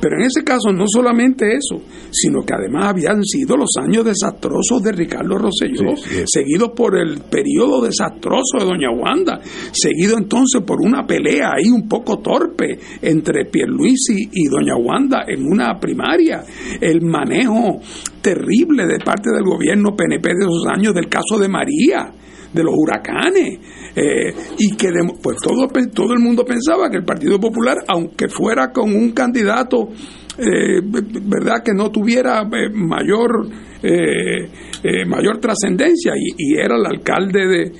Pero 0.00 0.16
en 0.16 0.26
ese 0.26 0.44
caso 0.44 0.72
no 0.72 0.84
solamente 0.86 1.54
eso, 1.54 1.82
sino 2.10 2.42
que 2.42 2.54
además 2.54 2.88
habían 2.88 3.22
sido 3.24 3.56
los 3.56 3.70
años 3.80 4.04
desastrosos 4.04 4.82
de 4.82 4.92
Ricardo 4.92 5.38
Rosselló, 5.38 5.96
seguidos 6.26 6.70
por 6.76 6.98
el 6.98 7.20
periodo 7.20 7.82
desastroso 7.82 8.58
de 8.58 8.64
Doña 8.64 8.90
Wanda, 8.90 9.40
seguido 9.72 10.18
entonces 10.18 10.62
por 10.62 10.80
una 10.80 11.06
pelea 11.06 11.52
ahí 11.56 11.70
un 11.70 11.88
poco 11.88 12.18
torpe 12.18 12.78
entre 13.02 13.46
Pierluisi 13.46 14.28
y 14.32 14.48
Doña 14.48 14.76
Wanda 14.76 15.24
en 15.26 15.44
una 15.44 15.78
primaria, 15.80 16.44
el 16.80 17.02
manejo 17.02 17.80
terrible 18.20 18.86
de 18.86 18.98
parte 18.98 19.30
del 19.30 19.44
gobierno 19.44 19.94
PNP 19.96 20.28
de 20.28 20.44
esos 20.44 20.66
años 20.66 20.94
del 20.94 21.08
caso 21.08 21.38
de 21.38 21.48
María, 21.48 22.12
de 22.56 22.64
los 22.64 22.74
huracanes, 22.74 23.60
eh, 23.94 24.34
y 24.58 24.76
que 24.76 24.88
pues 25.22 25.36
todo, 25.42 25.68
todo 25.92 26.12
el 26.14 26.20
mundo 26.20 26.44
pensaba 26.44 26.90
que 26.90 26.96
el 26.96 27.04
Partido 27.04 27.38
Popular, 27.38 27.76
aunque 27.86 28.28
fuera 28.28 28.72
con 28.72 28.94
un 28.94 29.12
candidato, 29.12 29.88
eh, 30.38 30.80
verdad 30.82 31.62
que 31.64 31.72
no 31.74 31.90
tuviera 31.90 32.42
eh, 32.42 32.70
mayor 32.72 33.48
mayor 35.06 35.38
trascendencia 35.38 36.12
y, 36.16 36.56
era 36.56 36.74
el 36.74 36.84
alcalde 36.84 37.46
de, 37.46 37.72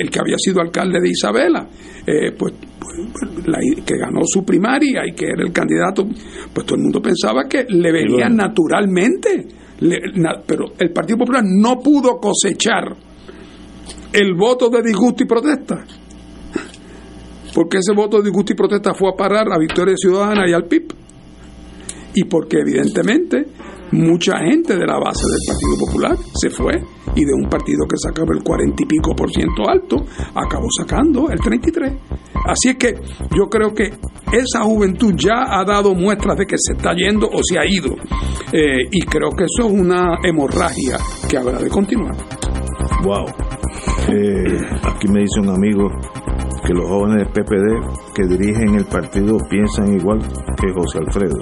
el 0.00 0.10
que 0.10 0.18
había 0.18 0.36
sido 0.38 0.60
alcalde 0.60 0.98
de 1.00 1.08
Isabela, 1.08 1.68
pues, 2.36 2.54
pues 3.12 3.84
que 3.84 3.96
ganó 3.96 4.22
su 4.24 4.44
primaria 4.44 5.06
y 5.06 5.14
que 5.14 5.26
era 5.26 5.44
el 5.44 5.52
candidato, 5.52 6.04
pues 6.52 6.66
todo 6.66 6.74
el 6.74 6.82
mundo 6.82 7.00
pensaba 7.00 7.44
que 7.48 7.64
le 7.68 7.92
venía 7.92 8.28
naturalmente, 8.28 9.46
pero 10.46 10.72
el 10.80 10.90
Partido 10.90 11.18
Popular 11.18 11.44
no 11.44 11.78
pudo 11.78 12.18
cosechar 12.18 13.05
el 14.12 14.34
voto 14.34 14.68
de 14.68 14.82
disgusto 14.82 15.22
y 15.22 15.26
protesta. 15.26 15.84
Porque 17.54 17.78
ese 17.78 17.94
voto 17.94 18.18
de 18.18 18.24
disgusto 18.24 18.52
y 18.52 18.56
protesta 18.56 18.94
fue 18.94 19.10
a 19.10 19.16
parar 19.16 19.46
a 19.50 19.58
Victoria 19.58 19.94
Ciudadana 19.96 20.48
y 20.48 20.52
al 20.52 20.64
PIB. 20.64 20.92
Y 22.14 22.24
porque 22.24 22.58
evidentemente 22.60 23.46
mucha 23.92 24.38
gente 24.38 24.76
de 24.76 24.86
la 24.86 24.98
base 24.98 25.24
del 25.26 25.40
Partido 25.46 25.86
Popular 25.86 26.16
se 26.34 26.50
fue 26.50 26.72
y 27.14 27.24
de 27.24 27.32
un 27.32 27.48
partido 27.48 27.86
que 27.88 27.96
sacaba 27.96 28.34
el 28.34 28.42
cuarenta 28.42 28.82
y 28.82 28.86
pico 28.86 29.14
por 29.14 29.30
ciento 29.30 29.68
alto, 29.68 30.04
acabó 30.34 30.66
sacando 30.78 31.30
el 31.30 31.38
33. 31.40 31.92
Así 32.46 32.70
es 32.70 32.76
que 32.76 32.94
yo 33.34 33.48
creo 33.48 33.72
que 33.72 33.84
esa 34.32 34.62
juventud 34.64 35.14
ya 35.16 35.44
ha 35.48 35.64
dado 35.64 35.94
muestras 35.94 36.36
de 36.36 36.46
que 36.46 36.56
se 36.58 36.74
está 36.74 36.94
yendo 36.94 37.26
o 37.26 37.40
se 37.42 37.58
ha 37.58 37.64
ido. 37.66 37.94
Eh, 38.52 38.88
y 38.90 39.00
creo 39.02 39.30
que 39.30 39.44
eso 39.44 39.66
es 39.66 39.72
una 39.72 40.18
hemorragia 40.22 40.98
que 41.28 41.38
habrá 41.38 41.58
de 41.58 41.70
continuar. 41.70 42.16
Wow. 43.02 43.55
Eh, 44.08 44.58
aquí 44.84 45.08
me 45.08 45.20
dice 45.20 45.40
un 45.40 45.50
amigo 45.50 45.88
que 46.64 46.72
los 46.72 46.88
jóvenes 46.88 47.24
del 47.24 47.32
PPD 47.32 48.14
que 48.14 48.26
dirigen 48.26 48.76
el 48.76 48.84
partido 48.84 49.36
piensan 49.50 49.96
igual 49.96 50.18
que 50.20 50.72
José 50.72 50.98
Alfredo. 50.98 51.38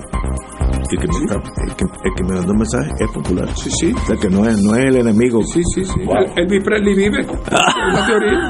Y 0.91 0.97
que 0.97 1.05
el, 1.05 1.77
que, 1.77 2.25
me 2.25 2.35
mandó 2.35 2.53
un 2.53 2.59
mensaje 2.59 2.91
es 2.99 3.11
popular. 3.11 3.49
Sí, 3.57 3.71
sí. 3.71 3.93
O 3.93 4.07
sea, 4.07 4.17
que 4.17 4.29
no 4.29 4.47
es, 4.47 4.63
no 4.63 4.77
es 4.77 4.85
el 4.85 4.97
enemigo. 4.97 5.43
Sí, 5.43 5.63
sí, 5.75 5.85
sí. 5.85 6.01
El, 6.37 6.53
el 6.53 6.95
vive. 6.95 7.21
es 7.21 7.27
la 7.93 8.07
teoría. 8.07 8.41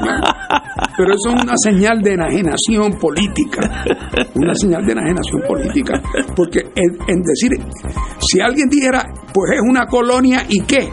Pero 0.97 1.13
eso 1.13 1.35
es 1.35 1.43
una 1.43 1.53
señal 1.57 2.01
de 2.01 2.13
enajenación 2.13 2.93
política. 2.99 3.85
Una 4.35 4.53
señal 4.55 4.85
de 4.85 4.93
enajenación 4.93 5.41
política. 5.47 6.01
Porque 6.35 6.59
en 6.75 7.21
decir, 7.21 7.51
si 8.19 8.39
alguien 8.39 8.69
dijera, 8.69 9.03
pues 9.33 9.51
es 9.51 9.61
una 9.61 9.85
colonia 9.85 10.45
y 10.47 10.61
qué, 10.61 10.89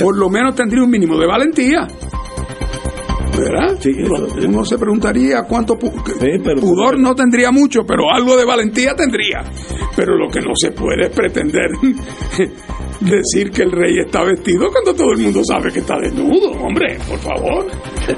por 0.00 0.16
lo 0.16 0.28
menos 0.28 0.54
tendría 0.54 0.82
un 0.82 0.90
mínimo 0.90 1.18
de 1.18 1.26
valentía. 1.26 1.86
¿Verdad? 3.36 3.76
Sí, 3.78 3.90
Uno 4.46 4.64
se 4.64 4.78
preguntaría 4.78 5.42
cuánto 5.48 5.76
pudor 5.78 6.98
no 6.98 7.14
tendría 7.14 7.50
mucho, 7.50 7.80
pero 7.86 8.10
algo 8.10 8.36
de 8.36 8.44
valentía 8.44 8.94
tendría. 8.94 9.42
Pero 9.94 10.16
lo 10.16 10.28
que 10.28 10.40
no 10.40 10.52
se 10.54 10.70
puede 10.72 11.06
es 11.06 11.10
pretender 11.10 11.70
decir 13.00 13.50
que 13.50 13.62
el 13.62 13.72
rey 13.72 13.98
está 14.04 14.24
vestido 14.24 14.70
cuando 14.70 14.94
todo 14.94 15.12
el 15.12 15.18
mundo 15.18 15.40
sabe 15.44 15.72
que 15.72 15.80
está 15.80 15.98
desnudo, 15.98 16.50
hombre, 16.52 16.98
por 17.08 17.18
favor. 17.18 17.66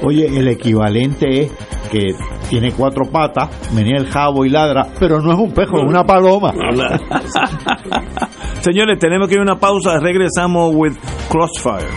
Oye, 0.01 0.27
el 0.27 0.47
equivalente 0.47 1.43
es 1.43 1.51
que 1.91 2.13
tiene 2.49 2.71
cuatro 2.71 3.05
patas, 3.11 3.49
venía 3.73 3.97
el 3.97 4.07
jabo 4.07 4.45
y 4.45 4.49
ladra, 4.49 4.87
pero 4.99 5.21
no 5.21 5.33
es 5.33 5.39
un 5.39 5.53
pejo, 5.53 5.79
es 5.79 5.87
una 5.87 6.03
paloma. 6.03 6.53
Señores, 8.61 8.99
tenemos 8.99 9.27
que 9.27 9.35
ir 9.35 9.39
a 9.39 9.43
una 9.43 9.59
pausa, 9.59 9.99
regresamos 9.99 10.73
with 10.75 10.93
Crossfire. 11.29 11.87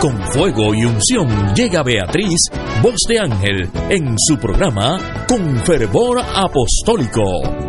Con 0.00 0.16
fuego 0.32 0.74
y 0.74 0.84
unción 0.84 1.54
llega 1.56 1.82
Beatriz, 1.82 2.38
voz 2.80 3.00
de 3.08 3.18
ángel, 3.18 3.68
en 3.90 4.14
su 4.16 4.38
programa 4.38 5.24
Con 5.28 5.56
fervor 5.64 6.20
apostólico, 6.20 7.24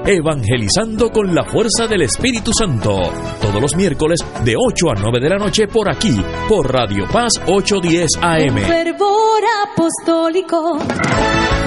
evangelizando 0.05 1.09
con 1.09 1.34
la 1.34 1.43
fuerza 1.43 1.88
del 1.88 2.03
Espíritu 2.03 2.51
Santo, 2.53 2.99
todos 3.41 3.59
los 3.59 3.75
miércoles 3.75 4.19
de 4.45 4.53
8 4.55 4.91
a 4.91 5.01
9 5.01 5.19
de 5.19 5.30
la 5.30 5.38
noche 5.38 5.67
por 5.67 5.89
aquí, 5.89 6.23
por 6.47 6.71
Radio 6.71 7.07
Paz 7.11 7.34
810 7.47 8.11
AM. 8.21 8.53
Con 8.53 8.63
fervor 8.63 9.43
apostólico. 9.65 11.59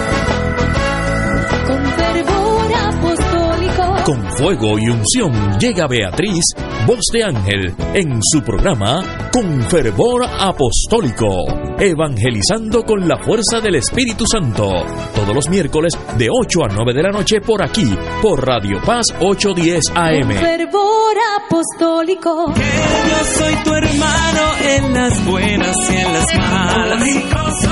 Con 4.04 4.20
fuego 4.32 4.80
y 4.80 4.88
unción 4.88 5.58
llega 5.60 5.86
Beatriz, 5.86 6.42
voz 6.88 7.04
de 7.12 7.22
ángel, 7.22 7.72
en 7.94 8.18
su 8.20 8.42
programa 8.42 9.30
Con 9.32 9.62
fervor 9.70 10.24
apostólico, 10.24 11.28
evangelizando 11.78 12.82
con 12.82 13.06
la 13.06 13.16
fuerza 13.22 13.60
del 13.60 13.76
Espíritu 13.76 14.26
Santo, 14.26 14.72
todos 15.14 15.32
los 15.32 15.48
miércoles 15.48 15.92
de 16.18 16.28
8 16.30 16.64
a 16.64 16.74
9 16.74 16.94
de 16.94 17.02
la 17.04 17.10
noche 17.10 17.40
por 17.40 17.62
aquí, 17.62 17.96
por 18.20 18.44
Radio 18.44 18.80
Paz 18.84 19.06
810 19.20 19.90
AM. 19.94 20.26
Con 20.26 20.36
fervor 20.36 21.16
apostólico. 21.46 22.52
Que 22.54 22.60
yo 22.60 23.24
soy 23.38 23.54
tu 23.62 23.72
hermano 23.72 24.42
en 24.66 24.94
las 24.94 25.24
buenas 25.24 25.76
y 25.90 25.94
en 25.94 26.12
las 26.12 26.34
malas. 26.34 27.71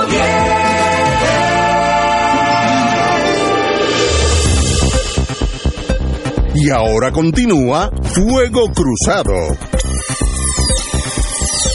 Y 6.63 6.69
ahora 6.69 7.11
continúa 7.11 7.89
Fuego 8.13 8.67
Cruzado. 8.73 9.33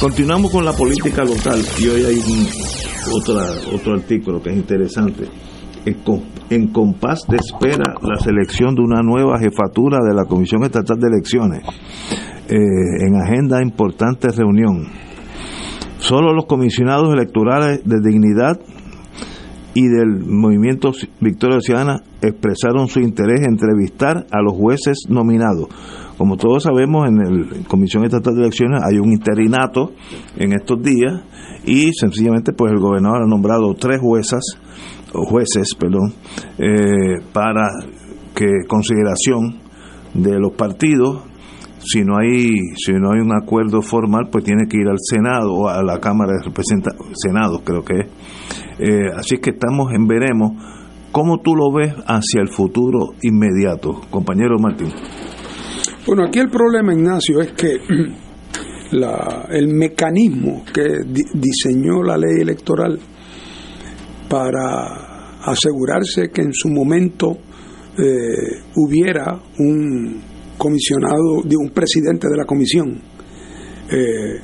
Continuamos 0.01 0.53
con 0.53 0.65
la 0.65 0.73
política 0.73 1.25
local 1.25 1.61
y 1.81 1.89
hoy 1.89 2.05
hay 2.05 2.17
un, 2.19 2.47
otra, 3.13 3.51
otro 3.75 3.95
artículo 3.95 4.41
que 4.43 4.51
es 4.51 4.57
interesante. 4.57 5.25
En, 5.85 5.95
com- 6.05 6.23
en 6.51 6.69
compás 6.69 7.23
de 7.29 7.37
espera 7.37 7.95
la 8.03 8.17
selección 8.21 8.75
de 8.75 8.83
una 8.83 9.03
nueva 9.03 9.39
jefatura 9.39 9.99
de 10.07 10.15
la 10.15 10.25
Comisión 10.25 10.63
Estatal 10.65 10.99
de 10.99 11.09
Elecciones. 11.09 11.63
Eh, 12.49 13.07
en 13.07 13.17
agenda 13.17 13.61
importante 13.63 14.29
reunión. 14.29 14.87
Solo 15.99 16.33
los 16.33 16.47
comisionados 16.47 17.13
electorales 17.13 17.81
de 17.85 17.97
dignidad 18.01 18.61
y 19.77 19.89
del 19.89 20.25
movimiento 20.25 20.93
Victoria 21.21 21.61
Ciudadana 21.61 22.03
expresaron 22.23 22.89
su 22.89 23.01
interés 23.01 23.41
en 23.41 23.51
entrevistar 23.51 24.27
a 24.31 24.41
los 24.41 24.55
jueces 24.55 25.01
nominados. 25.11 25.69
Como 26.17 26.39
todos 26.39 26.63
sabemos, 26.63 27.07
en 27.07 27.19
la 27.19 27.69
Comisión 27.69 28.03
Estatal 28.05 28.35
de 28.35 28.41
Elecciones 28.41 28.81
hay 28.83 28.99
un 28.99 29.13
interinato 29.13 29.93
en 30.39 30.55
estos 30.55 30.83
días 30.83 31.21
y 31.67 31.93
sencillamente 31.93 32.55
pues 32.55 32.73
el 32.73 32.79
gobernador 32.79 33.25
ha 33.25 33.27
nombrado 33.27 33.75
tres 33.75 34.01
juezas 34.01 34.41
o 35.13 35.27
jueces, 35.27 35.75
perdón, 35.75 36.15
eh, 36.57 37.21
para 37.35 37.69
que 38.35 38.47
consideración 38.67 39.59
de 40.15 40.41
los 40.41 40.53
partidos 40.53 41.23
si 41.81 42.03
no 42.03 42.17
hay 42.17 42.55
si 42.77 42.93
no 42.93 43.13
hay 43.13 43.21
un 43.21 43.37
acuerdo 43.37 43.83
formal 43.83 44.31
pues 44.33 44.43
tiene 44.43 44.67
que 44.69 44.79
ir 44.79 44.89
al 44.89 44.99
Senado 44.99 45.53
o 45.53 45.69
a 45.69 45.83
la 45.83 46.01
Cámara 46.01 46.33
de 46.33 46.47
Representantes 46.47 47.07
Senado 47.15 47.61
creo 47.63 47.83
que 47.83 48.01
es 48.01 48.07
Eh, 48.79 49.11
así 49.17 49.39
que 49.39 49.51
estamos 49.51 49.93
en 49.95 50.07
veremos 50.07 50.53
cómo 51.13 51.39
tú 51.41 51.55
lo 51.55 51.73
ves 51.73 51.95
hacia 52.07 52.41
el 52.43 52.49
futuro 52.49 53.15
inmediato. 53.23 54.03
Compañero 54.11 54.59
Martín. 54.59 54.89
Bueno, 56.07 56.25
aquí 56.25 56.39
el 56.39 56.49
problema, 56.51 56.93
Ignacio, 56.93 57.41
es 57.41 57.53
que 57.53 57.79
la- 58.93 59.47
el 59.51 59.69
mecanismo 59.69 60.63
que 60.73 60.83
di- 61.07 61.25
diseñó 61.35 62.03
la 62.03 62.17
ley 62.17 62.41
electoral 62.43 62.99
para 64.29 65.39
asegurarse 65.45 66.29
que 66.33 66.43
en 66.43 66.53
su 66.53 66.69
momento 66.69 67.39
eh, 67.99 68.63
hubiera 68.77 69.39
un 69.59 70.21
comisionado, 70.59 71.43
de 71.45 71.57
un 71.57 71.71
presidente 71.71 72.29
de 72.29 72.37
la 72.37 72.45
comisión, 72.45 73.01
eh, 73.91 74.41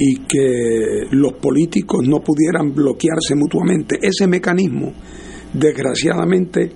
y 0.00 0.16
que 0.28 1.06
los 1.10 1.32
políticos 1.34 2.06
no 2.06 2.20
pudieran 2.20 2.72
bloquearse 2.74 3.34
mutuamente. 3.34 3.98
Ese 4.00 4.26
mecanismo, 4.28 4.92
desgraciadamente, 5.52 6.70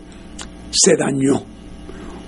se 0.71 0.97
dañó 0.97 1.43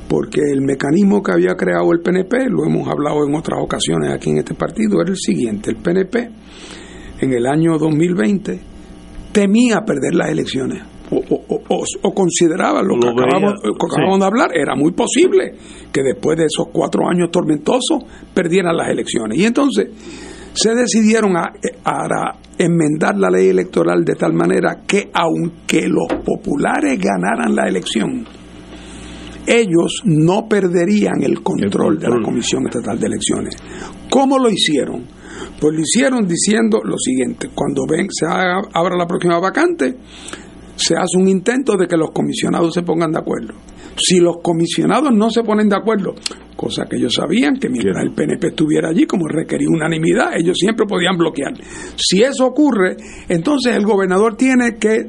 porque 0.08 0.40
el 0.52 0.60
mecanismo 0.60 1.22
que 1.22 1.32
había 1.32 1.54
creado 1.56 1.90
el 1.92 2.00
PNP, 2.00 2.48
lo 2.50 2.64
hemos 2.64 2.86
hablado 2.88 3.26
en 3.26 3.34
otras 3.34 3.58
ocasiones 3.60 4.12
aquí 4.12 4.30
en 4.30 4.38
este 4.38 4.54
partido, 4.54 5.00
era 5.00 5.10
el 5.10 5.16
siguiente. 5.16 5.70
El 5.70 5.76
PNP 5.76 6.30
en 7.20 7.32
el 7.32 7.46
año 7.46 7.78
2020 7.78 8.60
temía 9.32 9.80
perder 9.84 10.14
las 10.14 10.28
elecciones. 10.30 10.82
O, 11.10 11.16
o- 11.16 11.62
o- 11.68 11.84
o 12.02 12.14
consideraba 12.14 12.82
lo 12.82 12.94
que 13.00 13.06
Lo 13.06 13.12
acabamos, 13.12 13.54
lo 13.64 13.72
que 13.74 13.86
acabamos 13.86 14.14
sí. 14.16 14.20
de 14.20 14.26
hablar, 14.26 14.50
era 14.54 14.74
muy 14.76 14.92
posible 14.92 15.54
que 15.92 16.02
después 16.02 16.38
de 16.38 16.44
esos 16.46 16.66
cuatro 16.72 17.08
años 17.08 17.30
tormentosos 17.30 18.02
perdieran 18.32 18.76
las 18.76 18.90
elecciones. 18.90 19.38
Y 19.38 19.44
entonces 19.44 19.88
se 20.54 20.74
decidieron 20.74 21.36
a, 21.36 21.52
a 21.84 22.38
enmendar 22.56 23.16
la 23.18 23.28
ley 23.30 23.48
electoral 23.48 24.04
de 24.04 24.14
tal 24.14 24.32
manera 24.32 24.82
que 24.86 25.10
aunque 25.12 25.88
los 25.88 26.22
populares 26.24 26.98
ganaran 26.98 27.54
la 27.54 27.68
elección, 27.68 28.26
ellos 29.46 30.02
no 30.04 30.48
perderían 30.48 31.22
el 31.22 31.42
control, 31.42 31.98
de 31.98 32.08
la 32.08 32.22
Comisión 32.22 32.66
Estatal 32.66 32.98
de 32.98 33.06
Elecciones. 33.06 33.56
¿Cómo 34.08 34.38
lo 34.38 34.48
hicieron? 34.48 35.04
Pues 35.60 35.74
lo 35.74 35.80
hicieron 35.80 36.26
diciendo 36.26 36.80
lo 36.82 36.96
siguiente, 36.96 37.50
cuando 37.54 37.82
ven, 37.86 38.06
se 38.10 38.26
abra 38.26 38.96
la 38.96 39.06
próxima 39.06 39.38
vacante, 39.38 39.96
se 40.76 40.94
hace 40.94 41.16
un 41.16 41.28
intento 41.28 41.76
de 41.76 41.86
que 41.86 41.96
los 41.96 42.10
comisionados 42.10 42.74
se 42.74 42.82
pongan 42.82 43.12
de 43.12 43.18
acuerdo. 43.18 43.54
Si 43.96 44.18
los 44.18 44.38
comisionados 44.42 45.12
no 45.12 45.30
se 45.30 45.42
ponen 45.42 45.68
de 45.68 45.76
acuerdo, 45.76 46.14
cosa 46.56 46.86
que 46.86 46.96
ellos 46.96 47.14
sabían 47.14 47.56
que 47.56 47.68
mientras 47.68 48.02
el 48.02 48.12
PNP 48.12 48.48
estuviera 48.48 48.88
allí, 48.88 49.06
como 49.06 49.28
requería 49.28 49.68
unanimidad, 49.70 50.36
ellos 50.36 50.56
siempre 50.58 50.86
podían 50.86 51.16
bloquear. 51.16 51.52
Si 51.96 52.20
eso 52.20 52.46
ocurre, 52.46 52.96
entonces 53.28 53.74
el 53.76 53.84
gobernador 53.84 54.36
tiene 54.36 54.76
que, 54.80 55.08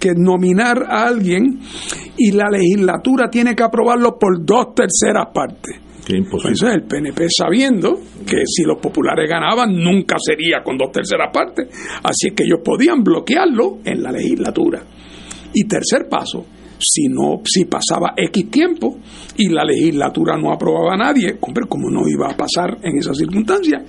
que 0.00 0.12
nominar 0.16 0.84
a 0.88 1.04
alguien 1.06 1.60
y 2.16 2.32
la 2.32 2.50
legislatura 2.50 3.30
tiene 3.30 3.54
que 3.54 3.62
aprobarlo 3.62 4.18
por 4.18 4.44
dos 4.44 4.74
terceras 4.74 5.26
partes. 5.32 5.83
Entonces 6.08 6.74
el 6.74 6.82
PNP 6.82 7.26
sabiendo 7.30 7.98
que 8.26 8.44
si 8.46 8.64
los 8.64 8.78
populares 8.78 9.28
ganaban 9.28 9.74
nunca 9.74 10.16
sería 10.18 10.62
con 10.62 10.76
dos 10.76 10.92
terceras 10.92 11.30
partes, 11.32 11.68
así 12.02 12.32
que 12.32 12.44
ellos 12.44 12.60
podían 12.64 13.02
bloquearlo 13.02 13.78
en 13.84 14.02
la 14.02 14.12
legislatura. 14.12 14.82
Y 15.54 15.66
tercer 15.66 16.08
paso, 16.08 16.44
si 16.78 17.08
no, 17.08 17.40
si 17.44 17.64
pasaba 17.64 18.12
X 18.16 18.50
tiempo 18.50 18.98
y 19.36 19.48
la 19.48 19.64
legislatura 19.64 20.36
no 20.36 20.52
aprobaba 20.52 20.94
a 20.94 20.96
nadie, 20.96 21.38
hombre, 21.40 21.66
como 21.68 21.88
no 21.90 22.06
iba 22.08 22.28
a 22.30 22.36
pasar 22.36 22.78
en 22.82 22.98
esas 22.98 23.16
circunstancias, 23.16 23.82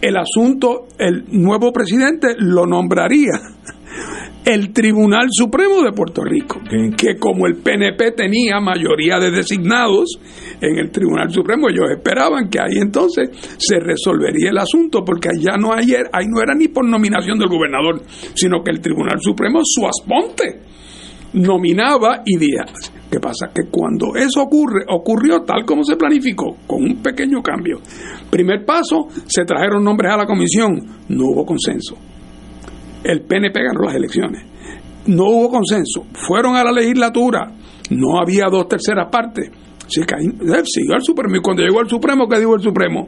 el 0.00 0.16
asunto, 0.16 0.88
el 0.98 1.24
nuevo 1.30 1.72
presidente 1.72 2.34
lo 2.38 2.66
nombraría 2.66 3.32
el 4.44 4.72
Tribunal 4.72 5.28
Supremo 5.30 5.82
de 5.82 5.92
Puerto 5.92 6.22
Rico, 6.22 6.60
que 6.96 7.16
como 7.18 7.46
el 7.46 7.56
PNP 7.56 8.12
tenía 8.12 8.60
mayoría 8.60 9.18
de 9.18 9.30
designados 9.30 10.18
en 10.60 10.78
el 10.78 10.90
Tribunal 10.90 11.30
Supremo, 11.30 11.68
ellos 11.70 11.90
esperaban 11.90 12.48
que 12.50 12.58
ahí 12.60 12.78
entonces 12.80 13.30
se 13.56 13.80
resolvería 13.80 14.50
el 14.50 14.58
asunto, 14.58 15.02
porque 15.04 15.28
allá 15.28 15.56
no 15.56 15.72
ayer, 15.72 16.10
ahí 16.12 16.26
no 16.28 16.42
era 16.42 16.54
ni 16.54 16.68
por 16.68 16.86
nominación 16.86 17.38
del 17.38 17.48
gobernador, 17.48 18.02
sino 18.34 18.62
que 18.62 18.70
el 18.70 18.80
Tribunal 18.80 19.18
Supremo 19.20 19.60
suasponte 19.64 20.60
nominaba 21.34 22.22
y 22.24 22.36
día. 22.36 22.64
¿Qué 23.10 23.20
pasa? 23.20 23.50
Que 23.54 23.62
cuando 23.70 24.14
eso 24.16 24.42
ocurre, 24.42 24.84
ocurrió 24.88 25.42
tal 25.42 25.64
como 25.64 25.84
se 25.84 25.96
planificó, 25.96 26.56
con 26.66 26.82
un 26.82 27.02
pequeño 27.02 27.42
cambio. 27.42 27.78
Primer 28.30 28.64
paso, 28.64 29.08
se 29.26 29.44
trajeron 29.44 29.84
nombres 29.84 30.12
a 30.12 30.16
la 30.18 30.26
comisión, 30.26 30.74
no 31.08 31.24
hubo 31.26 31.44
consenso. 31.44 31.96
El 33.04 33.22
PNP 33.22 33.62
ganó 33.62 33.82
las 33.82 33.94
elecciones. 33.94 34.42
No 35.06 35.24
hubo 35.24 35.50
consenso. 35.50 36.06
Fueron 36.26 36.56
a 36.56 36.64
la 36.64 36.72
legislatura, 36.72 37.52
no 37.90 38.18
había 38.18 38.46
dos 38.50 38.66
terceras 38.66 39.08
partes. 39.10 39.48
Eh, 39.48 40.62
siguió 40.64 40.94
al 40.94 41.02
Supremo. 41.02 41.36
Y 41.36 41.40
cuando 41.40 41.62
llegó 41.62 41.80
al 41.80 41.88
Supremo, 41.88 42.26
¿qué 42.26 42.38
dijo 42.38 42.54
el 42.54 42.62
Supremo? 42.62 43.06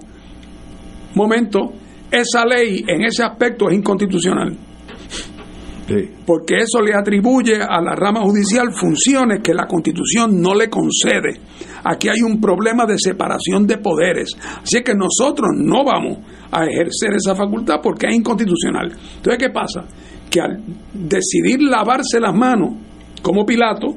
Momento, 1.14 1.72
esa 2.10 2.44
ley 2.44 2.84
en 2.86 3.04
ese 3.04 3.22
aspecto 3.24 3.70
es 3.70 3.76
inconstitucional 3.76 4.56
porque 6.24 6.56
eso 6.56 6.80
le 6.80 6.94
atribuye 6.94 7.56
a 7.56 7.80
la 7.80 7.94
rama 7.94 8.20
judicial 8.20 8.72
funciones 8.72 9.40
que 9.42 9.54
la 9.54 9.66
Constitución 9.66 10.40
no 10.40 10.54
le 10.54 10.68
concede. 10.68 11.40
Aquí 11.84 12.08
hay 12.08 12.22
un 12.22 12.40
problema 12.40 12.86
de 12.86 12.98
separación 12.98 13.66
de 13.66 13.78
poderes, 13.78 14.30
así 14.62 14.82
que 14.82 14.94
nosotros 14.94 15.50
no 15.56 15.84
vamos 15.84 16.18
a 16.50 16.64
ejercer 16.64 17.14
esa 17.14 17.34
facultad 17.34 17.76
porque 17.82 18.06
es 18.08 18.16
inconstitucional. 18.16 18.92
Entonces, 19.16 19.38
¿qué 19.38 19.50
pasa? 19.50 19.84
Que 20.28 20.40
al 20.40 20.62
decidir 20.92 21.62
lavarse 21.62 22.18
las 22.18 22.34
manos, 22.34 22.74
como 23.22 23.46
Pilato, 23.46 23.94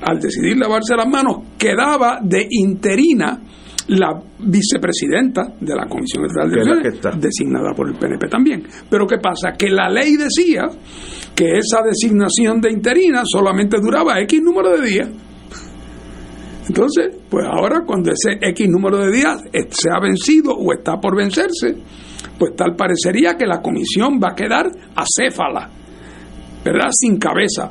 al 0.00 0.18
decidir 0.18 0.56
lavarse 0.56 0.96
las 0.96 1.08
manos, 1.08 1.38
quedaba 1.58 2.18
de 2.22 2.46
interina 2.50 3.40
la 3.88 4.18
vicepresidenta 4.38 5.54
de 5.60 5.74
la 5.74 5.86
Comisión 5.86 6.24
Estatal 6.24 6.50
de 6.50 6.60
Elecciones, 6.60 7.20
designada 7.20 7.74
por 7.74 7.88
el 7.88 7.96
PNP 7.96 8.28
también. 8.28 8.62
Pero 8.88 9.06
¿qué 9.06 9.18
pasa? 9.18 9.52
Que 9.58 9.68
la 9.68 9.88
ley 9.88 10.16
decía 10.16 10.68
que 11.34 11.58
esa 11.58 11.82
designación 11.82 12.60
de 12.60 12.72
interina 12.72 13.22
solamente 13.24 13.78
duraba 13.80 14.20
X 14.20 14.40
número 14.42 14.70
de 14.70 14.86
días. 14.86 15.08
Entonces, 16.66 17.14
pues 17.28 17.44
ahora 17.46 17.82
cuando 17.86 18.10
ese 18.10 18.38
X 18.40 18.68
número 18.68 18.98
de 18.98 19.12
días 19.12 19.42
se 19.68 19.90
ha 19.90 20.00
vencido 20.00 20.54
o 20.54 20.72
está 20.72 20.98
por 20.98 21.14
vencerse, 21.14 21.76
pues 22.38 22.56
tal 22.56 22.74
parecería 22.74 23.36
que 23.36 23.46
la 23.46 23.60
comisión 23.60 24.18
va 24.22 24.30
a 24.30 24.34
quedar 24.34 24.66
acéfala, 24.96 25.68
¿verdad? 26.64 26.88
Sin 26.90 27.18
cabeza. 27.18 27.70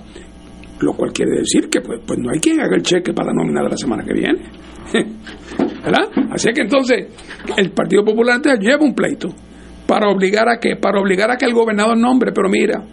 Lo 0.80 0.94
cual 0.94 1.12
quiere 1.12 1.40
decir 1.40 1.70
que 1.70 1.82
pues, 1.82 2.02
pues 2.06 2.20
no 2.20 2.30
hay 2.32 2.40
quien 2.40 2.60
haga 2.60 2.76
el 2.76 2.84
cheque 2.84 3.14
para 3.14 3.30
la 3.30 3.34
nómina 3.34 3.64
de 3.64 3.70
la 3.70 3.78
semana 3.78 4.04
que 4.04 4.14
viene. 4.14 4.42
¿Verdad? 5.84 6.10
Así 6.32 6.50
que 6.54 6.62
entonces 6.62 7.08
el 7.58 7.72
Partido 7.72 8.06
Popular 8.06 8.38
entonces 8.38 8.62
lleva 8.62 8.84
un 8.84 8.94
pleito 8.94 9.30
para 9.86 10.10
obligar 10.10 10.48
a 10.48 10.58
que 10.58 10.78
para 10.78 11.00
obligar 11.00 11.30
a 11.30 11.38
que 11.38 11.46
el 11.46 11.54
gobernador 11.54 11.98
nombre, 11.98 12.32
pero 12.34 12.50
mira, 12.50 12.84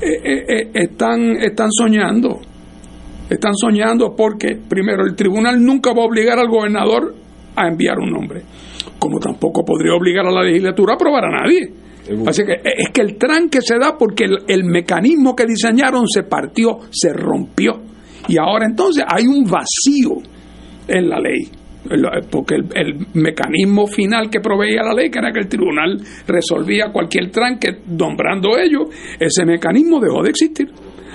eh, 0.00 0.20
eh, 0.22 0.44
eh, 0.48 0.70
están 0.74 1.36
están 1.36 1.70
soñando. 1.70 2.40
Están 3.30 3.54
soñando 3.54 4.14
porque 4.14 4.58
primero 4.68 5.02
el 5.04 5.16
tribunal 5.16 5.62
nunca 5.64 5.94
va 5.94 6.02
a 6.02 6.06
obligar 6.06 6.38
al 6.38 6.48
gobernador 6.48 7.14
a 7.56 7.66
enviar 7.68 7.98
un 7.98 8.10
nombre, 8.10 8.42
como 8.98 9.18
tampoco 9.18 9.64
podría 9.64 9.94
obligar 9.94 10.26
a 10.26 10.30
la 10.30 10.42
legislatura 10.42 10.92
a 10.92 10.96
aprobar 10.96 11.24
a 11.24 11.30
nadie. 11.30 11.72
Así 12.26 12.44
que 12.44 12.60
es 12.62 12.90
que 12.92 13.00
el 13.00 13.16
tranque 13.16 13.62
se 13.62 13.78
da 13.78 13.96
porque 13.98 14.24
el, 14.24 14.38
el 14.46 14.64
mecanismo 14.64 15.34
que 15.34 15.46
diseñaron 15.46 16.06
se 16.06 16.24
partió, 16.24 16.80
se 16.90 17.14
rompió. 17.14 17.80
Y 18.28 18.36
ahora 18.36 18.66
entonces 18.66 19.02
hay 19.08 19.26
un 19.26 19.44
vacío 19.44 20.20
en 20.88 21.08
la 21.08 21.18
ley. 21.18 21.48
Porque 22.30 22.54
el, 22.54 22.68
el 22.74 23.06
mecanismo 23.14 23.86
final 23.86 24.30
que 24.30 24.40
proveía 24.40 24.82
la 24.82 24.94
ley, 24.94 25.10
que 25.10 25.18
era 25.18 25.32
que 25.32 25.40
el 25.40 25.48
tribunal 25.48 26.00
resolvía 26.26 26.90
cualquier 26.90 27.30
tranque 27.30 27.80
nombrando 27.86 28.56
ellos, 28.56 28.88
ese 29.20 29.44
mecanismo 29.44 30.00
dejó 30.00 30.22
de 30.22 30.30
existir. 30.30 30.68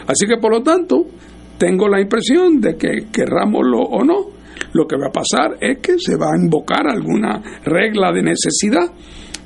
Así 0.06 0.28
que 0.28 0.38
por 0.38 0.52
lo 0.52 0.62
tanto, 0.62 1.06
tengo 1.58 1.88
la 1.88 2.00
impresión 2.00 2.62
de 2.62 2.78
que 2.78 3.08
querrámoslo 3.12 3.80
o 3.80 4.04
no, 4.04 4.40
lo 4.74 4.88
que 4.88 4.96
va 4.96 5.08
a 5.08 5.12
pasar 5.12 5.58
es 5.60 5.80
que 5.80 6.00
se 6.00 6.16
va 6.16 6.28
a 6.34 6.38
invocar 6.42 6.88
alguna 6.88 7.42
regla 7.64 8.12
de 8.12 8.24
necesidad 8.24 8.92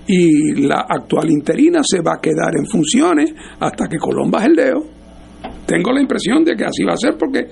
y 0.08 0.62
la 0.62 0.86
actual 0.88 1.32
interina 1.32 1.82
se 1.84 2.02
va 2.02 2.16
a 2.16 2.22
quedar 2.22 2.56
en 2.58 2.66
funciones 2.66 3.34
hasta 3.60 3.88
que 3.88 3.98
Colón 3.98 4.30
baje 4.30 4.48
el 4.48 4.56
dedo. 4.56 4.84
Tengo 5.66 5.92
la 5.92 6.02
impresión 6.02 6.44
de 6.44 6.56
que 6.56 6.66
así 6.66 6.84
va 6.84 6.94
a 6.94 6.98
ser 6.98 7.16
porque 7.18 7.48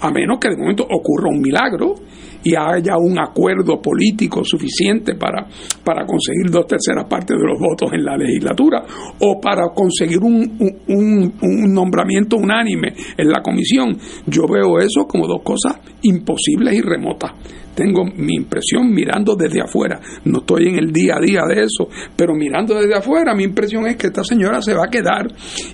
a 0.00 0.10
menos 0.10 0.38
que 0.38 0.48
de 0.50 0.56
momento 0.56 0.84
ocurra 0.84 1.28
un 1.28 1.40
milagro 1.40 1.94
y 2.46 2.54
haya 2.54 2.96
un 2.96 3.18
acuerdo 3.18 3.82
político 3.82 4.44
suficiente 4.44 5.16
para, 5.16 5.48
para 5.82 6.06
conseguir 6.06 6.48
dos 6.48 6.64
terceras 6.68 7.04
partes 7.08 7.36
de 7.36 7.44
los 7.44 7.58
votos 7.58 7.90
en 7.92 8.04
la 8.04 8.16
legislatura 8.16 8.84
o 9.18 9.40
para 9.40 9.64
conseguir 9.74 10.20
un, 10.20 10.56
un- 10.86 11.74
nombramiento 11.74 12.36
unánime 12.36 12.94
en 13.16 13.28
la 13.28 13.42
comisión. 13.42 13.98
Yo 14.26 14.42
veo 14.46 14.78
eso 14.78 15.06
como 15.08 15.26
dos 15.26 15.42
cosas 15.42 15.80
imposibles 16.02 16.74
y 16.74 16.82
remotas. 16.82 17.32
Tengo 17.74 18.04
mi 18.04 18.36
impresión 18.36 18.90
mirando 18.94 19.34
desde 19.34 19.60
afuera. 19.60 20.00
No 20.24 20.38
estoy 20.38 20.68
en 20.68 20.76
el 20.78 20.92
día 20.92 21.16
a 21.16 21.20
día 21.20 21.40
de 21.46 21.64
eso, 21.64 21.88
pero 22.16 22.32
mirando 22.34 22.74
desde 22.74 22.94
afuera, 22.94 23.34
mi 23.34 23.42
impresión 23.44 23.86
es 23.86 23.96
que 23.96 24.06
esta 24.06 24.22
señora 24.24 24.62
se 24.62 24.72
va 24.72 24.84
a 24.86 24.90
quedar 24.90 25.26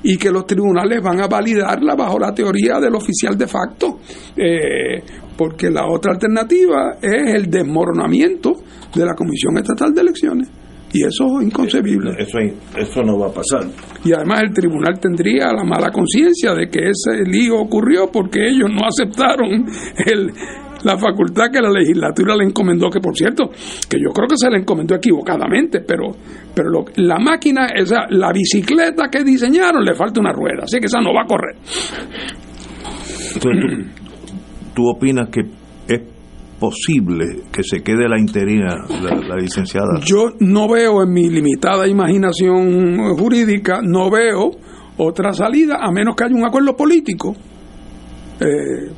y 0.03 0.17
que 0.17 0.31
los 0.31 0.47
tribunales 0.47 1.01
van 1.03 1.21
a 1.21 1.29
validarla 1.29 1.95
bajo 1.95 2.19
la 2.19 2.35
teoría 2.35 2.81
del 2.81 2.95
oficial 2.97 3.37
de 3.39 3.47
facto. 3.47 4.01
Eh, 4.37 5.03
porque 5.37 5.71
la 5.71 5.87
otra 5.87 6.13
alternativa 6.13 6.97
es 7.01 7.35
el 7.35 7.51
desmoronamiento 7.51 8.53
de 8.95 9.05
la 9.07 9.15
Comisión 9.15 9.57
Estatal 9.59 9.93
de 9.95 10.01
Elecciones. 10.03 10.49
Y 10.95 11.05
eso 11.07 11.41
es 11.41 11.47
inconcebible. 11.47 12.11
Eso, 12.19 12.39
eso 12.77 13.03
no 13.03 13.19
va 13.19 13.29
a 13.29 13.33
pasar. 13.33 13.65
Y 14.05 14.13
además 14.13 14.43
el 14.43 14.53
tribunal 14.53 15.01
tendría 15.01 15.47
la 15.53 15.65
mala 15.65 15.91
conciencia 15.91 16.53
de 16.55 16.69
que 16.69 16.81
ese 16.91 17.23
lío 17.31 17.57
ocurrió 17.61 18.11
porque 18.13 18.41
ellos 18.47 18.69
no 18.71 18.83
aceptaron 18.87 19.65
el, 20.05 20.31
la 20.85 20.99
facultad 20.99 21.45
que 21.51 21.63
la 21.63 21.71
legislatura 21.71 22.37
le 22.37 22.45
encomendó, 22.45 22.91
que 22.91 23.01
por 23.01 23.17
cierto, 23.17 23.49
que 23.89 23.97
yo 23.99 24.11
creo 24.13 24.29
que 24.29 24.37
se 24.37 24.51
le 24.51 24.59
encomendó 24.59 24.95
equivocadamente, 24.97 25.81
pero, 25.81 26.11
pero 26.55 26.69
lo- 26.69 26.85
la 26.97 27.19
máquina, 27.19 27.69
esa, 27.75 28.01
la 28.11 28.31
bicicleta 28.31 29.09
que 29.11 29.25
diseñaron 29.25 29.83
le 29.83 29.95
falta 29.95 30.21
una 30.21 30.33
rueda, 30.35 30.65
así 30.65 30.79
que 30.79 30.87
esa 30.89 31.01
no 31.01 31.15
va 31.15 31.23
a 31.23 31.27
correr. 31.27 31.57
Entonces, 34.73 34.75
¿tú, 34.75 34.83
tú 34.83 34.89
opinas 34.89 35.29
que 35.29 35.41
es 35.89 36.01
posible 36.59 37.43
que 37.51 37.63
se 37.63 37.83
quede 37.83 38.09
la 38.09 38.19
interina, 38.19 38.77
la, 39.29 39.37
licenciada? 39.37 40.01
Yo 40.05 40.33
no 40.41 40.69
veo 40.69 41.03
en 41.03 41.13
mi 41.13 41.29
limitada 41.29 41.89
imaginación 41.89 43.17
jurídica, 43.17 43.81
no 43.83 44.11
veo 44.11 44.51
otra 44.99 45.33
salida 45.33 45.79
a 45.81 45.91
menos 45.91 46.15
que 46.15 46.25
haya 46.25 46.35
un 46.35 46.45
acuerdo 46.45 46.77
político. 46.77 47.35
Eh, 48.41 48.93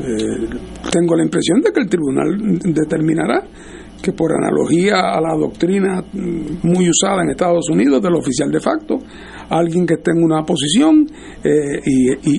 eh, 0.00 0.48
tengo 0.90 1.16
la 1.16 1.24
impresión 1.24 1.60
de 1.60 1.72
que 1.72 1.80
el 1.80 1.88
tribunal 1.88 2.58
determinará 2.64 3.42
que 4.02 4.12
por 4.12 4.32
analogía 4.32 4.96
a 5.14 5.20
la 5.20 5.34
doctrina 5.34 6.04
muy 6.62 6.90
usada 6.90 7.22
en 7.22 7.30
Estados 7.30 7.70
Unidos 7.70 8.02
del 8.02 8.14
oficial 8.14 8.50
de 8.50 8.60
facto, 8.60 8.98
alguien 9.48 9.86
que 9.86 9.94
esté 9.94 10.12
en 10.12 10.22
una 10.22 10.42
posición 10.44 11.06
eh, 11.42 11.80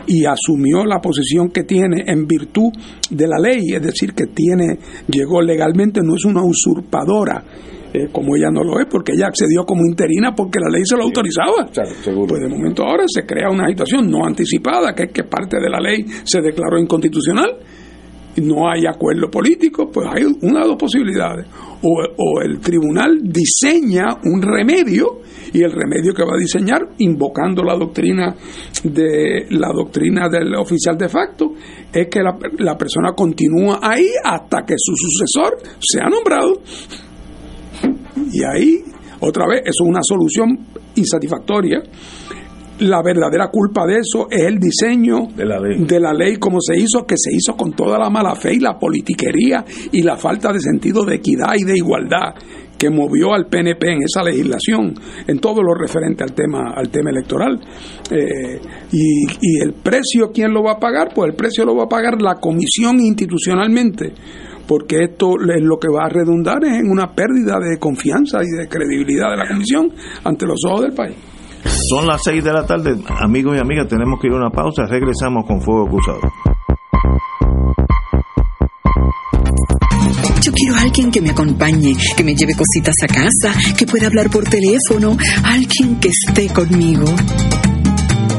y, 0.08 0.26
asumió 0.26 0.86
la 0.86 1.00
posición 1.00 1.50
que 1.50 1.64
tiene 1.64 2.04
en 2.08 2.26
virtud 2.26 2.72
de 3.10 3.28
la 3.28 3.38
ley, 3.40 3.62
es 3.74 3.82
decir, 3.82 4.14
que 4.14 4.26
tiene, 4.28 4.80
llegó 5.08 5.42
legalmente, 5.42 6.02
no 6.04 6.16
es 6.16 6.26
una 6.26 6.42
usurpadora. 6.44 7.44
Eh, 7.94 8.10
como 8.12 8.36
ella 8.36 8.50
no 8.52 8.62
lo 8.62 8.78
es, 8.82 8.88
porque 8.92 9.14
ella 9.14 9.28
accedió 9.28 9.64
como 9.64 9.86
interina 9.88 10.34
porque 10.36 10.60
la 10.60 10.70
ley 10.70 10.82
se 10.84 10.98
lo 10.98 11.04
autorizaba. 11.04 11.70
pues 11.72 12.42
de 12.42 12.50
momento 12.50 12.84
ahora 12.84 13.06
se 13.08 13.26
crea 13.26 13.50
una 13.50 13.70
situación 13.70 14.10
no 14.10 14.26
anticipada, 14.26 14.94
que 14.94 15.04
es 15.04 15.12
que 15.14 15.24
parte 15.24 15.58
de 15.62 15.70
la 15.70 15.80
ley 15.80 16.04
se 16.26 16.42
declaró 16.42 16.78
inconstitucional 16.78 17.56
no 18.42 18.70
hay 18.70 18.86
acuerdo 18.86 19.30
político, 19.30 19.90
pues 19.92 20.08
hay 20.10 20.24
una 20.42 20.62
de 20.62 20.68
dos 20.68 20.78
posibilidades. 20.78 21.48
O, 21.82 22.02
o, 22.18 22.42
el 22.42 22.60
tribunal 22.60 23.20
diseña 23.24 24.18
un 24.24 24.42
remedio 24.42 25.22
y 25.54 25.62
el 25.62 25.72
remedio 25.72 26.14
que 26.14 26.24
va 26.24 26.34
a 26.36 26.40
diseñar, 26.40 26.82
invocando 27.00 27.64
la 27.64 27.76
doctrina 27.76 28.36
de 28.84 29.46
la 29.52 29.70
doctrina 29.74 30.28
del 30.30 30.56
oficial 30.56 30.98
de 30.98 31.08
facto, 31.08 31.54
es 31.94 32.08
que 32.08 32.22
la, 32.22 32.38
la 32.60 32.78
persona 32.78 33.14
continúa 33.16 33.80
ahí 33.82 34.08
hasta 34.24 34.64
que 34.66 34.76
su 34.78 34.94
sucesor 34.96 35.58
sea 35.80 36.10
nombrado. 36.10 36.62
Y 38.32 38.44
ahí, 38.44 38.84
otra 39.20 39.48
vez, 39.48 39.62
eso 39.66 39.84
es 39.84 39.90
una 39.90 40.02
solución 40.04 40.68
insatisfactoria 40.96 41.82
la 42.80 43.02
verdadera 43.02 43.50
culpa 43.52 43.86
de 43.86 44.00
eso 44.00 44.28
es 44.30 44.44
el 44.44 44.60
diseño 44.60 45.28
de 45.36 45.46
la, 45.46 45.60
ley. 45.60 45.86
de 45.86 46.00
la 46.00 46.14
ley 46.14 46.38
como 46.38 46.60
se 46.60 46.78
hizo, 46.78 47.06
que 47.06 47.16
se 47.18 47.34
hizo 47.34 47.56
con 47.56 47.74
toda 47.74 47.98
la 47.98 48.10
mala 48.10 48.36
fe 48.36 48.54
y 48.54 48.60
la 48.60 48.78
politiquería 48.78 49.64
y 49.92 50.02
la 50.02 50.18
falta 50.18 50.52
de 50.52 50.60
sentido 50.60 51.04
de 51.06 51.16
equidad 51.16 51.56
y 51.56 51.64
de 51.64 51.78
igualdad 51.78 52.36
que 52.78 52.90
movió 52.90 53.34
al 53.34 53.48
PNP 53.48 53.94
en 53.94 54.04
esa 54.04 54.22
legislación, 54.22 54.94
en 55.28 55.40
todo 55.40 55.64
lo 55.64 55.74
referente 55.74 56.24
al 56.24 56.34
tema, 56.34 56.74
al 56.76 56.90
tema 56.90 57.10
electoral. 57.10 57.58
Eh, 58.12 58.60
y, 58.92 59.24
y 59.40 59.62
el 59.62 59.74
precio, 59.74 60.30
¿quién 60.34 60.54
lo 60.54 60.62
va 60.62 60.74
a 60.74 60.80
pagar? 60.80 61.14
Pues 61.16 61.30
el 61.30 61.36
precio 61.38 61.64
lo 61.64 61.76
va 61.76 61.86
a 61.86 61.90
pagar 61.90 62.22
la 62.22 62.36
comisión 62.36 63.00
institucionalmente 63.00 64.14
porque 64.68 65.04
esto 65.04 65.36
es 65.40 65.62
lo 65.62 65.78
que 65.78 65.88
va 65.88 66.06
a 66.06 66.10
redundar 66.10 66.64
en 66.66 66.90
una 66.90 67.14
pérdida 67.14 67.60
de 67.60 67.78
confianza 67.78 68.40
y 68.44 68.58
de 68.58 68.68
credibilidad 68.68 69.30
de 69.30 69.38
la 69.38 69.48
comisión 69.48 69.92
ante 70.24 70.46
los 70.46 70.60
ojos 70.66 70.82
del 70.82 70.94
país. 70.94 71.16
Son 71.66 72.08
las 72.08 72.22
6 72.24 72.44
de 72.44 72.54
la 72.54 72.66
tarde, 72.66 72.96
amigos 73.20 73.58
y 73.58 73.60
amigas, 73.60 73.88
tenemos 73.88 74.20
que 74.20 74.28
ir 74.28 74.34
a 74.34 74.38
una 74.38 74.50
pausa, 74.50 74.86
regresamos 74.86 75.46
con 75.46 75.62
Fuego 75.62 75.88
Cruzado. 75.88 76.20
Yo 80.42 80.52
quiero 80.52 80.76
a 80.76 80.82
alguien 80.82 81.12
que 81.12 81.22
me 81.22 81.32
acompañe, 81.32 81.96
que 82.16 82.24
me 82.24 82.36
lleve 82.36 82.54
cositas 82.54 82.96
a 83.04 83.08
casa, 83.08 83.54
que 83.76 83.88
pueda 83.88 84.08
hablar 84.08 84.30
por 84.30 84.44
teléfono, 84.44 85.18
alguien 85.44 86.00
que 86.00 86.10
esté 86.10 86.48
conmigo. 86.50 87.06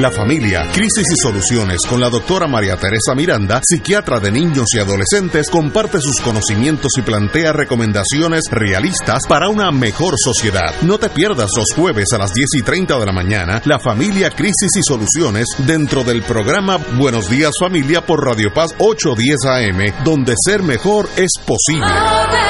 La 0.00 0.10
familia, 0.10 0.66
crisis 0.72 1.04
y 1.12 1.22
soluciones 1.22 1.82
con 1.86 2.00
la 2.00 2.08
doctora 2.08 2.46
María 2.46 2.74
Teresa 2.78 3.14
Miranda, 3.14 3.60
psiquiatra 3.62 4.18
de 4.18 4.32
niños 4.32 4.68
y 4.74 4.78
adolescentes, 4.78 5.50
comparte 5.50 6.00
sus 6.00 6.22
conocimientos 6.22 6.92
y 6.96 7.02
plantea 7.02 7.52
recomendaciones 7.52 8.44
realistas 8.50 9.26
para 9.28 9.50
una 9.50 9.70
mejor 9.70 10.14
sociedad. 10.16 10.74
No 10.80 10.96
te 10.96 11.10
pierdas 11.10 11.50
los 11.54 11.74
jueves 11.76 12.14
a 12.14 12.18
las 12.18 12.32
10 12.32 12.48
y 12.54 12.62
30 12.62 12.98
de 12.98 13.04
la 13.04 13.12
mañana, 13.12 13.60
la 13.66 13.78
familia, 13.78 14.30
crisis 14.30 14.74
y 14.74 14.82
soluciones 14.82 15.44
dentro 15.66 16.02
del 16.02 16.22
programa 16.22 16.78
Buenos 16.98 17.28
Días 17.28 17.52
Familia 17.60 18.00
por 18.00 18.24
Radio 18.24 18.54
Paz 18.54 18.74
810 18.78 19.44
AM, 19.44 20.02
donde 20.02 20.32
ser 20.42 20.62
mejor 20.62 21.10
es 21.18 21.32
posible. 21.44 22.49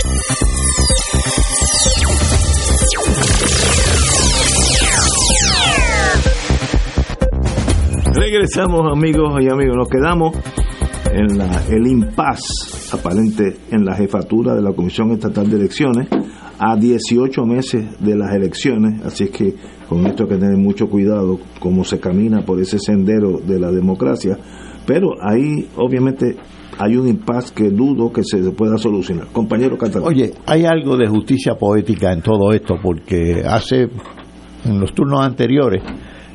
Regresamos 8.13 8.91
amigos 8.91 9.41
y 9.41 9.49
amigos, 9.49 9.77
nos 9.77 9.87
quedamos 9.87 10.35
en 11.13 11.37
la, 11.37 11.65
el 11.69 11.87
impas 11.87 12.93
aparente 12.93 13.57
en 13.71 13.85
la 13.85 13.95
jefatura 13.95 14.53
de 14.53 14.61
la 14.61 14.73
Comisión 14.73 15.11
Estatal 15.11 15.49
de 15.49 15.55
Elecciones 15.55 16.09
a 16.59 16.75
18 16.75 17.45
meses 17.45 17.99
de 17.99 18.15
las 18.15 18.33
elecciones, 18.35 19.01
así 19.05 19.23
es 19.23 19.29
que 19.31 19.55
con 19.87 20.05
esto 20.05 20.23
hay 20.23 20.29
que 20.29 20.35
tener 20.35 20.57
mucho 20.57 20.89
cuidado 20.89 21.39
cómo 21.59 21.85
se 21.85 21.99
camina 21.99 22.43
por 22.45 22.59
ese 22.59 22.79
sendero 22.79 23.39
de 23.39 23.59
la 23.59 23.71
democracia, 23.71 24.37
pero 24.85 25.11
ahí 25.21 25.69
obviamente 25.77 26.35
hay 26.77 26.97
un 26.97 27.07
impas 27.07 27.51
que 27.51 27.69
dudo 27.69 28.11
que 28.11 28.23
se 28.23 28.39
pueda 28.51 28.77
solucionar. 28.77 29.27
Compañero 29.31 29.77
Catalán. 29.77 30.07
Oye, 30.07 30.33
hay 30.45 30.65
algo 30.65 30.97
de 30.97 31.07
justicia 31.07 31.55
poética 31.55 32.11
en 32.11 32.21
todo 32.21 32.51
esto, 32.51 32.75
porque 32.81 33.43
hace, 33.45 33.89
en 34.65 34.79
los 34.79 34.93
turnos 34.93 35.21
anteriores, 35.21 35.81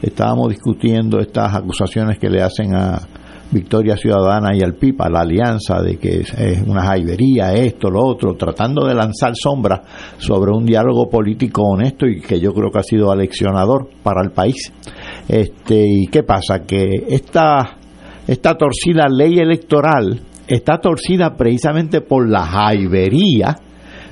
estábamos 0.02 0.48
discutiendo 0.48 1.20
estas 1.20 1.54
acusaciones 1.54 2.18
que 2.18 2.28
le 2.28 2.42
hacen 2.42 2.74
a 2.74 3.00
Victoria 3.50 3.96
Ciudadana 3.96 4.56
y 4.56 4.62
al 4.62 4.74
PIB, 4.74 5.02
a 5.02 5.08
la 5.08 5.20
alianza 5.20 5.80
de 5.80 5.96
que 5.98 6.20
es, 6.20 6.62
una 6.66 6.82
jaibería, 6.82 7.54
esto, 7.54 7.90
lo 7.90 8.04
otro, 8.04 8.34
tratando 8.34 8.86
de 8.86 8.94
lanzar 8.94 9.34
sombra 9.36 9.82
sobre 10.18 10.50
un 10.52 10.66
diálogo 10.66 11.08
político 11.08 11.62
honesto 11.62 12.06
y 12.06 12.20
que 12.20 12.40
yo 12.40 12.52
creo 12.52 12.70
que 12.70 12.78
ha 12.80 12.82
sido 12.82 13.10
aleccionador 13.10 13.88
para 14.02 14.22
el 14.22 14.32
país. 14.32 14.72
Este, 15.28 15.84
¿Y 15.86 16.06
qué 16.08 16.22
pasa? 16.22 16.64
Que 16.64 17.04
esta, 17.08 17.76
esta 18.26 18.54
torcida 18.56 19.06
ley 19.08 19.38
electoral 19.38 20.20
está 20.48 20.78
torcida 20.78 21.36
precisamente 21.36 22.00
por 22.00 22.28
la 22.28 22.42
jaibería 22.42 23.56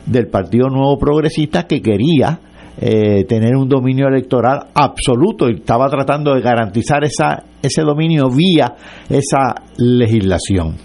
del 0.06 0.28
Partido 0.28 0.68
Nuevo 0.68 0.98
Progresista 0.98 1.64
que 1.64 1.80
quería 1.80 2.40
eh, 2.76 3.24
tener 3.24 3.54
un 3.56 3.68
dominio 3.68 4.08
electoral 4.08 4.66
absoluto 4.74 5.48
y 5.48 5.54
estaba 5.54 5.88
tratando 5.88 6.34
de 6.34 6.40
garantizar 6.40 7.04
esa, 7.04 7.44
ese 7.62 7.82
dominio 7.82 8.28
vía 8.28 8.74
esa 9.08 9.54
legislación. 9.78 10.76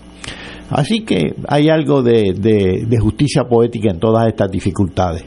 Así 0.69 1.03
que 1.03 1.33
hay 1.47 1.69
algo 1.69 2.03
de, 2.03 2.33
de, 2.33 2.99
justicia 2.99 3.45
poética 3.45 3.89
en 3.89 3.99
todas 3.99 4.27
estas 4.27 4.51
dificultades. 4.51 5.25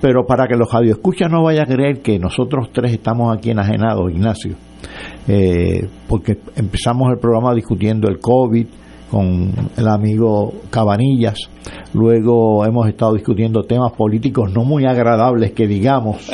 Pero 0.00 0.24
para 0.24 0.46
que 0.46 0.56
los 0.56 0.72
radioescuchas 0.72 1.30
no 1.30 1.42
vayan 1.42 1.64
a 1.64 1.74
creer 1.74 2.00
que 2.00 2.18
nosotros 2.18 2.70
tres 2.72 2.92
estamos 2.92 3.36
aquí 3.36 3.50
enajenados, 3.50 4.10
Ignacio, 4.10 4.54
eh, 5.26 5.88
porque 6.08 6.38
empezamos 6.56 7.10
el 7.10 7.18
programa 7.18 7.52
discutiendo 7.52 8.08
el 8.08 8.20
COVID, 8.20 8.66
con 9.10 9.52
el 9.76 9.88
amigo 9.88 10.52
Cabanillas. 10.70 11.38
Luego 11.94 12.64
hemos 12.64 12.88
estado 12.88 13.14
discutiendo 13.14 13.62
temas 13.62 13.92
políticos 13.92 14.52
no 14.54 14.64
muy 14.64 14.86
agradables 14.86 15.52
que 15.52 15.66
digamos, 15.66 16.30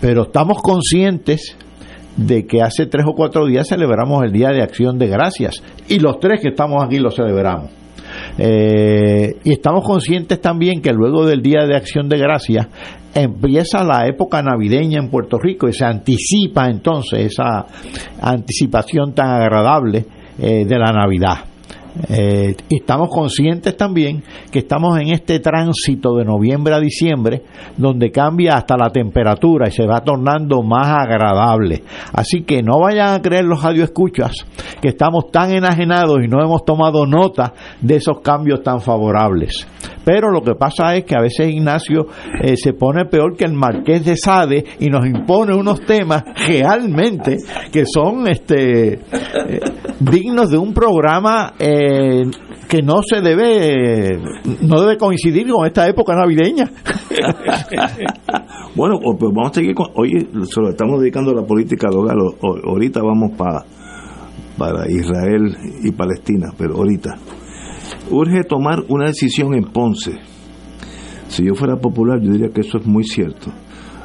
pero 0.00 0.22
estamos 0.22 0.58
conscientes 0.62 1.56
de 2.16 2.46
que 2.46 2.62
hace 2.62 2.86
tres 2.86 3.06
o 3.08 3.14
cuatro 3.14 3.46
días 3.46 3.68
celebramos 3.68 4.22
el 4.22 4.32
Día 4.32 4.50
de 4.50 4.62
Acción 4.62 4.98
de 4.98 5.08
Gracias 5.08 5.62
y 5.88 5.98
los 5.98 6.20
tres 6.20 6.40
que 6.40 6.48
estamos 6.48 6.82
aquí 6.84 6.98
lo 6.98 7.10
celebramos. 7.10 7.70
Eh, 8.38 9.36
y 9.44 9.52
estamos 9.52 9.84
conscientes 9.84 10.40
también 10.40 10.82
que 10.82 10.92
luego 10.92 11.26
del 11.26 11.42
Día 11.42 11.66
de 11.66 11.76
Acción 11.76 12.08
de 12.08 12.18
Gracias 12.18 12.68
empieza 13.14 13.84
la 13.84 14.06
época 14.06 14.42
navideña 14.42 14.98
en 14.98 15.08
Puerto 15.08 15.38
Rico 15.38 15.68
y 15.68 15.72
se 15.72 15.84
anticipa 15.84 16.66
entonces 16.68 17.32
esa 17.32 17.66
anticipación 18.20 19.14
tan 19.14 19.30
agradable 19.30 20.04
eh, 20.38 20.64
de 20.66 20.78
la 20.78 20.92
Navidad. 20.92 21.51
Eh, 22.08 22.56
estamos 22.70 23.08
conscientes 23.10 23.76
también 23.76 24.22
que 24.50 24.60
estamos 24.60 24.98
en 24.98 25.12
este 25.12 25.40
tránsito 25.40 26.16
de 26.16 26.24
noviembre 26.24 26.74
a 26.74 26.80
diciembre 26.80 27.42
donde 27.76 28.10
cambia 28.10 28.54
hasta 28.56 28.76
la 28.76 28.90
temperatura 28.90 29.68
y 29.68 29.72
se 29.72 29.86
va 29.86 30.00
tornando 30.00 30.62
más 30.62 30.88
agradable. 30.88 31.82
Así 32.12 32.42
que 32.42 32.62
no 32.62 32.80
vayan 32.80 33.14
a 33.14 33.22
creer 33.22 33.44
los 33.44 33.62
radioescuchas 33.62 34.32
que 34.80 34.88
estamos 34.88 35.30
tan 35.30 35.52
enajenados 35.52 36.18
y 36.24 36.28
no 36.28 36.42
hemos 36.42 36.64
tomado 36.64 37.06
nota 37.06 37.52
de 37.80 37.96
esos 37.96 38.20
cambios 38.20 38.62
tan 38.62 38.80
favorables. 38.80 39.66
Pero 40.04 40.30
lo 40.30 40.42
que 40.42 40.54
pasa 40.54 40.96
es 40.96 41.04
que 41.04 41.14
a 41.14 41.20
veces 41.20 41.48
Ignacio 41.48 42.06
eh, 42.42 42.56
se 42.56 42.72
pone 42.72 43.04
peor 43.04 43.36
que 43.36 43.44
el 43.44 43.52
marqués 43.52 44.04
de 44.04 44.16
Sade 44.16 44.64
y 44.80 44.88
nos 44.88 45.06
impone 45.06 45.54
unos 45.54 45.80
temas 45.82 46.24
realmente 46.48 47.36
que 47.70 47.84
son 47.86 48.26
este 48.28 48.94
eh, 48.94 49.00
dignos 50.00 50.50
de 50.50 50.58
un 50.58 50.74
programa 50.74 51.54
que 52.68 52.82
no 52.82 53.02
se 53.02 53.20
debe 53.20 54.18
no 54.60 54.80
debe 54.80 54.96
coincidir 54.96 55.48
con 55.48 55.66
esta 55.66 55.88
época 55.88 56.14
navideña. 56.14 56.70
bueno, 58.74 58.98
pues 59.00 59.32
vamos 59.34 59.50
a 59.50 59.54
seguir 59.54 59.74
con. 59.74 59.88
Oye, 59.94 60.26
se 60.44 60.60
lo 60.60 60.70
estamos 60.70 61.00
dedicando 61.00 61.32
a 61.32 61.34
la 61.34 61.46
política 61.46 61.88
local. 61.88 62.18
Ahorita 62.64 63.00
vamos 63.02 63.32
para 63.36 63.64
para 64.56 64.90
Israel 64.90 65.56
y 65.82 65.90
Palestina, 65.92 66.52
pero 66.56 66.76
ahorita. 66.76 67.16
Urge 68.10 68.44
tomar 68.44 68.84
una 68.88 69.06
decisión 69.06 69.54
en 69.54 69.64
Ponce. 69.64 70.12
Si 71.28 71.44
yo 71.44 71.54
fuera 71.54 71.76
popular, 71.76 72.20
yo 72.20 72.32
diría 72.32 72.50
que 72.50 72.60
eso 72.60 72.78
es 72.78 72.86
muy 72.86 73.04
cierto. 73.04 73.50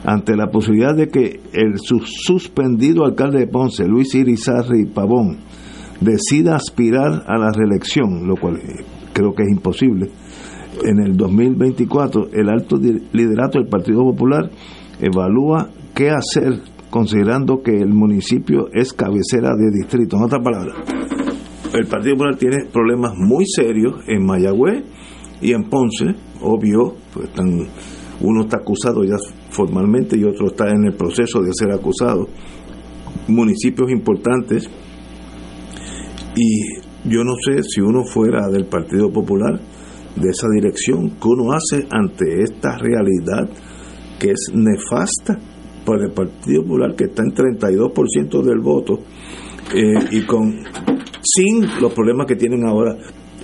Ante 0.06 0.36
la 0.36 0.48
posibilidad 0.48 0.96
de 0.96 1.10
que 1.10 1.42
el 1.54 1.78
suspendido 1.78 3.06
alcalde 3.06 3.40
de 3.40 3.48
Ponce, 3.48 3.86
Luis 3.86 4.16
Irizarri 4.16 4.86
Pavón, 4.86 5.40
decida 6.02 6.56
aspirar 6.56 7.24
a 7.28 7.38
la 7.38 7.52
reelección, 7.52 8.28
lo 8.28 8.36
cual 8.36 8.60
creo 9.14 9.34
que 9.34 9.44
es 9.44 9.50
imposible, 9.52 10.10
en 10.84 11.00
el 11.00 11.18
2024 11.18 12.30
el 12.34 12.50
alto 12.50 12.78
liderato 12.78 13.60
del 13.60 13.68
Partido 13.68 14.04
Popular 14.04 14.50
evalúa 15.00 15.70
qué 15.94 16.10
hacer 16.10 16.62
considerando 16.90 17.62
que 17.62 17.76
el 17.76 17.94
municipio 17.94 18.70
es 18.74 18.94
cabecera 18.94 19.50
de 19.56 19.72
distrito. 19.72 20.18
En 20.18 20.24
otras 20.24 20.44
palabras, 20.44 20.76
el 21.74 21.86
Partido 21.88 22.16
Popular 22.16 22.36
tiene 22.38 22.66
problemas 22.72 23.14
muy 23.16 23.46
serios 23.46 23.96
en 24.08 24.26
Mayagüez 24.26 24.84
y 25.42 25.54
en 25.54 25.64
Ponce, 25.64 26.06
obvio, 26.42 26.96
pues 27.14 27.28
están, 27.28 27.68
uno 28.22 28.42
está 28.42 28.58
acusado 28.58 29.04
ya 29.04 29.16
formalmente 29.50 30.18
y 30.18 30.24
otro 30.24 30.48
está 30.48 30.70
en 30.70 30.86
el 30.86 30.94
proceso 30.94 31.42
de 31.42 31.52
ser 31.54 31.72
acusado. 31.72 32.28
Municipios 33.28 33.92
importantes 33.92 34.70
y 36.38 37.10
yo 37.10 37.24
no 37.24 37.34
sé 37.44 37.64
si 37.64 37.82
uno 37.82 38.04
fuera 38.06 38.48
del 38.50 38.66
Partido 38.66 39.12
Popular, 39.12 39.60
de 40.16 40.30
esa 40.30 40.48
dirección, 40.54 41.12
¿qué 41.22 41.28
uno 41.28 41.52
hace 41.52 41.88
ante 41.90 42.44
esta 42.44 42.78
realidad 42.78 43.50
que 44.20 44.32
es 44.32 44.52
nefasta 44.54 45.40
para 45.86 46.06
el 46.06 46.12
Partido 46.12 46.64
Popular, 46.64 46.96
que 46.96 47.06
está 47.06 47.24
en 47.24 47.34
32% 47.34 48.44
del 48.44 48.60
voto, 48.60 49.00
eh, 49.74 49.94
y 50.12 50.26
con 50.26 50.64
sin 51.22 51.62
los 51.82 51.94
problemas 51.94 52.28
que 52.28 52.36
tienen 52.36 52.66
ahora 52.66 52.96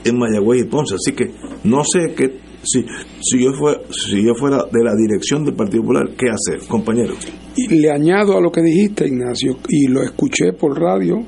en 0.03 0.17
Mayagüez 0.17 0.61
y 0.61 0.65
Ponce. 0.65 0.95
Así 0.95 1.13
que 1.13 1.31
no 1.63 1.83
sé 1.83 2.13
qué, 2.15 2.41
Si, 2.63 2.85
si, 3.21 3.43
yo 3.43 3.51
fuera, 3.53 3.81
si 3.91 4.23
yo 4.23 4.33
fuera 4.35 4.65
de 4.71 4.83
la 4.83 4.93
dirección 4.95 5.43
del 5.43 5.55
Partido 5.55 5.81
Popular, 5.81 6.09
¿qué 6.17 6.27
hacer, 6.29 6.65
compañero? 6.67 7.13
Y 7.57 7.67
le 7.75 7.91
añado 7.91 8.37
a 8.37 8.41
lo 8.41 8.51
que 8.51 8.61
dijiste, 8.61 9.05
Ignacio, 9.05 9.57
y 9.67 9.87
lo 9.87 10.01
escuché 10.01 10.53
por 10.53 10.79
radio, 10.79 11.25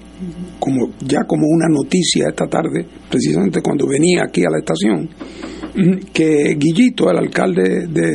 como 0.60 0.92
ya 1.06 1.24
como 1.26 1.48
una 1.48 1.68
noticia 1.68 2.30
esta 2.30 2.48
tarde, 2.48 2.86
precisamente 3.10 3.62
cuando 3.62 3.88
venía 3.88 4.24
aquí 4.28 4.42
a 4.42 4.50
la 4.50 4.60
estación, 4.60 5.10
que 6.14 6.56
Guillito, 6.58 7.10
el 7.12 7.18
alcalde 7.18 7.88
de 7.88 8.10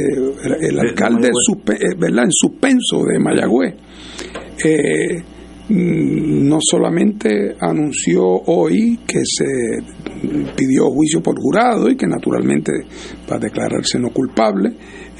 el 0.68 0.78
alcalde 0.80 1.28
suspe- 1.46 1.74
eh, 1.76 1.94
¿verdad? 1.98 2.24
en 2.24 2.32
suspenso 2.32 3.04
de 3.04 3.18
Mayagüez, 3.18 3.74
eh, 4.64 5.22
mm, 5.68 6.48
no 6.48 6.58
solamente 6.60 7.56
anunció 7.60 8.24
hoy 8.24 9.00
que 9.06 9.20
se 9.24 9.44
pidió 10.56 10.86
juicio 10.90 11.22
por 11.22 11.38
jurado 11.38 11.90
y 11.90 11.96
que 11.96 12.06
naturalmente 12.06 12.72
va 13.30 13.36
a 13.36 13.40
declararse 13.40 13.98
no 13.98 14.08
culpable, 14.10 14.70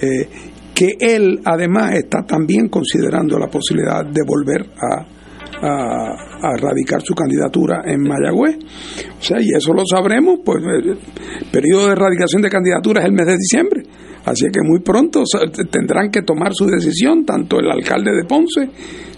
eh, 0.01 0.29
que 0.75 0.97
él 0.99 1.41
además 1.45 1.95
está 1.95 2.23
también 2.27 2.69
considerando 2.69 3.39
la 3.39 3.49
posibilidad 3.49 4.03
de 4.05 4.23
volver 4.27 4.63
a, 4.77 5.07
a, 5.63 6.13
a 6.43 6.57
radicar 6.57 7.01
su 7.03 7.15
candidatura 7.15 7.83
en 7.85 8.03
Mayagüez. 8.03 8.57
O 9.19 9.23
sea, 9.23 9.39
y 9.41 9.49
eso 9.57 9.73
lo 9.73 9.85
sabremos, 9.87 10.41
pues 10.45 10.59
el 10.65 10.97
periodo 11.51 11.87
de 11.87 11.93
erradicación 11.93 12.43
de 12.43 12.49
candidaturas 12.49 13.05
es 13.05 13.09
el 13.11 13.15
mes 13.17 13.27
de 13.27 13.37
diciembre. 13.37 13.83
Así 14.25 14.45
que 14.53 14.61
muy 14.63 14.81
pronto 14.81 15.23
tendrán 15.71 16.11
que 16.11 16.21
tomar 16.23 16.53
su 16.53 16.67
decisión, 16.67 17.25
tanto 17.25 17.59
el 17.59 17.71
alcalde 17.71 18.11
de 18.13 18.25
Ponce, 18.25 18.69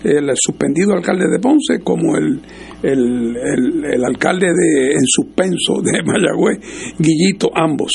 el 0.05 0.31
suspendido 0.37 0.93
alcalde 0.95 1.25
de 1.29 1.39
Ponce, 1.41 1.81
como 1.83 2.17
el- 2.17 2.41
el 2.85 4.05
alcalde 4.05 4.47
de, 4.47 4.93
en 4.93 5.05
suspenso 5.07 5.81
de 5.83 6.03
Mayagüez, 6.05 6.59
Guillito, 6.99 7.51
ambos. 7.55 7.93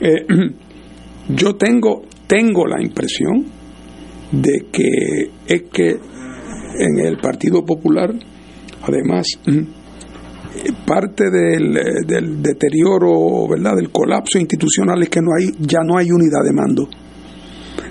Eh, 0.00 0.26
yo 1.28 1.54
tengo, 1.56 2.02
tengo 2.26 2.66
la 2.66 2.82
impresión 2.82 3.44
de 4.32 4.66
que 4.70 5.30
es 5.46 5.62
que 5.72 5.96
en 6.78 6.98
el 6.98 7.18
Partido 7.18 7.64
Popular, 7.64 8.12
además, 8.82 9.26
mm, 9.46 9.50
eh, 9.50 10.72
parte 10.86 11.24
del, 11.30 11.76
eh, 11.76 11.82
del 12.06 12.42
deterioro, 12.42 13.48
¿verdad?, 13.48 13.76
del 13.76 13.90
colapso 13.90 14.38
institucional 14.38 15.02
es 15.02 15.08
que 15.08 15.20
no 15.20 15.28
hay, 15.38 15.50
ya 15.60 15.80
no 15.84 15.98
hay 15.98 16.10
unidad 16.10 16.42
de 16.44 16.52
mando. 16.52 16.88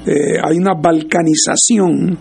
Eh, 0.07 0.39
hay 0.41 0.57
una 0.57 0.73
balcanización 0.73 2.17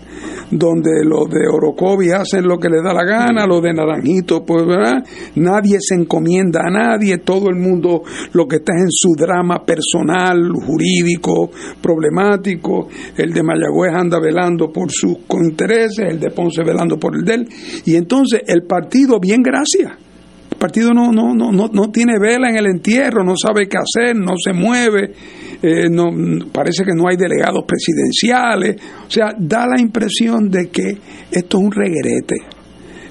donde 0.51 1.05
los 1.05 1.29
de 1.31 1.47
Orocovi 1.47 2.11
hacen 2.11 2.45
lo 2.45 2.59
que 2.59 2.69
les 2.69 2.83
da 2.83 2.93
la 2.93 3.05
gana, 3.05 3.47
los 3.47 3.63
de 3.63 3.73
Naranjito, 3.73 4.45
pues 4.45 4.67
¿verdad? 4.67 5.05
nadie 5.37 5.79
se 5.81 5.95
encomienda 5.95 6.63
a 6.65 6.71
nadie, 6.71 7.19
todo 7.19 7.49
el 7.49 7.57
mundo 7.57 8.03
lo 8.33 8.47
que 8.47 8.57
está 8.57 8.73
es 8.75 8.83
en 8.83 8.91
su 8.91 9.15
drama 9.17 9.65
personal, 9.65 10.51
jurídico, 10.53 11.51
problemático, 11.81 12.89
el 13.17 13.33
de 13.33 13.43
Mayagüez 13.43 13.93
anda 13.95 14.19
velando 14.21 14.73
por 14.73 14.91
sus 14.91 15.19
intereses, 15.45 16.07
el 16.11 16.19
de 16.19 16.31
Ponce 16.31 16.65
velando 16.65 16.99
por 16.99 17.15
el 17.17 17.25
de 17.25 17.35
él, 17.35 17.49
y 17.85 17.95
entonces 17.95 18.43
el 18.47 18.65
partido, 18.65 19.21
bien 19.21 19.43
gracias, 19.43 19.93
el 20.57 20.59
partido 20.59 20.95
no, 20.95 21.13
no, 21.13 21.35
no, 21.35 21.53
no, 21.53 21.69
no 21.71 21.91
tiene 21.91 22.15
vela 22.19 22.49
en 22.49 22.57
el 22.57 22.67
entierro, 22.67 23.23
no 23.23 23.35
sabe 23.37 23.69
qué 23.69 23.77
hacer, 23.77 24.17
no 24.17 24.33
se 24.43 24.55
mueve, 24.55 25.13
eh, 25.63 25.89
no, 25.91 26.07
parece 26.51 26.83
que 26.85 26.93
no 26.95 27.09
hay 27.09 27.17
delegados 27.17 27.65
presidenciales, 27.67 28.77
o 29.07 29.11
sea, 29.11 29.35
da 29.39 29.67
la 29.67 29.79
impresión 29.81 30.49
de 30.51 30.69
que 30.71 30.97
esto 31.31 31.59
es 31.59 31.65
un 31.65 31.71
reguerete. 31.73 32.37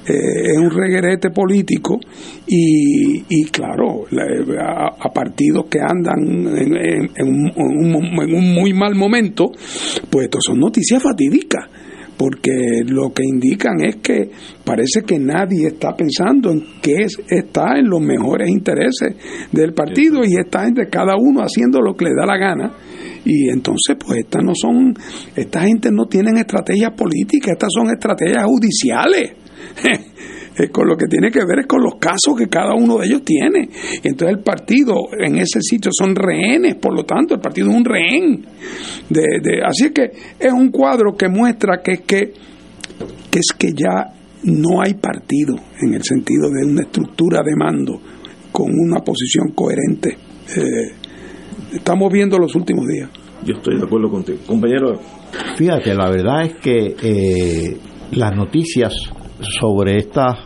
eh, 0.07 0.51
es 0.51 0.57
un 0.59 0.69
reguerete 0.69 1.31
político 1.31 1.99
y, 2.45 3.23
y 3.27 3.45
claro, 3.45 4.05
la- 4.11 4.93
a, 4.99 5.09
partidos 5.11 5.65
que 5.67 5.79
andan 5.79 6.19
en, 6.55 6.75
en- 6.75 7.11
en 7.15 7.27
un- 7.27 8.21
en 8.21 8.35
un 8.35 8.53
muy 8.53 8.71
mal 8.73 8.93
momento, 8.93 9.45
pues 10.09 10.25
esto 10.25 10.37
son 10.41 10.59
noticias 10.59 11.01
fatídicas 11.01 11.65
porque 12.17 12.83
lo 12.85 13.11
que 13.11 13.23
indican 13.23 13.83
es 13.83 13.97
que 13.97 14.29
parece 14.63 15.01
que 15.05 15.19
nadie 15.19 15.67
está 15.67 15.95
pensando 15.95 16.51
en 16.51 16.63
qué 16.81 17.03
es, 17.03 17.17
está 17.29 17.77
en 17.77 17.89
los 17.89 18.01
mejores 18.01 18.49
intereses 18.49 19.15
del 19.51 19.73
partido 19.73 20.23
y 20.23 20.35
está 20.37 20.65
entre 20.65 20.89
cada 20.89 21.15
uno 21.17 21.41
haciendo 21.41 21.81
lo 21.81 21.93
que 21.93 22.05
le 22.05 22.11
da 22.17 22.25
la 22.25 22.37
gana. 22.37 22.71
Y 23.25 23.49
entonces 23.49 23.97
pues 23.99 24.19
estas 24.19 24.43
no 24.43 24.53
son 24.53 24.93
esta 25.35 25.61
gente 25.61 25.89
no 25.91 26.05
tienen 26.05 26.37
estrategias 26.37 26.91
políticas 26.91 27.53
estas 27.53 27.69
son 27.73 27.87
estrategias 27.89 28.45
judiciales 28.45 29.33
Eh, 30.57 30.69
con 30.69 30.87
lo 30.87 30.95
que 30.95 31.07
tiene 31.07 31.29
que 31.31 31.39
ver 31.45 31.59
es 31.59 31.67
con 31.67 31.83
los 31.83 31.95
casos 31.95 32.35
que 32.37 32.47
cada 32.47 32.73
uno 32.75 32.97
de 32.99 33.07
ellos 33.07 33.23
tiene. 33.23 33.69
Y 34.03 34.07
entonces 34.07 34.37
el 34.37 34.43
partido 34.43 34.95
en 35.19 35.35
ese 35.37 35.59
sitio 35.61 35.91
son 35.93 36.15
rehenes, 36.15 36.75
por 36.75 36.95
lo 36.95 37.03
tanto 37.03 37.33
el 37.35 37.41
partido 37.41 37.69
es 37.69 37.75
un 37.75 37.83
rehén. 37.85 38.45
De, 39.09 39.21
de- 39.41 39.61
así 39.65 39.91
que 39.91 40.11
es 40.39 40.51
un 40.53 40.69
cuadro 40.71 41.15
que 41.17 41.27
muestra 41.27 41.81
que 41.83 41.91
es 41.91 42.01
que, 42.01 42.33
que 43.29 43.39
es 43.39 43.53
que 43.57 43.69
ya 43.73 44.13
no 44.43 44.81
hay 44.81 44.93
partido 44.93 45.55
en 45.81 45.93
el 45.95 46.03
sentido 46.03 46.49
de 46.49 46.65
una 46.65 46.83
estructura 46.83 47.41
de 47.43 47.55
mando 47.55 47.99
con 48.51 48.67
una 48.71 48.99
posición 49.01 49.49
coherente. 49.53 50.17
Eh, 50.55 50.93
estamos 51.73 52.11
viendo 52.13 52.37
los 52.37 52.55
últimos 52.55 52.85
días. 52.87 53.09
Yo 53.45 53.55
estoy 53.55 53.77
de 53.77 53.83
acuerdo 53.85 54.09
contigo. 54.09 54.37
Compañero, 54.47 54.99
Fíjate, 55.57 55.93
la 55.93 56.09
verdad 56.09 56.43
es 56.45 56.53
que 56.61 56.95
eh, 57.03 57.77
las 58.11 58.33
noticias 58.35 58.93
sobre 59.41 59.97
estas 59.97 60.39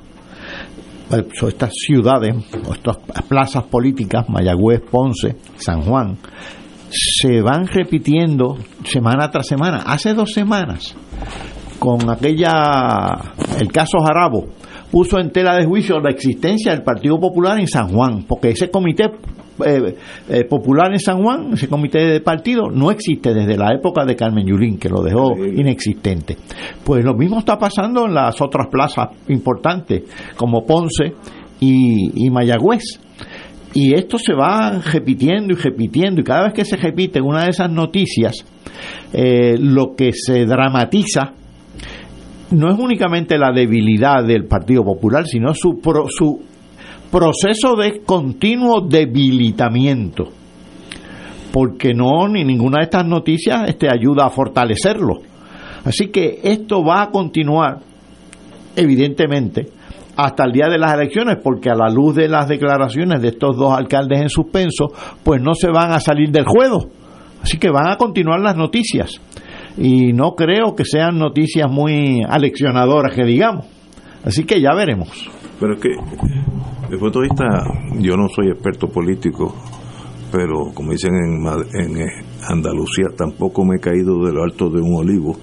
eh, 1.11 1.25
sobre 1.33 1.53
estas 1.53 1.73
ciudades, 1.73 2.35
estas 2.71 2.97
plazas 3.27 3.63
políticas, 3.63 4.29
Mayagüez, 4.29 4.81
Ponce, 4.91 5.37
San 5.55 5.81
Juan, 5.81 6.17
se 6.91 7.41
van 7.41 7.65
repitiendo 7.65 8.57
semana 8.83 9.31
tras 9.31 9.47
semana. 9.47 9.83
Hace 9.85 10.13
dos 10.13 10.33
semanas, 10.33 10.95
con 11.79 12.09
aquella, 12.09 13.33
el 13.59 13.71
caso 13.71 13.99
Jarabo, 14.05 14.49
puso 14.91 15.19
en 15.19 15.31
tela 15.31 15.55
de 15.55 15.65
juicio 15.65 15.99
la 15.99 16.11
existencia 16.11 16.71
del 16.71 16.83
Partido 16.83 17.19
Popular 17.19 17.59
en 17.59 17.67
San 17.67 17.89
Juan, 17.89 18.25
porque 18.27 18.49
ese 18.49 18.69
comité 18.69 19.05
eh, 19.65 19.95
eh, 20.29 20.43
popular 20.45 20.91
en 20.91 20.99
San 20.99 21.21
Juan, 21.21 21.53
ese 21.53 21.67
comité 21.67 21.99
de 21.99 22.21
partido, 22.21 22.69
no 22.69 22.91
existe 22.91 23.33
desde 23.33 23.57
la 23.57 23.73
época 23.73 24.05
de 24.05 24.15
Carmen 24.15 24.45
Yulín, 24.45 24.77
que 24.77 24.89
lo 24.89 25.01
dejó 25.01 25.35
inexistente. 25.37 26.37
Pues 26.83 27.03
lo 27.03 27.13
mismo 27.15 27.39
está 27.39 27.57
pasando 27.57 28.05
en 28.05 28.13
las 28.13 28.41
otras 28.41 28.67
plazas 28.67 29.09
importantes, 29.27 30.03
como 30.35 30.65
Ponce 30.65 31.13
y, 31.59 32.25
y 32.25 32.29
Mayagüez. 32.29 32.83
Y 33.73 33.93
esto 33.93 34.17
se 34.17 34.33
va 34.33 34.79
repitiendo 34.79 35.53
y 35.53 35.55
repitiendo, 35.55 36.21
y 36.21 36.23
cada 36.23 36.45
vez 36.45 36.53
que 36.53 36.65
se 36.65 36.75
repite 36.75 37.21
una 37.21 37.43
de 37.43 37.51
esas 37.51 37.71
noticias, 37.71 38.43
eh, 39.13 39.55
lo 39.59 39.93
que 39.95 40.11
se 40.13 40.45
dramatiza 40.45 41.33
no 42.51 42.71
es 42.71 42.79
únicamente 42.79 43.37
la 43.37 43.51
debilidad 43.51 44.25
del 44.25 44.45
Partido 44.45 44.83
Popular, 44.83 45.27
sino 45.27 45.53
su, 45.53 45.77
pro- 45.79 46.07
su 46.09 46.41
proceso 47.11 47.75
de 47.75 48.01
continuo 48.01 48.81
debilitamiento. 48.81 50.29
Porque 51.51 51.93
no, 51.93 52.27
ni 52.27 52.43
ninguna 52.43 52.77
de 52.79 52.83
estas 52.83 53.05
noticias 53.05 53.67
este, 53.67 53.87
ayuda 53.89 54.25
a 54.25 54.29
fortalecerlo. 54.29 55.21
Así 55.83 56.07
que 56.07 56.39
esto 56.43 56.83
va 56.83 57.03
a 57.03 57.09
continuar, 57.09 57.79
evidentemente, 58.75 59.67
hasta 60.15 60.43
el 60.43 60.51
día 60.51 60.67
de 60.67 60.77
las 60.77 60.93
elecciones, 60.93 61.37
porque 61.41 61.69
a 61.69 61.75
la 61.75 61.89
luz 61.89 62.15
de 62.15 62.27
las 62.27 62.47
declaraciones 62.47 63.21
de 63.21 63.29
estos 63.29 63.55
dos 63.57 63.71
alcaldes 63.71 64.21
en 64.21 64.29
suspenso, 64.29 64.87
pues 65.23 65.41
no 65.41 65.55
se 65.55 65.69
van 65.69 65.91
a 65.91 65.99
salir 65.99 66.29
del 66.29 66.45
juego. 66.45 66.89
Así 67.41 67.57
que 67.57 67.69
van 67.69 67.87
a 67.87 67.97
continuar 67.97 68.41
las 68.41 68.57
noticias. 68.57 69.19
Y 69.77 70.11
no 70.11 70.35
creo 70.35 70.75
que 70.75 70.83
sean 70.83 71.17
noticias 71.17 71.71
muy 71.71 72.21
aleccionadoras, 72.27 73.15
que 73.15 73.23
digamos. 73.23 73.65
Así 74.25 74.43
que 74.43 74.59
ya 74.59 74.73
veremos. 74.75 75.29
Pero 75.59 75.73
es 75.73 75.81
que, 75.81 75.89
desde 76.83 76.97
punto 76.97 77.19
de 77.19 77.27
vista, 77.27 77.63
yo 77.99 78.15
no 78.15 78.27
soy 78.29 78.49
experto 78.49 78.87
político, 78.87 79.55
pero 80.31 80.71
como 80.73 80.91
dicen 80.91 81.13
en, 81.13 81.45
en 81.81 82.01
eh, 82.01 82.05
Andalucía, 82.47 83.07
tampoco 83.15 83.65
me 83.65 83.77
he 83.77 83.79
caído 83.79 84.23
de 84.25 84.31
lo 84.31 84.43
alto 84.43 84.69
de 84.69 84.81
un 84.81 84.95
olivo. 84.95 85.35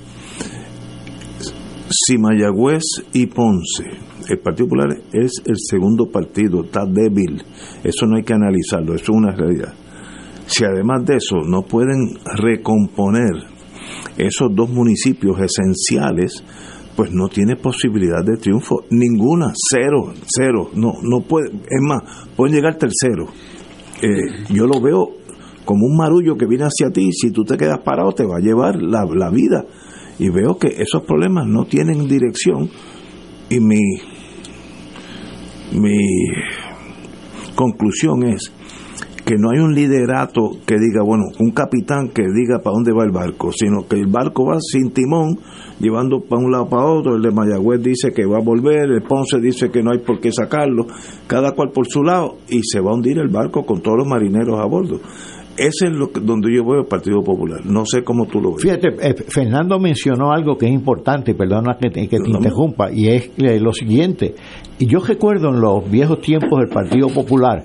Si 1.89 2.19
Mayagüez 2.19 2.83
y 3.13 3.27
Ponce, 3.27 3.85
el 4.29 4.39
Partido 4.39 4.67
Popular 4.67 4.89
es 5.13 5.43
el 5.45 5.57
segundo 5.57 6.07
partido, 6.07 6.65
está 6.65 6.85
débil, 6.85 7.43
eso 7.85 8.07
no 8.07 8.17
hay 8.17 8.23
que 8.23 8.35
analizarlo, 8.35 8.95
eso 8.95 9.05
es 9.05 9.09
una 9.11 9.33
realidad. 9.33 9.75
Si 10.47 10.65
además 10.65 11.05
de 11.05 11.17
eso 11.17 11.37
no 11.45 11.63
pueden 11.63 12.19
recomponer 12.37 13.57
esos 14.17 14.55
dos 14.55 14.71
municipios 14.71 15.37
esenciales, 15.41 16.43
pues 16.97 17.13
no 17.13 17.29
tiene 17.29 17.57
posibilidad 17.57 18.25
de 18.25 18.39
triunfo. 18.39 18.85
Ninguna, 18.91 19.53
cero, 19.55 20.15
cero, 20.27 20.71
no, 20.75 20.95
no 21.03 21.21
puede, 21.21 21.51
es 21.51 21.83
más, 21.83 22.03
pueden 22.35 22.55
llegar 22.55 22.77
tercero. 22.77 23.27
Eh, 24.03 24.47
yo 24.53 24.67
lo 24.67 24.81
veo 24.81 25.11
como 25.65 25.87
un 25.87 25.97
marullo 25.97 26.37
que 26.37 26.47
viene 26.47 26.65
hacia 26.65 26.91
ti, 26.91 27.13
si 27.13 27.31
tú 27.31 27.45
te 27.45 27.57
quedas 27.57 27.81
parado 27.85 28.13
te 28.13 28.25
va 28.25 28.37
a 28.37 28.41
llevar 28.41 28.77
la, 28.81 29.05
la 29.05 29.31
vida. 29.31 29.65
Y 30.19 30.31
veo 30.31 30.57
que 30.59 30.69
esos 30.69 31.03
problemas 31.03 31.47
no 31.47 31.67
tienen 31.67 32.09
dirección. 32.09 32.71
Y 33.51 33.61
mi, 33.61 33.81
mi 35.73 35.99
conclusión 37.55 38.25
es 38.25 38.53
que 39.27 39.35
no 39.37 39.51
hay 39.51 39.59
un 39.59 39.75
liderato 39.75 40.51
que 40.65 40.77
diga, 40.77 41.03
bueno, 41.05 41.25
un 41.41 41.51
capitán 41.51 42.11
que 42.15 42.23
diga 42.23 42.61
para 42.63 42.75
dónde 42.75 42.93
va 42.93 43.03
el 43.05 43.11
barco, 43.11 43.51
sino 43.51 43.87
que 43.89 43.97
el 43.97 44.07
barco 44.07 44.47
va 44.47 44.59
sin 44.61 44.93
timón, 44.93 45.41
llevando 45.81 46.21
para 46.21 46.41
un 46.45 46.53
lado 46.53 46.69
para 46.69 46.87
otro, 46.87 47.17
el 47.17 47.23
de 47.23 47.33
Mayagüez 47.33 47.83
dice 47.83 48.13
que 48.13 48.25
va 48.25 48.39
a 48.39 48.41
volver, 48.41 48.89
el 48.89 49.03
Ponce 49.03 49.41
dice 49.41 49.69
que 49.71 49.83
no 49.83 49.91
hay 49.91 49.99
por 49.99 50.21
qué 50.21 50.31
sacarlo, 50.31 50.87
cada 51.27 51.51
cual 51.57 51.71
por 51.75 51.89
su 51.89 52.05
lado, 52.05 52.37
y 52.49 52.61
se 52.63 52.79
va 52.79 52.93
a 52.93 52.95
hundir 52.95 53.19
el 53.19 53.27
barco 53.29 53.67
con 53.67 53.83
todos 53.83 53.99
los 53.99 54.07
marineros 54.07 54.61
a 54.61 54.65
bordo. 54.65 55.01
Ese 55.59 55.87
es 55.87 55.93
lo 55.93 56.13
que- 56.13 56.21
donde 56.21 56.55
yo 56.55 56.65
veo 56.65 56.83
el 56.83 56.87
Partido 56.87 57.25
Popular. 57.25 57.65
No 57.67 57.85
sé 57.85 58.05
cómo 58.05 58.27
tú 58.27 58.41
lo 58.41 58.53
ves. 58.53 58.63
Fíjate, 58.63 58.89
eh, 59.01 59.15
Fernando 59.27 59.81
mencionó 59.81 60.31
algo 60.31 60.57
que 60.57 60.67
es 60.67 60.73
importante, 60.73 61.35
perdona 61.35 61.77
que 61.81 61.91
te, 61.91 62.07
que 62.09 62.19
te 62.21 62.31
interrumpa, 62.31 62.93
y 62.93 63.09
es 63.09 63.31
eh, 63.39 63.59
lo 63.59 63.73
siguiente. 63.73 64.35
Y 64.79 64.87
yo 64.87 65.01
recuerdo 65.01 65.49
en 65.49 65.61
los 65.61 65.91
viejos 65.91 66.21
tiempos 66.21 66.61
del 66.61 66.69
Partido 66.69 67.09
Popular 67.09 67.65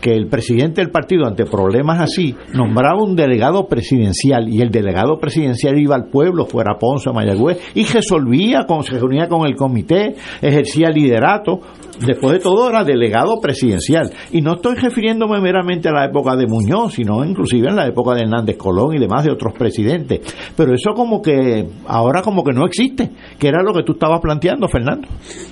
que 0.00 0.12
el 0.12 0.28
presidente 0.28 0.80
del 0.80 0.90
partido, 0.90 1.26
ante 1.26 1.44
problemas 1.44 2.00
así, 2.00 2.34
nombraba 2.54 3.02
un 3.02 3.16
delegado 3.16 3.66
presidencial 3.66 4.48
y 4.48 4.60
el 4.60 4.70
delegado 4.70 5.18
presidencial 5.18 5.78
iba 5.78 5.94
al 5.96 6.06
pueblo, 6.06 6.46
fuera 6.46 6.78
Ponce, 6.78 7.10
Mayagüez, 7.12 7.58
y 7.74 7.84
resolvía, 7.84 8.64
con- 8.66 8.82
se 8.84 8.98
reunía 8.98 9.28
con 9.28 9.46
el 9.46 9.56
comité, 9.56 10.14
ejercía 10.40 10.90
liderato. 10.90 11.60
Después 12.04 12.34
de 12.34 12.38
todo 12.38 12.68
era 12.70 12.84
delegado 12.84 13.40
presidencial. 13.40 14.10
Y 14.30 14.40
no 14.40 14.54
estoy 14.54 14.76
refiriéndome 14.76 15.40
meramente 15.40 15.88
a 15.88 15.92
la 15.92 16.04
época 16.04 16.36
de 16.36 16.46
Muñoz, 16.46 16.94
sino 16.94 17.24
inclusive 17.24 17.68
en 17.70 17.74
la 17.76 17.88
época 17.88 18.14
de 18.14 18.22
Hernández 18.22 18.56
Colón 18.56 18.94
y 18.94 19.00
demás 19.00 19.24
de 19.24 19.32
otros 19.32 19.52
presidentes. 19.58 20.20
Pero 20.56 20.74
eso 20.74 20.92
como 20.94 21.20
que 21.20 21.66
ahora 21.88 22.22
como 22.22 22.44
que 22.44 22.52
no 22.52 22.64
existe, 22.66 23.10
que 23.36 23.48
era 23.48 23.62
lo 23.64 23.72
que 23.74 23.82
tú 23.82 23.94
estabas 23.94 24.20
planteando, 24.20 24.68
Fernando. 24.68 25.08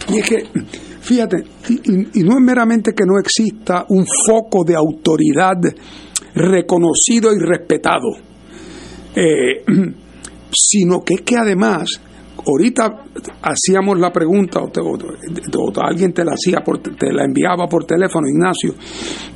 Y 0.08 0.18
es 0.18 0.28
que, 0.30 0.44
fíjate, 1.06 1.36
y, 1.68 2.22
no 2.24 2.32
es 2.36 2.40
meramente 2.40 2.92
que 2.92 3.04
no 3.06 3.18
exista 3.18 3.84
un 3.88 4.04
foco 4.26 4.64
de 4.64 4.74
autoridad 4.74 5.54
reconocido 6.34 7.32
y 7.32 7.38
respetado, 7.38 8.08
eh, 9.14 9.64
sino 10.52 11.02
que 11.04 11.14
es 11.14 11.20
que 11.22 11.36
además, 11.36 11.88
ahorita 12.46 13.04
hacíamos 13.42 13.98
la 13.98 14.12
pregunta, 14.12 14.60
o, 14.60 14.68
alguien 15.82 16.12
te 16.12 16.24
la 16.24 16.32
hacía, 16.32 16.60
por, 16.64 16.78
te 16.80 17.12
la 17.12 17.24
enviaba 17.24 17.66
por 17.66 17.84
teléfono, 17.84 18.26
Ignacio, 18.28 18.74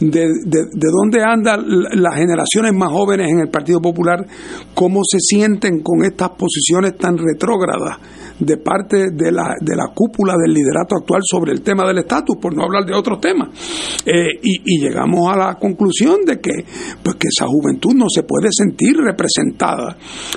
de, 0.00 0.20
de- 0.44 0.66
de 0.72 0.88
dónde 0.90 1.22
andan 1.22 1.62
la- 1.66 1.90
las 1.94 2.14
generaciones 2.16 2.72
más 2.74 2.90
jóvenes 2.90 3.30
en 3.30 3.40
el 3.40 3.48
Partido 3.48 3.80
Popular, 3.80 4.26
cómo 4.74 5.00
se 5.04 5.18
sienten 5.20 5.82
con 5.82 6.04
estas 6.04 6.30
posiciones 6.30 6.96
tan 6.98 7.16
retrógradas 7.16 7.98
de 8.40 8.56
parte 8.56 9.10
de 9.12 9.30
la, 9.30 9.54
de 9.60 9.76
la 9.76 9.92
cúpula 9.94 10.34
del 10.34 10.54
liderato 10.54 10.96
actual 10.96 11.20
sobre 11.24 11.52
el 11.52 11.62
tema 11.62 11.86
del 11.86 11.98
estatus, 11.98 12.36
por 12.40 12.54
no 12.56 12.64
hablar 12.64 12.84
de 12.84 12.94
otros 12.94 13.20
temas. 13.20 13.50
Eh, 14.04 14.40
y, 14.42 14.74
y 14.74 14.80
llegamos 14.80 15.32
a 15.32 15.36
la 15.36 15.54
conclusión 15.54 16.24
de 16.26 16.40
que, 16.40 16.64
pues 17.02 17.16
que 17.16 17.28
esa 17.28 17.46
juventud 17.46 17.94
no 17.94 18.06
se 18.08 18.22
puede 18.22 18.48
sentir 18.50 18.96
representada 18.96 19.96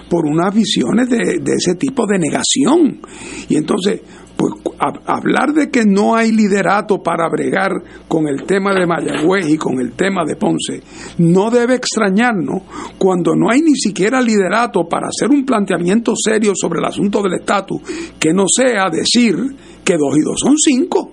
por 0.09 0.25
unas 0.25 0.53
visiones 0.53 1.09
de, 1.09 1.39
de 1.41 1.53
ese 1.53 1.75
tipo 1.75 2.05
de 2.05 2.19
negación. 2.19 3.01
Y 3.49 3.55
entonces, 3.55 4.01
pues 4.43 4.75
hablar 5.05 5.53
de 5.53 5.69
que 5.69 5.85
no 5.85 6.15
hay 6.15 6.31
liderato 6.31 7.01
para 7.01 7.29
bregar 7.29 7.71
con 8.09 8.27
el 8.27 8.43
tema 8.43 8.73
de 8.73 8.85
Mayagüez 8.85 9.47
y 9.47 9.57
con 9.57 9.79
el 9.79 9.93
tema 9.93 10.25
de 10.25 10.35
Ponce, 10.35 10.81
no 11.19 11.49
debe 11.49 11.75
extrañarnos 11.75 12.63
cuando 12.97 13.35
no 13.35 13.49
hay 13.49 13.61
ni 13.61 13.75
siquiera 13.75 14.21
liderato 14.21 14.85
para 14.89 15.07
hacer 15.07 15.29
un 15.29 15.45
planteamiento 15.45 16.13
serio 16.15 16.51
sobre 16.55 16.79
el 16.79 16.85
asunto 16.85 17.21
del 17.21 17.35
estatus, 17.35 17.81
que 18.19 18.33
no 18.33 18.43
sea 18.53 18.89
decir 18.89 19.35
que 19.83 19.95
dos 19.95 20.17
y 20.17 20.21
dos 20.21 20.39
son 20.39 20.57
cinco. 20.57 21.11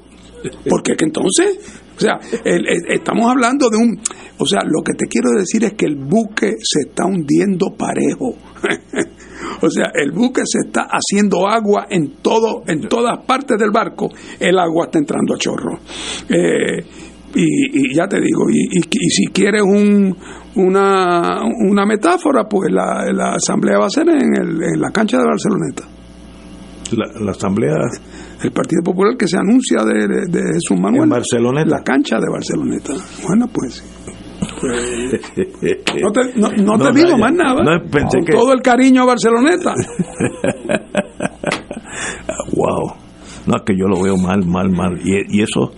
Porque 0.68 0.96
que 0.96 1.04
entonces, 1.04 1.79
o 2.00 2.02
sea, 2.02 2.40
el- 2.44 2.66
el- 2.66 2.92
estamos 2.92 3.30
hablando 3.30 3.68
de 3.70 3.76
un, 3.76 4.00
o 4.38 4.46
sea, 4.46 4.60
lo 4.64 4.82
que 4.82 4.94
te 4.94 5.06
quiero 5.06 5.30
decir 5.38 5.64
es 5.64 5.74
que 5.74 5.86
el 5.86 5.96
buque 5.96 6.54
se 6.62 6.88
está 6.88 7.04
hundiendo 7.04 7.74
parejo. 7.76 8.34
O 9.62 9.70
sea, 9.70 9.86
el 9.94 10.12
buque 10.12 10.42
se 10.44 10.58
está 10.66 10.86
haciendo 10.90 11.46
agua 11.48 11.86
en 11.90 12.16
todo, 12.22 12.62
en 12.66 12.88
todas 12.88 13.24
partes 13.26 13.58
del 13.58 13.70
barco, 13.70 14.08
el 14.38 14.58
agua 14.58 14.86
está 14.86 14.98
entrando 14.98 15.34
a 15.34 15.38
chorro. 15.38 15.78
Eh, 16.28 16.78
y, 17.34 17.90
y 17.90 17.94
ya 17.94 18.06
te 18.06 18.20
digo, 18.20 18.48
y, 18.50 18.58
y- 18.78 18.88
y 19.06 19.10
si 19.10 19.26
quieres 19.28 19.62
un, 19.62 20.14
una, 20.56 21.42
una 21.44 21.86
metáfora, 21.86 22.44
pues 22.48 22.70
la, 22.72 23.10
la 23.12 23.34
asamblea 23.34 23.78
va 23.78 23.86
a 23.86 23.90
ser 23.90 24.08
en, 24.10 24.34
el- 24.34 24.62
en 24.62 24.80
la 24.80 24.90
cancha 24.90 25.18
de 25.18 25.24
Barceloneta. 25.24 25.84
La, 26.92 27.06
la 27.20 27.30
asamblea 27.32 27.74
El 28.42 28.50
Partido 28.52 28.82
Popular 28.84 29.16
que 29.16 29.26
se 29.28 29.36
anuncia 29.38 29.84
de, 29.84 30.06
de- 30.08 30.26
de 30.26 30.40
Jesús 30.54 30.78
Manuel. 30.80 31.04
En 31.04 31.10
Barceloneta. 31.10 31.70
La 31.70 31.82
cancha 31.82 32.18
de 32.18 32.28
Barceloneta. 32.30 32.94
Bueno, 33.26 33.46
pues. 33.52 33.84
No 36.02 36.12
te, 36.12 36.32
no, 36.36 36.48
no 36.50 36.78
te 36.78 36.84
No, 36.84 36.92
digo 36.92 37.18
más 37.18 37.32
nada. 37.32 37.62
Pensé 37.90 38.18
Con 38.18 38.24
que- 38.26 38.32
todo 38.32 38.52
el 38.52 38.60
cariño 38.62 39.02
a 39.02 39.06
Barceloneta. 39.06 39.74
wow. 42.54 42.92
No, 43.46 43.56
es 43.56 43.62
que 43.64 43.76
yo 43.76 43.86
lo 43.86 44.02
veo 44.02 44.16
mal, 44.16 44.44
mal, 44.46 44.70
mal. 44.70 44.98
Y, 45.04 45.38
y 45.38 45.42
eso, 45.42 45.72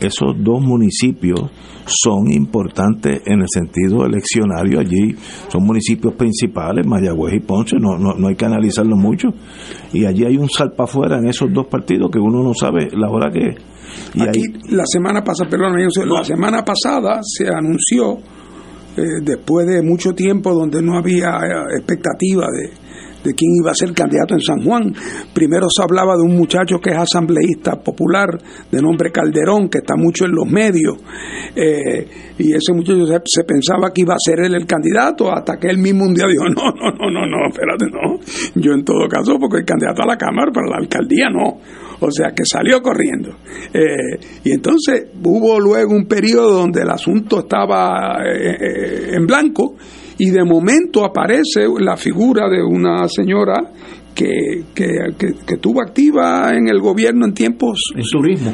esos 0.00 0.34
dos 0.38 0.60
municipios 0.62 1.50
son 1.86 2.30
importantes 2.32 3.22
en 3.26 3.40
el 3.40 3.48
sentido 3.48 4.04
eleccionario 4.04 4.80
allí. 4.80 5.14
Son 5.48 5.64
municipios 5.64 6.14
principales, 6.14 6.86
Mayagüez 6.86 7.34
y 7.34 7.40
Ponce, 7.40 7.76
no, 7.78 7.98
no, 7.98 8.14
no 8.14 8.28
hay 8.28 8.36
que 8.36 8.44
analizarlo 8.44 8.96
mucho. 8.96 9.28
Y 9.92 10.04
allí 10.04 10.24
hay 10.24 10.36
un 10.36 10.48
salpa 10.48 10.84
afuera 10.84 11.18
en 11.18 11.28
esos 11.28 11.52
dos 11.52 11.66
partidos 11.66 12.10
que 12.10 12.18
uno 12.18 12.42
no 12.42 12.54
sabe 12.54 12.88
la 12.92 13.10
hora 13.10 13.30
que 13.30 13.48
es. 13.48 13.56
Y 14.14 14.22
Aquí 14.22 14.40
ahí, 14.40 14.74
la 14.74 14.84
semana 14.86 15.22
pasada, 15.22 15.50
perdón, 15.50 15.76
la 15.76 16.24
semana 16.24 16.64
pasada 16.64 17.20
se 17.22 17.46
anunció, 17.48 18.18
eh, 18.96 19.20
después 19.22 19.66
de 19.66 19.82
mucho 19.82 20.12
tiempo 20.12 20.52
donde 20.52 20.82
no 20.82 20.96
había 20.96 21.30
eh, 21.30 21.76
expectativa 21.78 22.46
de, 22.46 22.83
de 23.24 23.34
quién 23.34 23.50
iba 23.60 23.70
a 23.70 23.74
ser 23.74 23.92
candidato 23.92 24.34
en 24.34 24.40
San 24.40 24.62
Juan. 24.62 24.94
Primero 25.32 25.66
se 25.74 25.82
hablaba 25.82 26.14
de 26.16 26.22
un 26.22 26.36
muchacho 26.36 26.78
que 26.78 26.90
es 26.90 26.96
asambleísta 26.96 27.80
popular, 27.82 28.28
de 28.70 28.82
nombre 28.82 29.10
Calderón, 29.10 29.68
que 29.68 29.78
está 29.78 29.96
mucho 29.96 30.26
en 30.26 30.32
los 30.32 30.46
medios, 30.46 30.98
eh, 31.56 32.06
y 32.38 32.52
ese 32.52 32.72
muchacho 32.72 33.06
se, 33.24 33.44
pensaba 33.44 33.90
que 33.92 34.02
iba 34.02 34.14
a 34.14 34.18
ser 34.18 34.40
él 34.40 34.54
el 34.54 34.66
candidato, 34.66 35.32
hasta 35.32 35.58
que 35.58 35.68
él 35.68 35.78
mismo 35.78 36.04
un 36.04 36.14
día 36.14 36.26
dijo, 36.28 36.44
no, 36.48 36.70
no, 36.70 36.90
no, 36.92 37.10
no, 37.10 37.26
no, 37.26 37.48
espérate, 37.48 37.86
no, 37.86 38.20
yo 38.60 38.72
en 38.72 38.84
todo 38.84 39.08
caso, 39.08 39.38
porque 39.40 39.58
el 39.58 39.64
candidato 39.64 40.02
a 40.02 40.06
la 40.06 40.16
Cámara, 40.16 40.52
para 40.52 40.68
la 40.68 40.76
alcaldía 40.76 41.28
no. 41.30 41.58
O 42.00 42.10
sea 42.10 42.32
que 42.36 42.44
salió 42.44 42.82
corriendo. 42.82 43.36
Eh, 43.72 44.18
y 44.44 44.52
entonces 44.52 45.06
hubo 45.22 45.58
luego 45.60 45.94
un 45.94 46.06
periodo 46.06 46.58
donde 46.58 46.82
el 46.82 46.90
asunto 46.90 47.40
estaba 47.40 48.18
eh, 48.26 48.56
eh, 48.60 49.10
en 49.14 49.26
blanco 49.26 49.76
y 50.18 50.30
de 50.30 50.44
momento 50.44 51.04
aparece 51.04 51.66
la 51.80 51.96
figura 51.96 52.48
de 52.48 52.62
una 52.62 53.08
señora 53.08 53.72
que, 54.14 54.62
que, 54.72 54.86
que- 55.18 55.32
que 55.44 55.54
estuvo 55.54 55.82
activa 55.82 56.54
en 56.54 56.68
el 56.68 56.78
gobierno 56.80 57.26
en 57.26 57.34
tiempos, 57.34 57.80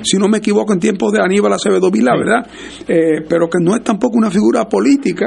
si 0.04 0.16
no 0.16 0.26
me 0.26 0.38
equivoco, 0.38 0.72
en 0.72 0.80
tiempos 0.80 1.12
de 1.12 1.20
Aníbal 1.22 1.52
Acevedo 1.52 1.90
Vila, 1.90 2.12
¿verdad? 2.16 2.46
Eh, 2.88 3.20
pero 3.28 3.48
que 3.50 3.58
no 3.62 3.76
es 3.76 3.84
tampoco 3.84 4.16
una 4.16 4.30
figura 4.30 4.66
política 4.70 5.26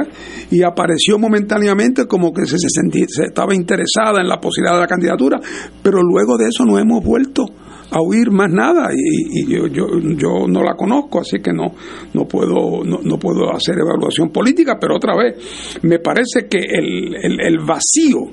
y 0.50 0.62
apareció 0.64 1.20
momentáneamente 1.20 2.06
como 2.06 2.32
que 2.32 2.46
se, 2.46 2.58
se, 2.58 2.66
sentí- 2.66 3.06
se 3.06 3.26
estaba 3.26 3.54
interesada 3.54 4.20
en 4.20 4.28
la 4.28 4.40
posibilidad 4.40 4.74
de 4.74 4.80
la 4.80 4.86
candidatura, 4.88 5.38
pero 5.82 6.02
luego 6.02 6.36
de 6.36 6.48
eso 6.48 6.64
no 6.64 6.80
hemos 6.80 7.04
vuelto 7.04 7.44
a 7.90 8.00
oír 8.00 8.30
más 8.30 8.50
nada 8.50 8.90
y, 8.92 9.40
y 9.40 9.46
yo, 9.46 9.66
yo, 9.66 9.86
yo 10.16 10.46
no 10.48 10.62
la 10.62 10.74
conozco, 10.74 11.20
así 11.20 11.40
que 11.40 11.52
no, 11.52 11.72
no, 12.12 12.26
puedo, 12.26 12.84
no, 12.84 12.98
no 13.02 13.18
puedo 13.18 13.52
hacer 13.52 13.76
evaluación 13.78 14.30
política, 14.30 14.76
pero 14.80 14.96
otra 14.96 15.16
vez, 15.16 15.78
me 15.82 15.98
parece 15.98 16.46
que 16.48 16.58
el, 16.58 17.14
el, 17.14 17.40
el 17.40 17.58
vacío 17.58 18.30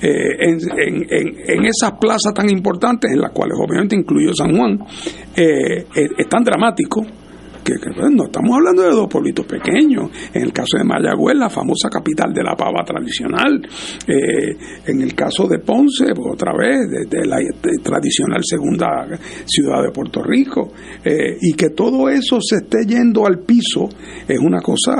eh, 0.00 0.36
en, 0.38 0.58
en, 0.78 1.06
en, 1.08 1.34
en 1.46 1.64
esas 1.64 1.92
plazas 2.00 2.34
tan 2.34 2.50
importantes, 2.50 3.10
en 3.10 3.20
las 3.20 3.32
cuales 3.32 3.56
obviamente 3.58 3.96
incluyo 3.96 4.32
San 4.34 4.56
Juan, 4.56 4.78
eh, 5.36 5.86
es, 5.94 6.10
es 6.18 6.28
tan 6.28 6.44
dramático 6.44 7.04
que, 7.64 7.72
pues, 7.82 8.10
no 8.12 8.24
estamos 8.26 8.54
hablando 8.56 8.82
de 8.82 8.90
dos 8.90 9.08
pueblitos 9.08 9.46
pequeños. 9.46 10.10
En 10.32 10.42
el 10.42 10.52
caso 10.52 10.76
de 10.78 10.84
Mayagüez, 10.84 11.36
la 11.36 11.48
famosa 11.48 11.88
capital 11.90 12.32
de 12.32 12.42
la 12.42 12.54
pava 12.54 12.84
tradicional. 12.84 13.66
Eh, 14.06 14.56
en 14.86 15.00
el 15.00 15.14
caso 15.14 15.48
de 15.48 15.58
Ponce, 15.60 16.06
pues, 16.14 16.34
otra 16.34 16.52
vez, 16.56 16.78
de, 17.08 17.26
la 17.26 17.38
tradicional 17.82 18.40
segunda 18.44 19.06
ciudad 19.46 19.82
de 19.82 19.90
Puerto 19.90 20.22
Rico. 20.22 20.72
Eh, 21.04 21.38
y 21.40 21.54
que 21.54 21.70
todo 21.70 22.08
eso 22.08 22.38
se 22.40 22.56
esté 22.56 22.84
yendo 22.86 23.26
al 23.26 23.38
piso 23.40 23.88
es 24.28 24.38
una 24.38 24.60
cosa, 24.60 24.92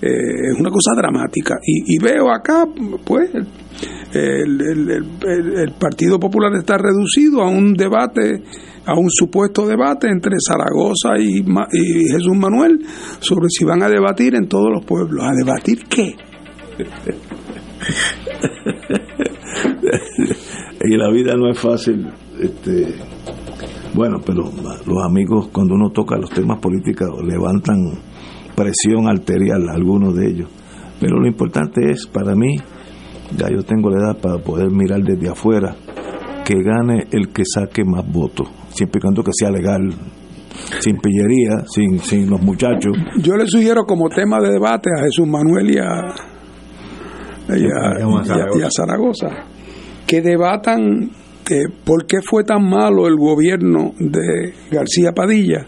eh, 0.00 0.52
es 0.52 0.60
una 0.60 0.70
cosa 0.70 0.92
dramática. 0.96 1.54
Y, 1.64 1.98
veo 1.98 2.30
acá, 2.30 2.66
pues, 3.04 3.30
el- 4.12 5.04
el 5.56 5.72
Partido 5.78 6.18
Popular 6.18 6.52
está 6.54 6.76
reducido 6.78 7.42
a 7.42 7.48
un 7.48 7.74
debate, 7.74 8.42
a 8.88 8.94
un 8.94 9.10
supuesto 9.10 9.66
debate 9.66 10.08
entre 10.08 10.36
Zaragoza 10.40 11.18
y, 11.18 11.40
y 11.40 12.08
Jesús 12.10 12.34
Manuel 12.34 12.80
sobre 13.20 13.48
si 13.50 13.64
van 13.64 13.82
a 13.82 13.88
debatir 13.88 14.34
en 14.34 14.48
todos 14.48 14.70
los 14.72 14.84
pueblos. 14.84 15.22
¿A 15.22 15.32
debatir 15.34 15.84
qué? 15.88 16.16
y 20.84 20.96
la 20.96 21.10
vida 21.10 21.34
no 21.36 21.50
es 21.50 21.58
fácil. 21.58 22.08
Este, 22.40 22.94
bueno, 23.94 24.20
pero 24.24 24.50
los 24.86 25.04
amigos 25.04 25.48
cuando 25.52 25.74
uno 25.74 25.90
toca 25.90 26.16
los 26.16 26.30
temas 26.30 26.58
políticos 26.58 27.22
levantan 27.24 28.00
presión 28.54 29.06
arterial, 29.06 29.68
algunos 29.68 30.16
de 30.16 30.30
ellos. 30.30 30.48
Pero 30.98 31.18
lo 31.18 31.28
importante 31.28 31.90
es, 31.90 32.06
para 32.06 32.34
mí, 32.34 32.56
ya 33.36 33.50
yo 33.50 33.62
tengo 33.62 33.90
la 33.90 33.98
edad 33.98 34.18
para 34.20 34.38
poder 34.38 34.70
mirar 34.70 35.02
desde 35.02 35.28
afuera, 35.28 35.76
que 36.44 36.54
gane 36.62 37.06
el 37.12 37.28
que 37.28 37.44
saque 37.44 37.84
más 37.84 38.10
votos, 38.10 38.48
siempre 38.78 38.98
y 38.98 39.02
cuando 39.02 39.22
que 39.22 39.32
sea 39.32 39.50
legal, 39.50 39.92
sin 40.80 40.96
pillería, 40.98 41.64
sin, 41.72 41.98
sin 42.00 42.30
los 42.30 42.40
muchachos. 42.40 42.96
Yo 43.22 43.36
le 43.36 43.46
sugiero 43.46 43.84
como 43.84 44.08
tema 44.08 44.40
de 44.40 44.50
debate 44.52 44.90
a 44.96 45.02
Jesús 45.02 45.26
Manuel 45.26 45.70
y 45.70 45.78
a, 45.78 46.14
y 47.48 47.52
a, 47.52 48.00
y 48.26 48.30
a- 48.30 48.58
y 48.58 48.62
a 48.62 48.68
Zaragoza 48.70 49.28
que 50.06 50.20
debatan 50.22 51.10
eh, 51.50 51.64
por 51.84 52.06
qué 52.06 52.18
fue 52.22 52.44
tan 52.44 52.62
malo 52.68 53.06
el 53.06 53.16
gobierno 53.16 53.92
de 53.98 54.52
García 54.70 55.12
Padilla. 55.12 55.66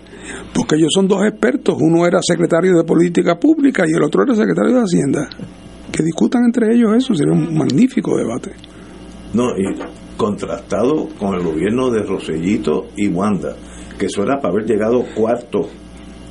Porque 0.54 0.76
ellos 0.76 0.90
son 0.94 1.08
dos 1.08 1.24
expertos, 1.26 1.76
uno 1.80 2.06
era 2.06 2.20
secretario 2.22 2.76
de 2.76 2.84
Política 2.84 3.38
Pública 3.38 3.84
y 3.86 3.92
el 3.96 4.02
otro 4.02 4.22
era 4.22 4.34
secretario 4.34 4.74
de 4.76 4.80
Hacienda. 4.82 5.28
Que 5.90 6.02
discutan 6.04 6.42
entre 6.44 6.74
ellos 6.74 6.92
eso, 6.96 7.14
sería 7.14 7.32
un 7.32 7.56
magnífico 7.56 8.16
debate. 8.16 8.52
No, 9.34 9.44
y 9.56 9.64
contrastado 10.20 11.08
con 11.18 11.34
el 11.34 11.42
gobierno 11.42 11.88
de 11.88 12.02
Rosellito 12.02 12.88
y 12.94 13.08
Wanda, 13.08 13.56
que 13.98 14.04
eso 14.04 14.22
era 14.22 14.38
para 14.38 14.52
haber 14.52 14.66
llegado 14.66 15.02
cuarto, 15.16 15.66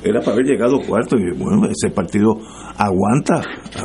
era 0.04 0.20
para 0.20 0.34
haber 0.34 0.46
llegado 0.46 0.78
cuarto, 0.80 1.16
y 1.16 1.36
bueno, 1.36 1.66
ese 1.66 1.92
partido 1.92 2.38
aguanta, 2.76 3.42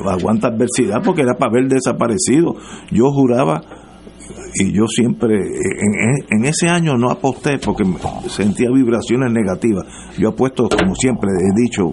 aguanta 0.08 0.50
adversidad 0.50 1.02
porque 1.04 1.24
era 1.24 1.34
para 1.34 1.50
haber 1.50 1.68
desaparecido. 1.68 2.54
Yo 2.92 3.10
juraba, 3.10 3.64
y 4.54 4.72
yo 4.72 4.86
siempre, 4.88 5.38
en, 5.38 6.38
en 6.38 6.46
ese 6.46 6.70
año 6.70 6.96
no 6.98 7.10
aposté 7.10 7.58
porque 7.58 7.84
sentía 8.28 8.70
vibraciones 8.72 9.34
negativas. 9.34 9.86
Yo 10.20 10.30
apuesto, 10.30 10.70
como 10.70 10.94
siempre 10.94 11.32
he 11.32 11.62
dicho, 11.62 11.84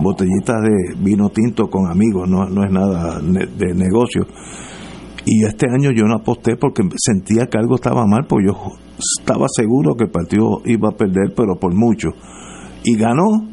botellitas 0.00 0.56
de 0.60 0.96
vino 0.98 1.28
tinto 1.28 1.68
con 1.68 1.88
amigos, 1.88 2.28
no, 2.28 2.46
no 2.46 2.64
es 2.64 2.72
nada 2.72 3.20
de 3.20 3.74
negocio. 3.74 4.26
Y 5.32 5.44
este 5.44 5.66
año 5.70 5.92
yo 5.92 6.06
no 6.06 6.16
aposté 6.16 6.56
porque 6.56 6.82
sentía 6.96 7.46
que 7.46 7.56
algo 7.56 7.76
estaba 7.76 8.04
mal, 8.04 8.24
porque 8.28 8.46
yo 8.48 8.54
estaba 9.20 9.46
seguro 9.48 9.94
que 9.94 10.04
el 10.04 10.10
partido 10.10 10.60
iba 10.64 10.88
a 10.88 10.96
perder, 10.96 11.32
pero 11.36 11.54
por 11.54 11.72
mucho. 11.72 12.08
Y 12.82 12.96
ganó, 12.96 13.46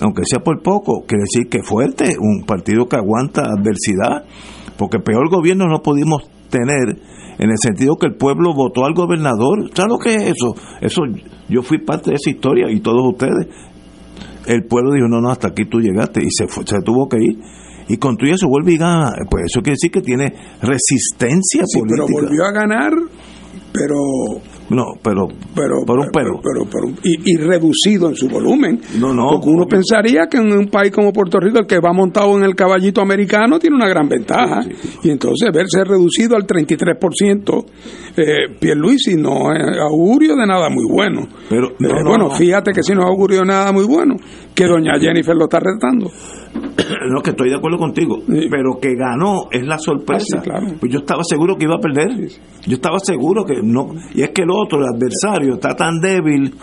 aunque 0.00 0.22
sea 0.24 0.40
por 0.40 0.62
poco, 0.62 1.04
quiere 1.06 1.24
decir 1.24 1.50
que 1.50 1.62
fuerte, 1.62 2.14
un 2.18 2.46
partido 2.46 2.86
que 2.86 2.96
aguanta 2.96 3.42
adversidad, 3.42 4.24
porque 4.78 5.00
peor 5.00 5.28
gobierno 5.28 5.66
no 5.66 5.82
pudimos 5.82 6.22
tener 6.48 6.96
en 7.38 7.50
el 7.50 7.58
sentido 7.58 7.96
que 7.96 8.06
el 8.06 8.14
pueblo 8.16 8.54
votó 8.54 8.86
al 8.86 8.94
gobernador. 8.94 9.68
¿Sabes 9.74 9.90
lo 9.92 9.98
que 9.98 10.14
es 10.14 10.22
eso? 10.32 10.54
Eso 10.80 11.02
yo 11.50 11.60
fui 11.62 11.84
parte 11.84 12.10
de 12.10 12.16
esa 12.16 12.30
historia 12.30 12.70
y 12.70 12.80
todos 12.80 13.02
ustedes. 13.12 13.48
El 14.46 14.64
pueblo 14.64 14.92
dijo, 14.94 15.08
no, 15.08 15.20
no, 15.20 15.28
hasta 15.30 15.48
aquí 15.48 15.66
tú 15.66 15.78
llegaste 15.78 16.20
y 16.24 16.30
se, 16.30 16.46
fue- 16.48 16.64
se 16.66 16.80
tuvo 16.82 17.06
que 17.06 17.18
ir. 17.18 17.38
Y 17.88 17.96
con 17.96 18.16
todo 18.16 18.30
eso 18.30 18.46
vuelve 18.48 18.72
y 18.72 18.76
gana. 18.78 19.10
Pues 19.30 19.46
eso 19.46 19.60
quiere 19.62 19.74
decir 19.80 19.90
que 19.90 20.00
tiene 20.02 20.32
resistencia 20.60 21.62
Sí, 21.66 21.80
pero 21.88 22.04
política. 22.06 22.26
volvió 22.28 22.44
a 22.44 22.52
ganar, 22.52 22.92
pero 23.72 23.94
No, 24.70 24.84
pero, 25.02 25.26
pero 25.54 25.76
por 25.86 25.98
un 26.00 26.08
pero. 26.12 26.40
pero, 26.42 26.64
pero- 26.70 26.94
y, 27.02 27.32
y 27.32 27.36
reducido 27.38 28.08
en 28.10 28.14
su 28.16 28.28
volumen. 28.28 28.78
No, 28.98 29.14
no. 29.14 29.30
Porque 29.32 29.48
uno 29.48 29.66
pensaría 29.66 30.26
que 30.30 30.36
en 30.36 30.52
un 30.52 30.66
país 30.68 30.90
como 30.92 31.10
Puerto 31.12 31.40
Rico, 31.40 31.58
el 31.58 31.66
que 31.66 31.80
va 31.80 31.92
montado 31.94 32.36
en 32.36 32.44
el 32.44 32.54
caballito 32.54 33.00
americano 33.00 33.58
tiene 33.58 33.76
una 33.76 33.88
gran 33.88 34.06
ventaja. 34.08 34.60
Y 35.02 35.10
entonces 35.10 35.50
verse 35.52 35.82
reducido 35.84 36.36
al 36.36 36.46
33%, 36.46 37.64
eh, 38.16 38.24
Pierluisi 38.60 39.14
no 39.16 39.52
es 39.54 39.62
augurio 39.80 40.36
de 40.36 40.46
nada 40.46 40.68
muy 40.68 40.84
bueno. 40.90 41.26
Pero, 41.48 41.68
Eh, 41.68 41.74
no, 41.78 41.88
no, 42.02 42.10
bueno, 42.10 42.28
no. 42.28 42.34
fíjate 42.34 42.72
que 42.72 42.82
si 42.82 42.92
no 42.94 43.00
es 43.02 43.06
augurio 43.06 43.40
de 43.40 43.46
nada 43.46 43.72
muy 43.72 43.86
bueno, 43.86 44.16
que 44.58 44.66
doña 44.66 44.98
Jennifer 44.98 45.36
lo 45.36 45.44
está 45.44 45.60
retando. 45.60 46.10
No, 47.10 47.20
que 47.20 47.30
estoy 47.30 47.50
de 47.50 47.56
acuerdo 47.56 47.76
contigo, 47.76 48.18
pero 48.26 48.78
que 48.80 48.94
ganó 48.94 49.48
es 49.50 49.66
la 49.66 49.78
sorpresa. 49.78 50.38
Ah, 50.38 50.40
sí, 50.42 50.48
claro. 50.48 50.66
Pues 50.80 50.92
yo 50.92 51.00
estaba 51.00 51.22
seguro 51.22 51.56
que 51.56 51.64
iba 51.64 51.74
a 51.74 51.80
perder. 51.80 52.28
Yo 52.66 52.74
estaba 52.74 52.98
seguro 52.98 53.44
que 53.44 53.60
no. 53.62 53.90
Y 54.14 54.22
es 54.22 54.30
que 54.30 54.42
el 54.42 54.50
otro, 54.50 54.78
el 54.78 54.86
adversario, 54.94 55.54
está 55.54 55.74
tan 55.74 56.00
débil 56.00 56.54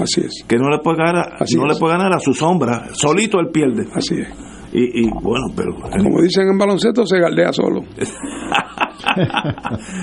que 0.47 0.57
no 0.57 0.69
le 0.69 0.79
puede 0.79 0.97
ganar, 0.97 1.35
Así 1.39 1.55
no 1.57 1.65
le 1.65 1.75
puede 1.75 1.97
ganar 1.97 2.13
a 2.13 2.19
su 2.19 2.33
sombra. 2.33 2.87
Solito 2.93 3.39
él 3.39 3.49
pierde. 3.51 3.87
Así 3.93 4.15
es. 4.15 4.27
Y, 4.77 5.05
y 5.05 5.09
bueno, 5.09 5.45
pero. 5.55 5.73
Como 5.73 6.21
dicen 6.21 6.49
en 6.49 6.57
baloncesto, 6.57 7.05
se 7.05 7.17
galdea 7.17 7.53
solo. 7.53 7.81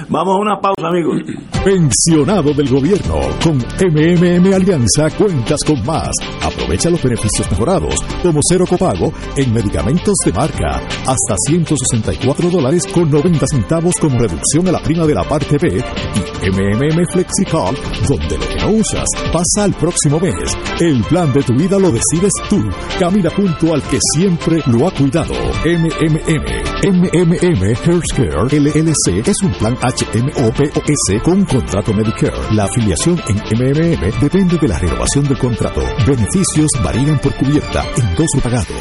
Vamos 0.09 0.37
a 0.37 0.39
una 0.39 0.61
pausa, 0.61 0.89
amigos. 0.89 1.21
Pensionado 1.65 2.55
del 2.55 2.69
gobierno. 2.69 3.17
Con 3.43 3.59
MMM 3.59 4.55
Alianza 4.55 5.11
cuentas 5.17 5.61
con 5.67 5.85
más. 5.85 6.11
Aprovecha 6.43 6.89
los 6.91 7.03
beneficios 7.03 7.51
mejorados, 7.51 7.95
como 8.23 8.41
cero 8.43 8.65
copago 8.69 9.13
en 9.37 9.53
medicamentos 9.53 10.15
de 10.25 10.33
marca. 10.33 10.81
Hasta 11.07 11.37
164 11.49 12.51
dólares 12.51 12.87
con 12.93 13.11
90 13.11 13.47
centavos 13.47 13.95
como 14.01 14.19
reducción 14.19 14.69
a 14.69 14.73
la 14.73 14.83
prima 14.83 15.07
de 15.07 15.15
la 15.15 15.25
parte 15.25 15.59
B. 15.59 15.69
Y 16.15 16.51
MMM 16.51 17.05
FlexiCall, 17.13 17.77
donde 18.09 18.39
lo 18.39 18.49
que 18.49 18.57
no 18.63 18.71
usas 18.81 19.07
pasa 19.33 19.65
al 19.65 19.75
próximo 19.75 20.19
mes. 20.19 20.57
El 20.81 21.03
plan 21.05 21.33
de 21.33 21.43
tu 21.43 21.55
vida 21.55 21.79
lo 21.79 21.91
decides 21.91 22.33
tú. 22.49 22.63
Camina 22.99 23.31
junto 23.31 23.75
al 23.75 23.83
que 23.83 23.99
siempre 24.15 24.62
lo 24.67 24.87
ha 24.87 24.91
cuidado. 24.93 25.35
MMM. 25.65 26.63
MMM 26.85 27.63
Healthcare 27.85 28.47
LLC 28.51 29.29
es 29.29 29.37
un 29.43 29.53
plan 29.53 29.77
HMO-POS 29.77 31.23
con 31.23 31.45
contrato 31.45 31.93
Medicare. 31.93 32.37
La 32.53 32.65
afiliación 32.65 33.21
en 33.29 33.37
MMM 33.37 34.21
depende 34.21 34.59
de 34.59 34.69
la 34.69 34.79
renovación 34.79 35.25
del 35.25 35.39
contrato. 35.39 35.83
Beneficios 36.07 36.71
varían 36.83 37.19
por 37.19 37.35
cubierta, 37.37 37.85
endoso 37.97 38.41
pagado. 38.43 38.75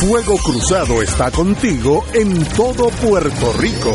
Fuego 0.00 0.36
Cruzado 0.38 1.02
está 1.02 1.30
contigo 1.30 2.04
en 2.14 2.44
todo 2.56 2.88
Puerto 2.88 3.52
Rico. 3.58 3.94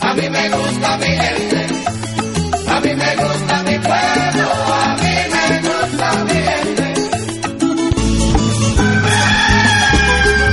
a 0.00 0.14
mí 0.14 0.28
me 0.28 0.48
gusta 0.50 0.98
mi 0.98 1.06
gente, 1.06 1.66
a 2.68 2.80
mí 2.80 2.94
me 2.94 3.16
gusta 3.16 3.62
mi 3.62 3.67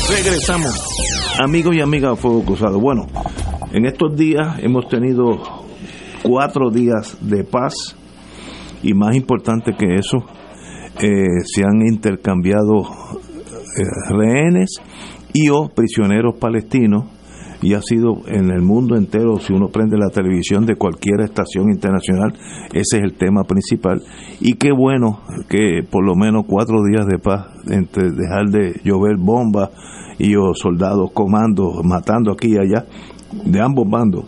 Regresamos. 0.09 0.73
Amigos 1.43 1.75
y 1.75 1.81
amigas 1.81 2.13
de 2.13 2.17
Fuego 2.17 2.45
Cruzado. 2.45 2.79
Bueno, 2.79 3.09
en 3.73 3.87
estos 3.87 4.17
días 4.17 4.61
hemos 4.61 4.89
tenido 4.89 5.43
cuatro 6.23 6.71
días 6.71 7.17
de 7.21 7.43
paz 7.43 7.75
y 8.85 8.95
más 8.95 9.17
importante 9.17 9.73
que 9.77 9.97
eso, 9.97 10.19
eh, 11.01 11.41
se 11.45 11.63
han 11.63 11.87
intercambiado 11.87 12.83
eh, 12.83 13.83
rehenes 14.11 14.81
y 15.33 15.51
o 15.51 15.69
prisioneros 15.69 16.37
palestinos 16.39 17.05
y 17.63 17.75
ha 17.75 17.83
sido 17.83 18.19
en 18.27 18.51
el 18.51 18.63
mundo 18.63 18.97
entero, 18.97 19.39
si 19.39 19.53
uno 19.53 19.69
prende 19.69 19.97
la 19.97 20.11
televisión 20.11 20.67
de 20.67 20.77
cualquier 20.77 21.21
estación 21.21 21.71
internacional, 21.71 22.33
ese 22.73 22.99
es 22.99 23.03
el 23.03 23.15
tema 23.15 23.45
principal. 23.45 24.03
Y 24.41 24.55
qué 24.55 24.73
bueno 24.73 25.21
que 25.49 25.83
por 25.83 26.05
lo 26.05 26.15
menos 26.15 26.45
cuatro 26.47 26.77
días 26.85 27.07
de 27.07 27.19
paz, 27.19 27.47
entre 27.69 28.11
dejar 28.11 28.47
de 28.51 28.81
llover 28.85 29.17
bombas 29.19 29.71
y 30.19 30.37
o 30.37 30.55
soldados 30.55 31.11
comandos, 31.13 31.83
matando 31.85 32.33
aquí 32.33 32.55
y 32.55 32.59
allá, 32.59 32.87
de 33.45 33.61
ambos 33.61 33.89
bandos. 33.89 34.25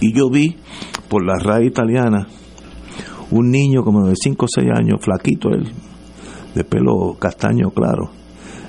Y 0.00 0.12
yo 0.12 0.30
vi 0.30 0.56
por 1.08 1.24
la 1.24 1.38
radio 1.42 1.66
italiana 1.66 2.26
un 3.30 3.50
niño 3.50 3.82
como 3.82 4.06
de 4.06 4.14
5 4.16 4.44
o 4.44 4.48
6 4.48 4.66
años, 4.74 5.00
flaquito 5.00 5.50
él, 5.50 5.70
de 6.54 6.64
pelo 6.64 7.16
castaño 7.18 7.70
claro, 7.70 8.10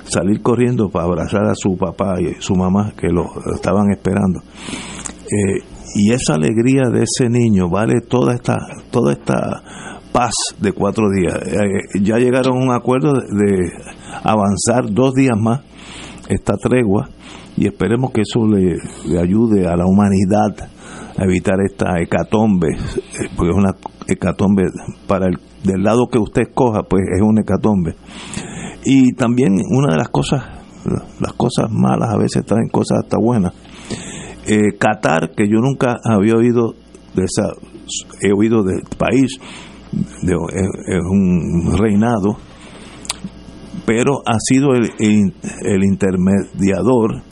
salir 0.06 0.42
corriendo 0.42 0.90
para 0.90 1.06
abrazar 1.06 1.46
a 1.46 1.56
su 1.56 1.78
papá 1.78 2.16
y 2.20 2.42
su 2.42 2.56
mamá 2.56 2.94
que 2.98 3.08
lo 3.08 3.26
estaban 3.56 3.92
esperando. 3.92 4.40
Eh, 4.42 5.64
y 5.96 6.12
esa 6.12 6.36
alegría 6.36 6.90
de 6.92 7.04
ese 7.04 7.30
niño 7.30 7.70
vale 7.70 8.02
toda 8.02 8.36
esta 8.36 8.58
toda 8.92 9.14
esta 9.14 9.64
paz 10.12 10.34
de 10.60 10.72
cuatro 10.74 11.10
días. 11.10 11.36
Eh, 11.46 12.02
ya 12.02 12.18
llegaron 12.18 12.58
a 12.58 12.66
un 12.66 12.72
acuerdo 12.72 13.14
de, 13.14 13.72
avanzar 14.24 14.92
dos 14.92 15.14
días 15.14 15.38
más 15.40 15.62
esta 16.28 16.56
tregua 16.58 17.10
y 17.58 17.68
esperemos 17.68 18.12
que 18.12 18.22
eso 18.22 18.46
le, 18.46 18.78
le 19.06 19.20
ayude 19.20 19.68
a 19.68 19.76
la 19.76 19.86
humanidad 19.86 20.70
a 21.18 21.24
evitar 21.24 21.56
esta 21.66 22.00
hecatombe, 22.00 22.68
eh, 22.70 23.30
porque 23.36 23.52
es 23.52 23.58
una 23.58 23.74
hecatombe 24.12 24.64
para 25.08 25.28
el 25.28 25.40
del 25.64 25.84
lado 25.84 26.08
que 26.08 26.20
usted 26.20 26.44
escoja, 26.44 26.84
pues 26.84 27.04
es 27.16 27.22
una 27.22 27.42
hecatombe. 27.42 27.96
Y 28.86 29.14
también 29.14 29.58
una 29.70 29.92
de 29.92 29.98
las 29.98 30.10
cosas, 30.10 30.44
las 31.20 31.34
cosas 31.34 31.70
malas 31.70 32.14
a 32.14 32.18
veces 32.18 32.46
traen 32.46 32.70
cosas 32.70 33.00
hasta 33.04 33.18
buenas. 33.20 33.54
Eh, 34.48 34.78
Qatar, 34.80 35.32
que 35.36 35.48
yo 35.48 35.60
nunca 35.60 35.98
había 36.04 36.36
oído 36.36 36.74
de 37.14 37.26
esa, 37.26 37.50
he 38.22 38.32
oído 38.32 38.64
del 38.64 38.82
país, 38.98 39.38
de, 40.22 40.34
es, 40.34 40.68
es 40.88 41.04
un 41.04 41.78
reinado, 41.78 42.38
pero 43.86 44.22
ha 44.26 44.38
sido 44.40 44.74
el, 44.74 44.92
el, 45.00 45.84
intermediador 45.84 47.24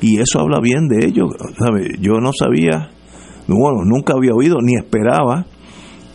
y 0.00 0.18
eso 0.18 0.40
habla 0.40 0.60
bien 0.60 0.88
de 0.88 1.06
ellos. 1.06 1.28
Yo 2.00 2.20
no 2.20 2.30
sabía, 2.32 2.90
bueno, 3.46 3.84
nunca 3.84 4.14
había 4.14 4.34
oído 4.34 4.56
ni 4.62 4.76
esperaba 4.76 5.46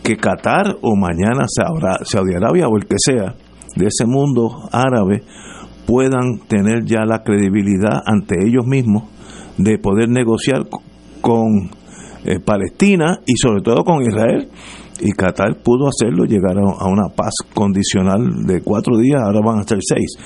que 0.02 0.16
Qatar 0.16 0.76
o 0.82 0.96
mañana 0.96 1.46
Saudi 2.04 2.34
Arabia 2.34 2.68
o 2.68 2.76
el 2.76 2.86
que 2.86 2.96
sea 2.98 3.34
de 3.76 3.86
ese 3.86 4.04
mundo 4.06 4.68
árabe 4.72 5.22
puedan 5.86 6.38
tener 6.48 6.84
ya 6.84 7.04
la 7.04 7.22
credibilidad 7.22 8.00
ante 8.04 8.36
ellos 8.44 8.66
mismos 8.66 9.04
de 9.58 9.78
poder 9.78 10.08
negociar 10.08 10.62
con 11.20 11.70
eh, 12.24 12.38
Palestina 12.40 13.18
y 13.26 13.36
sobre 13.36 13.62
todo 13.62 13.84
con 13.84 14.02
Israel. 14.02 14.48
Y 15.00 15.12
Qatar 15.12 15.56
pudo 15.62 15.88
hacerlo, 15.88 16.24
llegar 16.24 16.56
a, 16.58 16.86
una 16.86 17.08
paz 17.14 17.34
condicional 17.54 18.46
de 18.46 18.60
cuatro 18.62 18.96
días, 18.98 19.20
ahora 19.20 19.40
van 19.44 19.58
a 19.58 19.64
ser 19.64 19.78
seis. 19.80 20.16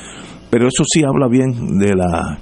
Pero 0.51 0.69
eso 0.69 0.85
sí 0.85 1.03
habla 1.03 1.29
bien 1.29 1.79
de 1.79 1.95
la 1.95 2.39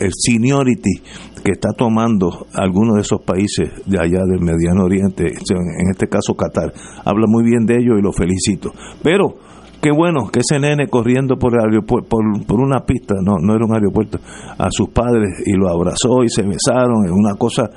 el 0.00 0.10
seniority 0.12 1.00
que 1.44 1.52
está 1.52 1.70
tomando 1.76 2.46
algunos 2.54 2.96
de 2.96 3.00
esos 3.02 3.22
países 3.22 3.70
de 3.86 3.98
allá 3.98 4.20
del 4.24 4.40
Mediano 4.40 4.84
Oriente, 4.84 5.24
en 5.26 5.90
este 5.90 6.08
caso 6.08 6.34
Qatar. 6.34 6.72
Habla 7.04 7.26
muy 7.28 7.44
bien 7.44 7.66
de 7.66 7.74
ello 7.74 7.96
y 7.98 8.02
lo 8.02 8.12
felicito. 8.12 8.72
Pero 9.02 9.36
qué 9.80 9.90
bueno 9.90 10.28
que 10.32 10.40
ese 10.40 10.58
nene 10.58 10.88
corriendo 10.88 11.36
por 11.36 11.54
el 11.54 11.60
aeropuerto, 11.60 12.08
por, 12.08 12.46
por, 12.46 12.60
una 12.60 12.80
pista, 12.84 13.14
no, 13.22 13.36
no 13.40 13.54
era 13.54 13.64
un 13.64 13.74
aeropuerto, 13.74 14.18
a 14.58 14.70
sus 14.70 14.88
padres 14.88 15.42
y 15.46 15.52
lo 15.52 15.68
abrazó 15.68 16.24
y 16.24 16.28
se 16.28 16.42
besaron, 16.42 17.04
es 17.04 17.12
una 17.12 17.34
cosa 17.34 17.70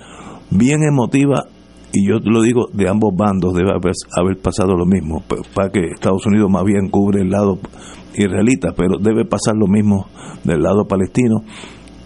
bien 0.52 0.84
emotiva 0.84 1.46
y 1.91 2.08
yo 2.08 2.20
lo 2.24 2.41
digo 2.41 2.68
de 2.72 2.88
ambos 2.88 3.16
bandos 3.16 3.54
debe 3.54 3.72
haber, 3.72 3.94
haber 4.16 4.38
pasado 4.38 4.76
lo 4.76 4.86
mismo, 4.86 5.24
para 5.54 5.72
que 5.72 5.80
Estados 5.94 6.26
Unidos 6.28 6.50
más 6.50 6.64
bien 6.64 6.90
cubre 6.90 7.22
el 7.22 7.30
lado 7.30 7.58
israelita, 8.16 8.74
pero 8.76 8.98
debe 9.00 9.26
pasar 9.26 9.56
lo 9.56 9.68
mismo 9.68 10.06
del 10.44 10.62
lado 10.62 10.86
palestino, 10.86 11.41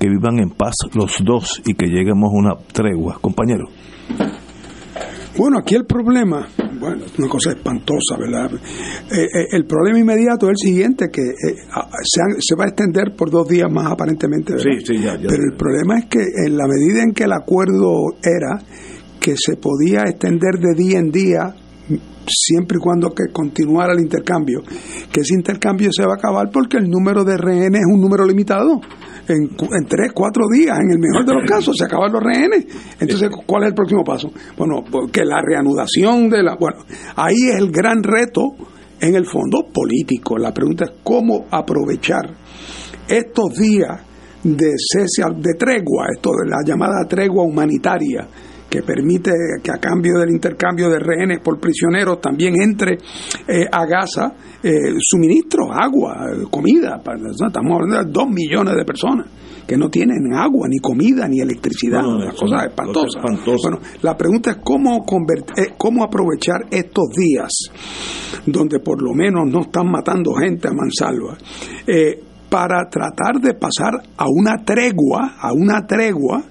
que 0.03 0.09
vivan 0.09 0.37
en 0.39 0.49
paz 0.49 0.75
los 0.95 1.15
dos 1.23 1.61
y 1.65 1.75
que 1.75 1.87
lleguemos 1.87 2.29
a 2.29 2.37
una 2.37 2.55
tregua. 2.73 3.19
Compañero. 3.21 3.69
Bueno, 5.37 5.59
aquí 5.59 5.75
el 5.75 5.85
problema, 5.85 6.45
bueno, 6.77 7.05
es 7.05 7.17
una 7.17 7.29
cosa 7.29 7.51
espantosa, 7.51 8.17
¿verdad? 8.19 8.51
Eh, 8.53 9.21
eh, 9.23 9.47
el 9.53 9.65
problema 9.65 9.97
inmediato 9.97 10.47
es 10.47 10.51
el 10.51 10.57
siguiente, 10.57 11.05
que 11.09 11.21
eh, 11.21 11.55
se, 12.03 12.21
han, 12.21 12.41
se, 12.41 12.55
va 12.55 12.65
a 12.65 12.67
extender 12.67 13.15
por 13.15 13.31
dos 13.31 13.47
días 13.47 13.71
más 13.71 13.89
aparentemente, 13.91 14.53
¿verdad? 14.53 14.71
Sí, 14.77 14.85
sí, 14.85 15.01
ya, 15.01 15.15
ya. 15.15 15.27
Pero 15.29 15.41
el 15.49 15.57
problema 15.57 15.99
es 15.99 16.05
que 16.05 16.19
en 16.19 16.57
la 16.57 16.65
medida 16.67 17.01
en 17.01 17.13
que 17.13 17.23
el 17.23 17.31
acuerdo 17.31 18.17
era 18.21 18.61
que 19.21 19.35
se 19.37 19.55
podía 19.55 20.03
extender 20.03 20.59
de 20.59 20.75
día 20.75 20.99
en 20.99 21.11
día 21.11 21.55
siempre 22.25 22.77
y 22.77 22.81
cuando 22.81 23.09
que 23.09 23.31
continuara 23.31 23.93
el 23.93 23.99
intercambio, 23.99 24.61
que 25.11 25.21
ese 25.21 25.35
intercambio 25.35 25.91
se 25.91 26.05
va 26.05 26.13
a 26.13 26.15
acabar 26.15 26.49
porque 26.51 26.77
el 26.77 26.89
número 26.89 27.23
de 27.23 27.37
rehenes 27.37 27.81
es 27.81 27.93
un 27.93 28.01
número 28.01 28.25
limitado. 28.25 28.79
En, 29.25 29.43
en, 29.43 29.85
tres, 29.87 30.11
cuatro 30.13 30.43
días, 30.53 30.77
en 30.79 30.91
el 30.91 30.99
mejor 30.99 31.25
de 31.25 31.33
los 31.33 31.49
casos, 31.49 31.77
se 31.77 31.85
acaban 31.85 32.11
los 32.11 32.21
rehenes. 32.21 32.65
Entonces, 32.99 33.29
¿cuál 33.45 33.63
es 33.63 33.69
el 33.69 33.75
próximo 33.75 34.03
paso? 34.03 34.29
Bueno, 34.57 34.83
que 35.11 35.23
la 35.23 35.41
reanudación 35.41 36.29
de 36.29 36.43
la... 36.43 36.55
Bueno, 36.55 36.79
ahí 37.15 37.49
es 37.49 37.55
el 37.55 37.71
gran 37.71 38.03
reto, 38.03 38.55
en 38.99 39.15
el 39.15 39.25
fondo, 39.25 39.67
político. 39.73 40.37
La 40.37 40.53
pregunta 40.53 40.85
es 40.85 40.91
cómo 41.03 41.45
aprovechar 41.51 42.35
estos 43.07 43.53
días 43.57 44.01
de 44.43 44.71
cese, 44.77 45.23
de 45.37 45.53
tregua, 45.53 46.07
esto 46.13 46.31
de 46.43 46.49
la 46.49 46.57
llamada 46.65 47.05
tregua 47.07 47.43
humanitaria, 47.43 48.27
que 48.73 48.81
permite 48.81 49.29
que 49.61 49.69
a 49.69 49.77
cambio 49.77 50.17
del 50.17 50.31
intercambio 50.31 50.89
de 50.89 50.97
rehenes 50.97 51.39
por 51.43 51.59
prisioneros 51.59 52.19
también 52.19 52.59
entre 52.59 52.97
eh, 53.47 53.67
a 53.71 53.85
Gaza 53.85 54.33
eh, 54.63 54.95
suministros, 54.97 55.67
agua, 55.71 56.25
comida. 56.49 56.99
Estamos 56.99 57.71
hablando 57.71 58.03
de 58.03 58.11
dos 58.11 58.27
millones 58.27 58.75
de 58.75 58.83
personas 58.83 59.27
que 59.67 59.77
no 59.77 59.89
tienen 59.89 60.33
agua, 60.33 60.67
ni 60.67 60.79
comida, 60.79 61.27
ni 61.27 61.39
electricidad. 61.39 62.01
No, 62.01 62.15
una 62.15 62.31
cosa 62.31 62.65
espantosa. 62.65 63.19
espantosa. 63.19 63.69
Bueno, 63.69 63.85
la 64.01 64.17
pregunta 64.17 64.49
es 64.49 64.57
cómo, 64.63 65.05
eh, 65.55 65.75
cómo 65.77 66.03
aprovechar 66.03 66.65
estos 66.71 67.05
días 67.15 67.51
donde 68.47 68.79
por 68.79 69.03
lo 69.03 69.13
menos 69.13 69.43
no 69.51 69.61
están 69.61 69.85
matando 69.91 70.33
gente 70.33 70.67
a 70.67 70.71
mansalva. 70.73 71.37
Eh, 71.85 72.23
para 72.49 72.89
tratar 72.89 73.39
de 73.39 73.53
pasar 73.53 73.93
a 74.17 74.25
una 74.27 74.63
tregua, 74.65 75.35
a 75.39 75.53
una 75.53 75.85
tregua, 75.85 76.43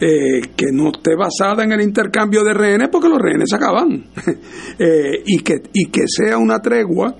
eh, 0.00 0.40
que 0.56 0.66
no 0.72 0.88
esté 0.88 1.16
basada 1.16 1.64
en 1.64 1.72
el 1.72 1.80
intercambio 1.80 2.44
de 2.44 2.54
rehenes 2.54 2.88
porque 2.90 3.08
los 3.08 3.18
rehenes 3.18 3.48
se 3.50 3.56
acaban 3.56 4.04
eh, 4.78 5.22
y, 5.26 5.38
que, 5.38 5.54
y 5.72 5.86
que 5.86 6.02
sea 6.06 6.38
una 6.38 6.60
tregua 6.60 7.16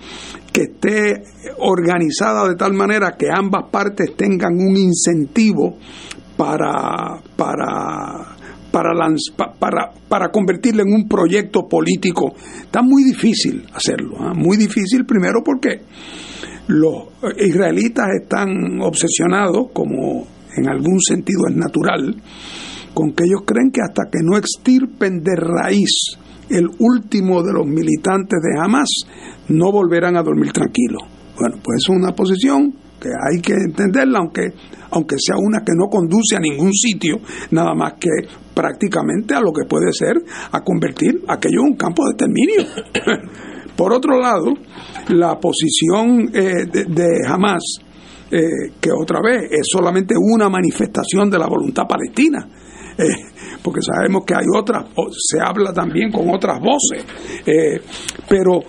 que 0.53 0.63
esté 0.63 1.23
organizada 1.59 2.49
de 2.49 2.57
tal 2.57 2.73
manera 2.73 3.17
que 3.19 3.27
ambas 3.31 3.71
partes 3.71 4.17
tengan 4.17 4.55
un 4.55 4.77
incentivo 4.77 5.79
para 6.37 7.21
para 7.37 8.37
para, 8.71 8.91
para, 9.59 9.93
para 10.09 10.29
convertirlo 10.31 10.83
en 10.83 10.93
un 10.93 11.09
proyecto 11.09 11.67
político. 11.69 12.35
Está 12.61 12.83
muy 12.83 13.03
difícil 13.03 13.65
hacerlo, 13.73 14.19
¿eh? 14.19 14.35
muy 14.37 14.57
difícil 14.57 15.05
primero 15.05 15.41
porque 15.45 15.81
los 16.69 17.09
israelitas 17.39 18.07
están 18.21 18.81
obsesionados, 18.83 19.69
como 19.73 20.27
en 20.57 20.69
algún 20.69 21.01
sentido 21.01 21.49
es 21.49 21.57
natural, 21.57 22.15
con 22.99 23.13
que 23.13 23.23
ellos 23.27 23.43
creen 23.47 23.71
que 23.71 23.81
hasta 23.81 24.11
que 24.11 24.19
no 24.25 24.37
extirpen 24.37 25.23
de 25.23 25.37
raíz 25.37 26.19
el 26.51 26.67
último 26.81 27.45
de 27.45 27.53
los 27.53 27.65
militantes 27.65 28.41
de 28.43 28.59
Hamas, 28.59 28.89
no 29.51 29.71
volverán 29.71 30.17
a 30.17 30.23
dormir 30.25 30.51
tranquilos. 30.51 31.03
Bueno, 31.39 31.59
pues 31.63 31.77
es 31.85 31.89
una 31.91 32.11
posición 32.11 32.75
que 32.99 33.11
hay 33.11 33.41
que 33.41 33.53
entenderla, 33.53 34.19
aunque, 34.19 34.49
aunque 34.91 35.15
sea 35.17 35.37
una 35.39 35.61
que 35.61 35.75
no 35.77 35.87
conduce 35.87 36.35
a 36.35 36.41
ningún 36.41 36.73
sitio, 36.73 37.21
nada 37.53 37.73
más 37.73 37.93
que 38.01 38.11
prácticamente 38.53 39.33
a 39.33 39.41
lo 39.43 39.53
que 39.53 39.69
puede 39.69 39.93
ser 39.93 40.17
a 40.51 40.61
convertir 40.65 41.23
aquello 41.29 41.61
en 41.61 41.73
un 41.75 41.77
campo 41.77 42.03
de 42.03 42.11
exterminio. 42.11 42.65
Por 43.77 43.93
otro 43.93 44.19
lado, 44.19 44.55
la 45.11 45.39
posición 45.39 46.31
eh, 46.35 46.67
de, 46.67 47.07
Hamas, 47.29 47.63
eh, 48.29 48.73
que 48.81 48.91
otra 48.91 49.21
vez 49.23 49.53
es 49.53 49.69
solamente 49.71 50.17
una 50.19 50.49
manifestación 50.49 51.31
de 51.31 51.39
la 51.39 51.47
voluntad 51.47 51.85
palestina, 51.87 52.49
eh, 52.99 53.05
porque 53.63 53.81
sabemos 53.81 54.25
que 54.27 54.35
hay 54.35 54.47
otras, 54.57 54.87
se 55.17 55.39
habla 55.41 55.73
también 55.73 56.11
con 56.11 56.29
otras 56.31 56.61
voces, 56.61 57.05
eh, 57.47 57.81
pero 58.29 58.61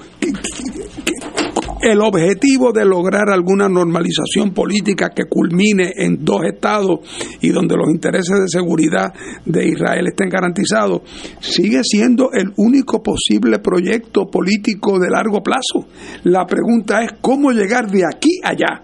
el 1.81 2.01
objetivo 2.01 2.71
de 2.73 2.85
lograr 2.85 3.29
alguna 3.29 3.69
normalización 3.69 4.53
política 4.53 5.09
que 5.15 5.23
culmine 5.29 5.93
en 5.95 6.23
dos 6.23 6.41
estados 6.43 6.99
y 7.41 7.49
donde 7.49 7.75
los 7.75 7.89
intereses 7.89 8.37
de 8.39 8.47
seguridad 8.49 9.13
de 9.45 9.67
Israel 9.67 10.07
estén 10.07 10.29
garantizados, 10.29 11.01
sigue 11.39 11.81
siendo 11.83 12.31
el 12.33 12.51
único 12.57 13.01
posible 13.01 13.59
proyecto 13.59 14.27
político 14.27 14.99
de 14.99 15.09
largo 15.09 15.41
plazo. 15.41 15.87
La 16.23 16.45
pregunta 16.45 17.01
es 17.01 17.13
cómo 17.21 17.51
llegar 17.51 17.89
de 17.89 18.03
aquí 18.05 18.39
allá. 18.43 18.83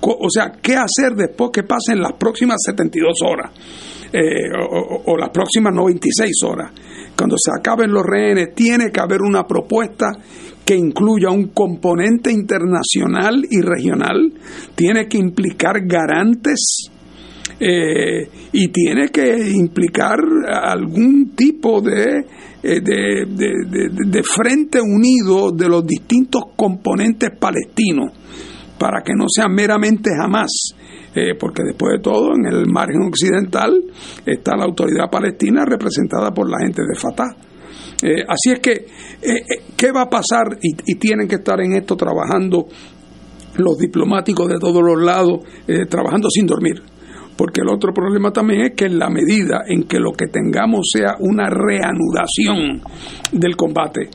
O 0.00 0.30
sea, 0.30 0.52
¿qué 0.62 0.76
hacer 0.76 1.16
después 1.16 1.50
que 1.52 1.64
pasen 1.64 2.00
las 2.00 2.12
próximas 2.12 2.58
72 2.64 3.14
horas? 3.26 3.50
Eh, 4.12 4.50
o, 5.06 5.16
las 5.16 5.30
próximas 5.30 5.72
96 5.74 6.30
horas. 6.44 6.72
Cuando 7.16 7.36
se 7.38 7.50
acaben 7.58 7.90
los 7.92 8.04
rehenes, 8.04 8.54
tiene 8.54 8.90
que 8.90 9.00
haber 9.00 9.22
una 9.22 9.46
propuesta 9.46 10.12
que 10.64 10.76
incluya 10.76 11.30
un 11.30 11.48
componente 11.48 12.30
internacional 12.30 13.42
y 13.50 13.60
regional, 13.60 14.32
tiene 14.74 15.06
que 15.08 15.18
implicar 15.18 15.86
garantes 15.86 16.90
eh, 17.60 18.28
y 18.52 18.68
tiene 18.68 19.08
que 19.08 19.50
implicar 19.50 20.18
algún 20.62 21.32
tipo 21.34 21.80
de, 21.80 22.04
eh, 22.62 22.80
de, 22.80 23.24
de- 23.26 23.64
de- 23.68 24.10
de 24.10 24.22
frente 24.22 24.78
unido 24.80 25.50
de 25.52 25.68
los 25.68 25.86
distintos 25.86 26.42
componentes 26.56 27.30
palestinos 27.38 28.12
para 28.78 29.02
que 29.02 29.12
no 29.16 29.24
sea 29.28 29.48
meramente 29.48 30.10
jamás, 30.16 30.50
eh, 31.14 31.34
porque 31.38 31.62
después 31.64 31.94
de 31.96 32.02
todo 32.02 32.32
en 32.34 32.46
el 32.46 32.66
margen 32.66 33.02
occidental 33.08 33.72
está 34.24 34.56
la 34.56 34.64
autoridad 34.64 35.10
palestina 35.10 35.64
representada 35.64 36.30
por 36.32 36.50
la 36.50 36.58
gente 36.64 36.82
de 36.82 36.98
Fatah. 36.98 37.48
Eh, 38.02 38.22
así 38.28 38.52
es 38.52 38.60
que, 38.60 38.72
eh, 38.72 38.84
eh, 39.22 39.62
¿qué 39.76 39.90
va 39.90 40.02
a 40.02 40.08
pasar? 40.08 40.58
Y, 40.62 40.70
y 40.86 40.94
tienen 40.98 41.26
que 41.26 41.36
estar 41.36 41.60
en 41.60 41.72
esto 41.72 41.96
trabajando 41.96 42.66
los 43.56 43.76
diplomáticos 43.76 44.48
de 44.48 44.58
todos 44.60 44.80
los 44.82 45.02
lados, 45.02 45.40
trabajando 45.90 46.30
sin 46.30 46.46
dormir. 46.46 46.80
Porque 47.36 47.60
el 47.60 47.68
otro 47.68 47.92
problema 47.92 48.30
también 48.30 48.60
es 48.60 48.72
que 48.76 48.84
en 48.84 49.00
la 49.00 49.10
medida 49.10 49.64
en 49.66 49.82
que 49.82 49.98
lo 49.98 50.12
que 50.12 50.26
tengamos 50.26 50.88
sea 50.92 51.16
una 51.18 51.50
reanudación 51.50 52.80
del 53.32 53.56
combate, 53.56 54.10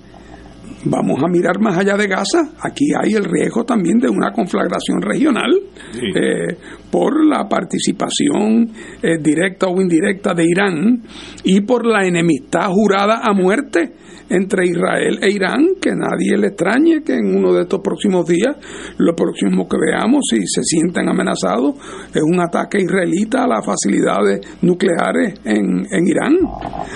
vamos 0.85 1.21
a 1.23 1.27
mirar 1.27 1.59
más 1.59 1.77
allá 1.77 1.95
de 1.95 2.07
Gaza, 2.07 2.51
aquí 2.61 2.85
hay 3.01 3.13
el 3.13 3.25
riesgo 3.25 3.63
también 3.63 3.99
de 3.99 4.09
una 4.09 4.31
conflagración 4.31 5.01
regional 5.01 5.51
eh, 5.93 6.57
por 6.93 7.25
la 7.25 7.49
participación 7.49 8.69
eh, 9.01 9.17
directa 9.19 9.65
o 9.65 9.81
indirecta 9.81 10.35
de 10.35 10.45
Irán 10.45 11.01
y 11.43 11.61
por 11.61 11.87
la 11.87 12.05
enemistad 12.05 12.69
jurada 12.69 13.21
a 13.23 13.33
muerte 13.33 13.93
entre 14.29 14.67
Israel 14.67 15.19
e 15.21 15.31
Irán, 15.31 15.75
que 15.81 15.91
nadie 15.91 16.37
le 16.37 16.47
extrañe 16.47 17.03
que 17.03 17.13
en 17.13 17.35
uno 17.35 17.53
de 17.53 17.63
estos 17.63 17.81
próximos 17.81 18.25
días, 18.25 18.55
lo 18.97 19.15
próximo 19.15 19.67
que 19.67 19.77
veamos, 19.77 20.21
si 20.29 20.45
se 20.47 20.63
sienten 20.63 21.09
amenazados, 21.09 21.75
es 22.13 22.21
un 22.21 22.39
ataque 22.39 22.79
israelita 22.79 23.43
a 23.43 23.47
las 23.47 23.65
facilidades 23.65 24.41
nucleares 24.61 25.39
en, 25.43 25.85
en 25.89 26.07
Irán. 26.07 26.37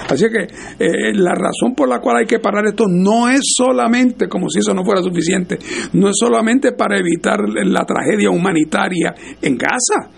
Así 0.09 0.25
que 0.29 0.47
eh, 0.79 1.13
la 1.13 1.33
razón 1.33 1.73
por 1.75 1.87
la 1.87 1.99
cual 1.99 2.17
hay 2.17 2.25
que 2.25 2.39
parar 2.39 2.65
esto 2.65 2.85
no 2.87 3.29
es 3.29 3.41
solamente, 3.55 4.27
como 4.27 4.49
si 4.49 4.59
eso 4.59 4.73
no 4.73 4.83
fuera 4.83 5.01
suficiente, 5.01 5.57
no 5.93 6.09
es 6.09 6.15
solamente 6.17 6.71
para 6.73 6.97
evitar 6.97 7.39
la 7.47 7.85
tragedia 7.85 8.29
humanitaria 8.29 9.13
en 9.41 9.57
Gaza 9.57 10.11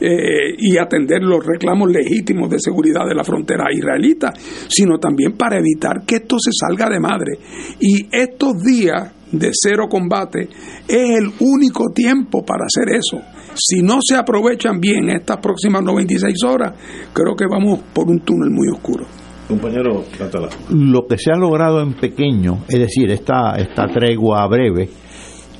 eh, 0.00 0.54
y 0.58 0.78
atender 0.78 1.22
los 1.22 1.44
reclamos 1.44 1.90
legítimos 1.90 2.50
de 2.50 2.58
seguridad 2.58 3.06
de 3.06 3.14
la 3.14 3.24
frontera 3.24 3.64
israelita, 3.72 4.32
sino 4.68 4.98
también 4.98 5.36
para 5.36 5.58
evitar 5.58 6.04
que 6.06 6.16
esto 6.16 6.36
se 6.38 6.49
salga 6.52 6.88
de 6.88 7.00
madre. 7.00 7.32
Y 7.80 8.08
estos 8.10 8.62
días 8.62 9.12
de 9.32 9.50
cero 9.52 9.86
combate 9.88 10.48
es 10.88 11.10
el 11.18 11.30
único 11.40 11.90
tiempo 11.94 12.44
para 12.44 12.64
hacer 12.64 12.96
eso. 12.96 13.20
Si 13.54 13.82
no 13.82 13.98
se 14.00 14.16
aprovechan 14.16 14.80
bien 14.80 15.10
estas 15.10 15.38
próximas 15.38 15.82
96 15.82 16.44
horas, 16.44 16.74
creo 17.12 17.34
que 17.34 17.46
vamos 17.50 17.80
por 17.92 18.08
un 18.08 18.20
túnel 18.20 18.50
muy 18.50 18.68
oscuro. 18.68 19.06
Compañero 19.48 20.04
Catala. 20.16 20.48
lo 20.70 21.06
que 21.08 21.18
se 21.18 21.32
ha 21.32 21.36
logrado 21.36 21.80
en 21.80 21.94
pequeño, 21.94 22.64
es 22.68 22.78
decir, 22.78 23.10
esta, 23.10 23.56
esta 23.56 23.88
tregua 23.88 24.46
breve, 24.46 24.88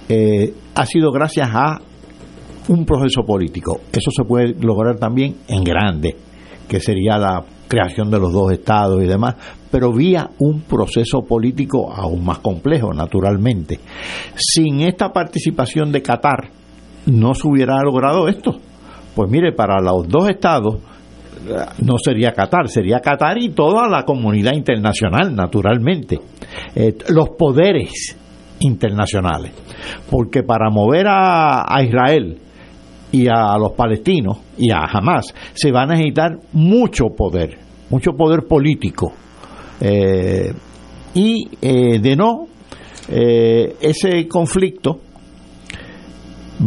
eh, 0.09 0.55
ha 0.77 0.87
sido 0.87 1.11
gracias 1.11 1.49
a 1.53 1.81
un 2.69 2.87
proceso 2.87 3.23
político. 3.27 3.81
Eso 3.93 4.12
se 4.12 4.25
puede 4.25 4.55
lograr 4.61 4.97
también 4.97 5.39
en 5.49 5.65
grande, 5.65 6.15
que 6.69 6.79
sería 6.79 7.19
la 7.19 7.45
creación 7.67 8.11
de 8.11 8.21
los 8.21 8.33
dos 8.33 8.53
estados 8.53 9.03
y 9.03 9.07
demás, 9.07 9.35
pero 9.70 9.92
vía 9.92 10.30
un 10.38 10.62
proceso 10.62 11.22
político 11.22 11.92
aún 11.92 12.24
más 12.24 12.38
complejo, 12.38 12.92
naturalmente. 12.92 13.78
Sin 14.34 14.80
esta 14.80 15.12
participación 15.12 15.92
de 15.92 16.02
Qatar, 16.02 16.51
no 17.06 17.34
se 17.34 17.47
hubiera 17.47 17.82
logrado 17.82 18.28
esto. 18.28 18.59
Pues 19.14 19.30
mire, 19.30 19.52
para 19.52 19.80
los 19.80 20.09
dos 20.09 20.28
estados, 20.28 20.78
no 21.82 21.98
sería 21.98 22.32
Qatar, 22.32 22.68
sería 22.68 23.01
Qatar 23.01 23.38
y 23.38 23.51
toda 23.51 23.88
la 23.88 24.05
comunidad 24.05 24.52
internacional, 24.52 25.34
naturalmente. 25.34 26.18
Eh, 26.74 26.97
los 27.09 27.30
poderes 27.30 28.16
internacionales. 28.60 29.52
Porque 30.10 30.42
para 30.42 30.70
mover 30.70 31.06
a, 31.09 31.64
a 31.66 31.82
Israel 31.82 32.38
y 33.12 33.26
a 33.28 33.56
los 33.59 33.72
palestinos 33.72 34.38
y 34.56 34.70
a 34.70 34.84
Hamas 34.84 35.34
se 35.55 35.72
va 35.72 35.82
a 35.82 35.86
necesitar 35.86 36.38
mucho 36.52 37.06
poder, 37.16 37.59
mucho 37.88 38.12
poder 38.12 38.47
político. 38.47 39.12
Eh, 39.81 40.52
y 41.15 41.48
eh, 41.62 41.98
de 41.98 42.16
no, 42.16 42.47
eh, 43.09 43.77
ese 43.81 44.28
conflicto 44.28 45.01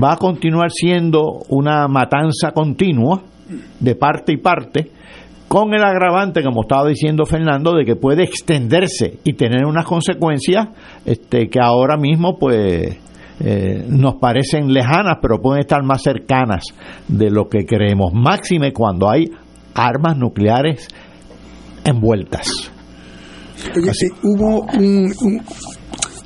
va 0.02 0.14
a 0.14 0.18
continuar 0.18 0.72
siendo 0.72 1.44
una 1.50 1.88
matanza 1.88 2.52
continua 2.52 3.22
de 3.80 3.96
parte 3.96 4.34
y 4.34 4.38
parte, 4.38 4.90
con 5.48 5.74
el 5.76 5.84
agravante, 5.84 6.42
como 6.42 6.64
estaba 6.64 6.88
diciendo 6.88 7.26
Fernando, 7.26 7.74
de 7.76 7.86
que 7.86 7.96
puede 7.96 8.24
extenderse 8.24 9.20
y 9.24 9.34
tener 9.34 9.66
unas 9.66 9.86
consecuencias 9.86 10.70
este, 11.06 11.48
que 11.48 11.60
ahora 11.60 11.96
mismo 11.96 12.40
pues 12.40 12.98
nos 13.90 14.16
parecen 14.16 14.72
lejanas, 14.72 15.18
pero 15.22 15.42
pueden 15.42 15.60
estar 15.60 15.84
más 15.84 16.02
cercanas 16.02 16.64
de 17.08 17.30
lo 17.30 17.50
que 17.50 17.66
creemos. 17.66 18.14
Máxime 18.14 18.72
cuando 18.72 19.10
hay 19.10 19.26
armas 19.76 20.18
nucleares 20.18 20.88
envueltas. 21.84 22.73
Oye, 23.76 23.92
sí, 23.94 24.08
hubo 24.24 24.62
un, 24.78 25.12
un- 25.22 25.42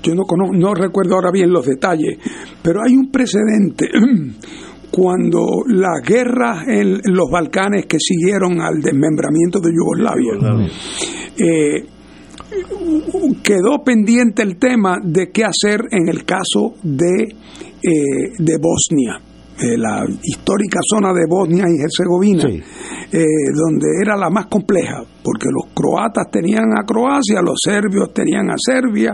yo 0.03 0.15
no 0.15 0.23
conozco, 0.23 0.55
no 0.55 0.73
recuerdo 0.73 1.15
ahora 1.15 1.31
bien 1.31 1.51
los 1.51 1.65
detalles, 1.65 2.17
pero 2.61 2.81
hay 2.85 2.95
un 2.95 3.11
precedente 3.11 3.89
cuando 4.91 5.45
las 5.67 6.01
guerras 6.07 6.65
en 6.67 7.01
los 7.13 7.29
Balcanes 7.31 7.85
que 7.87 7.97
siguieron 7.99 8.61
al 8.61 8.81
desmembramiento 8.81 9.59
de 9.59 9.71
Yugoslavia. 9.73 10.33
eh, 11.37 11.85
quedó 13.43 13.83
pendiente 13.83 14.41
el 14.43 14.57
tema 14.57 14.97
de 15.03 15.29
qué 15.31 15.43
hacer 15.43 15.81
en 15.91 16.07
el 16.09 16.23
caso 16.23 16.75
de, 16.83 17.23
eh, 17.83 18.31
de 18.37 18.57
Bosnia. 18.57 19.19
Eh, 19.59 19.77
la 19.77 20.05
histórica 20.23 20.79
zona 20.87 21.13
de 21.13 21.25
Bosnia 21.27 21.65
y 21.67 21.81
Herzegovina, 21.81 22.47
eh, 22.47 23.23
donde 23.53 23.87
era 24.01 24.15
la 24.15 24.29
más 24.29 24.45
compleja, 24.47 25.03
porque 25.23 25.47
los 25.51 25.73
croatas 25.73 26.29
tenían 26.31 26.71
a 26.77 26.85
Croacia, 26.85 27.41
los 27.41 27.57
serbios 27.63 28.13
tenían 28.13 28.49
a 28.49 28.55
Serbia, 28.57 29.13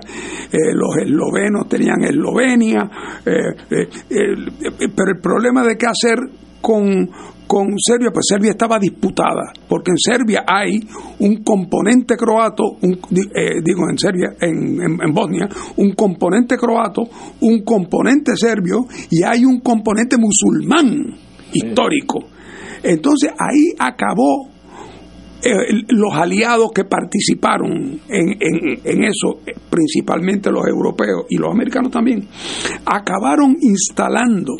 eh, 0.51 0.73
los 0.73 0.97
eslovenos 0.97 1.67
tenían 1.69 2.03
Eslovenia, 2.03 2.89
eh, 3.25 3.31
eh, 3.71 3.89
eh, 4.09 4.89
pero 4.95 5.11
el 5.15 5.21
problema 5.21 5.63
de 5.63 5.77
qué 5.77 5.85
hacer 5.87 6.19
con, 6.61 7.09
con 7.53 7.67
Serbia, 7.77 8.09
pues 8.11 8.25
Serbia 8.27 8.49
estaba 8.51 8.79
disputada, 8.79 9.53
porque 9.67 9.91
en 9.91 9.97
Serbia 9.97 10.43
hay 10.47 10.79
un 11.19 11.43
componente 11.43 12.15
croato, 12.17 12.63
un- 12.81 12.99
eh, 13.35 13.61
digo 13.63 13.87
en 13.91 13.97
Serbia, 13.99 14.29
en, 14.41 14.81
en- 14.81 14.99
en 15.03 15.13
Bosnia, 15.13 15.47
un 15.77 15.91
componente 15.93 16.57
croato, 16.57 17.03
un 17.41 17.63
componente 17.63 18.31
serbio 18.35 18.85
y 19.11 19.21
hay 19.23 19.45
un 19.45 19.59
componente 19.59 20.17
musulmán 20.17 21.15
histórico. 21.53 22.21
Entonces 22.81 23.29
ahí 23.37 23.73
acabó 23.77 24.49
eh, 25.45 25.83
los 25.89 26.13
aliados 26.15 26.71
que 26.73 26.85
participaron 26.85 27.99
en, 28.09 28.29
en- 28.39 28.79
en 28.83 29.03
eso, 29.03 29.41
principalmente 29.69 30.49
los 30.49 30.65
europeos 30.67 31.25
y 31.29 31.37
los 31.37 31.51
americanos 31.51 31.91
también, 31.91 32.25
acabaron 32.85 33.55
instalando 33.61 34.53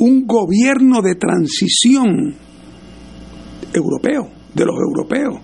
un 0.00 0.26
gobierno 0.26 1.02
de 1.02 1.14
transición 1.16 2.34
europeo, 3.72 4.28
de 4.54 4.64
los 4.64 4.76
europeos, 4.76 5.40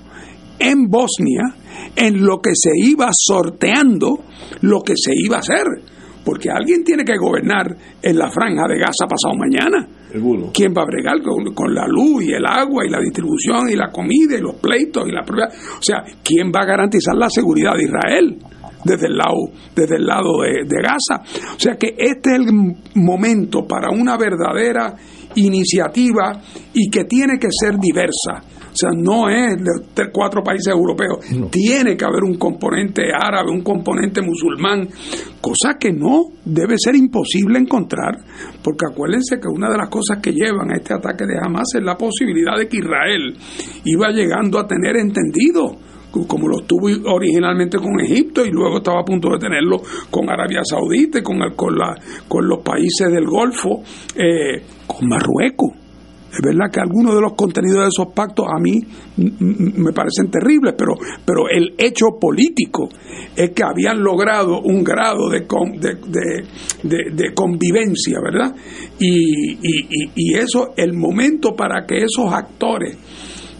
en 0.58 0.88
Bosnia, 0.88 1.42
en 1.96 2.24
lo 2.24 2.40
que 2.40 2.52
se 2.54 2.70
iba 2.74 3.08
sorteando 3.12 4.20
lo 4.62 4.80
que 4.80 4.94
se 4.96 5.12
iba 5.14 5.36
a 5.36 5.40
hacer. 5.40 5.66
porque 6.24 6.48
alguien 6.48 6.82
tiene 6.82 7.04
que 7.04 7.18
gobernar 7.18 7.66
en 8.00 8.16
la 8.16 8.30
franja 8.30 8.66
de 8.66 8.78
Gaza 8.78 9.06
pasado 9.06 9.34
mañana. 9.36 9.86
Seguro. 10.10 10.50
¿Quién 10.54 10.72
va 10.72 10.80
a 10.80 10.86
bregar 10.86 11.20
con, 11.20 11.52
con 11.52 11.74
la 11.74 11.86
luz 11.86 12.24
y 12.24 12.32
el 12.32 12.46
agua 12.46 12.86
y 12.86 12.88
la 12.88 12.98
distribución 12.98 13.68
y 13.68 13.76
la 13.76 13.90
comida 13.90 14.38
y 14.38 14.40
los 14.40 14.54
pleitos 14.54 15.06
y 15.06 15.12
la? 15.12 15.20
O 15.20 15.82
sea, 15.82 16.02
¿quién 16.22 16.50
va 16.50 16.60
a 16.62 16.66
garantizar 16.66 17.14
la 17.14 17.28
seguridad 17.28 17.72
de 17.76 17.84
Israel? 17.84 18.38
Desde 18.84 19.06
el 19.06 19.16
lado, 19.16 19.50
desde 19.74 19.96
el 19.96 20.04
lado 20.04 20.42
de, 20.42 20.64
de 20.66 20.82
Gaza. 20.82 21.22
O 21.56 21.58
sea 21.58 21.76
que 21.76 21.94
este 21.98 22.30
es 22.30 22.40
el 22.40 22.52
momento 22.94 23.66
para 23.66 23.90
una 23.90 24.16
verdadera 24.16 24.94
iniciativa 25.36 26.40
y 26.72 26.90
que 26.90 27.04
tiene 27.04 27.38
que 27.38 27.48
ser 27.50 27.78
diversa. 27.78 28.42
O 28.74 28.76
sea, 28.76 28.90
no 28.92 29.28
es 29.28 29.56
de 29.56 29.84
de 29.94 30.10
cuatro 30.10 30.42
países 30.42 30.72
europeos. 30.74 31.18
Tiene 31.50 31.96
que 31.96 32.04
haber 32.04 32.24
un 32.24 32.36
componente 32.36 33.04
árabe, 33.12 33.50
un 33.52 33.62
componente 33.62 34.20
musulmán, 34.20 34.88
cosa 35.40 35.76
que 35.78 35.92
no 35.92 36.30
debe 36.44 36.74
ser 36.76 36.96
imposible 36.96 37.58
encontrar, 37.58 38.16
porque 38.62 38.86
acuérdense 38.90 39.38
que 39.40 39.48
una 39.48 39.70
de 39.70 39.78
las 39.78 39.88
cosas 39.88 40.18
que 40.20 40.32
llevan 40.32 40.72
a 40.72 40.76
este 40.76 40.94
ataque 40.94 41.24
de 41.24 41.38
Hamas 41.40 41.68
es 41.76 41.82
la 41.84 41.96
posibilidad 41.96 42.56
de 42.58 42.68
que 42.68 42.78
Israel 42.78 43.36
iba 43.84 44.10
llegando 44.10 44.58
a 44.58 44.66
tener 44.66 44.96
entendido 44.96 45.76
como 46.26 46.48
lo 46.48 46.60
tuvo 46.60 46.88
originalmente 47.12 47.78
con 47.78 48.00
Egipto 48.00 48.44
y 48.44 48.50
luego 48.50 48.78
estaba 48.78 49.00
a 49.00 49.04
punto 49.04 49.30
de 49.30 49.38
tenerlo 49.38 49.82
con 50.10 50.30
Arabia 50.30 50.60
Saudita 50.64 51.22
con, 51.22 51.42
el- 51.42 51.54
con, 51.54 51.76
la, 51.76 51.94
con 52.28 52.46
los 52.48 52.60
países 52.62 53.10
del 53.10 53.26
Golfo, 53.26 53.82
eh, 54.16 54.62
con 54.86 55.08
Marruecos. 55.08 55.70
Es 56.32 56.40
verdad 56.42 56.68
que 56.68 56.80
algunos 56.80 57.14
de 57.14 57.20
los 57.20 57.34
contenidos 57.34 57.82
de 57.82 57.88
esos 57.90 58.12
pactos 58.12 58.44
a 58.52 58.58
mí 58.58 58.80
me 59.16 59.92
parecen 59.92 60.32
terribles, 60.32 60.74
pero, 60.76 60.94
pero 61.24 61.48
el 61.48 61.74
hecho 61.78 62.06
político 62.20 62.88
es 63.36 63.50
que 63.50 63.62
habían 63.62 64.02
logrado 64.02 64.60
un 64.62 64.82
grado 64.82 65.30
de- 65.30 67.10
de 67.12 67.34
convivencia, 67.34 68.18
¿verdad? 68.20 68.52
Y, 68.98 69.52
y, 69.52 69.80
y- 69.88 70.10
y 70.16 70.34
eso, 70.34 70.72
el 70.76 70.92
momento 70.94 71.54
para 71.54 71.86
que 71.86 71.98
esos 71.98 72.32
actores 72.32 72.96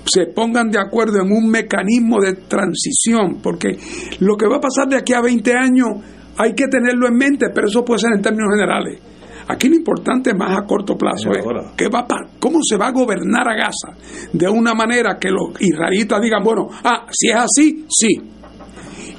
se 0.05 0.27
pongan 0.27 0.71
de 0.71 0.79
acuerdo 0.79 1.23
en 1.23 1.33
un 1.33 1.49
mecanismo 1.49 2.21
de 2.21 2.35
transición, 2.35 3.41
porque 3.43 3.79
lo 4.21 4.37
que 4.37 4.47
va 4.47 4.57
a 4.57 4.61
pasar 4.61 4.89
de 4.89 4.97
aquí 4.97 5.13
a 5.13 5.21
20 5.21 5.53
años 5.53 5.89
hay 6.37 6.55
que 6.55 6.67
tenerlo 6.69 7.07
en 7.09 7.17
mente, 7.17 7.47
pero 7.55 7.69
eso 7.69 7.85
puede 7.85 8.01
ser 8.01 8.13
en 8.15 8.23
términos 8.23 8.51
generales. 8.55 9.01
Aquí 9.47 9.69
lo 9.69 9.77
importante 9.77 10.33
más 10.35 10.59
a 10.59 10.67
corto 10.67 10.97
plazo 10.97 11.31
es 11.33 11.45
qué 11.77 11.89
va 11.89 12.01
a 12.01 12.07
cómo 12.39 12.61
se 12.63 12.79
va 12.79 12.87
a 12.87 12.93
gobernar 12.93 13.47
a 13.47 13.55
Gaza 13.55 13.95
de 14.33 14.49
una 14.49 14.73
manera 14.75 15.19
que 15.21 15.31
los 15.31 15.61
israelitas 15.61 16.21
digan, 16.23 16.43
bueno, 16.43 16.69
ah, 16.83 17.07
si 17.11 17.29
es 17.29 17.37
así, 17.37 17.85
sí. 17.89 18.34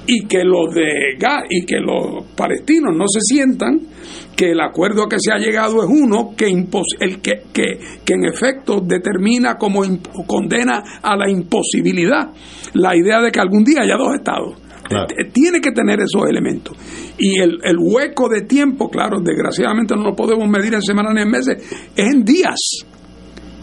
Y 0.07 0.25
que 0.27 0.43
los 0.43 0.73
de 0.73 1.17
y 1.49 1.65
que 1.65 1.77
los 1.79 2.25
palestinos 2.35 2.95
no 2.95 3.05
se 3.07 3.19
sientan 3.21 3.79
que 4.35 4.51
el 4.51 4.59
acuerdo 4.61 5.07
que 5.07 5.17
se 5.19 5.31
ha 5.31 5.37
llegado 5.37 5.81
es 5.83 5.89
uno 5.89 6.33
que 6.37 6.47
impos- 6.47 6.97
el 6.99 7.21
que, 7.21 7.43
que, 7.53 7.79
que 8.05 8.13
en 8.13 8.25
efecto 8.25 8.81
determina 8.81 9.55
como 9.57 9.81
condena 10.27 10.83
a 11.01 11.15
la 11.15 11.29
imposibilidad 11.29 12.29
la 12.73 12.95
idea 12.95 13.21
de 13.21 13.31
que 13.31 13.39
algún 13.39 13.63
día 13.63 13.81
haya 13.81 13.95
dos 13.97 14.13
estados. 14.15 14.59
Eh, 14.91 15.31
Tiene 15.33 15.59
que 15.61 15.71
tener 15.71 15.99
esos 15.99 16.29
elementos. 16.29 16.77
Y 17.17 17.39
el, 17.39 17.57
el 17.63 17.77
hueco 17.79 18.29
de 18.29 18.41
tiempo, 18.41 18.89
claro, 18.89 19.19
desgraciadamente 19.23 19.95
no 19.95 20.03
lo 20.03 20.15
podemos 20.15 20.47
medir 20.47 20.75
en 20.75 20.81
semanas 20.83 21.13
ni 21.15 21.21
en 21.23 21.31
meses, 21.31 21.57
es 21.95 22.13
en 22.13 22.23
días 22.23 22.59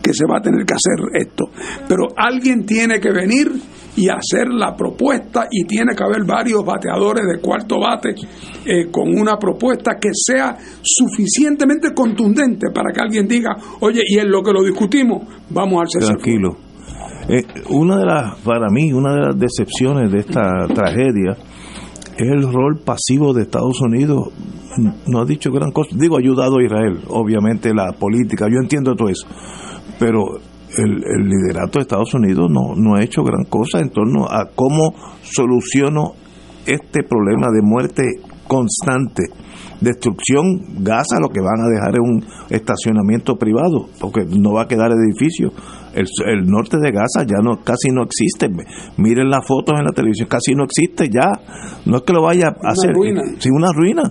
que 0.02 0.12
se 0.12 0.24
va 0.28 0.38
a 0.38 0.42
tener 0.42 0.64
que 0.66 0.74
hacer 0.74 1.28
esto. 1.28 1.44
Pero 1.86 2.08
alguien 2.16 2.66
tiene 2.66 2.98
que 2.98 3.12
venir 3.12 3.52
y 3.96 4.08
hacer 4.08 4.48
la 4.48 4.74
propuesta 4.74 5.46
y 5.50 5.64
tiene 5.64 5.94
que 5.94 6.02
haber 6.02 6.24
varios 6.26 6.64
bateadores 6.64 7.24
de 7.24 7.40
cuarto 7.40 7.80
bate 7.80 8.14
eh, 8.64 8.90
con 8.90 9.08
una 9.08 9.36
propuesta 9.36 9.96
que 10.00 10.10
sea 10.12 10.56
suficientemente 10.82 11.92
contundente 11.94 12.68
para 12.74 12.92
que 12.92 13.00
alguien 13.00 13.26
diga, 13.26 13.56
oye, 13.80 14.00
y 14.06 14.18
en 14.18 14.30
lo 14.30 14.42
que 14.42 14.52
lo 14.52 14.62
discutimos, 14.62 15.26
vamos 15.50 15.82
al 15.82 15.88
fuego". 15.88 16.06
Tranquilo. 16.06 16.56
Eh, 17.28 17.44
una 17.70 17.98
de 17.98 18.06
las, 18.06 18.38
para 18.40 18.68
mí, 18.70 18.92
una 18.92 19.14
de 19.14 19.20
las 19.20 19.38
decepciones 19.38 20.10
de 20.10 20.18
esta 20.18 20.66
tragedia 20.74 21.36
es 22.16 22.28
el 22.28 22.42
rol 22.42 22.80
pasivo 22.84 23.32
de 23.32 23.42
Estados 23.42 23.80
Unidos. 23.80 24.30
No 25.06 25.20
ha 25.20 25.24
dicho 25.24 25.50
gran 25.52 25.70
cosa. 25.70 25.90
Digo, 25.94 26.16
ha 26.16 26.20
ayudado 26.20 26.58
a 26.58 26.64
Israel, 26.64 27.00
obviamente 27.08 27.74
la 27.74 27.92
política, 27.92 28.46
yo 28.48 28.58
entiendo 28.60 28.94
todo 28.94 29.08
eso. 29.08 29.26
Pero 29.98 30.22
el, 30.78 31.04
el 31.04 31.28
liderato 31.28 31.78
de 31.78 31.82
Estados 31.82 32.14
Unidos 32.14 32.50
no, 32.50 32.74
no 32.76 32.96
ha 32.96 33.02
hecho 33.02 33.22
gran 33.22 33.44
cosa 33.44 33.80
en 33.80 33.90
torno 33.90 34.26
a 34.26 34.50
cómo 34.54 34.94
soluciono 35.22 36.14
este 36.66 37.02
problema 37.02 37.48
de 37.52 37.62
muerte 37.62 38.02
constante. 38.46 39.24
Destrucción, 39.80 40.84
Gaza 40.84 41.18
lo 41.20 41.28
que 41.28 41.40
van 41.40 41.60
a 41.60 41.68
dejar 41.68 41.94
es 41.94 42.00
un 42.00 42.24
estacionamiento 42.50 43.36
privado, 43.36 43.88
porque 44.00 44.24
no 44.24 44.52
va 44.52 44.62
a 44.62 44.68
quedar 44.68 44.92
edificio. 44.92 45.50
El, 45.92 46.06
el 46.26 46.46
norte 46.46 46.78
de 46.80 46.92
Gaza 46.92 47.26
ya 47.26 47.42
no 47.42 47.62
casi 47.64 47.90
no 47.90 48.04
existe. 48.04 48.48
Miren 48.96 49.28
las 49.28 49.46
fotos 49.46 49.78
en 49.78 49.84
la 49.84 49.92
televisión, 49.92 50.28
casi 50.28 50.54
no 50.54 50.64
existe 50.64 51.08
ya. 51.08 51.32
No 51.84 51.96
es 51.96 52.02
que 52.02 52.12
lo 52.12 52.22
vaya 52.22 52.48
a 52.48 52.70
hacer, 52.70 52.92
ruina. 52.94 53.22
sí, 53.38 53.50
una 53.50 53.72
ruina. 53.72 54.02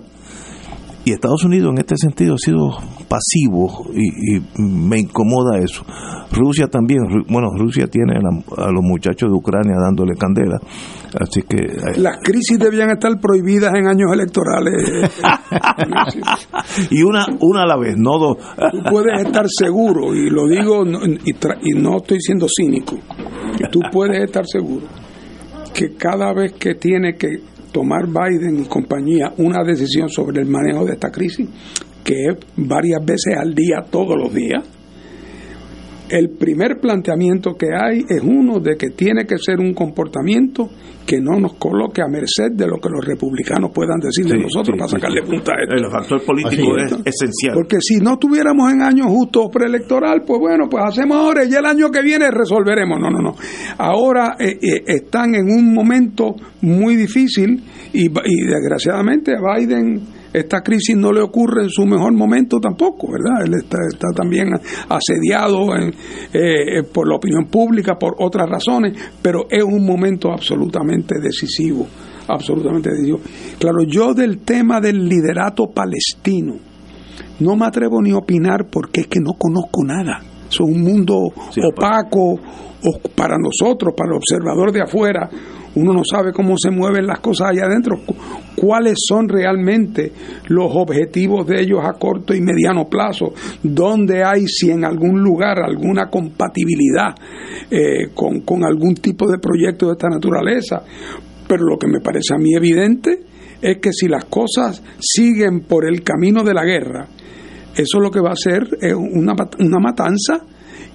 Y 1.04 1.14
Estados 1.14 1.44
Unidos 1.46 1.72
en 1.74 1.80
este 1.80 1.98
sentido 1.98 2.36
ha 2.36 2.38
sido 2.38 2.70
pasivo 3.10 3.88
y, 3.94 4.38
y 4.38 4.42
me 4.62 5.00
incomoda 5.00 5.58
eso. 5.58 5.84
Rusia 6.32 6.68
también, 6.68 7.00
bueno, 7.28 7.48
Rusia 7.58 7.88
tiene 7.88 8.14
a, 8.18 8.22
la- 8.22 8.66
a 8.68 8.72
los 8.72 8.84
muchachos 8.84 9.30
de 9.30 9.36
Ucrania 9.36 9.74
dándole 9.84 10.14
candela, 10.16 10.60
así 11.20 11.42
que 11.42 11.58
eh, 11.58 11.98
Las 11.98 12.18
crisis 12.24 12.60
debían 12.60 12.92
estar 12.92 13.20
prohibidas 13.20 13.74
en 13.76 13.88
años 13.88 14.12
electorales. 14.14 15.12
y 16.92 17.02
una 17.04 17.26
una 17.40 17.64
a 17.64 17.66
la 17.66 17.78
vez, 17.78 17.96
no 17.98 18.18
dos. 18.18 18.38
Tú 18.72 18.80
puedes 18.90 19.22
estar 19.26 19.46
seguro, 19.50 20.14
y 20.16 20.30
lo 20.30 20.48
digo 20.48 20.86
no- 20.86 21.04
y, 21.04 21.34
tra- 21.34 21.58
y 21.62 21.80
no 21.80 21.98
estoy 21.98 22.20
siendo 22.22 22.48
cínico, 22.48 22.96
tú 23.72 23.80
puedes 23.92 24.24
estar 24.24 24.46
seguro 24.46 24.86
que 25.74 25.96
cada 25.96 26.34
vez 26.34 26.54
que 26.54 26.76
tiene 26.76 27.16
que 27.16 27.28
tomar 27.72 28.08
Biden 28.08 28.64
y 28.64 28.68
compañía 28.68 29.34
una 29.38 29.64
decisión 29.64 30.10
sobre 30.10 30.42
el 30.42 30.48
manejo 30.48 30.86
de 30.86 30.94
esta 30.94 31.10
crisis, 31.10 31.48
que 32.04 32.14
es 32.28 32.38
varias 32.56 33.04
veces 33.06 33.36
al 33.38 33.54
día, 33.54 33.86
todos 33.90 34.18
los 34.18 34.34
días, 34.34 34.64
el 36.12 36.30
primer 36.38 36.80
planteamiento 36.80 37.56
que 37.56 37.68
hay 37.74 38.06
es 38.08 38.22
uno 38.24 38.60
de 38.60 38.76
que 38.76 38.90
tiene 38.90 39.26
que 39.26 39.38
ser 39.38 39.60
un 39.60 39.74
comportamiento 39.74 40.70
que 41.06 41.20
no 41.20 41.40
nos 41.40 41.54
coloque 41.54 42.02
a 42.02 42.08
merced 42.08 42.52
de 42.54 42.68
lo 42.68 42.78
que 42.80 42.90
los 42.90 43.04
republicanos 43.04 43.72
puedan 43.74 44.00
decir 44.00 44.26
de 44.26 44.38
Sí, 44.38 44.44
nosotros 44.44 44.76
sí, 44.76 44.80
para 44.80 44.88
sacarle 44.88 45.22
sí. 45.24 45.32
punta 45.32 45.52
a 45.54 45.64
esto. 45.64 45.76
El 45.76 45.92
factor 45.92 46.24
político 46.24 46.78
es 46.78 46.92
esencial. 47.06 47.54
Porque 47.56 47.78
si 47.82 47.98
no 47.98 48.14
estuviéramos 48.14 48.72
en 48.72 48.82
años 48.82 49.08
justos 49.08 49.48
preelectoral, 49.52 50.22
pues 50.26 50.40
bueno, 50.40 50.68
pues 50.70 50.84
hacemos 50.86 51.18
ahora 51.18 51.44
y 51.44 51.50
ya 51.50 51.60
el 51.60 51.66
año 51.66 51.90
que 51.90 52.02
viene 52.02 52.30
resolveremos. 52.30 53.00
No, 53.00 53.10
no, 53.10 53.20
no. 53.20 53.36
Ahora 53.78 54.36
eh, 54.40 54.58
eh, 54.62 54.84
están 54.86 55.34
en 55.36 55.50
un 55.50 55.74
momento 55.74 56.36
muy 56.62 56.96
difícil 56.96 57.64
y, 57.94 58.06
y 58.06 58.46
desgraciadamente 58.48 59.34
Biden 59.36 60.21
esta 60.34 60.62
crisis 60.62 60.96
no 60.96 61.12
le 61.12 61.22
ocurre 61.22 61.64
en 61.64 61.70
su 61.70 61.86
mejor 61.86 62.14
momento 62.14 62.60
tampoco, 62.60 63.08
¿verdad? 63.12 63.46
Él 63.46 63.54
está, 63.56 63.78
está 63.90 64.08
también 64.16 64.50
asediado 64.90 65.76
en, 65.76 65.94
eh, 66.34 66.84
por 66.84 67.08
la 67.08 67.16
opinión 67.16 67.46
pública, 67.46 67.96
por 68.00 68.16
otras 68.20 68.50
razones, 68.50 68.98
pero 69.22 69.48
es 69.50 69.64
un 69.64 69.86
momento 69.86 70.32
absolutamente 70.32 71.20
decisivo, 71.20 71.88
absolutamente 72.28 72.90
decisivo. 72.90 73.20
Claro, 73.60 73.84
yo 73.84 74.14
del 74.14 74.40
tema 74.40 74.80
del 74.80 75.08
liderato 75.08 75.68
palestino, 75.68 76.56
no 77.40 77.56
me 77.56 77.66
atrevo 77.66 78.02
ni 78.02 78.12
a 78.12 78.18
opinar 78.18 78.68
porque 78.72 79.02
es 79.02 79.08
que 79.08 79.20
no 79.20 79.34
conozco 79.34 79.84
nada. 79.84 80.22
Es 80.50 80.60
un 80.60 80.82
mundo 80.82 81.16
opaco 81.16 82.34
o 82.34 83.10
para 83.16 83.38
nosotros, 83.38 83.94
para 83.96 84.12
el 84.12 84.18
observador 84.18 84.72
de 84.72 84.82
afuera. 84.82 85.30
Uno 85.76 85.94
no 85.94 86.02
sabe 86.04 86.34
cómo 86.34 86.56
se 86.58 86.70
mueven 86.70 87.08
las 87.08 87.20
cosas 87.22 87.50
allá 87.52 87.66
adentro, 87.66 88.00
cu- 88.06 88.16
cuáles 88.56 88.96
son 89.08 89.30
realmente 89.30 90.12
los 90.50 90.70
objetivos 90.76 91.48
de 91.48 91.62
ellos 91.62 91.80
a 91.84 91.94
corto 91.94 92.34
y 92.34 92.42
mediano 92.42 92.90
plazo, 92.90 93.34
dónde 93.64 94.24
hay, 94.24 94.46
si 94.48 94.70
en 94.70 94.84
algún 94.84 95.22
lugar, 95.22 95.60
alguna 95.60 96.10
compatibilidad 96.10 97.16
eh, 97.70 98.10
con, 98.14 98.42
con 98.42 98.66
algún 98.66 98.96
tipo 98.96 99.30
de 99.32 99.38
proyecto 99.40 99.86
de 99.88 99.94
esta 99.94 100.10
naturaleza. 100.10 100.84
Pero 101.48 101.64
lo 101.66 101.78
que 101.78 101.88
me 101.88 102.02
parece 102.02 102.34
a 102.34 102.38
mí 102.38 102.54
evidente 102.54 103.24
es 103.62 103.78
que 103.78 103.94
si 103.94 104.08
las 104.10 104.26
cosas 104.26 104.84
siguen 105.00 105.62
por 105.62 105.86
el 105.86 106.04
camino 106.04 106.44
de 106.44 106.54
la 106.54 106.66
guerra, 106.66 107.08
eso 107.76 108.00
lo 108.02 108.12
que 108.12 108.20
va 108.20 108.32
a 108.32 108.36
ser 108.36 108.68
es 108.82 108.94
una, 108.94 109.34
una 109.60 109.80
matanza 109.80 110.42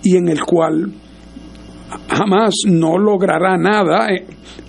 y 0.02 0.16
en 0.16 0.28
el 0.28 0.42
cual 0.44 0.92
jamás 2.08 2.54
no 2.66 2.98
logrará 2.98 3.56
nada 3.56 4.08
eh, 4.10 4.26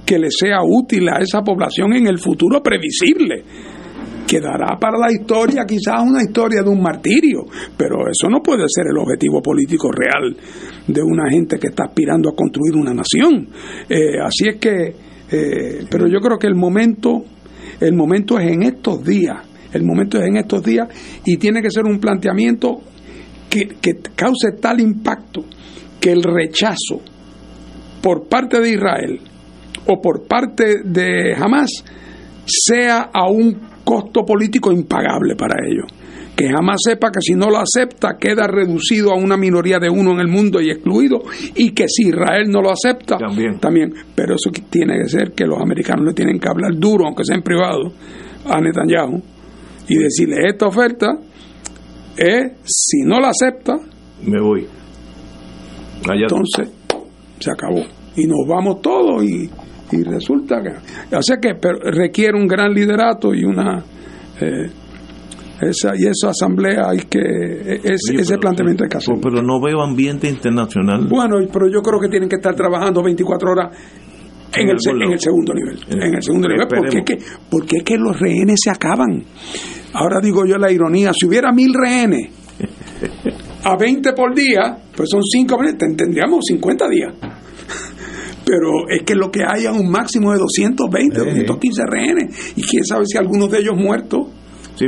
que 0.07 0.17
le 0.17 0.29
sea 0.31 0.59
útil 0.63 1.09
a 1.09 1.19
esa 1.19 1.41
población 1.41 1.93
en 1.93 2.07
el 2.07 2.17
futuro 2.17 2.63
previsible. 2.63 3.43
Quedará 4.25 4.77
para 4.79 4.97
la 4.97 5.11
historia 5.11 5.65
quizás 5.67 6.01
una 6.01 6.21
historia 6.21 6.61
de 6.63 6.69
un 6.69 6.81
martirio, 6.81 7.45
pero 7.75 8.07
eso 8.09 8.29
no 8.29 8.41
puede 8.41 8.63
ser 8.67 8.85
el 8.89 8.97
objetivo 8.97 9.41
político 9.41 9.89
real 9.91 10.35
de 10.87 11.01
una 11.01 11.29
gente 11.29 11.59
que 11.59 11.67
está 11.67 11.85
aspirando 11.85 12.29
a 12.29 12.35
construir 12.35 12.75
una 12.75 12.93
nación. 12.93 13.49
Eh, 13.89 14.17
así 14.23 14.47
es 14.47 14.55
que, 14.55 14.95
eh, 15.29 15.85
pero 15.91 16.07
yo 16.07 16.19
creo 16.19 16.37
que 16.37 16.47
el 16.47 16.55
momento, 16.55 17.25
el 17.81 17.93
momento 17.93 18.39
es 18.39 18.49
en 18.49 18.63
estos 18.63 19.03
días 19.03 19.37
El 19.73 19.83
momento 19.83 20.17
es 20.19 20.25
en 20.25 20.37
estos 20.37 20.63
días 20.63 20.87
y 21.25 21.35
tiene 21.35 21.61
que 21.61 21.69
ser 21.69 21.83
un 21.83 21.99
planteamiento 21.99 22.79
que, 23.49 23.67
que 23.81 23.99
cause 24.15 24.53
tal 24.61 24.79
impacto 24.79 25.43
que 25.99 26.13
el 26.13 26.23
rechazo 26.23 27.01
por 28.01 28.29
parte 28.29 28.61
de 28.61 28.69
Israel 28.69 29.19
o 29.87 30.01
por 30.01 30.27
parte 30.27 30.81
de 30.83 31.35
Hamas 31.35 31.83
sea 32.45 33.09
a 33.13 33.29
un 33.29 33.59
costo 33.83 34.25
político 34.25 34.71
impagable 34.71 35.35
para 35.35 35.55
ellos. 35.65 35.85
Que 36.35 36.49
jamás 36.49 36.77
sepa 36.85 37.09
que 37.09 37.19
si 37.19 37.33
no 37.33 37.49
lo 37.49 37.57
acepta 37.57 38.17
queda 38.19 38.45
reducido 38.45 39.11
a 39.11 39.15
una 39.15 39.37
minoría 39.37 39.79
de 39.79 39.89
uno 39.89 40.11
en 40.11 40.19
el 40.19 40.27
mundo 40.27 40.61
y 40.61 40.69
excluido, 40.69 41.23
y 41.55 41.71
que 41.71 41.87
si 41.87 42.09
Israel 42.09 42.47
no 42.47 42.61
lo 42.61 42.69
acepta, 42.69 43.17
también. 43.17 43.93
Pero 44.13 44.35
eso 44.35 44.51
tiene 44.69 44.99
que 45.01 45.09
ser 45.09 45.31
que 45.31 45.45
los 45.45 45.59
americanos 45.59 46.05
le 46.05 46.13
tienen 46.13 46.39
que 46.39 46.47
hablar 46.47 46.75
duro, 46.75 47.05
aunque 47.05 47.23
sea 47.23 47.37
en 47.37 47.41
privado, 47.41 47.91
a 48.45 48.61
Netanyahu, 48.61 49.19
y 49.87 49.97
decirle: 49.97 50.47
Esta 50.47 50.67
oferta 50.67 51.17
es, 52.15 52.51
si 52.65 53.01
no 53.03 53.19
la 53.19 53.29
acepta, 53.29 53.75
me 54.21 54.39
voy. 54.39 54.67
Entonces, 56.13 56.69
se 57.39 57.51
acabó. 57.51 57.83
Y 58.15 58.27
nos 58.27 58.47
vamos 58.47 58.81
todos 58.81 59.23
y, 59.23 59.49
y 59.91 60.03
resulta 60.03 60.61
que... 60.61 61.15
O 61.15 61.21
sea 61.21 61.37
que 61.37 61.53
requiere 61.91 62.37
un 62.37 62.47
gran 62.47 62.73
liderato 62.73 63.33
y 63.33 63.43
una... 63.43 63.83
Eh, 64.39 64.69
esa 65.61 65.93
y 65.95 66.05
esa 66.05 66.29
asamblea 66.29 66.89
hay 66.89 66.99
que 67.09 67.19
es, 67.83 68.01
ese 68.13 68.37
planteamiento 68.37 68.83
de 68.83 68.89
caso 68.89 69.13
pero 69.21 69.41
no 69.41 69.59
veo 69.59 69.81
ambiente 69.81 70.29
internacional. 70.29 71.07
Bueno 71.09 71.37
pero 71.51 71.67
yo 71.67 71.81
creo 71.81 71.99
que 71.99 72.09
tienen 72.09 72.29
que 72.29 72.35
estar 72.35 72.55
trabajando 72.55 73.01
24 73.01 73.51
horas 73.51 73.77
en, 74.53 74.69
el, 74.69 74.77
en 75.03 75.11
el, 75.11 75.19
segundo 75.19 75.53
nivel 75.53 75.79
en 75.89 76.15
el 76.15 76.21
segundo 76.21 76.47
nivel 76.47 76.67
porque 76.67 76.99
es, 76.99 77.03
que, 77.03 77.17
porque 77.49 77.77
es 77.77 77.83
que 77.83 77.97
los 77.97 78.19
rehenes 78.19 78.59
se 78.63 78.69
acaban. 78.69 79.23
Ahora 79.93 80.19
digo 80.21 80.45
yo 80.45 80.57
la 80.57 80.71
ironía 80.71 81.11
si 81.13 81.25
hubiera 81.25 81.51
mil 81.51 81.73
rehenes 81.73 82.29
a 83.63 83.75
20 83.75 84.13
por 84.13 84.35
día 84.35 84.77
pues 84.95 85.09
son 85.09 85.23
5 85.23 85.57
tendríamos 85.97 86.45
50 86.45 86.87
días 86.87 87.13
pero 88.47 88.87
es 88.89 89.03
que 89.03 89.13
lo 89.13 89.29
que 89.29 89.41
hay 89.45 89.65
es 89.65 89.77
un 89.77 89.91
máximo 89.91 90.31
de 90.31 90.39
220, 90.39 91.19
215 91.19 91.83
rehenes, 91.85 92.53
y 92.55 92.61
quién 92.63 92.85
sabe 92.85 93.05
si 93.05 93.17
algunos 93.17 93.51
de 93.51 93.59
ellos 93.59 93.75
muertos, 93.75 94.27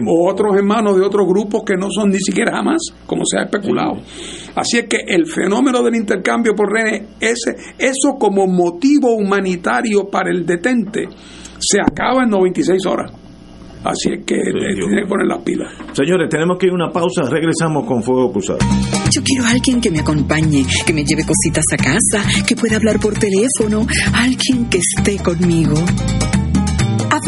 o 0.06 0.30
otros 0.30 0.56
hermanos 0.56 0.96
de 0.96 1.02
otros 1.02 1.28
grupos 1.28 1.64
que 1.66 1.76
no 1.76 1.88
son 1.90 2.10
ni 2.10 2.20
siquiera 2.20 2.56
jamás, 2.56 2.78
como 3.06 3.24
se 3.26 3.40
ha 3.40 3.44
especulado. 3.44 3.98
Así 4.56 4.78
es 4.78 4.86
que 4.88 4.98
el 5.08 5.26
fenómeno 5.26 5.82
del 5.84 5.96
intercambio 5.96 6.54
por 6.56 6.72
rehenes, 6.72 7.10
ese, 7.20 7.56
eso 7.78 8.16
como 8.20 8.48
motivo 8.48 9.16
humanitario 9.16 10.08
para 10.10 10.30
el 10.30 10.46
detente, 10.46 11.08
se 11.60 11.82
acaba 11.82 12.24
en 12.24 12.30
96 12.30 12.86
horas. 12.86 13.12
Así 13.84 14.10
es 14.12 14.26
que 14.26 14.36
tiene 14.36 15.04
que 15.04 15.08
poner 15.08 15.28
las 15.28 15.40
pilas. 15.40 15.74
Señores, 15.94 16.30
tenemos 16.30 16.58
que 16.58 16.68
ir 16.68 16.72
a 16.74 16.76
una 16.76 16.92
pausa. 16.92 17.24
Regresamos 17.30 17.86
con 17.86 18.04
Fuego 18.04 18.32
Cruzado. 18.32 18.60
Yo 19.12 19.22
quiero 19.24 19.46
a 19.46 19.52
alguien 19.52 19.80
que 19.82 19.90
me 19.90 20.00
acompañe, 20.00 20.66
que 20.86 20.94
me 20.94 21.04
lleve 21.04 21.24
cositas 21.26 21.66
a 21.74 21.78
casa, 21.78 22.46
que 22.46 22.56
pueda 22.56 22.76
hablar 22.76 23.00
por 23.00 23.14
teléfono, 23.14 23.88
alguien 24.14 24.70
que 24.70 24.80
esté 24.80 25.18
conmigo. 25.18 25.76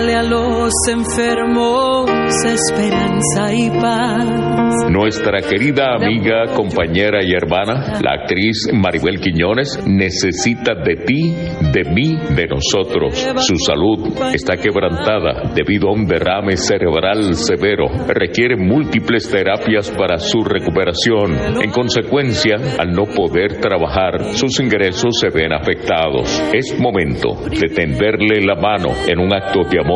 Dale 0.00 0.14
a 0.14 0.22
los 0.22 0.72
enfermos 0.88 2.10
esperanza 2.46 3.52
y 3.52 3.68
paz. 3.68 4.50
Nuestra 4.88 5.40
querida 5.42 5.94
amiga, 5.94 6.54
compañera 6.54 7.18
y 7.22 7.32
hermana, 7.32 8.00
la 8.00 8.22
actriz 8.22 8.68
Maribel 8.72 9.20
Quiñones, 9.20 9.82
necesita 9.86 10.74
de 10.74 10.96
ti, 11.04 11.34
de 11.72 11.84
mí, 11.84 12.16
de 12.34 12.46
nosotros. 12.46 13.14
Su 13.46 13.56
salud 13.56 14.16
está 14.32 14.56
quebrantada 14.56 15.52
debido 15.54 15.88
a 15.88 15.92
un 15.92 16.06
derrame 16.06 16.56
cerebral 16.56 17.34
severo. 17.34 17.88
Requiere 18.08 18.56
múltiples 18.56 19.30
terapias 19.30 19.90
para 19.90 20.18
su 20.18 20.40
recuperación. 20.42 21.62
En 21.62 21.70
consecuencia, 21.70 22.56
al 22.78 22.92
no 22.92 23.04
poder 23.04 23.60
trabajar, 23.60 24.24
sus 24.32 24.60
ingresos 24.60 25.18
se 25.20 25.28
ven 25.28 25.52
afectados. 25.52 26.42
Es 26.54 26.78
momento 26.80 27.36
de 27.50 27.68
tenderle 27.74 28.40
la 28.40 28.54
mano 28.54 28.90
en 29.06 29.18
un 29.18 29.32
acto 29.34 29.60
de 29.68 29.80
amor, 29.80 29.89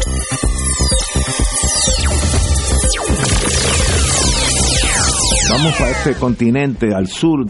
Vamos 5.51 5.81
a 5.81 5.89
este 5.89 6.15
continente, 6.15 6.95
al 6.95 7.07
sur, 7.07 7.45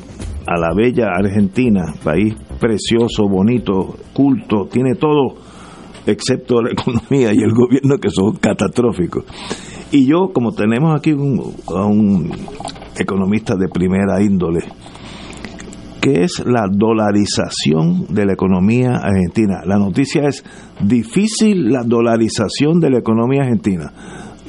a 0.48 0.60
la 0.60 0.73
bella 0.76 1.10
Argentina, 1.15 1.94
país 2.03 2.34
precioso, 2.60 3.30
bonito, 3.30 3.95
culto, 4.11 4.65
tiene 4.65 4.95
todo, 4.95 5.36
excepto 6.07 6.64
la 6.64 6.72
economía 6.72 7.32
y 7.32 7.44
el 7.44 7.53
gobierno 7.53 7.98
que 8.02 8.10
son 8.10 8.38
catastróficos. 8.38 9.26
Y 9.91 10.07
yo, 10.07 10.32
como 10.34 10.52
tenemos 10.52 10.98
aquí 10.98 11.11
a 11.11 11.86
un 11.86 12.32
economista 12.98 13.56
de 13.56 13.68
primera 13.68 14.19
índole, 14.19 14.61
¿qué 16.02 16.23
es 16.23 16.44
la 16.44 16.65
dolarización 16.72 18.07
de 18.10 18.26
la 18.26 18.34
economía 18.34 18.95
argentina? 18.95 19.61
La 19.64 19.78
noticia 19.78 20.23
es 20.28 20.44
difícil 20.82 21.69
la 21.69 21.84
dolarización 21.84 22.80
de 22.80 22.90
la 22.90 22.98
economía 22.98 23.44
argentina 23.44 23.94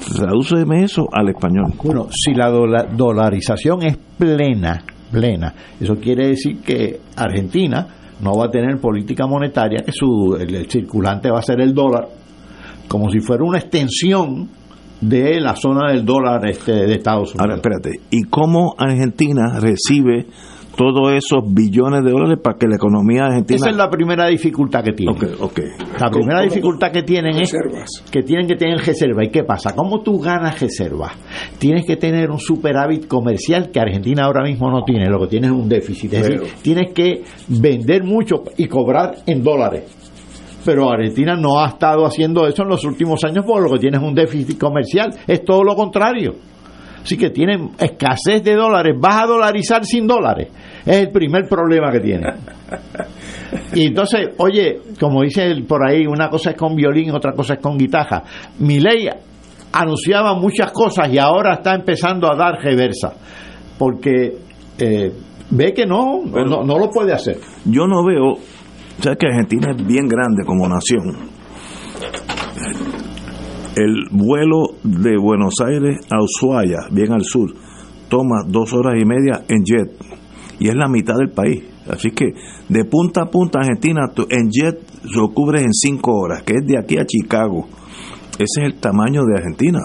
Tradúceme 0.04 0.84
eso 0.84 1.08
al 1.12 1.28
español. 1.28 1.72
Bueno, 1.82 2.08
si 2.10 2.34
la 2.34 2.50
dolarización 2.50 3.82
es 3.82 3.96
plena, 3.96 4.84
plena, 5.10 5.54
eso 5.80 5.96
quiere 5.96 6.28
decir 6.28 6.60
que 6.60 7.00
Argentina 7.16 7.86
no 8.20 8.36
va 8.36 8.46
a 8.46 8.50
tener 8.50 8.78
política 8.78 9.26
monetaria, 9.26 9.82
que 9.84 9.92
su, 9.92 10.36
el, 10.38 10.70
circulante 10.70 11.30
va 11.30 11.40
a 11.40 11.42
ser 11.42 11.60
el 11.60 11.74
dólar, 11.74 12.08
como 12.88 13.10
si 13.10 13.20
fuera 13.20 13.44
una 13.44 13.58
extensión 13.58 14.48
de 15.00 15.40
la 15.40 15.56
zona 15.56 15.90
del 15.90 16.04
dólar 16.04 16.48
este, 16.48 16.72
de 16.72 16.94
Estados 16.94 17.34
Unidos. 17.34 17.40
Ahora, 17.40 17.54
espérate, 17.56 17.90
¿y 18.10 18.22
cómo 18.24 18.74
Argentina 18.78 19.58
recibe 19.58 20.26
todos 20.76 21.12
esos 21.12 21.42
billones 21.52 22.04
de 22.04 22.10
dólares 22.10 22.38
para 22.42 22.56
que 22.56 22.66
la 22.66 22.76
economía 22.76 23.26
argentina... 23.26 23.56
Esa 23.56 23.70
es 23.70 23.76
la 23.76 23.90
primera 23.90 24.26
dificultad 24.28 24.82
que 24.82 24.92
tienen. 24.92 25.16
La 25.98 26.10
primera 26.10 26.42
dificultad 26.42 26.90
que 26.90 27.02
tienen 27.02 27.38
es 27.38 27.54
que 28.10 28.22
tienen 28.22 28.46
que 28.46 28.56
tener 28.56 28.78
reserva. 28.78 29.24
¿Y 29.24 29.30
qué 29.30 29.44
pasa? 29.44 29.74
¿Cómo 29.74 30.02
tú 30.02 30.18
ganas 30.18 30.60
reserva? 30.60 31.12
Tienes 31.58 31.86
que 31.86 31.96
tener 31.96 32.30
un 32.30 32.38
superávit 32.38 33.06
comercial 33.06 33.70
que 33.70 33.80
Argentina 33.80 34.24
ahora 34.24 34.42
mismo 34.44 34.70
no 34.70 34.82
tiene, 34.84 35.08
lo 35.08 35.20
que 35.20 35.26
tiene 35.28 35.48
es 35.48 35.52
un 35.52 35.68
déficit. 35.68 36.12
Es 36.14 36.28
decir, 36.28 36.42
tienes 36.62 36.92
que 36.92 37.22
vender 37.48 38.04
mucho 38.04 38.42
y 38.56 38.66
cobrar 38.66 39.16
en 39.26 39.42
dólares 39.42 39.98
pero 40.64 40.90
Argentina 40.90 41.34
no 41.34 41.58
ha 41.58 41.70
estado 41.70 42.06
haciendo 42.06 42.46
eso 42.46 42.62
en 42.62 42.68
los 42.68 42.84
últimos 42.84 43.24
años 43.24 43.44
por 43.44 43.60
lo 43.62 43.70
que 43.72 43.80
tiene 43.80 43.96
es 43.96 44.02
un 44.02 44.14
déficit 44.14 44.58
comercial. 44.58 45.12
Es 45.26 45.44
todo 45.44 45.64
lo 45.64 45.74
contrario. 45.74 46.34
Así 47.02 47.16
que 47.16 47.30
tienen 47.30 47.70
escasez 47.78 48.42
de 48.44 48.54
dólares. 48.54 48.94
Vas 48.98 49.22
a 49.22 49.26
dolarizar 49.26 49.84
sin 49.84 50.06
dólares. 50.06 50.48
Es 50.86 50.98
el 50.98 51.10
primer 51.10 51.48
problema 51.48 51.90
que 51.90 52.00
tiene. 52.00 52.26
Y 53.74 53.86
entonces, 53.86 54.30
oye, 54.38 54.80
como 54.98 55.22
dice 55.22 55.54
por 55.68 55.86
ahí, 55.86 56.06
una 56.06 56.30
cosa 56.30 56.50
es 56.50 56.56
con 56.56 56.74
violín, 56.74 57.10
otra 57.10 57.32
cosa 57.32 57.54
es 57.54 57.60
con 57.60 57.76
guitarra. 57.76 58.22
Mi 58.58 58.80
ley 58.80 59.08
anunciaba 59.72 60.34
muchas 60.34 60.72
cosas 60.72 61.12
y 61.12 61.18
ahora 61.18 61.54
está 61.54 61.74
empezando 61.74 62.30
a 62.30 62.36
dar 62.36 62.62
reversa. 62.62 63.12
Porque 63.78 64.38
eh, 64.78 65.12
ve 65.50 65.72
que 65.74 65.86
no, 65.86 66.22
no, 66.24 66.62
no 66.62 66.78
lo 66.78 66.90
puede 66.90 67.12
hacer. 67.12 67.38
Yo 67.64 67.86
no 67.86 68.04
veo, 68.04 68.36
sabes 69.00 69.18
que 69.18 69.26
Argentina 69.26 69.72
es 69.76 69.86
bien 69.86 70.08
grande 70.08 70.44
como 70.46 70.68
nación. 70.68 71.30
El 73.74 74.08
vuelo 74.10 74.74
de 74.82 75.16
Buenos 75.16 75.54
Aires 75.64 76.00
a 76.10 76.22
Ushuaia, 76.22 76.88
bien 76.90 77.12
al 77.12 77.24
sur, 77.24 77.54
toma 78.08 78.44
dos 78.46 78.72
horas 78.74 79.00
y 79.00 79.06
media 79.06 79.44
en 79.48 79.64
jet 79.64 79.90
y 80.58 80.68
es 80.68 80.74
la 80.74 80.88
mitad 80.88 81.14
del 81.16 81.30
país. 81.30 81.64
Así 81.88 82.10
que 82.10 82.34
de 82.68 82.84
punta 82.84 83.22
a 83.22 83.30
punta 83.30 83.60
Argentina 83.60 84.02
en 84.28 84.50
jet 84.50 84.78
lo 85.14 85.32
cubres 85.32 85.62
en 85.62 85.72
cinco 85.72 86.12
horas, 86.12 86.42
que 86.42 86.54
es 86.54 86.66
de 86.66 86.78
aquí 86.78 86.98
a 86.98 87.06
Chicago. 87.06 87.66
Ese 88.34 88.60
es 88.60 88.66
el 88.66 88.74
tamaño 88.78 89.22
de 89.24 89.38
Argentina. 89.38 89.80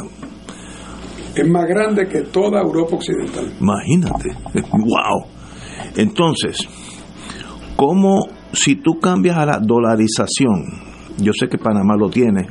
Es 1.35 1.47
más 1.47 1.65
grande 1.65 2.07
que 2.07 2.21
toda 2.23 2.61
Europa 2.61 2.95
Occidental. 2.95 3.53
Imagínate. 3.59 4.31
¡Wow! 4.71 5.27
Entonces, 5.95 6.57
¿cómo 7.75 8.27
si 8.51 8.75
tú 8.75 8.99
cambias 8.99 9.37
a 9.37 9.45
la 9.45 9.59
dolarización? 9.59 10.65
Yo 11.19 11.31
sé 11.33 11.47
que 11.47 11.57
Panamá 11.57 11.95
lo 11.95 12.09
tiene, 12.09 12.47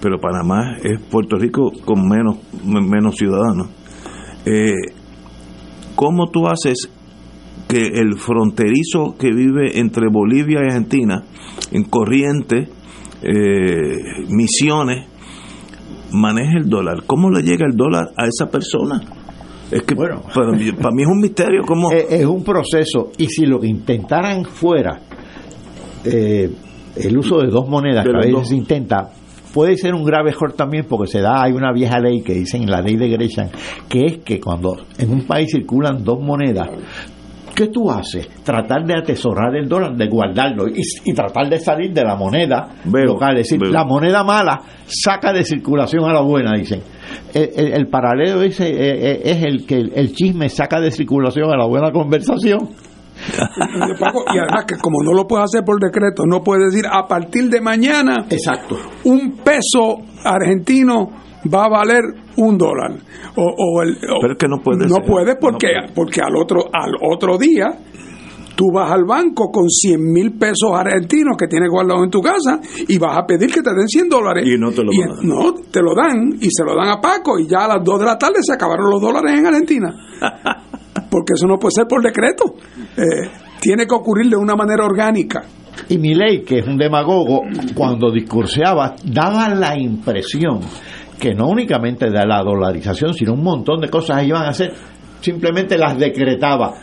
pero 0.00 0.18
Panamá 0.18 0.76
es 0.82 1.00
Puerto 1.10 1.36
Rico 1.36 1.70
con 1.84 2.08
menos, 2.08 2.38
menos 2.64 3.16
ciudadanos. 3.16 3.68
Eh, 4.44 4.72
¿Cómo 5.94 6.30
tú 6.30 6.46
haces 6.46 6.88
que 7.68 7.86
el 7.86 8.18
fronterizo 8.18 9.14
que 9.18 9.32
vive 9.32 9.78
entre 9.78 10.08
Bolivia 10.10 10.60
y 10.62 10.66
Argentina, 10.66 11.22
en 11.72 11.84
Corriente, 11.84 12.68
eh, 13.22 13.96
Misiones, 14.28 15.06
maneje 16.12 16.58
el 16.58 16.68
dólar? 16.68 17.04
¿Cómo 17.06 17.30
le 17.30 17.42
llega 17.42 17.66
el 17.66 17.76
dólar 17.76 18.06
a 18.16 18.26
esa 18.26 18.50
persona? 18.50 19.00
Es 19.70 19.82
que 19.82 19.94
para, 19.94 20.16
mí, 20.52 20.72
para 20.72 20.90
mí 20.90 21.02
es 21.02 21.08
un 21.08 21.20
misterio. 21.20 21.62
¿cómo? 21.66 21.92
Es, 21.92 22.06
es 22.10 22.26
un 22.26 22.42
proceso 22.42 23.12
y 23.18 23.26
si 23.26 23.46
lo 23.46 23.60
que 23.60 23.68
intentaran 23.68 24.44
fuera 24.44 25.00
eh, 26.04 26.50
el 26.96 27.18
uso 27.18 27.38
de 27.38 27.48
dos 27.48 27.68
monedas, 27.68 28.04
De 28.04 28.10
que 28.10 28.16
a 28.16 28.20
veces 28.20 28.32
dos. 28.32 28.48
se 28.48 28.56
intenta, 28.56 29.10
puede 29.52 29.76
ser 29.76 29.94
un 29.94 30.04
grave 30.04 30.30
error 30.30 30.52
también 30.52 30.86
porque 30.88 31.10
se 31.10 31.20
da, 31.20 31.42
hay 31.42 31.52
una 31.52 31.72
vieja 31.72 31.98
ley 32.00 32.22
que 32.22 32.34
dicen 32.34 32.70
la 32.70 32.80
ley 32.80 32.96
de 32.96 33.08
Gresham, 33.08 33.48
que 33.88 34.04
es 34.06 34.18
que 34.18 34.40
cuando 34.40 34.76
en 34.98 35.10
un 35.12 35.26
país 35.26 35.50
circulan 35.52 36.02
dos 36.04 36.20
monedas, 36.20 36.68
¿qué 37.54 37.66
tú 37.68 37.90
haces? 37.90 38.28
Tratar 38.44 38.84
de 38.86 38.94
atesorar 38.94 39.54
el 39.56 39.68
dólar, 39.68 39.96
de 39.96 40.06
guardarlo 40.08 40.68
y, 40.68 40.80
y 41.04 41.12
tratar 41.12 41.48
de 41.50 41.58
salir 41.58 41.92
de 41.92 42.04
la 42.04 42.14
moneda 42.16 42.68
local. 43.06 43.36
Es 43.38 43.48
decir, 43.48 43.58
veo. 43.60 43.70
la 43.72 43.84
moneda 43.84 44.22
mala 44.24 44.60
saca 44.86 45.32
de 45.32 45.44
circulación 45.44 46.04
a 46.04 46.12
la 46.12 46.20
buena, 46.22 46.52
dicen. 46.56 46.80
El, 47.34 47.50
el- 47.56 47.72
el 47.74 47.86
paralelo 47.88 48.42
ese 48.42 48.68
eh, 48.68 49.12
eh, 49.12 49.20
es 49.24 49.42
el 49.42 49.66
que 49.66 49.74
el, 49.76 49.92
el 49.96 50.12
chisme 50.12 50.48
saca 50.48 50.80
de 50.80 50.90
circulación 50.92 51.50
a 51.52 51.56
la 51.56 51.66
buena 51.66 51.90
conversación. 51.90 52.68
Y 53.28 54.38
además 54.38 54.64
que 54.66 54.76
como 54.76 55.02
no 55.02 55.12
lo 55.12 55.26
puedes 55.26 55.44
hacer 55.44 55.64
por 55.64 55.80
decreto, 55.80 56.24
no 56.26 56.42
puedes 56.42 56.72
decir 56.72 56.86
a 56.90 57.06
partir 57.06 57.48
de 57.50 57.60
mañana 57.60 58.26
Exacto. 58.30 58.76
un 59.04 59.36
peso 59.44 59.98
argentino 60.24 61.10
va 61.52 61.64
a 61.64 61.68
valer 61.68 62.02
un 62.36 62.56
dólar. 62.58 62.92
O, 63.36 63.42
o 63.44 63.82
el, 63.82 63.92
o- 63.92 64.20
Pero 64.20 64.32
es 64.34 64.38
que 64.38 64.48
no 64.48 64.58
puede 64.62 64.86
No 64.86 64.96
ser. 64.96 65.04
puede 65.06 65.36
porque, 65.36 65.68
porque 65.94 66.20
al, 66.20 66.36
otro, 66.36 66.64
al 66.72 66.92
otro 67.00 67.38
día 67.38 67.66
tú 68.56 68.66
vas 68.74 68.92
al 68.92 69.04
banco 69.06 69.50
con 69.50 69.68
100 69.70 70.00
mil 70.12 70.32
pesos 70.38 70.70
argentinos 70.74 71.36
que 71.38 71.46
tienes 71.46 71.70
guardados 71.70 72.04
en 72.04 72.10
tu 72.10 72.20
casa 72.20 72.60
y 72.88 72.98
vas 72.98 73.16
a 73.16 73.24
pedir 73.24 73.50
que 73.50 73.62
te 73.62 73.70
den 73.70 73.88
100 73.88 74.08
dólares. 74.10 74.44
Y 74.46 74.58
no 74.58 74.70
te 74.70 74.82
lo 74.84 74.92
Y- 74.92 74.98
van 75.00 75.10
a 75.10 75.14
dar. 75.16 75.24
No, 75.24 75.54
te 75.70 75.80
lo 75.82 75.94
dan 75.94 76.34
y 76.40 76.48
se 76.50 76.62
lo 76.64 76.74
dan 76.76 76.88
a 76.88 77.00
Paco 77.00 77.38
y 77.38 77.48
ya 77.48 77.64
a 77.64 77.68
las 77.68 77.84
2 77.84 78.00
de 78.00 78.04
la 78.06 78.18
tarde 78.18 78.36
se 78.42 78.52
acabaron 78.52 78.90
los 78.90 79.00
dólares 79.00 79.38
en 79.38 79.46
Argentina. 79.46 79.94
Porque 81.10 81.32
eso 81.34 81.46
no 81.46 81.58
puede 81.58 81.72
ser 81.72 81.86
por 81.88 82.02
decreto. 82.02 82.44
Eh, 82.96 83.28
tiene 83.60 83.86
que 83.86 83.94
ocurrir 83.94 84.30
de 84.30 84.36
una 84.36 84.54
manera 84.54 84.84
orgánica. 84.84 85.42
Y 85.88 85.98
Milei, 85.98 86.42
que 86.44 86.58
es 86.60 86.66
un 86.66 86.76
demagogo, 86.76 87.42
cuando 87.74 88.10
discurseaba, 88.10 88.94
daba 89.04 89.48
la 89.54 89.78
impresión 89.78 90.60
que 91.18 91.34
no 91.34 91.48
únicamente 91.48 92.06
de 92.10 92.26
la 92.26 92.42
dolarización, 92.42 93.12
sino 93.14 93.34
un 93.34 93.42
montón 93.42 93.80
de 93.80 93.88
cosas 93.88 94.24
iban 94.24 94.44
a 94.44 94.48
hacer, 94.50 94.72
simplemente 95.20 95.76
las 95.76 95.98
decretaba. 95.98 96.74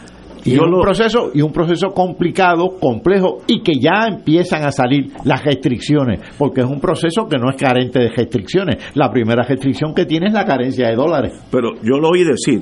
Y 0.45 0.51
Yo 0.55 0.63
un 0.63 0.71
lo- 0.71 0.81
proceso 0.81 1.31
y 1.33 1.41
un 1.41 1.51
proceso 1.51 1.87
complicado, 1.89 2.75
complejo 2.79 3.39
y 3.47 3.61
que 3.61 3.73
ya 3.81 4.05
empiezan 4.07 4.63
a 4.63 4.71
salir 4.71 5.11
las 5.25 5.43
restricciones, 5.43 6.21
porque 6.37 6.61
es 6.61 6.67
un 6.67 6.79
proceso 6.79 7.27
que 7.27 7.37
no 7.37 7.49
es 7.49 7.55
carente 7.57 7.99
de 7.99 8.09
restricciones. 8.09 8.77
La 8.95 9.09
primera 9.11 9.43
restricción 9.43 9.93
que 9.93 10.05
tiene 10.05 10.27
es 10.27 10.33
la 10.33 10.45
carencia 10.45 10.87
de 10.87 10.95
dólares. 10.95 11.33
Pero 11.51 11.71
yo 11.81 11.97
lo 11.97 12.09
oí 12.09 12.23
decir 12.23 12.61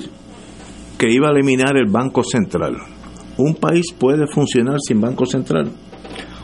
que 0.98 1.12
iba 1.12 1.28
a 1.28 1.32
eliminar 1.32 1.78
el 1.78 1.90
Banco 1.90 2.24
Central. 2.24 2.76
¿Un 3.38 3.56
país 3.56 3.94
puede 3.98 4.28
funcionar 4.28 4.78
sin 4.80 5.02
Banco 5.02 5.26
Central? 5.26 5.70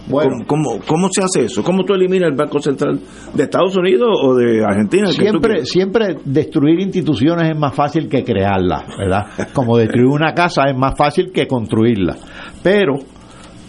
Bueno. 0.08 0.44
¿Cómo, 0.46 0.72
cómo, 0.72 0.86
cómo 0.86 1.08
se 1.12 1.24
hace 1.24 1.46
eso? 1.46 1.64
¿Cómo 1.64 1.84
tú 1.84 1.94
eliminas 1.94 2.30
el 2.32 2.36
Banco 2.36 2.60
Central 2.60 3.00
de 3.34 3.44
Estados 3.44 3.78
Unidos 3.78 4.10
o 4.22 4.36
de 4.36 4.64
Argentina? 4.64 5.08
Siempre, 5.08 5.66
siempre 5.66 6.18
destruir 6.26 6.80
instituciones 6.80 7.50
es 7.52 7.58
más 7.58 7.74
fácil 7.74 8.10
que 8.10 8.24
crearlas, 8.24 8.84
¿verdad? 8.98 9.28
Como 9.54 9.78
destruir 9.78 10.08
una 10.08 10.34
casa 10.34 10.70
es 10.70 10.78
más 10.78 10.98
fácil 10.98 11.32
que 11.32 11.48
construirla. 11.48 12.18
Pero 12.64 13.00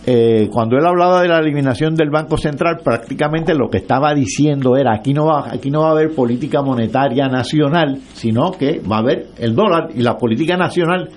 eh, 0.04 0.48
cuando 0.50 0.76
él 0.76 0.84
hablaba 0.84 1.22
de 1.22 1.28
la 1.28 1.38
eliminación 1.38 1.94
del 1.94 2.10
Banco 2.10 2.36
Central, 2.36 2.78
prácticamente 2.82 3.54
lo 3.54 3.68
que 3.68 3.78
estaba 3.78 4.12
diciendo 4.14 4.76
era 4.76 4.94
aquí 4.94 5.14
no 5.14 5.26
va, 5.26 5.52
aquí 5.52 5.70
no 5.70 5.82
va 5.82 5.88
a 5.88 5.92
haber 5.92 6.14
política 6.14 6.60
monetaria 6.60 7.28
nacional, 7.28 7.98
sino 8.12 8.50
que 8.50 8.80
va 8.80 8.96
a 8.96 9.00
haber 9.00 9.26
el 9.38 9.54
dólar 9.54 9.90
y 9.94 10.02
la 10.02 10.16
política 10.16 10.56
nacional 10.56 11.08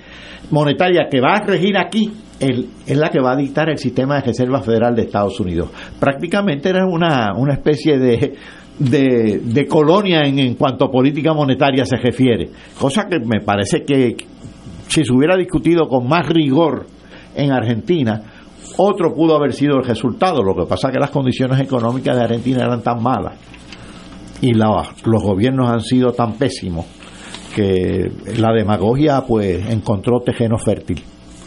monetaria 0.52 1.07
que 1.10 1.20
va 1.20 1.38
a 1.38 1.45
regir 1.45 1.76
aquí 1.78 2.12
es 2.40 2.98
la 2.98 3.10
que 3.10 3.20
va 3.20 3.32
a 3.32 3.36
dictar 3.36 3.70
el 3.70 3.78
sistema 3.78 4.16
de 4.16 4.28
reserva 4.28 4.62
federal 4.62 4.94
de 4.95 5.03
Estados 5.03 5.40
Unidos. 5.40 5.70
Prácticamente 5.99 6.70
era 6.70 6.86
una, 6.86 7.34
una 7.36 7.53
especie 7.53 7.98
de, 7.98 8.36
de, 8.78 9.41
de 9.44 9.68
colonia 9.68 10.22
en, 10.26 10.38
en 10.38 10.53
cuanto 10.53 10.86
a 10.86 10.91
política 10.91 11.34
monetaria 11.34 11.86
se 11.86 11.98
refiere, 11.98 12.49
cosa 12.80 13.07
que 13.10 13.20
me 13.20 13.40
parece 13.40 13.84
que 13.84 14.16
si 14.88 15.03
se 15.03 15.12
hubiera 15.12 15.36
discutido 15.38 15.88
con 15.88 16.07
más 16.07 16.28
rigor 16.28 16.86
en 17.36 17.52
Argentina, 17.52 18.22
otro 18.77 19.14
pudo 19.14 19.35
haber 19.35 19.53
sido 19.53 19.77
el 19.77 19.84
resultado. 19.84 20.43
Lo 20.43 20.56
que 20.56 20.68
pasa 20.68 20.88
es 20.88 20.93
que 20.93 20.99
las 20.99 21.11
condiciones 21.11 21.60
económicas 21.60 22.15
de 22.15 22.23
Argentina 22.23 22.64
eran 22.64 22.81
tan 22.81 23.02
malas 23.02 23.38
y 24.41 24.53
los 24.53 25.23
gobiernos 25.23 25.69
han 25.69 25.81
sido 25.81 26.11
tan 26.11 26.34
pésimos 26.34 26.85
que 27.56 28.11
la 28.38 28.52
demagogia 28.53 29.22
pues 29.26 29.65
encontró 29.69 30.19
terreno 30.19 30.57
fértil. 30.57 31.02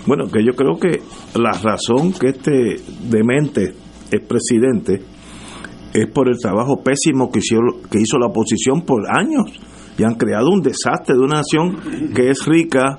Bueno, 0.06 0.26
que 0.26 0.42
yo 0.42 0.52
creo 0.54 0.78
que 0.78 1.02
la 1.38 1.52
razón 1.52 2.12
que 2.12 2.28
este 2.28 2.76
demente 3.10 3.74
es 4.10 4.20
presidente 4.26 5.02
es 5.92 6.06
por 6.12 6.28
el 6.28 6.38
trabajo 6.38 6.82
pésimo 6.82 7.30
que 7.30 7.40
hizo, 7.40 7.58
que 7.90 8.00
hizo 8.00 8.18
la 8.18 8.28
oposición 8.28 8.82
por 8.82 9.02
años. 9.06 9.60
Y 9.98 10.04
han 10.04 10.14
creado 10.14 10.48
un 10.50 10.62
desastre 10.62 11.14
de 11.14 11.20
una 11.20 11.42
nación 11.42 11.76
que 12.14 12.30
es 12.30 12.46
rica, 12.46 12.98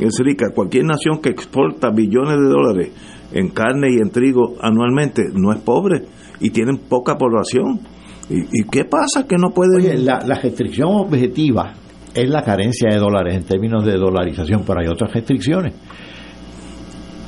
es 0.00 0.18
rica. 0.20 0.46
Cualquier 0.54 0.84
nación 0.84 1.20
que 1.20 1.30
exporta 1.30 1.90
billones 1.90 2.38
de 2.38 2.48
dólares 2.48 2.92
en 3.32 3.48
carne 3.48 3.88
y 3.90 3.96
en 3.96 4.10
trigo 4.10 4.54
anualmente 4.60 5.22
no 5.32 5.52
es 5.52 5.60
pobre 5.60 6.04
y 6.40 6.50
tienen 6.50 6.78
poca 6.78 7.16
población. 7.16 7.80
¿Y, 8.28 8.60
y 8.60 8.64
qué 8.70 8.84
pasa 8.84 9.26
que 9.26 9.36
no 9.36 9.50
pueden...? 9.50 9.76
Oye, 9.76 9.98
la, 9.98 10.20
la 10.24 10.36
restricción 10.36 10.88
objetiva 10.92 11.72
es 12.14 12.28
la 12.28 12.42
carencia 12.42 12.88
de 12.90 12.98
dólares 12.98 13.36
en 13.36 13.44
términos 13.44 13.84
de 13.84 13.96
dolarización, 13.96 14.62
pero 14.66 14.80
hay 14.80 14.88
otras 14.88 15.12
restricciones. 15.12 15.74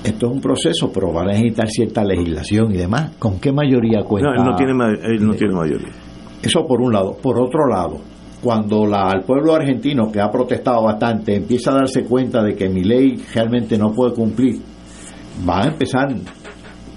Esto 0.04 0.26
es 0.26 0.32
un 0.32 0.40
proceso, 0.40 0.90
pero 0.92 1.12
va 1.12 1.22
a 1.22 1.26
necesitar 1.26 1.68
cierta 1.68 2.04
legislación 2.04 2.72
y 2.72 2.78
demás. 2.78 3.12
¿Con 3.20 3.38
qué 3.38 3.52
mayoría 3.52 4.02
cuenta? 4.02 4.30
No, 4.34 4.42
él 4.42 4.50
no 4.50 4.56
tiene, 4.56 4.72
él 5.14 5.26
no 5.26 5.34
tiene 5.34 5.54
mayoría. 5.54 5.92
Eso 6.42 6.66
por 6.66 6.80
un 6.80 6.92
lado. 6.92 7.16
Por 7.22 7.38
otro 7.40 7.68
lado, 7.68 7.98
cuando 8.42 8.84
la, 8.84 9.12
el 9.14 9.22
pueblo 9.22 9.54
argentino, 9.54 10.10
que 10.10 10.20
ha 10.20 10.28
protestado 10.28 10.82
bastante, 10.82 11.36
empieza 11.36 11.70
a 11.70 11.74
darse 11.74 12.02
cuenta 12.02 12.42
de 12.42 12.56
que 12.56 12.68
mi 12.68 12.82
ley 12.82 13.22
realmente 13.32 13.78
no 13.78 13.92
puede 13.92 14.12
cumplir, 14.14 14.60
va 15.48 15.62
a 15.62 15.66
empezar, 15.68 16.08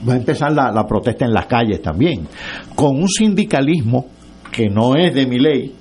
va 0.08 0.14
a 0.14 0.18
empezar 0.18 0.52
la, 0.52 0.72
la 0.72 0.86
protesta 0.86 1.26
en 1.26 1.34
las 1.34 1.46
calles 1.46 1.82
también, 1.82 2.28
con 2.76 2.96
un 2.96 3.08
sindicalismo 3.08 4.08
que 4.52 4.70
no 4.70 4.96
es 4.96 5.14
de 5.14 5.26
mi 5.26 5.40
ley, 5.40 5.74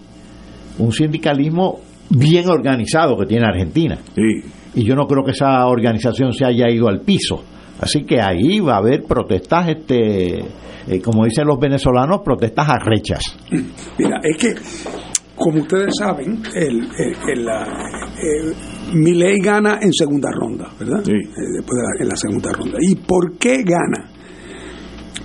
un 0.78 0.92
sindicalismo 0.92 1.80
bien 2.10 2.48
organizado 2.48 3.16
que 3.16 3.26
tiene 3.26 3.46
Argentina. 3.46 3.98
Y 4.74 4.84
yo 4.84 4.94
no 4.94 5.06
creo 5.06 5.24
que 5.24 5.30
esa 5.30 5.66
organización 5.66 6.32
se 6.32 6.44
haya 6.44 6.68
ido 6.68 6.88
al 6.88 7.00
piso. 7.00 7.44
Así 7.80 8.04
que 8.04 8.20
ahí 8.20 8.60
va 8.60 8.74
a 8.74 8.78
haber 8.78 9.04
protestas, 9.04 9.68
este, 9.68 10.38
eh, 10.38 11.00
como 11.02 11.24
dicen 11.24 11.46
los 11.46 11.58
venezolanos, 11.58 12.20
protestas 12.24 12.68
arrechas. 12.68 13.36
Mira, 13.98 14.20
es 14.22 14.36
que 14.36 14.54
como 15.36 15.60
ustedes 15.60 15.92
saben, 15.98 16.42
el, 16.54 16.88
el, 16.98 17.16
el, 17.28 18.54
Milei 18.92 19.38
gana 19.40 19.78
en 19.80 19.92
segunda 19.92 20.30
ronda, 20.30 20.70
¿verdad? 20.78 21.02
Eh, 21.08 21.28
después 21.56 21.76
de 21.76 21.82
la, 21.82 22.02
en 22.02 22.08
la 22.08 22.16
segunda 22.16 22.52
ronda. 22.52 22.78
¿Y 22.80 22.94
por 22.96 23.36
qué 23.38 23.62
gana? 23.62 24.10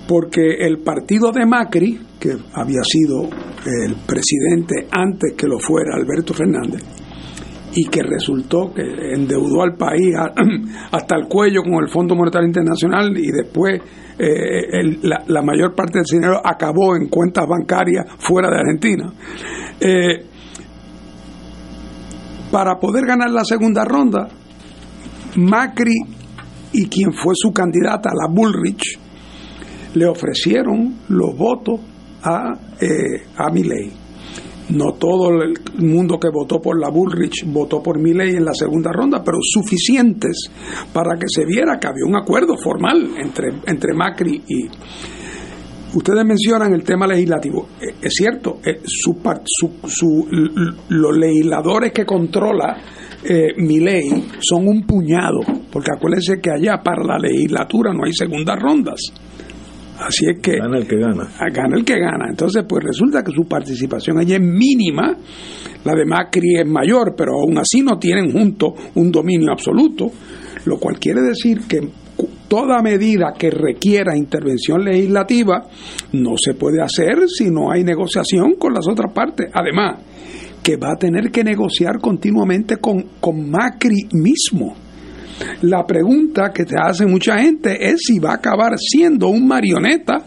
Porque 0.08 0.56
el 0.66 0.78
partido 0.78 1.30
de 1.30 1.46
Macri, 1.46 2.00
que 2.18 2.36
había 2.54 2.82
sido 2.82 3.24
el 3.64 3.94
presidente 4.06 4.88
antes 4.90 5.34
que 5.36 5.46
lo 5.46 5.58
fuera 5.58 5.94
Alberto 5.94 6.34
Fernández, 6.34 6.82
y 7.72 7.84
que 7.84 8.02
resultó 8.02 8.72
que 8.74 8.82
endeudó 9.14 9.62
al 9.62 9.76
país 9.76 10.16
hasta 10.90 11.16
el 11.16 11.26
cuello 11.28 11.62
con 11.62 11.74
el 11.84 11.88
Fondo 11.88 12.16
Monetario 12.16 12.48
Internacional 12.48 13.16
y 13.16 13.30
después 13.30 13.80
eh, 14.18 14.80
el- 14.80 14.98
la, 15.02 15.22
la 15.28 15.42
mayor 15.42 15.74
parte 15.76 16.00
del 16.00 16.06
dinero 16.10 16.40
acabó 16.44 16.96
en 16.96 17.06
cuentas 17.08 17.46
bancarias 17.46 18.06
fuera 18.18 18.50
de 18.50 18.58
Argentina. 18.58 19.12
Eh, 19.80 20.26
para 22.50 22.78
poder 22.78 23.06
ganar 23.06 23.30
la 23.30 23.44
segunda 23.44 23.84
ronda, 23.84 24.28
Macri 25.36 25.96
y 26.72 26.86
quien 26.88 27.12
fue 27.12 27.34
su 27.34 27.52
candidata, 27.52 28.10
la 28.10 28.32
Bullrich, 28.32 28.98
le 29.94 30.06
ofrecieron 30.06 31.00
los 31.08 31.36
votos 31.36 31.80
a, 32.22 32.52
eh, 32.80 33.26
a 33.36 33.50
Milei. 33.50 33.90
No 34.70 34.92
todo 34.92 35.30
el 35.42 35.54
mundo 35.78 36.18
que 36.20 36.28
votó 36.32 36.60
por 36.60 36.78
la 36.78 36.90
Bullrich 36.90 37.44
votó 37.46 37.82
por 37.82 37.98
Milei 37.98 38.36
en 38.36 38.44
la 38.44 38.54
segunda 38.54 38.92
ronda, 38.92 39.22
pero 39.24 39.38
suficientes 39.42 40.48
para 40.92 41.18
que 41.18 41.26
se 41.28 41.44
viera 41.44 41.78
que 41.80 41.88
había 41.88 42.06
un 42.06 42.16
acuerdo 42.16 42.56
formal 42.56 43.14
entre, 43.18 43.48
entre 43.66 43.94
Macri 43.94 44.42
y, 44.46 44.68
Ustedes 45.94 46.24
mencionan 46.24 46.72
el 46.72 46.84
tema 46.84 47.06
legislativo. 47.06 47.68
Eh, 47.80 47.94
Es 48.02 48.14
cierto, 48.14 48.58
eh, 48.64 48.80
su, 48.84 49.18
su- 49.86 50.26
los 50.88 51.16
legisladores 51.16 51.92
que 51.92 52.04
controla 52.04 52.76
eh, 53.24 53.48
mi 53.58 53.80
ley 53.80 54.28
son 54.40 54.66
un 54.68 54.86
puñado, 54.86 55.40
porque 55.70 55.90
acuérdense 55.94 56.40
que 56.40 56.50
allá 56.50 56.80
para 56.82 57.04
la 57.04 57.18
legislatura 57.18 57.92
no 57.92 58.04
hay 58.04 58.12
segundas 58.12 58.56
rondas. 58.58 59.00
Así 59.98 60.24
es 60.30 60.40
que... 60.40 60.56
Gana 60.56 60.78
el 60.78 60.86
que 60.86 60.96
gana. 60.96 61.28
Ah, 61.38 61.50
Gana 61.52 61.76
el 61.76 61.84
que 61.84 61.98
gana. 61.98 62.26
Entonces, 62.30 62.64
pues 62.66 62.82
resulta 62.82 63.22
que 63.22 63.32
su 63.32 63.44
participación 63.46 64.18
allí 64.18 64.32
es 64.32 64.40
mínima. 64.40 65.14
La 65.84 65.92
de 65.94 66.06
Macri 66.06 66.56
es 66.58 66.66
mayor, 66.66 67.14
pero 67.14 67.32
aún 67.34 67.58
así 67.58 67.82
no 67.82 67.98
tienen 67.98 68.32
juntos 68.32 68.72
un 68.94 69.10
dominio 69.12 69.50
absoluto. 69.52 70.06
Lo 70.64 70.78
cual 70.78 70.98
quiere 70.98 71.20
decir 71.20 71.60
que 71.68 71.80
toda 72.50 72.82
medida 72.82 73.32
que 73.38 73.48
requiera 73.48 74.16
intervención 74.16 74.84
legislativa 74.84 75.68
no 76.14 76.32
se 76.36 76.54
puede 76.54 76.82
hacer 76.82 77.28
si 77.28 77.48
no 77.48 77.70
hay 77.70 77.84
negociación 77.84 78.54
con 78.58 78.74
las 78.74 78.88
otras 78.88 79.12
partes. 79.12 79.48
Además, 79.54 80.00
que 80.60 80.76
va 80.76 80.94
a 80.94 80.98
tener 80.98 81.30
que 81.30 81.44
negociar 81.44 82.00
continuamente 82.00 82.78
con, 82.78 83.02
con 83.20 83.48
Macri 83.48 84.08
mismo. 84.14 84.74
La 85.62 85.86
pregunta 85.86 86.50
que 86.52 86.64
te 86.64 86.74
hace 86.76 87.06
mucha 87.06 87.38
gente 87.38 87.88
es 87.88 88.00
si 88.04 88.18
va 88.18 88.32
a 88.32 88.34
acabar 88.34 88.76
siendo 88.78 89.28
un 89.28 89.46
marioneta 89.46 90.26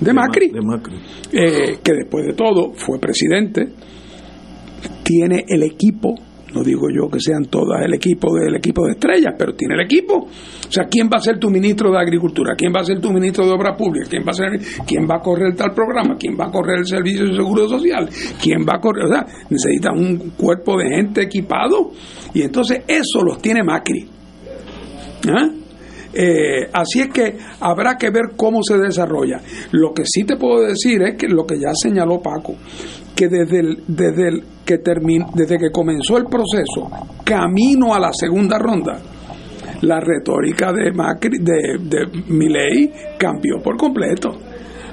de 0.00 0.12
Macri, 0.14 0.48
De 0.48 0.62
Macri. 0.62 0.96
eh, 1.32 1.78
que 1.84 1.92
después 1.92 2.24
de 2.24 2.32
todo 2.32 2.72
fue 2.74 2.98
presidente, 2.98 3.68
tiene 5.02 5.44
el 5.46 5.62
equipo, 5.62 6.14
no 6.54 6.62
digo 6.62 6.88
yo 6.90 7.08
que 7.10 7.18
sean 7.20 7.46
todas 7.46 7.82
el 7.84 7.94
equipo 7.94 8.34
del 8.34 8.54
equipo 8.54 8.86
de 8.86 8.92
estrellas, 8.92 9.34
pero 9.36 9.54
tiene 9.54 9.74
el 9.74 9.80
equipo. 9.80 10.14
O 10.16 10.72
sea, 10.72 10.84
¿quién 10.84 11.08
va 11.08 11.18
a 11.18 11.20
ser 11.20 11.38
tu 11.38 11.50
ministro 11.50 11.90
de 11.90 11.98
Agricultura? 11.98 12.54
¿Quién 12.56 12.72
va 12.72 12.80
a 12.80 12.84
ser 12.84 13.00
tu 13.00 13.12
ministro 13.12 13.44
de 13.44 13.52
Obras 13.52 13.76
Públicas? 13.76 14.08
¿Quién 14.08 14.22
va 14.22 14.30
a 14.30 14.34
ser, 14.34 14.60
quién 14.86 15.06
va 15.08 15.16
a 15.16 15.20
correr 15.20 15.54
tal 15.54 15.72
programa? 15.72 16.16
¿Quién 16.18 16.36
va 16.38 16.46
a 16.46 16.50
correr 16.50 16.78
el 16.78 16.86
Servicio 16.86 17.26
de 17.26 17.36
Seguro 17.36 17.68
Social? 17.68 18.08
¿Quién 18.40 18.60
va 18.60 18.76
a 18.76 18.80
correr? 18.80 19.04
O 19.04 19.08
sea, 19.08 19.26
necesita 19.50 19.92
un 19.92 20.32
cuerpo 20.36 20.78
de 20.78 20.96
gente 20.96 21.22
equipado 21.22 21.90
y 22.32 22.42
entonces 22.42 22.82
eso 22.86 23.22
los 23.22 23.40
tiene 23.40 23.62
Macri. 23.62 24.06
¿Ah? 25.28 25.50
Eh, 26.18 26.70
así 26.72 27.00
es 27.00 27.08
que 27.08 27.36
habrá 27.60 27.96
que 27.98 28.08
ver 28.08 28.36
cómo 28.36 28.62
se 28.62 28.78
desarrolla. 28.78 29.38
Lo 29.72 29.92
que 29.92 30.04
sí 30.06 30.24
te 30.24 30.36
puedo 30.36 30.66
decir 30.66 31.02
es 31.02 31.16
que 31.16 31.28
lo 31.28 31.46
que 31.46 31.56
ya 31.56 31.72
señaló 31.74 32.22
Paco, 32.22 32.54
que 33.16 33.28
desde 33.28 33.60
el, 33.60 33.82
desde 33.88 34.42
que 34.64 34.76
termin- 34.82 35.32
desde 35.34 35.58
que 35.58 35.70
comenzó 35.72 36.18
el 36.18 36.26
proceso, 36.26 36.90
camino 37.24 37.94
a 37.94 37.98
la 37.98 38.10
segunda 38.12 38.58
ronda, 38.58 39.00
la 39.82 39.98
retórica 40.00 40.72
de 40.72 40.92
Macri, 40.92 41.38
de, 41.38 41.78
de 41.80 42.06
Milei 42.28 42.92
cambió 43.18 43.56
por 43.62 43.76
completo. 43.76 44.30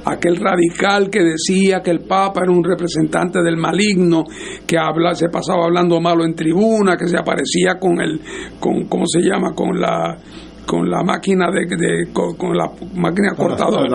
Aquel 0.06 0.36
radical 0.36 1.10
que 1.10 1.22
decía 1.24 1.82
que 1.82 1.92
el 1.92 2.02
Papa 2.02 2.42
era 2.44 2.52
un 2.52 2.62
representante 2.64 3.42
del 3.42 3.56
maligno, 3.56 4.26
que 4.68 4.78
habla, 4.78 5.16
se 5.16 5.30
pasaba 5.30 5.64
hablando 5.64 6.02
malo 6.02 6.26
en 6.26 6.36
tribuna, 6.36 6.98
que 6.98 7.08
se 7.08 7.18
aparecía 7.18 7.80
con 7.80 8.02
el, 8.02 8.20
con, 8.60 8.86
¿cómo 8.90 9.06
se 9.08 9.22
llama? 9.22 9.54
Con 9.56 9.80
la 9.80 10.18
con 10.66 10.90
la 10.90 11.04
máquina 11.04 11.48
de, 11.52 11.66
de- 11.76 12.12
con, 12.14 12.36
con 12.36 12.56
la 12.58 12.66
máquina 12.96 13.30
la- 13.32 13.36
cortadora, 13.36 13.88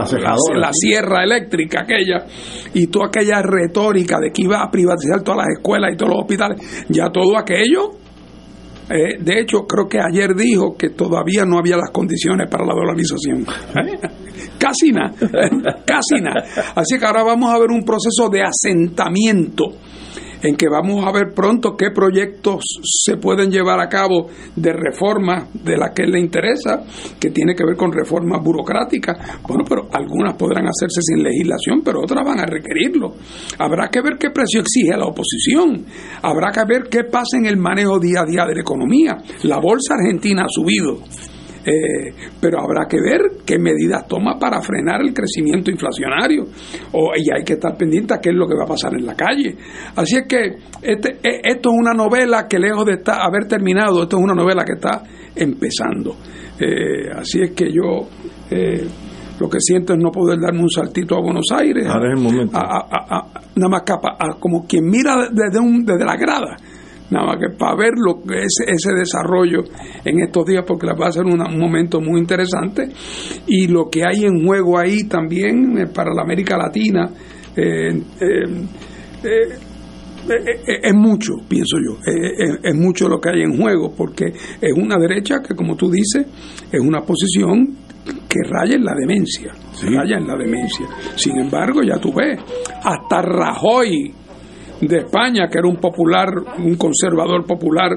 la 0.54 0.70
sierra 0.72 1.24
eléctrica 1.24 1.82
aquella 1.82 2.26
y 2.74 2.86
toda 2.88 3.06
aquella 3.06 3.42
retórica 3.42 4.18
de 4.20 4.30
que 4.30 4.42
iba 4.42 4.62
a 4.62 4.70
privatizar 4.70 5.22
todas 5.22 5.46
las 5.46 5.58
escuelas 5.58 5.92
y 5.92 5.96
todos 5.96 6.10
los 6.12 6.20
hospitales, 6.22 6.86
ya 6.88 7.10
todo 7.10 7.36
aquello 7.36 7.90
eh, 8.90 9.18
de 9.20 9.40
hecho, 9.40 9.66
creo 9.66 9.86
que 9.86 9.98
ayer 10.00 10.34
dijo 10.34 10.74
que 10.74 10.88
todavía 10.88 11.44
no 11.44 11.58
había 11.58 11.76
las 11.76 11.90
condiciones 11.90 12.48
para 12.50 12.64
la 12.64 12.72
dolarización. 12.72 13.42
¿Eh? 13.42 13.98
Casi 14.58 14.92
nada, 14.92 15.12
casi 15.86 16.20
nada. 16.22 16.42
Así 16.74 16.98
que 16.98 17.04
ahora 17.04 17.22
vamos 17.22 17.52
a 17.54 17.58
ver 17.58 17.70
un 17.70 17.84
proceso 17.84 18.30
de 18.30 18.40
asentamiento 18.42 19.64
en 20.42 20.56
que 20.56 20.68
vamos 20.68 21.04
a 21.04 21.12
ver 21.12 21.32
pronto 21.34 21.76
qué 21.76 21.90
proyectos 21.90 22.64
se 22.82 23.16
pueden 23.16 23.50
llevar 23.50 23.80
a 23.80 23.88
cabo 23.88 24.28
de 24.54 24.72
reforma 24.72 25.48
de 25.52 25.76
la 25.76 25.92
que 25.92 26.04
le 26.04 26.20
interesa, 26.20 26.84
que 27.18 27.30
tiene 27.30 27.54
que 27.54 27.64
ver 27.64 27.76
con 27.76 27.92
reformas 27.92 28.42
burocráticas. 28.42 29.40
Bueno, 29.46 29.64
pero 29.68 29.88
algunas 29.92 30.36
podrán 30.36 30.66
hacerse 30.66 31.00
sin 31.02 31.22
legislación, 31.22 31.82
pero 31.84 32.00
otras 32.02 32.24
van 32.24 32.40
a 32.40 32.46
requerirlo. 32.46 33.14
Habrá 33.58 33.88
que 33.88 34.00
ver 34.00 34.16
qué 34.18 34.30
precio 34.30 34.60
exige 34.60 34.96
la 34.96 35.06
oposición. 35.06 35.84
Habrá 36.22 36.50
que 36.52 36.64
ver 36.66 36.88
qué 36.90 37.04
pasa 37.04 37.36
en 37.38 37.46
el 37.46 37.56
manejo 37.56 37.98
día 37.98 38.20
a 38.20 38.26
día 38.26 38.44
de 38.46 38.54
la 38.54 38.60
economía. 38.60 39.16
La 39.42 39.58
bolsa 39.58 39.94
argentina 39.94 40.42
ha 40.42 40.48
subido. 40.48 40.98
Eh, 41.68 42.14
pero 42.40 42.60
habrá 42.62 42.86
que 42.88 42.96
ver 42.98 43.20
qué 43.44 43.58
medidas 43.58 44.06
toma 44.08 44.38
para 44.38 44.60
frenar 44.62 45.02
el 45.02 45.12
crecimiento 45.12 45.70
inflacionario. 45.70 46.44
O, 46.92 47.10
y 47.16 47.28
hay 47.36 47.44
que 47.44 47.54
estar 47.54 47.76
pendiente 47.76 48.14
a 48.14 48.18
qué 48.18 48.30
es 48.30 48.34
lo 48.36 48.46
que 48.48 48.54
va 48.56 48.64
a 48.64 48.68
pasar 48.68 48.94
en 48.94 49.04
la 49.04 49.14
calle. 49.14 49.54
Así 49.96 50.16
es 50.16 50.26
que 50.26 50.56
este, 50.82 51.18
e- 51.22 51.40
esto 51.44 51.70
es 51.70 51.76
una 51.78 51.92
novela 51.92 52.46
que 52.48 52.58
lejos 52.58 52.86
de 52.86 52.94
estar, 52.94 53.20
haber 53.20 53.46
terminado, 53.46 54.02
esto 54.04 54.16
es 54.16 54.22
una 54.22 54.34
novela 54.34 54.64
que 54.64 54.72
está 54.74 55.02
empezando. 55.36 56.16
Eh, 56.58 57.10
así 57.14 57.40
es 57.42 57.50
que 57.52 57.66
yo 57.70 58.08
eh, 58.50 58.86
lo 59.38 59.48
que 59.48 59.60
siento 59.60 59.92
es 59.92 59.98
no 60.02 60.10
poder 60.10 60.38
darme 60.40 60.62
un 60.62 60.70
saltito 60.70 61.16
a 61.16 61.20
Buenos 61.20 61.46
Aires. 61.52 61.86
Ahora 61.86 62.12
es 62.12 62.18
el 62.18 62.24
momento. 62.24 62.56
A- 62.56 62.60
a- 62.60 62.86
a- 62.90 63.18
a- 63.18 63.40
nada 63.56 63.68
más 63.68 63.82
capa, 63.82 64.16
a- 64.18 64.38
como 64.40 64.66
quien 64.66 64.84
mira 64.88 65.28
desde, 65.30 65.60
un, 65.60 65.84
desde 65.84 66.04
la 66.04 66.16
grada 66.16 66.56
nada 67.10 67.26
más 67.26 67.36
que 67.38 67.56
para 67.56 67.74
ver 67.76 67.92
lo 67.96 68.22
que 68.22 68.38
es 68.42 68.56
ese 68.66 68.92
desarrollo 68.92 69.64
en 70.04 70.20
estos 70.20 70.44
días 70.46 70.64
porque 70.66 70.86
va 70.88 71.06
a 71.08 71.12
ser 71.12 71.24
una- 71.24 71.46
un 71.48 71.58
momento 71.58 72.00
muy 72.00 72.20
interesante. 72.20 72.88
Y 73.46 73.66
lo 73.68 73.88
que 73.90 74.02
hay 74.06 74.24
en 74.24 74.44
juego 74.44 74.78
ahí 74.78 75.04
también 75.08 75.78
eh, 75.78 75.86
para 75.86 76.12
la 76.14 76.22
América 76.22 76.56
Latina 76.58 77.10
eh, 77.56 78.02
eh, 78.20 79.48
es 80.82 80.94
mucho, 80.94 81.32
pienso 81.48 81.76
yo, 81.78 81.98
es 82.62 82.74
mucho 82.74 83.08
lo 83.08 83.18
que 83.18 83.30
hay 83.30 83.42
en 83.42 83.56
juego, 83.56 83.94
porque 83.96 84.26
es 84.26 84.72
una 84.76 84.98
derecha 84.98 85.36
que, 85.46 85.54
como 85.54 85.74
tú 85.74 85.90
dices, 85.90 86.26
es 86.70 86.80
una 86.80 87.00
posición 87.00 87.76
que 88.28 88.38
raya 88.48 88.74
en 88.76 88.84
la 88.84 88.94
demencia, 88.94 89.52
raya 89.82 90.18
en 90.18 90.26
la 90.26 90.36
demencia. 90.36 90.86
Sin 91.16 91.38
embargo, 91.38 91.80
ya 91.82 91.98
tú 91.98 92.12
ves, 92.12 92.38
hasta 92.82 93.22
Rajoy 93.22 94.12
de 94.80 94.98
España, 94.98 95.48
que 95.50 95.58
era 95.58 95.68
un 95.68 95.76
popular, 95.76 96.28
un 96.58 96.76
conservador 96.76 97.44
popular, 97.46 97.90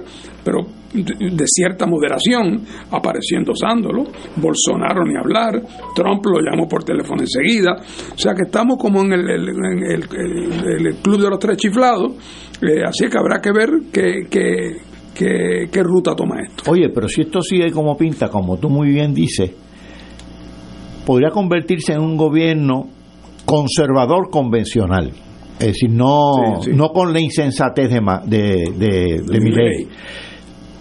pero 0.44 0.60
de, 0.94 1.44
cierta 1.46 1.86
moderación, 1.86 2.62
apareció 2.92 3.38
endosándolo. 3.38 4.04
Bolsonaro 4.36 5.04
ni 5.06 5.16
hablar, 5.16 5.62
Trump 5.96 6.26
lo 6.26 6.40
llamó 6.42 6.68
por 6.68 6.84
teléfono 6.84 7.22
enseguida. 7.22 7.74
O 8.14 8.18
sea 8.18 8.34
que 8.34 8.44
estamos 8.46 8.78
como 8.78 9.02
en 9.02 9.14
el, 9.14 9.30
el- 9.30 9.50
en 9.50 9.84
el- 9.92 10.08
el- 10.68 10.88
el 10.88 10.96
club 10.96 11.22
de 11.22 11.30
los 11.30 11.40
tres 11.40 11.58
chiflados, 11.58 12.14
eh, 12.62 12.84
así 12.86 13.08
que 13.10 13.18
habrá 13.18 13.40
que 13.40 13.52
ver 13.54 13.70
qué, 13.94 14.28
qué, 14.30 14.78
qué- 15.14 15.70
qué 15.72 15.84
ruta 15.84 16.16
toma 16.16 16.42
esto. 16.42 16.70
Oye, 16.72 16.90
pero 16.90 17.08
si 17.08 17.22
esto 17.22 17.42
sigue 17.42 17.72
como 17.72 17.96
pinta, 17.96 18.28
como 18.30 18.58
tú 18.58 18.70
muy 18.70 18.90
bien 18.90 19.14
dices, 19.14 19.52
podría 21.06 21.30
convertirse 21.30 21.94
en 21.94 22.02
un 22.02 22.18
gobierno 22.18 22.88
conservador 23.46 24.30
convencional. 24.30 25.12
Es 25.60 25.68
decir, 25.68 25.90
no, 25.92 26.62
Sí, 26.62 26.72
sí. 26.72 26.76
no 26.76 26.90
con 26.90 27.14
la 27.14 27.20
insensatez 27.20 27.90
de, 27.90 28.00
de, 28.26 28.72
de, 28.78 29.22
de 29.24 29.40
Milei. 29.40 29.88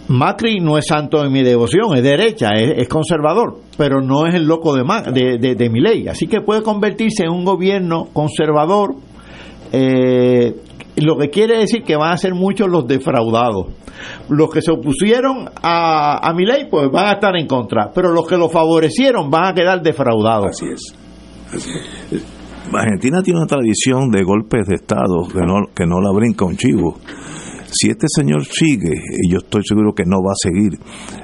Macri 0.09 0.59
no 0.59 0.77
es 0.77 0.87
santo 0.89 1.25
en 1.25 1.31
mi 1.33 1.43
devoción, 1.43 1.95
es 1.97 2.03
derecha, 2.03 2.51
es, 2.57 2.79
es 2.79 2.89
conservador, 2.89 3.61
pero 3.77 4.01
no 4.01 4.27
es 4.27 4.35
el 4.35 4.45
loco 4.45 4.75
de, 4.75 4.83
Ma- 4.83 5.03
de, 5.03 5.39
de, 5.39 5.55
de 5.55 5.71
Milei. 5.71 6.09
Así 6.09 6.27
que 6.27 6.41
puede 6.41 6.63
convertirse 6.63 7.23
en 7.25 7.31
un 7.31 7.45
gobierno 7.45 8.09
conservador 8.13 8.97
eh, 9.73 10.57
lo 10.97 11.17
que 11.17 11.31
quiere 11.31 11.59
decir 11.59 11.83
que 11.85 11.95
van 11.97 12.13
a 12.13 12.17
ser 12.17 12.35
muchos 12.35 12.69
los 12.69 12.89
defraudados. 12.89 13.67
Los 14.29 14.51
que 14.51 14.63
se 14.63 14.73
opusieron 14.73 15.49
a, 15.63 16.27
a 16.29 16.33
mi 16.35 16.45
ley, 16.45 16.67
pues 16.71 16.91
van 16.91 17.07
a 17.07 17.13
estar 17.13 17.37
en 17.37 17.47
contra, 17.47 17.93
pero 17.95 18.11
los 18.11 18.27
que 18.27 18.37
lo 18.37 18.49
favorecieron 18.49 19.31
van 19.31 19.45
a 19.47 19.55
quedar 19.55 19.81
defraudados. 19.83 20.47
Así 20.51 20.67
es. 20.73 20.95
Así 21.55 21.71
es. 22.13 22.25
Argentina 22.73 23.23
tiene 23.23 23.41
una 23.41 23.49
tradición 23.49 24.11
de 24.11 24.23
golpes 24.23 24.67
de 24.67 24.77
Estado 24.77 25.27
que 25.33 25.41
no, 25.41 25.67
que 25.75 25.87
no 25.87 26.01
la 26.01 26.13
brinca 26.13 26.45
un 26.45 26.57
chivo. 26.57 26.99
Si 27.73 27.89
este 27.89 28.07
señor 28.09 28.45
sigue, 28.45 28.93
y 29.23 29.31
yo 29.31 29.39
estoy 29.39 29.63
seguro 29.65 29.93
que 29.95 30.05
no 30.05 30.17
va 30.23 30.33
a 30.33 30.43
seguir, 30.43 30.73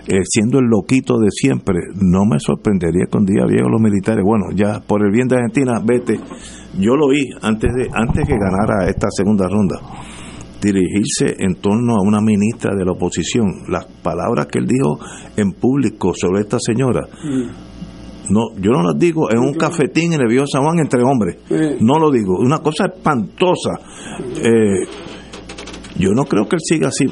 eh, 0.07 0.23
siendo 0.25 0.61
el 0.61 0.67
loquito 0.67 1.19
de 1.19 1.29
siempre, 1.31 1.81
no 2.01 2.25
me 2.25 2.39
sorprendería 2.39 3.07
que 3.11 3.19
un 3.19 3.27
día 3.27 3.45
lleguen 3.47 3.71
los 3.71 3.81
militares. 3.81 4.25
Bueno, 4.25 4.47
ya 4.55 4.81
por 4.81 5.05
el 5.05 5.11
bien 5.11 5.27
de 5.27 5.37
Argentina, 5.37 5.81
vete. 5.85 6.21
Yo 6.79 6.95
lo 6.95 7.07
oí 7.07 7.31
antes 7.43 7.73
de 7.75 7.89
antes 7.93 8.27
que 8.27 8.35
ganara 8.35 8.89
esta 8.89 9.09
segunda 9.11 9.49
ronda 9.49 9.81
dirigirse 10.61 11.37
en 11.39 11.57
torno 11.57 11.95
a 11.97 12.03
una 12.03 12.21
ministra 12.21 12.75
de 12.75 12.85
la 12.85 12.93
oposición. 12.93 13.47
Las 13.69 13.87
palabras 14.03 14.47
que 14.47 14.59
él 14.59 14.67
dijo 14.67 14.99
en 15.37 15.53
público 15.53 16.13
sobre 16.15 16.43
esta 16.43 16.59
señora, 16.59 17.07
no, 18.31 18.49
yo 18.61 18.71
no 18.73 18.83
las 18.83 18.99
digo 18.99 19.31
en 19.31 19.39
un 19.39 19.55
cafetín 19.55 20.13
en 20.13 20.21
el 20.21 20.29
viejo 20.29 20.47
San 20.47 20.63
Juan 20.65 20.79
entre 20.79 21.01
hombres. 21.03 21.37
No 21.81 21.99
lo 21.99 22.11
digo. 22.11 22.39
Una 22.39 22.59
cosa 22.59 22.87
espantosa. 22.87 23.71
Eh, 24.43 24.87
yo 25.99 26.11
no 26.13 26.25
creo 26.25 26.47
que 26.49 26.57
él 26.57 26.63
siga 26.63 26.89
así. 26.89 27.05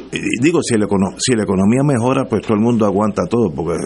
Digo, 0.43 0.61
si 0.63 0.77
la, 0.77 0.87
econo- 0.87 1.15
si 1.19 1.35
la 1.35 1.45
economía 1.45 1.83
mejora, 1.83 2.25
pues 2.25 2.43
todo 2.43 2.55
el 2.55 2.61
mundo 2.61 2.85
aguanta 2.85 3.23
todo, 3.31 3.51
porque 3.55 3.79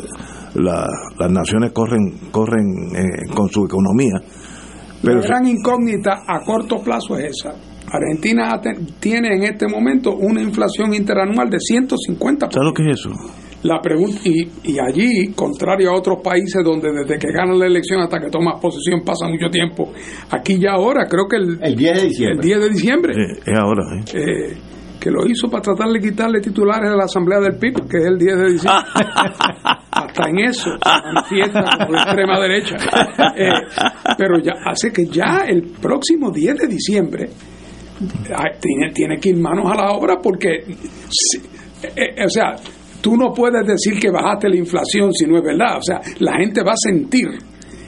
la- 0.55 0.89
las 1.19 1.31
naciones 1.31 1.73
corren 1.73 2.31
corren 2.33 2.65
eh, 2.97 3.33
con 3.35 3.49
su 3.49 3.65
economía. 3.65 4.15
Pero 5.03 5.21
la 5.21 5.27
gran 5.27 5.47
incógnita 5.47 6.25
a 6.27 6.41
corto 6.45 6.77
plazo 6.83 7.17
es 7.17 7.31
esa. 7.39 7.55
Argentina 7.91 8.61
tiene 9.01 9.37
en 9.37 9.45
este 9.45 9.67
momento 9.69 10.15
una 10.17 10.43
inflación 10.43 10.93
interanual 10.95 11.49
de 11.49 11.59
150%. 11.59 12.53
¿sabes 12.53 12.67
lo 12.67 12.75
que 12.75 12.83
es 12.91 13.01
eso? 13.01 13.11
La 13.65 13.81
pregunta, 13.81 14.21
y, 14.25 14.49
y 14.65 14.79
allí, 14.79 15.33
contrario 15.35 15.91
a 15.91 15.97
otros 15.97 16.19
países 16.23 16.63
donde 16.65 16.93
desde 16.93 17.19
que 17.19 17.33
ganan 17.33 17.59
la 17.59 17.67
elección 17.67 18.01
hasta 18.01 18.21
que 18.21 18.29
tomas 18.31 18.61
posesión 18.61 19.03
pasa 19.05 19.27
mucho 19.27 19.49
tiempo, 19.51 19.93
aquí 20.31 20.59
ya 20.61 20.73
ahora, 20.73 21.07
creo 21.09 21.27
que 21.29 21.37
el, 21.37 21.59
El 21.61 21.75
10 21.75 21.97
de 22.03 22.09
diciembre. 22.09 22.37
el 22.37 22.41
10 22.41 22.61
de 22.61 22.69
diciembre, 22.71 23.13
Eh, 23.15 23.41
es 23.47 23.59
ahora. 23.59 23.83
¿eh? 23.99 24.05
eh, 24.15 24.59
que 25.01 25.11
lo 25.11 25.27
hizo 25.27 25.49
para 25.49 25.63
tratar 25.63 25.89
de 25.91 26.01
quitarle 26.01 26.41
titulares 26.41 26.91
a 26.91 26.97
la 26.97 27.05
Asamblea 27.05 27.41
del 27.41 27.57
PIB, 27.57 27.89
que 27.89 27.99
es 27.99 28.05
el 28.07 28.19
10 28.19 28.37
de 28.39 28.53
diciembre. 28.53 28.83
Hasta 29.91 30.29
en 30.31 30.39
eso 30.41 30.71
se 30.71 31.13
manifiesta 31.13 31.63
como 31.79 31.93
la 31.93 32.03
extrema 32.03 32.41
derecha. 32.41 32.77
Eh, 33.37 33.53
pero 34.17 34.39
ya 34.41 34.53
hace 34.67 34.93
que 34.93 35.07
ya 35.07 35.45
el 35.49 35.63
próximo 35.81 36.31
10 36.31 36.57
de 36.59 36.67
diciembre 36.69 37.29
ah, 38.35 38.45
tiene, 38.61 38.93
tiene 38.93 39.19
que 39.19 39.31
ir 39.31 39.37
manos 39.37 39.71
a 39.71 39.75
la 39.77 39.91
obra 39.93 40.17
porque, 40.23 40.65
si- 41.11 41.39
eh, 41.87 42.15
eh, 42.17 42.25
o 42.25 42.29
sea, 42.29 42.55
tú 43.01 43.17
no 43.17 43.33
puedes 43.33 43.67
decir 43.67 43.99
que 43.99 44.11
bajaste 44.11 44.49
la 44.49 44.57
inflación 44.57 45.13
si 45.13 45.27
no 45.27 45.39
es 45.39 45.45
verdad. 45.45 45.79
O 45.79 45.83
sea, 45.83 46.01
la 46.21 46.33
gente 46.39 46.63
va 46.63 46.73
a 46.73 46.77
sentir 46.77 47.29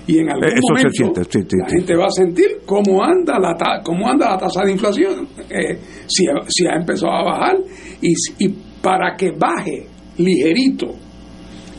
y 0.07 0.19
en 0.19 0.31
algún 0.31 0.45
Eh, 0.45 0.53
Eso 0.55 0.61
se 0.61 0.73
momento 0.73 0.91
siente, 0.91 1.25
sí, 1.25 1.39
sí, 1.49 1.57
la 1.61 1.69
sí. 1.69 1.77
gente 1.77 1.97
va 1.97 2.07
a 2.07 2.11
sentir 2.11 2.47
cómo 2.67 3.03
anda 3.05 3.39
la 3.39 3.55
ta- 3.55 3.81
cómo 3.85 4.09
anda 4.09 4.31
la 4.31 4.39
tasa 4.39 4.65
de 4.65 4.73
inflación 4.73 5.29
eh, 5.49 5.79
si, 6.09 6.27
ha- 6.27 6.45
si 6.49 6.67
ha 6.67 6.75
empezado 6.77 7.13
a 7.13 7.23
bajar 7.25 7.57
y, 8.01 8.13
y 8.39 8.49
para 8.83 9.15
que 9.17 9.31
baje 9.33 9.87
ligerito 10.19 10.87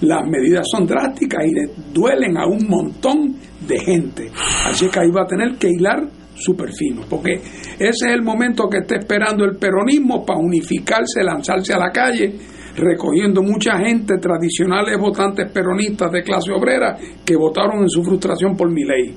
las 0.02 0.26
medidas 0.28 0.66
son 0.72 0.86
drásticas 0.88 1.44
y 1.46 1.54
le 1.54 1.74
duelen 1.94 2.38
a 2.38 2.46
un 2.48 2.68
montón 2.68 3.36
de 3.68 3.80
gente 3.80 4.32
así 4.66 4.88
que 4.90 5.00
ahí 5.00 5.12
va 5.12 5.24
a 5.24 5.28
tener 5.28 5.58
que 5.58 5.68
hilar 5.70 6.08
súper 6.36 6.70
fino 6.74 7.02
porque 7.10 7.34
ese 7.34 7.90
es 8.08 8.14
el 8.14 8.22
momento 8.24 8.68
que 8.70 8.78
está 8.80 8.96
esperando 8.96 9.46
el 9.46 9.58
peronismo 9.58 10.26
para 10.26 10.40
unificarse 10.40 11.22
lanzarse 11.24 11.74
a 11.74 11.78
la 11.80 11.92
calle 11.92 12.34
recogiendo 12.76 13.42
mucha 13.42 13.78
gente, 13.78 14.18
tradicionales 14.18 14.98
votantes 15.00 15.52
peronistas 15.52 16.12
de 16.12 16.24
clase 16.24 16.52
obrera, 16.52 16.98
que 17.26 17.36
votaron 17.36 17.82
en 17.82 17.90
su 17.90 18.04
frustración 18.04 18.56
por 18.56 18.72
mi 18.72 18.84
ley. 18.84 19.16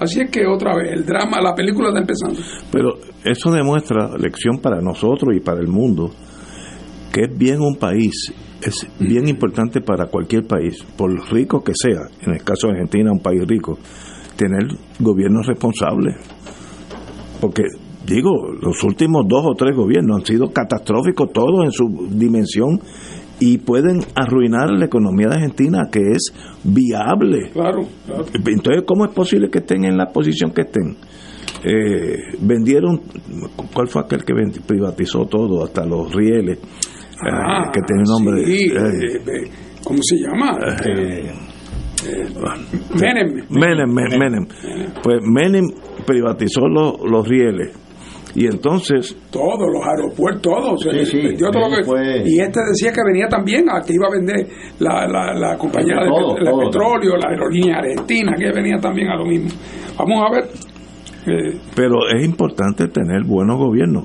Así 0.00 0.20
es 0.20 0.30
que 0.30 0.46
otra 0.46 0.74
vez, 0.74 0.90
el 0.92 1.04
drama, 1.04 1.40
la 1.40 1.54
película 1.54 1.88
está 1.88 2.00
empezando. 2.00 2.40
Pero 2.72 2.94
eso 3.24 3.50
demuestra 3.52 4.16
lección 4.18 4.58
para 4.60 4.80
nosotros 4.80 5.34
y 5.36 5.40
para 5.40 5.60
el 5.60 5.68
mundo, 5.68 6.10
que 7.12 7.22
es 7.22 7.38
bien 7.38 7.60
un 7.60 7.76
país, 7.76 8.32
es 8.60 8.86
bien 8.98 9.28
importante 9.28 9.80
para 9.80 10.06
cualquier 10.06 10.46
país, 10.46 10.82
por 10.96 11.10
rico 11.32 11.62
que 11.62 11.72
sea, 11.74 12.08
en 12.22 12.34
el 12.34 12.42
caso 12.42 12.66
de 12.66 12.72
Argentina, 12.72 13.12
un 13.12 13.20
país 13.20 13.42
rico, 13.46 13.78
tener 14.36 14.66
gobiernos 14.98 15.46
responsables. 15.46 16.16
Porque, 17.40 17.62
digo, 18.06 18.30
los 18.60 18.82
últimos 18.84 19.26
dos 19.28 19.44
o 19.46 19.54
tres 19.54 19.76
gobiernos 19.76 20.20
han 20.20 20.26
sido 20.26 20.50
catastróficos, 20.52 21.32
todos 21.32 21.64
en 21.64 21.72
su 21.72 22.08
dimensión, 22.10 22.80
y 23.40 23.58
pueden 23.58 24.00
arruinar 24.14 24.70
la 24.70 24.84
economía 24.86 25.26
de 25.28 25.34
Argentina, 25.34 25.88
que 25.90 26.12
es 26.12 26.32
viable. 26.62 27.50
Claro, 27.52 27.80
claro. 28.06 28.24
Entonces, 28.32 28.84
¿cómo 28.86 29.04
es 29.06 29.10
posible 29.12 29.50
que 29.50 29.58
estén 29.58 29.84
en 29.84 29.96
la 29.96 30.06
posición 30.06 30.52
que 30.52 30.62
estén? 30.62 30.96
Eh, 31.64 32.16
vendieron, 32.40 33.00
¿cuál 33.72 33.88
fue 33.88 34.02
aquel 34.02 34.24
que 34.24 34.34
privatizó 34.66 35.26
todo, 35.26 35.64
hasta 35.64 35.84
los 35.84 36.14
rieles? 36.14 36.58
eh, 36.58 37.30
Ah, 37.30 37.70
que 37.72 37.80
tiene 37.86 38.02
nombre. 38.06 38.44
sí, 38.46 38.66
eh, 38.66 38.76
eh, 38.76 39.44
eh, 39.46 39.50
¿Cómo 39.82 39.98
se 40.02 40.16
llama? 40.16 40.56
eh, 40.86 41.32
Menem. 43.00 43.46
Menem, 43.50 43.92
Men- 43.92 44.18
Menem. 44.18 44.46
Pues 45.02 45.20
Menem 45.22 45.64
privatizó 46.06 46.68
los, 46.68 46.94
los 47.08 47.26
rieles. 47.26 47.70
Y 48.36 48.46
entonces, 48.46 49.16
Todos 49.30 49.68
los 49.72 49.82
aeropuertos, 49.86 50.42
todos. 50.42 50.80
Sí, 50.82 51.06
sí, 51.06 51.16
vendió 51.18 51.50
todo 51.50 51.68
lo 51.70 51.76
que- 51.76 51.84
fue- 51.84 52.22
Y 52.26 52.40
este 52.40 52.60
decía 52.68 52.92
que 52.92 53.00
venía 53.06 53.28
también, 53.28 53.64
a 53.70 53.80
que 53.80 53.92
iba 53.94 54.06
a 54.08 54.10
vender 54.10 54.48
la, 54.80 55.06
la, 55.06 55.34
la 55.34 55.56
compañía 55.56 55.94
de, 56.02 56.08
Todo, 56.08 56.34
pe- 56.34 56.40
de 56.44 56.50
todo. 56.50 56.60
petróleo, 56.64 57.16
la 57.16 57.28
aerolínea 57.30 57.76
argentina, 57.78 58.32
que 58.36 58.50
venía 58.52 58.78
también 58.78 59.08
a 59.08 59.16
lo 59.16 59.24
mismo. 59.26 59.50
Vamos 59.98 60.24
a 60.28 60.32
ver. 60.34 60.44
eh, 61.26 61.58
pero 61.76 62.08
es 62.14 62.24
importante 62.24 62.88
tener 62.88 63.22
buenos 63.24 63.56
gobiernos. 63.56 64.04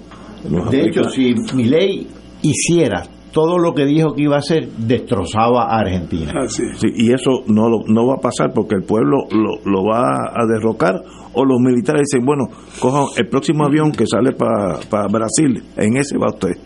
Los 0.49 0.69
De 0.71 0.81
hecho, 0.83 1.03
si 1.09 1.33
Milei 1.55 2.07
hiciera 2.43 3.03
todo 3.31 3.57
lo 3.57 3.73
que 3.73 3.85
dijo 3.85 4.13
que 4.15 4.23
iba 4.23 4.35
a 4.35 4.39
hacer, 4.39 4.67
destrozaba 4.69 5.63
a 5.65 5.79
Argentina. 5.79 6.33
Sí, 6.47 6.63
y 6.95 7.11
eso 7.13 7.43
no, 7.47 7.69
lo- 7.69 7.83
no 7.87 8.07
va 8.07 8.15
a 8.15 8.21
pasar 8.21 8.51
porque 8.53 8.75
el 8.75 8.83
pueblo 8.83 9.17
lo, 9.31 9.59
lo 9.71 9.83
va 9.83 10.01
a 10.33 10.45
derrocar 10.47 10.95
o 11.33 11.45
los 11.45 11.59
militares 11.59 12.03
dicen, 12.11 12.25
bueno, 12.25 12.45
coja 12.79 13.05
el 13.17 13.27
próximo 13.29 13.65
avión 13.65 13.91
que 13.91 14.05
sale 14.07 14.31
para 14.31 15.07
Brasil, 15.07 15.63
en 15.77 15.97
ese 15.97 16.17
va 16.17 16.29
usted. 16.29 16.57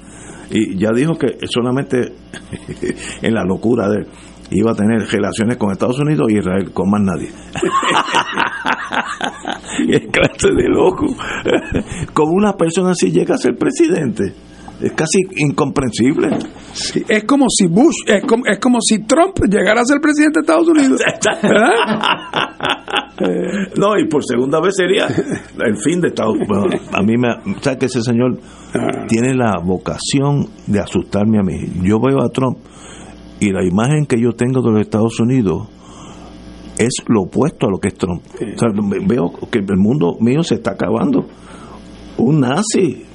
Y 0.49 0.77
ya 0.77 0.91
dijo 0.95 1.13
que 1.15 1.27
solamente 1.47 2.13
en 3.21 3.33
la 3.33 3.43
locura 3.43 3.89
de 3.89 3.97
él 3.99 4.07
iba 4.51 4.71
a 4.71 4.75
tener 4.75 5.01
relaciones 5.09 5.57
con 5.57 5.71
Estados 5.71 5.99
Unidos 5.99 6.27
y 6.29 6.37
Israel, 6.37 6.71
con 6.71 6.89
más 6.89 7.01
nadie. 7.01 7.29
y 9.87 9.95
es 9.95 10.01
clase 10.11 10.49
de 10.55 10.69
loco. 10.69 11.07
Como 12.13 12.33
una 12.33 12.53
persona 12.53 12.91
así 12.91 13.11
llega 13.11 13.35
a 13.35 13.37
ser 13.37 13.55
presidente. 13.57 14.33
Es 14.83 14.91
casi 14.91 15.19
incomprensible. 15.37 16.29
sí, 16.73 17.03
es 17.07 17.23
como 17.23 17.45
si 17.49 17.67
Bush, 17.67 17.95
es 18.05 18.23
como, 18.25 18.45
es 18.45 18.59
como 18.59 18.79
si 18.81 18.99
Trump 18.99 19.39
llegara 19.49 19.81
a 19.81 19.85
ser 19.85 20.01
presidente 20.01 20.39
de 20.39 20.41
Estados 20.41 20.67
Unidos. 20.67 21.01
¿verdad? 21.41 21.69
No, 23.77 23.97
y 23.97 24.07
por 24.09 24.25
segunda 24.25 24.59
vez 24.59 24.75
sería 24.75 25.07
el 25.07 25.77
fin 25.77 26.01
de 26.01 26.09
Estados 26.09 26.35
Unidos. 26.35 26.81
a 26.91 27.01
mí 27.01 27.15
me. 27.17 27.29
¿Sabes 27.61 27.79
que 27.79 27.85
ese 27.85 28.01
señor 28.01 28.39
tiene 29.07 29.33
la 29.33 29.59
vocación 29.63 30.47
de 30.67 30.79
asustarme 30.79 31.39
a 31.39 31.43
mí? 31.43 31.53
Yo 31.81 31.99
veo 31.99 32.21
a 32.21 32.29
Trump 32.29 32.57
y 33.39 33.51
la 33.51 33.63
imagen 33.63 34.05
que 34.05 34.19
yo 34.19 34.31
tengo 34.33 34.61
de 34.61 34.71
los 34.71 34.81
Estados 34.81 35.19
Unidos 35.19 35.69
es 36.77 36.93
lo 37.07 37.23
opuesto 37.23 37.67
a 37.67 37.69
lo 37.69 37.77
que 37.77 37.89
es 37.89 37.95
Trump. 37.95 38.21
O 38.33 38.57
sea, 38.57 38.69
veo 39.07 39.31
que 39.49 39.59
el 39.59 39.77
mundo 39.77 40.17
mío 40.19 40.43
se 40.43 40.55
está 40.55 40.71
acabando. 40.71 41.25
Un 42.17 42.41
nazi. 42.41 43.05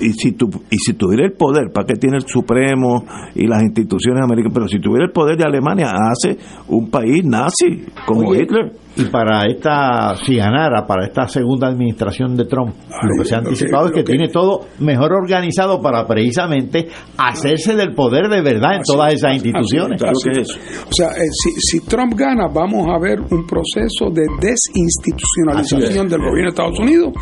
Y 0.00 0.12
si, 0.12 0.32
tu, 0.32 0.48
y 0.70 0.76
si 0.78 0.94
tuviera 0.94 1.24
el 1.24 1.32
poder, 1.32 1.70
¿para 1.72 1.86
qué 1.86 1.94
tiene 1.94 2.16
el 2.16 2.26
Supremo 2.26 3.04
y 3.34 3.46
las 3.46 3.62
instituciones 3.62 4.22
americanas? 4.22 4.54
Pero 4.54 4.68
si 4.68 4.80
tuviera 4.80 5.04
el 5.06 5.12
poder 5.12 5.36
de 5.36 5.44
Alemania, 5.44 5.92
hace 5.92 6.38
un 6.68 6.90
país 6.90 7.24
nazi, 7.24 7.84
como 8.06 8.28
Oye, 8.28 8.42
Hitler. 8.42 8.72
Y 9.00 9.04
para 9.06 9.46
esta, 9.46 10.14
si 10.24 10.36
ganara, 10.36 10.86
para 10.86 11.06
esta 11.06 11.26
segunda 11.28 11.68
administración 11.68 12.36
de 12.36 12.44
Trump, 12.44 12.74
lo 13.02 13.22
que 13.22 13.28
se 13.28 13.34
ha 13.34 13.40
que- 13.40 13.46
anticipado 13.48 13.86
es 13.86 13.92
que, 13.92 14.04
que- 14.04 14.12
tiene 14.12 14.28
todo 14.28 14.66
mejor 14.80 15.12
organizado 15.12 15.80
para 15.80 16.06
precisamente 16.06 16.88
hacerse 17.16 17.74
del 17.76 17.94
poder 17.94 18.28
de 18.28 18.42
verdad 18.42 18.76
en 18.76 18.82
todas 18.82 19.14
esas 19.14 19.34
instituciones. 19.34 20.02
Así 20.02 20.30
es. 20.40 20.50
O 20.50 20.92
sea, 20.92 21.08
eh, 21.08 21.28
si, 21.30 21.50
si 21.78 21.86
Trump 21.86 22.14
gana, 22.14 22.46
vamos 22.52 22.86
a 22.88 22.98
ver 22.98 23.20
un 23.20 23.46
proceso 23.46 24.10
de 24.12 24.22
desinstitucionalización 24.40 25.82
Así 25.82 25.98
es. 25.98 26.10
del 26.10 26.20
gobierno 26.20 26.42
de 26.42 26.48
Estados 26.48 26.78
Unidos, 26.78 27.12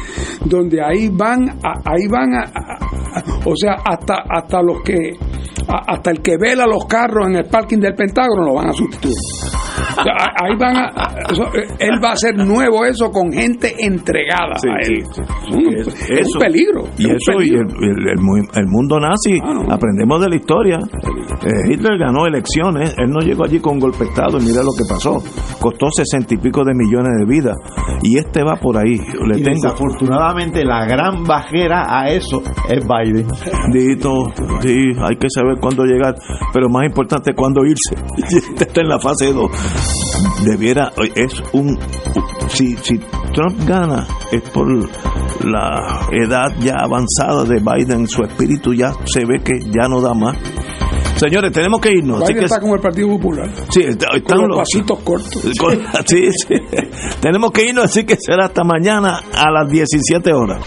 donde 0.45 0.83
ahí 0.83 1.09
van, 1.13 1.49
a- 1.49 1.81
ahí 1.85 2.07
van 2.11 2.35
a, 2.35 2.41
a- 2.41 3.19
a- 3.19 3.25
o 3.49 3.55
sea, 3.57 3.75
hasta 3.85 4.15
hasta 4.29 4.63
los 4.63 4.81
que 4.83 5.13
hasta 5.69 6.11
el 6.11 6.23
que 6.23 6.37
vela 6.41 6.65
los 6.67 6.87
carros 6.87 7.27
en 7.29 7.37
el 7.37 7.45
parking 7.45 7.79
del 7.79 7.95
Pentágono 7.95 8.43
lo 8.43 8.55
van 8.55 8.69
a 8.69 8.73
sustituir. 8.73 9.15
Ahí 9.99 10.57
van 10.59 10.77
a, 10.77 10.89
eso, 11.31 11.45
él 11.79 11.99
va 12.03 12.11
a 12.11 12.13
hacer 12.13 12.37
nuevo 12.37 12.85
eso 12.85 13.11
con 13.11 13.33
gente 13.33 13.75
entregada 13.79 14.55
Sí, 14.59 14.69
a 14.69 14.75
él. 14.87 15.05
sí, 15.13 15.23
sí. 15.51 15.57
Mm, 15.57 15.75
Es- 16.19 16.35
un 16.35 16.41
peligro. 16.41 16.85
Y 16.99 17.07
es 17.11 17.17
eso, 17.17 17.33
y 17.33 17.37
peligro. 17.51 17.61
el, 17.63 17.85
el- 17.85 18.09
el 18.11 18.19
mu- 18.21 18.49
el 18.55 18.67
mundo 18.67 18.99
nazi, 19.01 19.39
aprendemos 19.71 20.21
de 20.21 20.29
la 20.29 20.37
historia. 20.37 20.79
Eh, 20.79 21.73
Hitler 21.73 21.99
ganó 21.99 22.27
elecciones, 22.27 22.95
él 22.99 23.11
no 23.11 23.21
llegó 23.21 23.45
allí 23.45 23.61
con 23.61 23.79
golpe 23.79 24.05
de 24.05 24.11
Estado 24.11 24.39
y 24.39 24.45
mira 24.45 24.63
lo 24.63 24.71
que 24.77 24.85
pasó. 24.89 25.23
Costó 25.61 25.87
sesenta 25.91 26.35
y 26.35 26.39
pico 26.39 26.65
de 26.65 26.73
millones 26.75 27.13
de 27.19 27.25
vidas. 27.27 27.57
Y 28.03 28.19
este 28.19 28.43
va 28.43 28.57
por 28.57 28.77
ahí. 28.77 28.97
Le 29.27 29.39
Y 29.39 29.43
tengo. 29.43 29.57
desafortunadamente 29.63 30.65
la 30.65 30.85
gran 30.87 31.25
bajera 31.25 31.85
a 31.89 32.09
eso 32.11 32.43
es 32.69 32.85
Biden. 32.87 33.27
Dito, 33.73 34.11
sí, 34.61 34.75
hay 35.03 35.17
que 35.17 35.29
saber 35.35 35.57
cuándo 35.61 35.85
llegar, 35.85 36.15
pero 36.53 36.69
más 36.69 36.85
importante 36.87 37.33
cuándo 37.35 37.63
irse. 37.65 37.95
Y 38.31 38.37
este 38.37 38.65
está 38.65 38.81
en 38.81 38.89
la 38.89 38.99
fase 38.99 39.33
2. 39.33 39.51
Debiera, 40.45 40.93
es 41.15 41.43
un. 41.53 41.79
Si, 42.49 42.77
si 42.77 42.99
Trump 43.35 43.67
gana, 43.67 44.07
es 44.33 44.43
por 44.51 44.67
la 45.45 46.07
edad 46.13 46.55
ya 46.61 46.77
avanzada 46.79 47.45
de 47.45 47.61
Biden, 47.61 48.07
su 48.09 48.23
espíritu 48.23 48.73
ya 48.75 48.93
se 49.05 49.25
ve 49.25 49.41
que 49.45 49.59
ya 49.71 49.89
no 49.89 50.01
da 50.01 50.15
más. 50.15 50.37
Señores, 51.17 51.51
tenemos 51.53 51.81
que 51.81 51.91
irnos. 51.91 52.23
así 52.23 52.33
Biden 52.33 52.39
que- 52.41 52.45
está 52.47 52.61
como 52.61 52.77
el 52.77 52.81
Partido 52.81 53.09
Popular. 53.09 53.51
Sí, 53.71 53.81
está- 53.81 54.17
están 54.17 54.39
con 54.39 54.49
los 54.49 54.59
los- 54.59 54.59
pasitos 54.59 54.99
cortos. 55.01 55.43
con- 55.59 55.79
sí, 56.07 56.29
sí. 56.33 56.55
Tenemos 57.21 57.51
que 57.51 57.67
irnos, 57.69 57.87
así 57.87 58.05
que 58.05 58.17
será 58.19 58.47
hasta 58.47 58.63
mañana 58.63 59.21
a 59.35 59.51
las 59.51 59.69
17 59.69 60.33
horas. 60.33 60.63